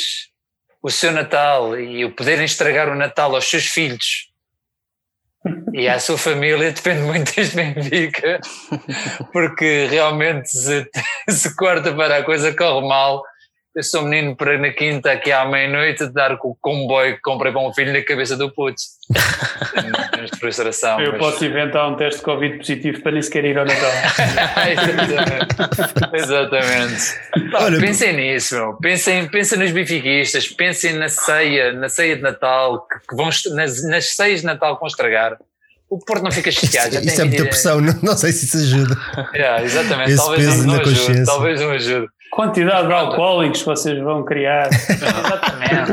o 0.84 0.90
seu 0.90 1.10
Natal 1.10 1.80
e 1.80 2.04
o 2.04 2.14
poderem 2.14 2.44
estragar 2.44 2.90
o 2.90 2.94
Natal 2.94 3.34
aos 3.34 3.46
seus 3.46 3.64
filhos 3.64 4.28
e 5.72 5.88
à 5.88 5.98
sua 5.98 6.18
família 6.18 6.72
depende 6.72 7.02
muito 7.08 7.34
deste 7.34 7.56
Benfica, 7.56 8.38
porque 9.32 9.86
realmente 9.90 10.50
se, 10.50 10.86
se 11.28 11.56
corta 11.56 11.92
para 11.94 12.18
a 12.18 12.22
coisa 12.22 12.54
corre 12.54 12.86
mal, 12.86 13.22
eu 13.74 13.82
sou 13.82 14.02
menino 14.02 14.36
para 14.36 14.56
na 14.56 14.70
quinta 14.70 15.10
aqui 15.10 15.32
à 15.32 15.44
meia-noite 15.44 16.06
dar 16.12 16.36
com 16.38 16.50
o 16.50 16.56
comboio 16.60 17.16
que 17.16 17.20
comprei 17.20 17.50
para 17.50 17.60
um 17.60 17.74
filho 17.74 17.92
na 17.92 18.02
cabeça 18.02 18.36
do 18.36 18.52
puto. 18.52 18.80
Temos 20.14 20.30
de 20.30 20.38
frustração. 20.38 21.00
Eu 21.00 21.12
mas... 21.12 21.20
posso 21.20 21.44
inventar 21.44 21.90
um 21.90 21.96
teste 21.96 22.20
de 22.20 22.24
Covid 22.24 22.58
positivo 22.58 23.02
para 23.02 23.12
nem 23.12 23.22
sequer 23.22 23.44
ir 23.44 23.58
ao 23.58 23.64
Natal. 23.64 23.90
Exatamente. 26.14 26.14
Exatamente. 26.14 27.54
Olha, 27.54 27.80
pensem 27.80 28.16
nisso, 28.16 28.54
meu. 28.54 28.74
Pensem, 28.74 29.28
pensem 29.28 29.58
nos 29.58 29.72
bifiquistas, 29.72 30.48
pensem 30.48 30.92
na 30.92 31.08
ceia, 31.08 31.72
na 31.72 31.88
ceia 31.88 32.14
de 32.14 32.22
Natal, 32.22 32.86
que 33.08 33.16
vão, 33.16 33.28
nas, 33.54 33.82
nas 33.88 34.14
ceias 34.14 34.40
de 34.40 34.46
Natal 34.46 34.76
que 34.76 34.80
vão 34.80 34.88
estragar 34.88 35.36
o 35.94 35.98
Porto 35.98 36.24
não 36.24 36.32
fica 36.32 36.50
chateado. 36.50 36.96
Isso, 36.96 37.06
isso 37.06 37.20
é 37.20 37.24
muita 37.24 37.44
pressão, 37.44 37.80
não, 37.80 37.94
não, 38.02 38.16
sei 38.16 38.32
se 38.32 38.46
isso 38.46 38.56
ajuda. 38.56 38.96
Yeah, 39.32 39.62
exatamente, 39.62 40.10
Esse 40.10 40.16
talvez 40.16 40.44
peso 40.44 40.66
não, 40.66 40.74
não 40.74 40.80
ajude, 40.80 41.24
talvez 41.24 41.60
não 41.60 41.70
ajude. 41.70 42.06
Quantidade 42.34 42.88
de 42.88 42.92
alcoólicos 42.92 43.60
que 43.60 43.66
vocês 43.66 44.02
vão 44.02 44.24
criar. 44.24 44.68
exatamente. 44.72 45.92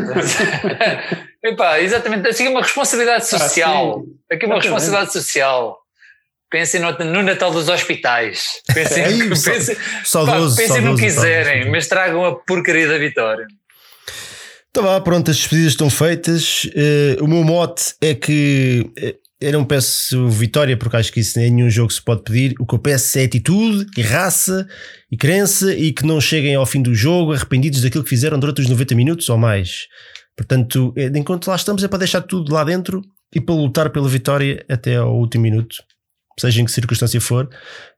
Epá, 1.44 1.80
exatamente. 1.80 2.28
Assim, 2.28 2.48
uma 2.48 2.62
responsabilidade 2.62 3.24
ah, 3.24 3.40
social. 3.40 4.04
Ah, 4.30 4.36
Aqui 4.36 4.48
uma 4.48 4.56
responsabilidade 4.56 5.14
social. 5.14 5.78
Pensem 6.50 6.82
no, 6.82 6.92
no, 6.92 7.22
Natal 7.22 7.52
dos 7.52 7.70
hospitais. 7.70 8.46
Pensem, 8.74 9.04
é 9.04 9.30
pensem, 9.30 9.78
saudoso, 10.04 10.56
pá, 10.56 10.64
pensem 10.64 10.82
no 10.82 10.96
que 10.96 11.04
quiserem, 11.04 11.70
mas 11.70 11.88
tragam 11.88 12.26
a 12.26 12.36
porcaria 12.36 12.88
da 12.88 12.98
vitória. 12.98 13.46
Então 14.72 14.84
vá, 14.84 15.00
pronto, 15.00 15.30
as 15.30 15.38
despedidas 15.38 15.74
estão 15.74 15.90
feitas. 15.90 16.64
Uh, 16.66 17.24
o 17.24 17.28
meu 17.28 17.44
mote 17.44 17.94
é 18.02 18.16
que 18.16 18.92
uh, 18.98 19.16
eu 19.42 19.52
não 19.54 19.66
peço 19.66 20.30
vitória 20.30 20.78
porque 20.78 20.96
acho 20.96 21.12
que 21.12 21.20
isso 21.20 21.40
nem 21.40 21.50
nenhum 21.50 21.70
jogo 21.70 21.92
se 21.92 22.02
pode 22.02 22.22
pedir. 22.22 22.54
O 22.60 22.66
que 22.66 22.76
eu 22.76 22.80
peço 22.80 23.18
é 23.18 23.24
atitude 23.24 23.88
e 23.98 24.02
raça 24.02 24.68
e 25.12 25.18
crença 25.18 25.74
e 25.74 25.92
que 25.92 26.06
não 26.06 26.22
cheguem 26.22 26.54
ao 26.54 26.66
fim 26.66 26.82
do 26.82 26.94
jogo 26.94 27.34
arrependidos 27.34 27.82
daquilo 27.82 28.04
que 28.04 28.10
fizeram 28.10 28.38
durante 28.38 28.62
os 28.62 28.70
90 28.70 28.94
minutos 28.94 29.28
ou 29.30 29.38
mais. 29.40 29.88
Portanto, 30.38 30.94
é, 30.96 31.08
enquanto 31.08 31.48
lá 31.48 31.56
estamos 31.56 31.84
é 31.84 31.88
para 31.88 32.00
deixar 32.00 32.22
tudo 32.22 32.54
lá 32.54 32.64
dentro 32.64 33.02
e 33.34 33.42
para 33.42 33.56
lutar 33.56 33.90
pela 33.90 34.08
vitória 34.08 34.64
até 34.70 34.98
ao 34.98 35.18
último 35.18 35.44
minuto 35.44 35.78
seja 36.40 36.62
em 36.62 36.66
que 36.66 36.72
circunstância 36.72 37.20
for, 37.20 37.50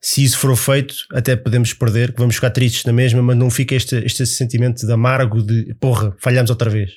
se 0.01 0.23
isso 0.23 0.38
for 0.38 0.55
feito, 0.55 0.95
até 1.14 1.35
podemos 1.35 1.73
perder, 1.73 2.14
vamos 2.18 2.35
ficar 2.35 2.49
tristes 2.49 2.84
na 2.85 2.93
mesma, 2.93 3.22
mas 3.22 3.38
não 3.38 3.49
fica 3.49 3.76
este, 3.76 3.95
este 3.97 4.26
sentimento 4.26 4.85
de 4.85 4.91
amargo 4.91 5.41
de 5.41 5.73
porra, 5.80 6.15
falhamos 6.19 6.49
outra 6.49 6.69
vez. 6.69 6.91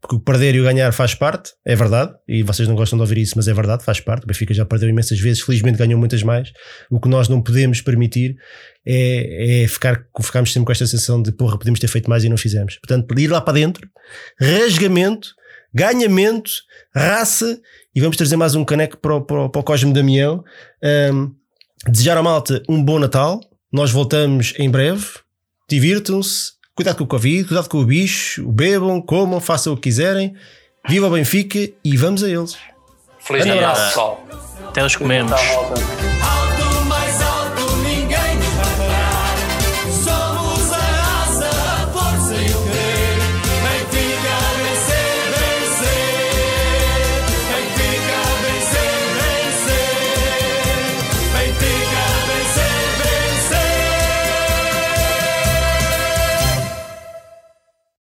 Porque 0.00 0.16
o 0.16 0.20
perder 0.20 0.54
e 0.54 0.60
o 0.60 0.64
ganhar 0.64 0.92
faz 0.92 1.14
parte, 1.14 1.52
é 1.66 1.74
verdade, 1.74 2.12
e 2.28 2.42
vocês 2.42 2.68
não 2.68 2.74
gostam 2.74 2.96
de 2.98 3.02
ouvir 3.02 3.18
isso, 3.18 3.34
mas 3.36 3.48
é 3.48 3.54
verdade, 3.54 3.84
faz 3.84 4.00
parte. 4.00 4.24
O 4.24 4.26
Benfica 4.26 4.54
já 4.54 4.64
perdeu 4.64 4.88
imensas 4.88 5.18
vezes, 5.18 5.42
felizmente 5.42 5.78
ganhou 5.78 5.98
muitas 5.98 6.22
mais. 6.22 6.52
O 6.90 7.00
que 7.00 7.08
nós 7.08 7.28
não 7.28 7.42
podemos 7.42 7.80
permitir 7.80 8.36
é, 8.86 9.64
é 9.64 9.68
ficar, 9.68 10.04
ficarmos 10.20 10.52
sempre 10.52 10.66
com 10.66 10.72
esta 10.72 10.86
sensação 10.86 11.20
de 11.20 11.32
porra, 11.32 11.58
podemos 11.58 11.80
ter 11.80 11.88
feito 11.88 12.08
mais 12.08 12.24
e 12.24 12.28
não 12.28 12.36
fizemos. 12.36 12.76
Portanto, 12.76 13.18
ir 13.18 13.28
lá 13.28 13.40
para 13.40 13.54
dentro, 13.54 13.88
rasgamento, 14.40 15.28
ganhamento, 15.74 16.50
raça 16.94 17.60
e 17.96 18.00
vamos 18.00 18.18
trazer 18.18 18.36
mais 18.36 18.54
um 18.54 18.62
caneco 18.62 18.98
para 18.98 19.14
o, 19.14 19.22
para 19.22 19.44
o, 19.44 19.48
para 19.48 19.60
o 19.60 19.64
Cosme 19.64 19.90
Damião. 19.90 20.44
Um, 21.14 21.32
desejar 21.88 22.18
à 22.18 22.22
malta 22.22 22.62
um 22.68 22.84
bom 22.84 22.98
Natal. 22.98 23.40
Nós 23.72 23.90
voltamos 23.90 24.52
em 24.58 24.70
breve. 24.70 25.06
Divirtam-se. 25.66 26.52
Cuidado 26.74 26.98
com 26.98 27.04
o 27.04 27.06
Covid, 27.06 27.44
cuidado 27.48 27.70
com 27.70 27.78
o 27.78 27.86
bicho. 27.86 28.46
Bebam, 28.52 29.00
comam, 29.00 29.40
façam 29.40 29.72
o 29.72 29.76
que 29.76 29.84
quiserem. 29.84 30.34
Viva 30.86 31.06
o 31.06 31.10
Benfica 31.10 31.58
e 31.82 31.96
vamos 31.96 32.22
a 32.22 32.28
eles. 32.28 32.58
Feliz 33.18 33.46
Natal, 33.46 33.74
pessoal. 33.74 34.28
Até 34.68 34.84
os 34.84 34.94
comemos. 34.94 35.40